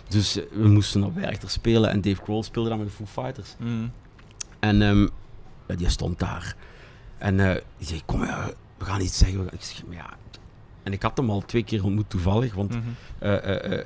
Dus 0.08 0.36
eh, 0.36 0.44
we 0.52 0.68
moesten 0.68 1.02
op 1.04 1.14
Werchter 1.14 1.50
spelen 1.50 1.90
en 1.90 2.00
Dave 2.00 2.22
Grohl 2.22 2.42
speelde 2.42 2.68
dan 2.68 2.78
met 2.78 2.86
de 2.86 2.92
Foo 3.04 3.22
Fighters. 3.22 3.54
Hmm. 3.58 3.92
En 4.60 4.82
ehm, 4.82 5.02
ja, 5.68 5.74
die 5.76 5.88
stond 5.88 6.18
daar. 6.18 6.56
En 7.18 7.40
eh 7.40 7.56
die 7.78 7.86
zei, 7.86 8.02
kom 8.06 8.24
ja, 8.24 8.50
we 8.78 8.84
gaan 8.84 9.00
iets 9.00 9.18
zeggen. 9.18 9.46
Ik 9.52 9.62
zeg, 9.62 9.86
maar 9.86 9.96
ja. 9.96 10.10
En 10.82 10.92
ik 10.92 11.02
had 11.02 11.16
hem 11.16 11.30
al 11.30 11.42
twee 11.46 11.64
keer 11.64 11.84
ontmoet 11.84 12.10
toevallig, 12.10 12.54
want 12.54 12.70
Mhm. 12.70 12.82
eh, 13.18 13.34
eh, 13.36 13.78
eh, 13.78 13.84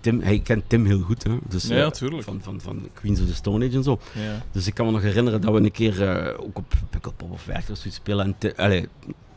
Tim, 0.00 0.20
hij 0.20 0.38
kent 0.38 0.64
Tim 0.66 0.84
heel 0.86 1.00
goed. 1.00 1.22
Hè? 1.22 1.36
Dus, 1.48 1.66
Ja, 1.66 1.84
eh, 1.84 1.90
tuurlijk. 1.90 2.22
van, 2.22 2.40
van, 2.42 2.60
van 2.60 2.88
Queens 2.94 3.20
of 3.20 3.26
the 3.26 3.34
Stone 3.34 3.66
Age 3.66 3.76
en 3.76 3.82
zo. 3.82 3.98
Ja. 4.14 4.42
Dus 4.52 4.66
ik 4.66 4.74
kan 4.74 4.86
me 4.86 4.92
nog 4.92 5.02
herinneren 5.02 5.40
dat 5.40 5.52
we 5.52 5.60
een 5.60 5.70
keer 5.70 6.08
eh, 6.08 6.40
ook 6.40 6.58
op 6.58 6.72
Pukkelpop 6.90 7.30
of 7.30 7.44
Werchter 7.44 7.72
of 7.72 7.78
zoiets 7.78 7.96
spelen. 7.96 8.24
En 8.24 8.34
Tim, 8.38 8.86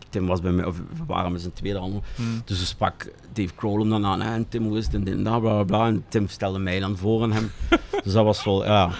Tim 0.09 0.25
was 0.25 0.41
bij 0.41 0.51
mij, 0.51 0.65
of 0.65 0.77
we 0.77 1.03
waren 1.07 1.31
met 1.31 1.41
z'n 1.41 1.51
tweede. 1.53 1.79
Hmm. 1.79 2.01
Dus 2.45 2.59
we 2.59 2.65
sprak 2.65 3.11
Dave 3.33 3.53
Grohl 3.55 3.79
hem 3.79 3.89
dan 3.89 4.05
aan. 4.05 4.21
En 4.21 4.45
Tim, 4.49 4.63
hoe 4.63 4.77
is 4.77 4.85
het? 4.85 4.93
En 4.93 5.03
dit 5.03 5.13
en 5.13 5.23
dat, 5.23 5.41
bla 5.41 5.51
bla 5.51 5.63
bla. 5.63 5.87
En 5.87 6.03
Tim 6.07 6.27
stelde 6.27 6.59
mij 6.59 6.79
dan 6.79 6.97
voor 6.97 7.23
aan 7.23 7.31
hem. 7.31 7.51
dus 8.03 8.13
dat 8.13 8.25
was 8.25 8.43
wel, 8.43 8.65
ja. 8.65 8.91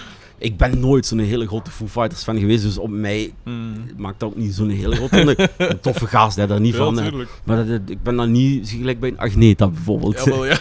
Ik 0.44 0.58
ben 0.58 0.80
nooit 0.80 1.06
zo'n 1.06 1.20
hele 1.20 1.48
grote 1.48 1.72
Foo 1.72 1.88
Fighters 1.88 2.24
fan 2.24 2.40
geweest. 2.40 2.64
Dus 2.64 2.78
op 2.78 2.90
mij 2.90 3.34
Hmm. 3.44 3.74
maakt 3.98 4.20
dat 4.20 4.30
ook 4.30 4.36
niet 4.36 4.54
zo'n 4.54 4.70
hele 4.70 4.96
grote. 4.96 5.50
Een 5.58 5.80
toffe 5.80 6.08
gast, 6.08 6.36
hè, 6.36 6.48
daar 6.48 6.60
niet 6.60 6.74
Ja, 6.74 6.78
van. 6.84 6.96
tuurlijk. 6.96 7.30
Maar 7.44 7.58
dat, 7.58 7.68
dat- 7.68 7.90
ik 7.90 8.04
ben 8.04 8.16
dan 8.16 8.32
niet 8.32 8.70
gelijk 8.70 9.00
bij 9.00 9.10
een 9.10 9.18
Agneta 9.20 9.68
bijvoorbeeld. 9.68 10.24
Ja, 10.24 10.58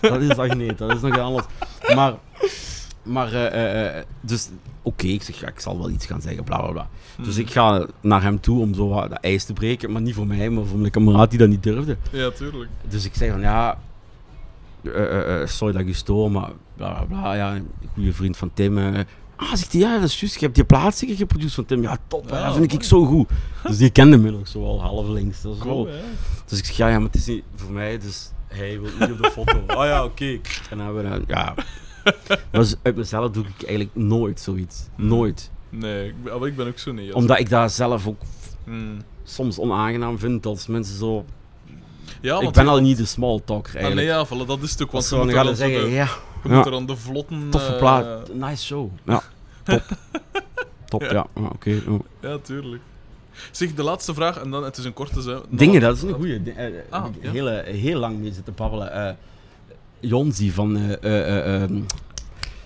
dat 0.10 0.20
is 0.20 0.36
Agneta, 0.36 0.86
dat 0.86 0.96
is 0.96 1.02
nog 1.02 1.18
anders. 1.18 1.46
Maar, 1.94 2.14
maar 3.02 3.32
eh, 3.34 4.02
dus 4.20 4.48
oké, 4.82 5.06
ik 5.06 5.22
zeg, 5.22 5.40
ja, 5.40 5.48
ik 5.48 5.60
zal 5.60 5.78
wel 5.78 5.90
iets 5.90 6.06
gaan 6.06 6.20
zeggen, 6.22 6.44
bla 6.44 6.58
bla 6.62 6.70
bla. 6.70 6.88
Dus 7.22 7.36
ik 7.36 7.50
ga 7.50 7.86
naar 8.00 8.22
hem 8.22 8.40
toe 8.40 8.60
om 8.60 8.74
zo 8.74 8.88
wat 8.88 9.10
dat 9.10 9.18
ijs 9.20 9.44
te 9.44 9.52
breken. 9.52 9.92
Maar 9.92 10.02
niet 10.02 10.14
voor 10.14 10.26
mij, 10.26 10.50
maar 10.50 10.64
voor 10.64 10.78
mijn 10.78 10.90
kameraad 10.92 11.30
die 11.30 11.38
dat 11.38 11.48
niet 11.48 11.62
durfde. 11.62 11.96
Ja, 12.12 12.30
tuurlijk. 12.30 12.70
Dus 12.88 13.04
ik 13.04 13.14
zeg 13.14 13.30
van 13.30 13.40
ja, 13.40 13.78
sorry 15.44 15.72
dat 15.72 15.80
ik 15.82 15.86
je 15.88 15.92
stoor, 15.94 16.30
maar 16.30 16.50
bla 16.76 16.92
bla 16.92 17.04
bla. 17.20 17.34
Ja, 17.34 17.54
een 17.54 17.68
goede 17.94 18.12
vriend 18.12 18.36
van 18.36 18.50
Tim. 18.54 18.78
Ah, 19.42 19.54
zegt 19.54 19.72
hij, 19.72 19.80
ja, 19.80 19.94
dat 19.98 20.08
is 20.08 20.20
juist. 20.20 20.34
Je 20.34 20.40
hebt 20.44 20.54
die 20.54 20.64
plaats 20.64 20.98
zeker 20.98 21.16
geproduceerd 21.16 21.54
van 21.54 21.64
Tim. 21.64 21.82
Ja, 21.82 21.98
top, 22.08 22.30
hè, 22.30 22.42
dat 22.42 22.52
vind 22.52 22.64
ik 22.64 22.72
mooi. 22.72 22.84
zo 22.84 23.04
goed. 23.04 23.28
Dus 23.66 23.76
die 23.76 23.90
kende 23.90 24.16
me 24.16 24.30
nog 24.30 24.48
zo 24.48 24.64
al 24.64 24.80
half 24.80 25.08
links. 25.08 25.42
Dat 25.42 25.52
is 25.54 25.58
Cool, 25.60 25.84
wel-. 25.84 25.94
Dus 26.46 26.58
ik 26.58 26.64
zeg 26.64 26.76
ja, 26.76 26.88
ja, 26.88 26.96
maar 26.98 27.06
het 27.06 27.14
is 27.14 27.26
niet 27.26 27.42
voor 27.54 27.72
mij, 27.72 27.98
dus 27.98 28.30
hij 28.48 28.80
wil 28.80 28.90
niet 29.00 29.10
op 29.10 29.22
de 29.22 29.30
foto. 29.30 29.58
oh 29.76 29.84
ja, 29.92 30.04
oké. 30.04 30.24
En 30.70 30.76
dan 30.78 30.80
hebben 30.80 31.02
we 31.04 31.08
dan, 31.10 31.24
ja. 31.28 31.54
Dus 32.50 32.74
uit 32.82 32.96
mezelf 32.96 33.30
doe 33.30 33.44
ik 33.44 33.66
eigenlijk 33.66 33.96
nooit 33.96 34.40
zoiets. 34.40 34.86
Nooit. 34.96 35.50
Nee, 35.68 36.08
ik 36.08 36.22
ben, 36.24 36.38
maar 36.38 36.48
ik 36.48 36.56
ben 36.56 36.66
ook 36.66 36.78
zo 36.78 36.92
niet. 36.92 37.12
Omdat 37.12 37.38
ik 37.38 37.48
dat 37.50 37.72
zelf 37.72 38.06
ook 38.06 38.20
Hmm. 38.64 38.98
soms 39.24 39.58
onaangenaam 39.58 40.18
vind 40.18 40.46
als 40.46 40.66
mensen 40.66 40.98
zo. 40.98 41.24
Ja, 42.20 42.40
ik 42.40 42.50
ben 42.50 42.68
al 42.68 42.80
niet 42.80 42.96
de 42.96 43.04
small 43.04 43.40
talker 43.44 43.68
Ah, 43.76 43.80
nee, 43.80 43.84
eigenlijk. 44.06 44.30
ja, 44.30 44.44
voilà, 44.44 44.46
dat 44.46 44.62
is 44.62 44.70
het 44.70 44.82
ook. 44.82 44.90
Want 44.90 45.08
dan 45.08 45.30
gaan 45.32 45.56
zeggen, 45.56 45.80
de, 45.84 45.90
ja, 45.90 46.08
je 46.42 46.48
ja. 46.48 46.54
moet 46.56 46.64
er 46.64 46.70
dan 46.70 46.86
de 46.86 46.96
vlotten... 46.96 47.50
toffe 47.50 47.72
eh, 47.72 47.78
plaat, 47.78 48.34
nice 48.34 48.64
show. 48.64 48.90
Ja, 49.04 49.22
top. 49.64 49.82
top, 50.88 51.02
Ja. 51.02 51.12
ja, 51.12 51.26
ja, 51.34 51.42
oké. 51.42 51.70
ja. 51.70 51.80
Ja, 52.20 52.38
tuurlijk. 52.38 52.82
Zeg, 53.50 53.74
de 53.74 53.82
laatste 53.82 54.14
vraag, 54.14 54.36
en 54.42 54.50
dan, 54.50 54.64
het 54.64 54.76
is 54.76 54.84
een 54.84 54.92
korte... 54.92 55.22
Zo, 55.22 55.42
Dingen, 55.48 55.80
dat 55.80 55.96
is 55.96 56.02
een 56.02 56.12
goeie. 56.12 56.42
Di- 56.42 56.50
eh, 56.50 56.66
eh, 56.66 56.72
Ah, 56.90 57.04
ja. 57.20 57.30
hele, 57.30 57.62
heel 57.66 57.98
lang 57.98 58.18
mee 58.18 58.32
zitten 58.32 58.54
babbelen. 58.54 58.92
Eh 58.92 59.14
Jonzi 60.00 60.50
van, 60.52 60.76
eh, 60.76 60.92
eh, 60.92 61.36
eh, 61.36 61.62
ehm, 61.62 61.80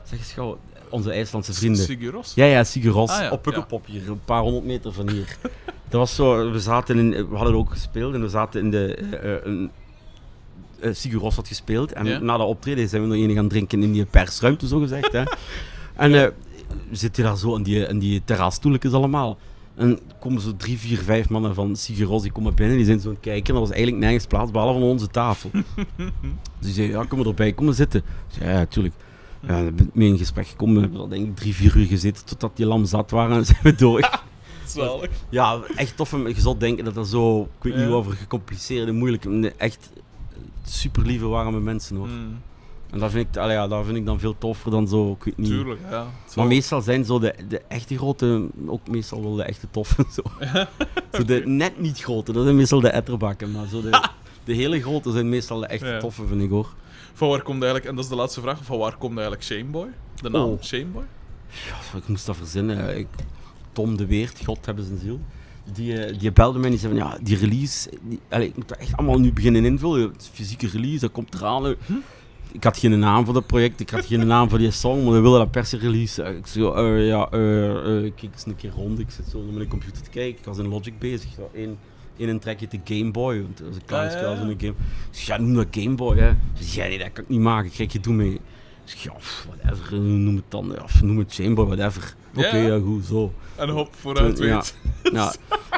zeg 0.05 0.19
eens 0.19 0.32
gauw, 0.32 0.59
onze 0.89 1.11
IJslandse 1.12 1.53
vrienden. 1.55 1.85
Siguros? 1.85 2.32
Ja, 2.35 2.44
ja, 2.44 2.65
Siguros. 2.65 3.11
Ah, 3.11 3.20
ja, 3.20 3.31
op 3.31 3.43
Pukkelpop 3.43 3.86
hier, 3.86 4.11
een 4.11 4.20
paar 4.24 4.40
honderd 4.40 4.65
meter 4.65 4.93
van 4.93 5.11
hier. 5.11 5.36
dat 5.89 6.01
was 6.01 6.15
zo, 6.15 6.51
we 6.51 6.61
zaten 6.61 6.98
in, 6.98 7.28
we 7.28 7.36
hadden 7.36 7.55
ook 7.55 7.70
gespeeld 7.70 8.15
en 8.15 8.20
we 8.20 8.28
zaten 8.28 8.61
in 8.61 8.70
de, 8.70 8.94
eh, 8.94 9.69
een, 10.81 10.89
eh, 10.90 10.94
Siguros 10.94 11.35
had 11.36 11.48
gespeeld 11.48 11.93
en 11.93 12.07
Ja. 12.07 12.19
na 12.19 12.36
de 12.36 12.43
optreden 12.43 12.89
zijn 12.89 13.03
we 13.03 13.09
nog 13.16 13.28
een 13.28 13.35
gaan 13.35 13.48
drinken 13.48 13.82
in 13.82 13.93
die 13.93 14.05
persruimte, 14.05 14.66
zo 14.69 14.78
gezegd. 14.78 15.12
Hè. 15.12 15.23
En 15.97 16.15
eh, 16.15 16.28
we 16.89 16.97
zitten 16.97 17.24
daar 17.24 17.36
zo 17.36 17.55
in 17.57 17.62
die, 17.62 17.86
in 17.86 17.98
die 17.98 18.23
terrasstoeltjes 18.24 18.93
allemaal. 18.93 19.39
En 19.74 19.98
komen 20.20 20.40
zo 20.40 20.57
drie, 20.57 20.78
vier, 20.78 20.98
vijf 20.98 21.28
mannen 21.28 21.55
van 21.55 21.77
Siguros, 21.77 22.23
die 22.23 22.32
komen 22.32 22.55
binnen, 22.55 22.77
die 22.77 22.86
zijn 22.86 23.01
zo 23.01 23.09
aan 23.09 23.15
het 23.15 23.23
kijken. 23.23 23.48
En 23.48 23.55
er 23.55 23.61
was 23.61 23.70
eigenlijk 23.70 24.03
nergens 24.03 24.27
plaats, 24.27 24.51
behalve 24.51 24.78
van 24.81 24.89
onze 24.89 25.07
tafel. 25.09 25.51
dus 25.55 25.65
die 26.61 26.73
zei, 26.73 26.89
ja, 26.89 27.05
kom 27.05 27.19
maar 27.19 27.27
erbij, 27.27 27.53
kom 27.53 27.65
maar 27.65 27.74
zitten. 27.74 28.03
Zei, 28.28 28.51
ja, 28.51 28.57
natuurlijk. 28.59 28.94
Ja, 29.47 29.70
mee 29.93 30.09
in 30.09 30.19
gesprek 30.19 30.47
gekomen. 30.47 30.74
We 30.74 30.81
hebben 30.81 31.01
er 31.01 31.09
denk 31.11 31.27
ik 31.27 31.36
drie, 31.36 31.55
vier 31.55 31.77
uur 31.77 31.86
gezeten 31.86 32.24
totdat 32.24 32.57
die 32.57 32.66
lam 32.66 32.85
zat 32.85 33.11
waren 33.11 33.36
en 33.36 33.44
zijn 33.51 33.59
we 33.62 33.74
door. 33.74 34.11
Ja, 35.31 35.61
echt 35.77 35.97
tof. 35.97 36.11
Je 36.11 36.35
zult 36.36 36.61
denken 36.61 36.85
dat 36.85 36.97
er 36.97 37.07
zo, 37.07 37.40
ik 37.43 37.48
weet 37.62 37.74
niet 37.77 37.82
Ja. 37.85 37.90
over 37.90 38.12
gecompliceerde, 38.12 38.93
moeilijke, 38.93 39.28
nee, 39.28 39.53
echt 39.57 39.90
super 40.68 41.02
lieve, 41.06 41.26
warme 41.26 41.60
mensen 41.60 41.97
hoor. 41.97 42.06
Hmm, 42.09 42.40
En 42.90 42.98
dat 42.98 43.10
vind, 43.10 43.28
ik, 43.28 43.36
allee, 43.43 43.55
ja, 43.56 43.68
dat 43.68 43.84
vind 43.84 43.97
ik 43.97 44.06
dan 44.06 44.18
veel 44.18 44.38
toffer 44.38 44.70
dan 44.70 44.88
zo, 44.88 45.12
ik 45.12 45.24
weet 45.24 45.36
niet. 45.36 45.47
tuurlijk, 45.48 45.80
ja. 45.90 46.06
Maar 46.36 46.47
meestal 46.47 46.80
zijn 46.80 47.05
zo 47.05 47.18
de, 47.18 47.34
de 47.48 47.59
echte 47.68 47.97
grote, 47.97 48.48
ook 48.66 48.88
meestal 48.88 49.22
wel 49.22 49.34
de 49.34 49.43
echte 49.43 49.66
toffe. 49.70 50.05
Zo. 50.12 50.22
zo 51.16 51.24
de 51.24 51.43
net 51.44 51.80
niet 51.80 51.98
grote, 52.01 52.32
dat 52.32 52.43
zijn 52.44 52.56
meestal 52.56 52.80
de 52.80 52.88
etterbakken. 52.88 53.51
Maar 53.52 53.66
zo 53.66 53.80
de, 53.82 54.09
de 54.44 54.52
hele 54.55 54.80
grote 54.82 55.10
zijn 55.12 55.28
meestal 55.28 55.60
de 55.60 55.66
echte 55.66 55.86
Ja. 55.86 55.98
toffe, 55.98 56.26
vind 56.26 56.43
ik 56.43 56.51
hoor. 56.51 56.74
Van 57.12 57.28
waar 57.28 57.43
komt 57.43 57.62
eigenlijk, 57.62 57.84
en 57.90 57.94
dat 57.94 58.05
is 58.05 58.10
de 58.10 58.16
laatste 58.16 58.40
vraag, 58.40 58.59
van 58.64 58.78
waar 58.78 58.97
komt 58.97 59.12
eigenlijk 59.12 59.43
Shameboy? 59.44 59.88
De 60.20 60.30
naam 60.30 60.43
Oh. 60.48 60.62
Shameboy? 60.62 61.05
Ja, 61.51 61.98
ik 61.98 62.09
moest 62.09 62.26
dat 62.26 62.36
verzinnen. 62.36 62.98
Ik, 62.98 63.06
Tom 63.72 63.97
de 63.97 64.06
Weert, 64.06 64.40
God 64.44 64.66
hebben 64.66 64.84
zijn 64.84 64.98
ziel. 64.98 65.20
Die, 65.72 66.05
eh, 66.05 66.18
die 66.18 66.32
belde 66.32 66.59
mij 66.59 66.64
en 66.66 66.70
die 66.72 66.80
zei 66.80 66.98
van 66.98 67.09
ja, 67.09 67.18
die 67.22 67.36
release, 67.36 67.90
die, 68.02 68.20
allee, 68.28 68.48
ik 68.48 68.56
moet 68.56 68.68
dat 68.68 68.78
echt 68.78 68.97
allemaal 68.97 69.18
nu 69.18 69.32
beginnen 69.32 69.64
invullen. 69.64 70.01
Het 70.01 70.20
is 70.20 70.30
fysieke 70.32 70.68
release, 70.68 71.01
dat 71.01 71.12
komt 71.12 71.34
eraan. 71.34 71.64
hè. 71.64 71.74
Ik 72.52 72.64
had 72.64 72.76
geen 72.78 72.98
naam 72.98 73.24
voor 73.24 73.34
dat 73.34 73.47
project, 73.47 73.80
ik 73.80 73.90
had 73.90 74.05
geen 74.06 74.26
naam 74.26 74.48
voor 74.48 74.59
die 74.59 74.70
song, 74.70 75.05
maar 75.05 75.12
we 75.12 75.20
wilden 75.20 75.38
dat 75.40 75.51
per 75.51 75.64
se 75.66 75.76
release. 75.76 76.22
Ik 76.22 76.47
zei, 76.47 76.64
eh, 76.66 77.06
ja, 77.06 77.24
eh, 77.30 78.12
kijk 78.14 78.32
eens 78.32 78.47
een 78.47 78.56
keer 78.56 78.70
rond. 78.70 78.98
Ik 78.98 79.10
zit 79.10 79.24
zo 79.28 79.43
naar 79.44 79.55
mijn 79.55 79.68
computer 79.68 80.02
te 80.02 80.10
kijken, 80.10 80.38
ik 80.38 80.44
was 80.44 80.59
in 80.59 80.68
Logic 80.68 80.98
bezig. 80.98 81.30
Zo, 81.36 81.51
één 81.55 81.78
een 82.18 82.38
trackje 82.38 82.66
te 82.66 82.80
Game 82.84 83.10
Boy, 83.10 83.43
want 83.43 83.59
dat 83.59 83.66
was 83.66 83.76
een 83.76 83.84
klein 83.84 84.10
Ah, 84.10 84.16
spel, 84.16 84.36
zo'n 84.36 84.55
game. 84.59 84.72
Ik 84.72 84.74
zei, 85.10 85.38
ja, 85.40 85.47
noem 85.47 85.55
dat 85.56 85.66
Game 85.70 85.94
Boy, 85.94 86.18
hè. 86.18 86.32
Zei, 86.59 86.82
ja, 86.82 86.88
nee, 86.88 86.98
dat 86.98 87.12
kan 87.12 87.24
ik 87.24 87.30
niet 87.30 87.40
maken, 87.40 87.70
kijk, 87.70 87.93
je 87.93 88.01
doe 88.01 88.14
mee. 88.14 88.32
Ik 88.32 88.40
zeg, 88.84 89.02
ja, 89.02 89.12
whatever, 89.48 89.97
noem 90.01 90.36
het 90.36 90.44
dan, 90.48 90.72
ja, 90.76 90.82
pff, 90.84 91.02
noem 91.02 91.18
het 91.18 91.34
Chamber, 91.34 91.66
whatever. 91.66 92.14
Oké, 92.36 92.56
Ja. 92.56 92.74
ja, 92.74 92.78
goed, 92.84 93.04
zo. 93.04 93.32
En 93.54 93.68
hop, 93.68 93.94
vooruit 93.94 94.38
Ja. 94.38 94.44
weet. 94.54 94.76
Ja, 95.12 95.34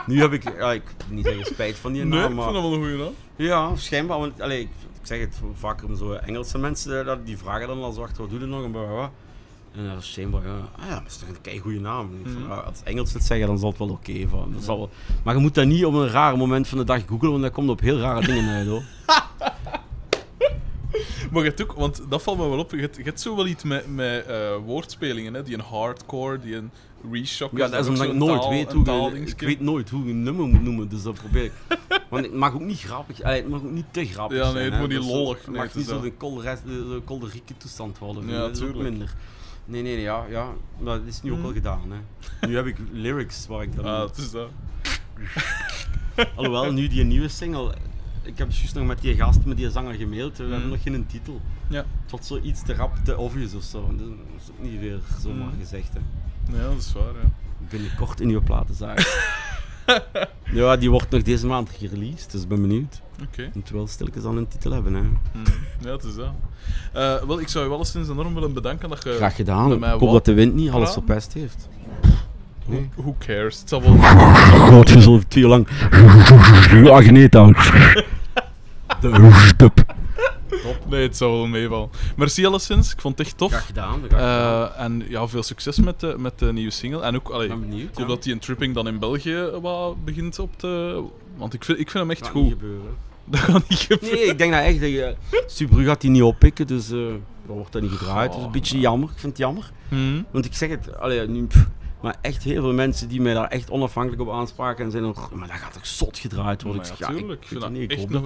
nu 0.06 0.20
heb 0.20 0.32
ik, 0.32 0.42
ja, 0.58 0.72
ik 0.72 0.82
niet 1.10 1.24
zeggen 1.24 1.44
spijt 1.46 1.76
van 1.78 1.92
die 1.92 2.04
Nee, 2.04 2.20
naam, 2.20 2.30
ik 2.30 2.36
maar... 2.36 2.44
vind 2.44 2.54
dat 2.56 2.64
wel 2.64 2.72
een 2.72 2.80
goede 2.88 2.96
naam. 3.04 3.12
Ja, 3.36 3.76
schijnbaar. 3.76 4.18
Want, 4.18 4.40
allee, 4.40 4.60
ik, 4.60 4.68
ik 5.00 5.06
zeg 5.06 5.20
het 5.20 5.40
vaker, 5.54 5.96
zo 5.96 6.12
Engelse 6.12 6.58
mensen 6.58 6.98
eh, 7.00 7.06
dat, 7.06 7.26
die 7.26 7.38
vragen 7.38 7.66
dan 7.68 7.82
al 7.82 7.92
zo 7.92 8.02
achter, 8.02 8.20
wat 8.22 8.30
doe 8.30 8.40
je 8.40 8.46
nog? 8.46 8.64
En, 8.64 8.70
bla, 8.70 8.82
bla, 8.82 8.92
bla. 8.94 9.10
en 9.74 9.86
dan 9.86 9.96
is 9.96 10.12
schijnbaar, 10.12 10.42
ja, 10.46 10.58
ah 10.78 10.88
ja, 10.88 10.94
dat 10.94 11.06
is 11.06 11.16
toch 11.16 11.28
een 11.28 11.40
kei 11.40 11.58
goede 11.58 11.80
naam. 11.80 12.10
Ik 12.24 12.32
van, 12.32 12.42
Mhm. 12.42 12.50
als 12.52 12.82
Engels 12.84 13.12
het 13.12 13.24
zeggen, 13.24 13.46
dan 13.46 13.58
zal 13.58 13.68
het 13.68 13.78
wel 13.78 13.88
oké 13.88 14.28
van. 14.28 14.52
Dat 14.52 14.64
zal 14.64 14.78
wel. 14.78 14.90
Maar 15.24 15.34
je 15.34 15.40
moet 15.40 15.54
dat 15.54 15.66
niet 15.66 15.84
op 15.84 15.94
een 15.94 16.08
raar 16.10 16.36
moment 16.36 16.68
van 16.68 16.78
de 16.78 16.84
dag 16.84 17.02
googlen, 17.06 17.30
want 17.30 17.42
dat 17.42 17.52
komt 17.52 17.68
op 17.68 17.80
heel 17.80 17.98
rare 17.98 18.26
dingen 18.26 18.48
uit 18.54 18.66
hoor. 18.68 18.82
Maar 21.30 21.42
je 21.42 21.48
hebt 21.48 21.62
ook, 21.62 21.72
want 21.72 22.02
dat 22.08 22.22
valt 22.22 22.38
me 22.38 22.48
wel 22.48 22.58
op, 22.58 22.70
je 22.70 22.90
hebt, 23.02 23.20
zo 23.20 23.36
wel 23.36 23.46
iets 23.46 23.64
met, 23.64 23.94
met 23.94 24.26
eh, 24.26 24.56
woordspelingen, 24.64 25.34
hè? 25.34 25.42
die 25.42 25.54
een 25.54 25.60
hardcore, 25.60 26.38
die 26.40 26.56
een 26.56 26.70
reshock 27.12 27.50
Ja, 27.58 27.68
dat 27.68 27.80
is 27.84 27.88
omdat 27.88 28.06
ik 28.06 28.14
nooit 28.14 28.48
weet 28.48 28.72
hoe 28.72 28.84
je, 29.14 29.20
ik 29.26 29.40
weet 29.40 29.60
nooit 29.60 29.90
hoe 29.90 30.04
je 30.04 30.10
een 30.10 30.22
nummer 30.22 30.46
moet 30.46 30.62
noemen, 30.62 30.88
dus 30.88 31.02
dat 31.02 31.14
probeer 31.14 31.44
ik. 31.44 31.52
Want 32.10 32.24
het 32.24 32.34
mag 32.34 32.54
ook 32.54 32.60
niet 32.60 32.80
grappig, 32.80 33.22
allee, 33.22 33.40
het 33.40 33.50
mag 33.50 33.60
ook 33.60 33.70
niet 33.70 33.84
te 33.90 34.04
grappig 34.04 34.36
Ja, 34.38 34.42
nee, 34.44 34.52
zijn. 34.52 34.64
het 34.64 34.74
hè. 34.74 34.80
moet 34.80 34.88
niet 34.88 35.02
zo- 35.04 35.16
lollig, 35.16 35.38
Het 35.44 35.54
mag 35.54 35.62
het 35.64 35.74
niet 35.74 35.84
is 35.84 35.90
zo 35.90 35.96
dat. 35.96 36.04
een 36.04 36.16
kolderest- 36.16 36.62
eh, 36.66 36.72
zo 36.90 37.00
kolderieke 37.04 37.56
toestand 37.56 37.98
worden. 37.98 38.22
vind 38.22 38.34
Ja, 38.34 38.40
dat 38.40 38.56
is 38.56 38.62
ook 38.62 38.74
minder. 38.74 39.14
Nee, 39.64 39.82
nee, 39.82 39.94
nee, 39.94 40.02
ja, 40.02 40.24
ja, 40.30 40.48
maar 40.78 40.98
dat 40.98 41.06
is 41.06 41.22
nu 41.22 41.30
ook 41.30 41.36
Mhm. 41.36 41.44
wel 41.46 41.54
gedaan. 41.54 41.82
Hè. 41.90 41.98
Nu 42.48 42.56
heb 42.56 42.66
ik 42.66 42.76
lyrics 42.92 43.46
waar 43.46 43.62
ik 43.62 43.76
dan... 43.76 43.84
Ah, 43.84 44.00
het 44.06 44.16
is 44.16 44.30
dat. 44.30 44.48
Alhoewel, 46.36 46.72
nu 46.72 46.88
die 46.88 47.04
nieuwe 47.04 47.28
single... 47.28 47.74
Ik 48.28 48.38
heb 48.38 48.50
juist 48.50 48.74
nog 48.74 48.86
met 48.86 49.00
die 49.00 49.14
gast, 49.14 49.44
met 49.44 49.56
die 49.56 49.70
zanger 49.70 49.94
gemaild. 49.94 50.36
We 50.36 50.42
hebben 50.42 50.60
Mhm. 50.60 50.68
nog 50.68 50.82
geen 50.82 51.06
titel. 51.06 51.40
Ja. 51.68 51.84
Tot 52.06 52.24
zoiets 52.24 52.62
te 52.62 52.74
rap, 52.74 52.92
te 53.04 53.16
obvious 53.16 53.54
of 53.54 53.62
zo. 53.62 53.90
Dat 53.96 54.06
is 54.36 54.50
ook 54.50 54.70
niet 54.70 54.80
weer 54.80 54.98
zomaar 55.22 55.46
Mhm. 55.46 55.58
gezegd. 55.60 55.90
Hè. 55.92 56.00
ja, 56.56 56.62
dat 56.68 56.78
is 56.78 56.92
waar, 56.92 57.02
ja. 57.22 57.30
Binnenkort 57.70 58.20
in 58.20 58.28
uw 58.28 58.40
platenzaak. 58.42 58.98
Ja, 60.52 60.76
die 60.76 60.90
wordt 60.90 61.10
nog 61.10 61.22
deze 61.22 61.46
maand 61.46 61.70
gereleased, 61.78 62.30
dus 62.32 62.42
ik 62.42 62.48
ben 62.48 62.60
benieuwd. 62.60 63.00
Oké. 63.22 63.50
Moet 63.54 63.70
wel 63.70 63.86
stilletjes 63.86 64.24
aan 64.24 64.36
een 64.36 64.48
titel 64.48 64.72
hebben, 64.72 64.94
hè. 64.94 65.00
Mm. 65.00 65.12
Ja, 65.80 65.90
het 65.90 66.04
is 66.04 66.14
dat. 66.14 66.32
Eh, 66.92 67.22
wel, 67.26 67.40
ik 67.40 67.48
zou 67.48 67.64
je 67.64 67.70
wel 67.70 67.78
eens 67.78 67.94
enorm 67.94 68.34
willen 68.34 68.52
bedanken 68.52 68.88
dat 68.88 69.02
je... 69.04 69.12
Graag 69.12 69.36
gedaan. 69.36 69.72
Ik 69.72 69.82
hoop 69.84 70.12
dat 70.12 70.24
de 70.24 70.32
wind 70.34 70.54
niet 70.54 70.70
alles 70.70 70.92
verpest 70.92 71.32
heeft. 71.32 71.68
Who, 72.66 72.80
who 72.96 73.14
cares? 73.18 73.58
Het 73.60 73.68
zal 73.68 73.82
wel... 73.82 73.96
God, 74.70 74.88
je 74.88 75.20
twee 75.28 75.44
uur 75.44 75.48
lang... 75.50 75.68
Agneta. 76.98 77.52
De 79.00 79.50
stup. 79.54 79.84
Nee, 80.88 81.02
het 81.02 81.16
zal 81.16 81.32
wel 81.32 81.46
meevallen. 81.46 81.90
Merci 82.16 82.46
alleszins, 82.46 82.92
ik 82.92 83.00
vond 83.00 83.18
het 83.18 83.26
echt 83.26 83.36
tof. 83.38 83.50
Graag 83.50 83.66
gedaan. 83.66 84.02
graag 84.08 84.20
gedaan. 84.20 84.70
Eh, 84.76 84.84
en 84.84 85.04
ja, 85.08 85.28
veel 85.28 85.42
succes 85.42 85.78
met 85.78 86.00
de, 86.00 86.14
met 86.18 86.38
de 86.38 86.52
nieuwe 86.52 86.70
single. 86.70 87.02
En 87.02 87.14
ook, 87.14 87.28
allee, 87.28 87.48
Ik 87.48 87.54
ben 87.54 87.62
ik 87.62 87.68
benieuwd. 87.68 87.96
ja. 87.98 88.04
dat 88.04 88.22
die 88.22 88.32
in 88.32 88.38
Tripping 88.38 88.74
dan 88.74 88.86
in 88.88 88.98
België 88.98 89.50
wat 89.60 90.04
begint 90.04 90.38
op 90.38 90.58
te... 90.58 91.02
Want 91.36 91.54
ik 91.54 91.64
vind, 91.64 91.78
ik 91.78 91.90
vind 91.90 92.02
hem 92.02 92.10
echt 92.12 92.28
goed. 92.28 92.42
niet 92.42 92.52
gebeuren. 92.52 93.06
Dat 93.30 93.40
gaat 93.40 93.68
niet 93.68 93.78
gebeuren. 93.78 94.18
Nee, 94.18 94.28
ik 94.28 94.38
denk 94.38 94.52
dat 94.52 94.62
echt 94.62 94.80
dat 94.80 94.88
je... 94.90 95.14
Subru 95.46 95.84
gaat 95.84 96.00
die 96.00 96.10
niet 96.10 96.22
oppikken, 96.22 96.66
dus 96.66 96.90
eh 96.90 96.98
dan 97.46 97.56
wordt 97.56 97.72
dat 97.72 97.82
niet 97.82 97.90
gedraaid. 97.90 98.30
Dat 98.30 98.38
is 98.38 98.46
een 98.46 98.52
beetje 98.52 98.78
jammer. 98.80 99.08
Ik 99.08 99.18
vind 99.18 99.32
het 99.32 99.40
jammer. 99.40 99.70
Hmm. 99.88 100.26
Want 100.30 100.44
ik 100.44 100.54
zeg 100.54 100.68
het, 100.70 100.98
allee, 100.98 101.28
nu, 101.28 101.46
pff, 101.46 101.66
maar 102.02 102.16
echt 102.20 102.42
heel 102.42 102.62
veel 102.62 102.72
mensen 102.72 103.08
die 103.08 103.20
mij 103.20 103.34
daar 103.34 103.48
echt 103.48 103.70
onafhankelijk 103.70 104.22
op 104.22 104.30
aanspraken 104.30 104.84
en 104.84 104.90
zijn 104.90 105.02
nog, 105.02 105.32
maar 105.34 105.48
dat 105.48 105.56
gaat 105.56 105.72
toch 105.72 105.86
zot 105.86 106.18
gedraaid 106.18 106.62
worden. 106.62 106.80
Maar 106.82 106.90
ik 106.90 106.98
ja, 106.98 107.06
zeg, 107.06 107.14
ja, 107.14 107.20
tuurlijk. 107.20 107.42
ik 107.42 107.48
vind 107.48 107.70
niet, 107.70 107.90
echt 107.90 108.14
een. 108.14 108.24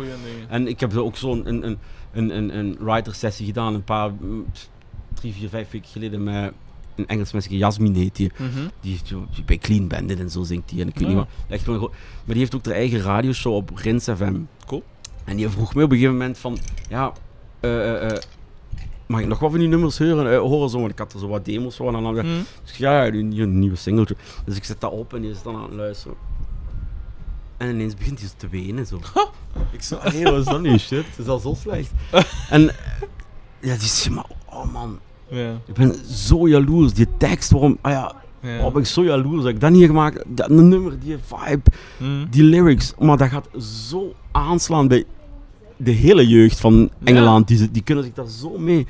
En 0.49 0.69
ik 0.69 0.81
heb 0.81 0.97
ook 0.97 1.17
zo'n 1.17 1.49
een, 1.49 1.67
een, 1.67 1.79
een, 2.13 2.37
een, 2.37 2.59
een 2.59 2.77
writer-sessie 2.81 3.47
gedaan, 3.47 3.75
een 3.75 3.85
paar, 3.85 4.13
mm, 4.21 4.47
drie, 5.15 5.33
vier, 5.33 5.49
vijf 5.49 5.71
weken 5.71 5.89
geleden 5.89 6.23
met 6.23 6.53
een 6.97 7.07
Engels 7.07 7.33
meisje, 7.33 7.57
Jasmine 7.57 7.99
heet 7.99 8.17
die. 8.17 8.33
Mhm. 8.37 8.69
Die, 8.81 9.01
heeft 9.05 9.45
bij 9.45 9.59
Clean 9.59 9.89
Bandit 9.89 10.19
en 10.19 10.31
zo 10.31 10.43
zingt 10.43 10.69
die. 10.69 10.81
En 10.81 10.89
ik 10.89 10.95
weet 10.95 11.03
Ja. 11.03 11.09
niet 11.09 11.17
wat. 11.17 11.29
Echt 11.49 11.67
wel 11.67 11.79
maar 11.81 11.91
die 12.25 12.39
heeft 12.39 12.55
ook 12.55 12.65
haar 12.65 12.75
eigen 12.75 13.01
radioshow 13.01 13.55
op 13.55 13.71
Rins 13.75 14.05
FM. 14.05 14.41
Cool. 14.67 14.83
En 15.25 15.37
die 15.37 15.49
vroeg 15.49 15.75
me 15.75 15.85
op 15.85 15.91
een 15.91 15.97
gegeven 15.97 16.17
moment 16.17 16.39
van, 16.39 16.59
ja, 16.89 17.13
eh, 17.61 17.91
eh, 17.91 18.11
eh, 18.11 18.23
mag 19.13 19.21
ik 19.21 19.27
nog 19.27 19.39
wat 19.39 19.51
van 19.51 19.59
die 19.61 19.69
nummers 19.69 19.99
horen? 19.99 20.33
Eh, 20.33 20.39
horen 20.39 20.69
zo, 20.71 20.87
ik 20.87 20.99
had 20.99 21.13
er 21.13 21.19
zo 21.19 21.29
wat 21.29 21.45
demos 21.45 21.77
van. 21.77 21.87
En 21.97 22.03
dan 22.03 22.15
dacht 22.15 22.27
ik 22.27 22.33
zeg, 22.65 22.77
ja, 22.77 23.11
die 23.11 23.43
een 23.43 23.59
nieuwe 23.59 23.77
singeltje. 23.77 24.17
Dus 24.45 24.57
ik 24.57 24.65
zet 24.65 24.81
dat 24.81 24.93
op 24.93 25.15
en 25.15 25.21
die 25.21 25.31
is 25.31 25.43
dan 25.43 25.55
aan 25.57 25.63
het 25.63 25.73
luisteren. 25.73 26.17
En 27.57 27.69
ineens 27.69 27.95
begint 27.95 28.21
hij 28.21 28.29
te 28.37 28.49
wenen 28.49 28.87
zo. 28.87 29.01
Ik 29.73 29.83
zo, 29.83 29.99
hé, 30.01 30.23
wat 30.23 30.39
is 30.41 30.45
dat 30.45 30.61
nu? 30.61 30.79
Shit, 30.79 31.07
het 31.07 31.19
is 31.19 31.27
al 31.27 31.39
zo 31.39 31.55
slecht. 31.61 31.91
en 32.51 32.69
eh, 32.69 32.75
ja, 33.61 33.73
die 33.77 33.89
zegt, 33.89 34.11
maar 34.15 34.25
oh 34.51 34.73
man, 34.73 34.99
ik 35.67 35.75
ben 35.75 35.95
zo 36.11 36.49
jaloers. 36.49 36.93
Die 36.93 37.07
tekst, 37.19 37.51
waarom, 37.51 37.79
ah 37.81 37.93
ja, 37.93 38.15
Ja. 38.41 38.71
ben 38.71 38.81
ik 38.83 38.87
zo 38.89 39.05
jaloers 39.05 39.43
dat 39.43 39.53
ik 39.53 39.61
dat 39.61 39.71
niet 39.71 39.81
heb 39.81 39.91
gemaakt. 39.91 40.23
Dat 40.27 40.49
nummer, 40.49 40.99
die 41.01 41.17
vibe, 41.25 41.63
Mhm. 41.99 42.27
die 42.31 42.43
lyrics, 42.43 42.95
maar 42.99 43.17
dat 43.17 43.29
gaat 43.29 43.49
zo 43.89 44.15
aanslaan 44.33 44.89
bij 44.89 45.05
de 45.83 45.91
hele 45.91 46.29
jeugd 46.29 46.61
van 46.61 46.91
Engeland. 47.05 47.49
Die, 47.49 47.71
die 47.71 47.83
kunnen 47.83 48.05
zich 48.05 48.13
daar 48.13 48.29
zo 48.29 48.59
mee 48.59 48.87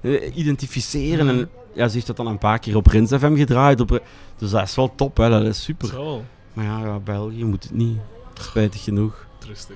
eh, 0.00 0.36
identificeren. 0.36 1.28
En 1.28 1.48
ja, 1.74 1.88
ze 1.88 1.94
heeft 1.94 2.06
dat 2.06 2.16
dan 2.16 2.26
een 2.26 2.38
paar 2.38 2.58
keer 2.58 2.76
op 2.76 2.86
Rins 2.86 3.10
FM 3.10 3.36
gedraaid. 3.36 3.80
Op, 3.80 4.02
dus 4.38 4.50
dat 4.50 4.62
is 4.62 4.74
wel 4.74 4.92
top, 4.94 5.16
hè. 5.16 5.28
dat 5.28 5.44
is 5.46 5.62
super. 5.62 5.88
Zo, 5.88 6.22
Maar 6.52 6.64
ja, 6.64 6.78
ja, 6.80 6.98
België 6.98 7.44
moet 7.44 7.62
het 7.62 7.72
niet. 7.74 7.96
Spijtig 8.34 8.82
genoeg. 8.84 9.26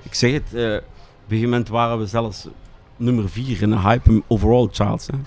Ik 0.03 0.13
zeg 0.13 0.31
het, 0.31 0.53
eh, 0.53 0.61
op 0.63 0.63
een 0.71 0.81
gegeven 1.27 1.49
moment 1.49 1.69
waren 1.69 1.99
we 1.99 2.05
zelfs 2.05 2.47
nummer 2.97 3.29
4 3.29 3.61
in 3.61 3.69
de 3.69 3.79
hype 3.79 4.23
overall 4.27 4.67
charts. 4.71 5.07
Hè. 5.07 5.17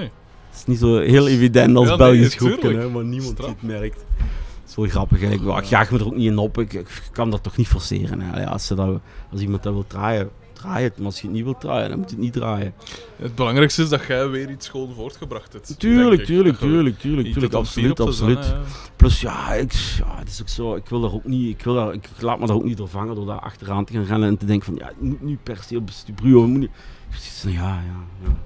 Het 0.00 0.10
is 0.58 0.64
niet 0.66 0.78
zo 0.78 0.98
heel 0.98 1.28
evident 1.28 1.76
als 1.76 1.88
Ja, 1.88 1.96
nee, 1.96 2.10
Belgisch 2.10 2.36
tuurlijk. 2.36 2.60
groepje, 2.60 2.78
hè, 2.78 2.88
maar 2.88 3.04
niemand 3.04 3.36
die 3.36 3.44
Straf. 3.46 3.48
het 3.60 3.62
merkt. 3.62 4.04
Wel 4.76 4.86
grappig. 4.88 5.20
hè. 5.20 5.28
Ik, 5.30 5.64
jaag 5.64 5.90
me 5.90 5.98
er 5.98 6.06
ook 6.06 6.16
niet 6.16 6.26
in 6.30 6.38
op. 6.38 6.58
Ik, 6.58 6.72
ik 6.72 6.86
kan 7.12 7.30
dat 7.30 7.42
toch 7.42 7.56
niet 7.56 7.68
forceren. 7.68 8.20
Hè. 8.20 8.40
Ja, 8.40 8.46
als, 8.46 8.66
ze 8.66 8.74
dat, 8.74 9.00
als 9.32 9.40
iemand 9.40 9.62
dat 9.62 9.72
wil 9.72 9.84
draaien, 9.86 10.30
draai 10.60 10.84
het. 10.84 10.96
Maar 10.96 11.06
als 11.06 11.20
je 11.20 11.26
het 11.26 11.36
niet 11.36 11.44
wilt 11.44 11.60
draaien, 11.60 11.88
dan 11.88 11.98
moet 11.98 12.10
je 12.10 12.14
het 12.14 12.24
niet 12.24 12.32
draaien. 12.32 12.74
Het 13.16 13.34
belangrijkste 13.34 13.82
is 13.82 13.88
dat 13.88 14.04
jij 14.06 14.28
weer 14.28 14.50
iets 14.50 14.66
schoon 14.66 14.94
voortgebracht 14.94 15.52
hebt. 15.52 15.78
Tuurlijk, 15.78 16.20
ik. 16.20 16.26
tuurlijk, 16.26 16.58
tuurlijk, 16.58 16.98
tuurlijk, 16.98 17.32
tuurlijk. 17.32 17.54
Absoluut, 17.54 18.00
absoluut. 18.00 18.54
Plus 18.96 19.20
ja, 19.20 19.52
ik, 19.52 19.72
ja, 19.72 20.18
het 20.18 20.28
is 20.28 20.40
ook 20.40 20.48
zo. 20.48 20.74
Ik 20.74 20.88
wil 20.88 21.00
daar 21.00 21.12
ook 21.12 21.24
niet. 21.24 21.48
Ik, 21.48 21.64
wil 21.64 21.74
daar, 21.74 21.92
ik 21.92 22.08
laat 22.20 22.38
me 22.38 22.46
daar 22.46 22.56
ook 22.56 22.64
niet 22.64 22.76
door 22.76 22.88
vangen 22.88 23.14
door 23.14 23.26
daar 23.26 23.40
achteraan 23.40 23.84
te 23.84 23.92
gaan 23.92 24.04
rennen 24.04 24.28
en 24.28 24.36
te 24.36 24.46
denken 24.46 24.66
van 24.66 24.74
ja, 24.74 24.86
het 24.86 25.00
moet 25.00 25.22
nu 25.22 25.38
per 25.42 25.56
se 25.66 25.76
op 25.76 25.90
Stubru. 25.90 26.46
Moet 26.46 26.58
niet. 26.58 26.70
Ja, 27.42 27.50
ja, 27.50 28.04
ja. 28.22 28.36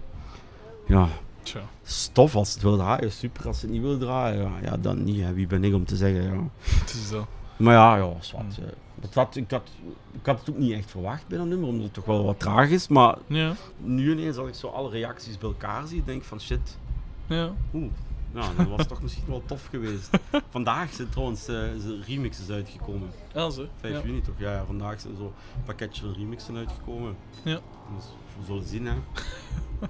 Ja, 0.87 1.09
Tja. 1.43 1.61
stof 1.83 2.37
als 2.37 2.55
het 2.55 2.63
wil 2.63 2.77
draaien, 2.77 3.13
super. 3.13 3.47
Als 3.47 3.63
het 3.63 3.71
niet 3.71 3.83
wil 3.83 3.99
draaien, 3.99 4.43
ja, 4.43 4.53
ja 4.63 4.77
dan 4.77 5.05
niet. 5.05 5.21
Hè. 5.21 5.33
Wie 5.33 5.47
ben 5.47 5.65
ik 5.65 5.75
om 5.75 5.85
te 5.85 5.97
zeggen? 5.97 6.23
Ja. 6.23 6.49
Het 6.81 6.91
is 6.91 7.11
dat. 7.11 7.27
Maar 7.57 7.75
ja, 7.75 7.97
ja, 7.97 8.13
zwart. 8.21 8.57
Hmm. 8.57 8.65
Had, 9.13 9.37
ik, 9.37 9.51
had, 9.51 9.71
ik 10.13 10.27
had 10.27 10.39
het 10.39 10.51
ook 10.51 10.57
niet 10.59 10.73
echt 10.73 10.91
verwacht 10.91 11.27
bij 11.27 11.39
dat 11.39 11.47
nummer, 11.47 11.69
omdat 11.69 11.85
het 11.85 11.95
toch 11.95 12.05
wel 12.05 12.25
wat 12.25 12.41
traag 12.41 12.69
is. 12.71 12.89
Maar 12.89 13.17
Ja. 13.27 13.53
nu 13.77 14.11
ineens, 14.13 14.37
als 14.37 14.49
ik 14.49 14.55
zo 14.55 14.69
alle 14.69 14.91
reacties 14.91 15.39
bij 15.39 15.49
elkaar 15.49 15.87
zie, 15.87 16.03
denk 16.05 16.21
ik 16.21 16.27
van 16.29 16.41
shit, 16.41 16.79
Ja. 17.27 17.51
oeh. 17.75 17.91
Nou, 18.35 18.57
dat 18.57 18.69
was 18.69 18.87
toch 18.87 19.03
misschien 19.03 19.25
wel 19.27 19.43
tof 19.47 19.67
geweest. 19.71 20.11
Vandaag 20.51 20.93
zijn 20.93 21.09
trouwens 21.09 21.41
eh, 21.41 21.47
de 21.47 22.03
remixes 22.07 22.51
uitgekomen. 22.51 23.11
Ja, 23.35 23.51
zo. 23.51 23.67
5 23.81 23.95
Ja. 23.95 24.01
juni 24.07 24.21
toch? 24.21 24.35
Ja, 24.39 24.53
ja, 24.53 24.65
vandaag 24.67 25.01
zijn 25.01 25.17
zo 25.17 25.23
een 25.57 25.63
pakketje 25.65 26.03
van 26.03 26.13
remixen 26.13 26.57
uitgekomen. 26.57 27.17
Ja. 27.43 27.61
Dus 27.97 28.05
we 28.39 28.45
zullen 28.47 28.65
zien, 28.67 28.87
hè. 28.87 28.93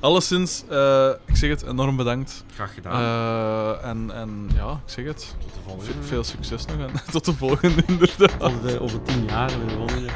Alleszins, 0.00 0.64
eh, 0.68 1.10
ik 1.24 1.36
zeg 1.36 1.50
het, 1.50 1.62
enorm 1.62 1.96
bedankt. 1.96 2.44
Graag 2.54 2.74
gedaan. 2.74 3.00
Eh, 3.82 3.88
en, 3.88 4.10
en 4.14 4.48
ja, 4.54 4.70
ik 4.72 4.90
zeg 4.90 5.04
het. 5.04 5.34
Tot 5.40 5.54
de 5.54 5.60
volgende. 5.66 6.02
Veel 6.02 6.24
succes 6.24 6.66
nog 6.66 6.76
en 6.78 6.90
tot 7.12 7.24
de 7.24 7.32
volgende 7.34 7.82
inderdaad. 7.86 8.38
Tot, 8.38 8.64
eh, 8.64 8.82
over 8.82 9.02
tien 9.02 9.24
jaar. 9.24 9.58
weer 9.58 9.70
volgende. 9.76 10.08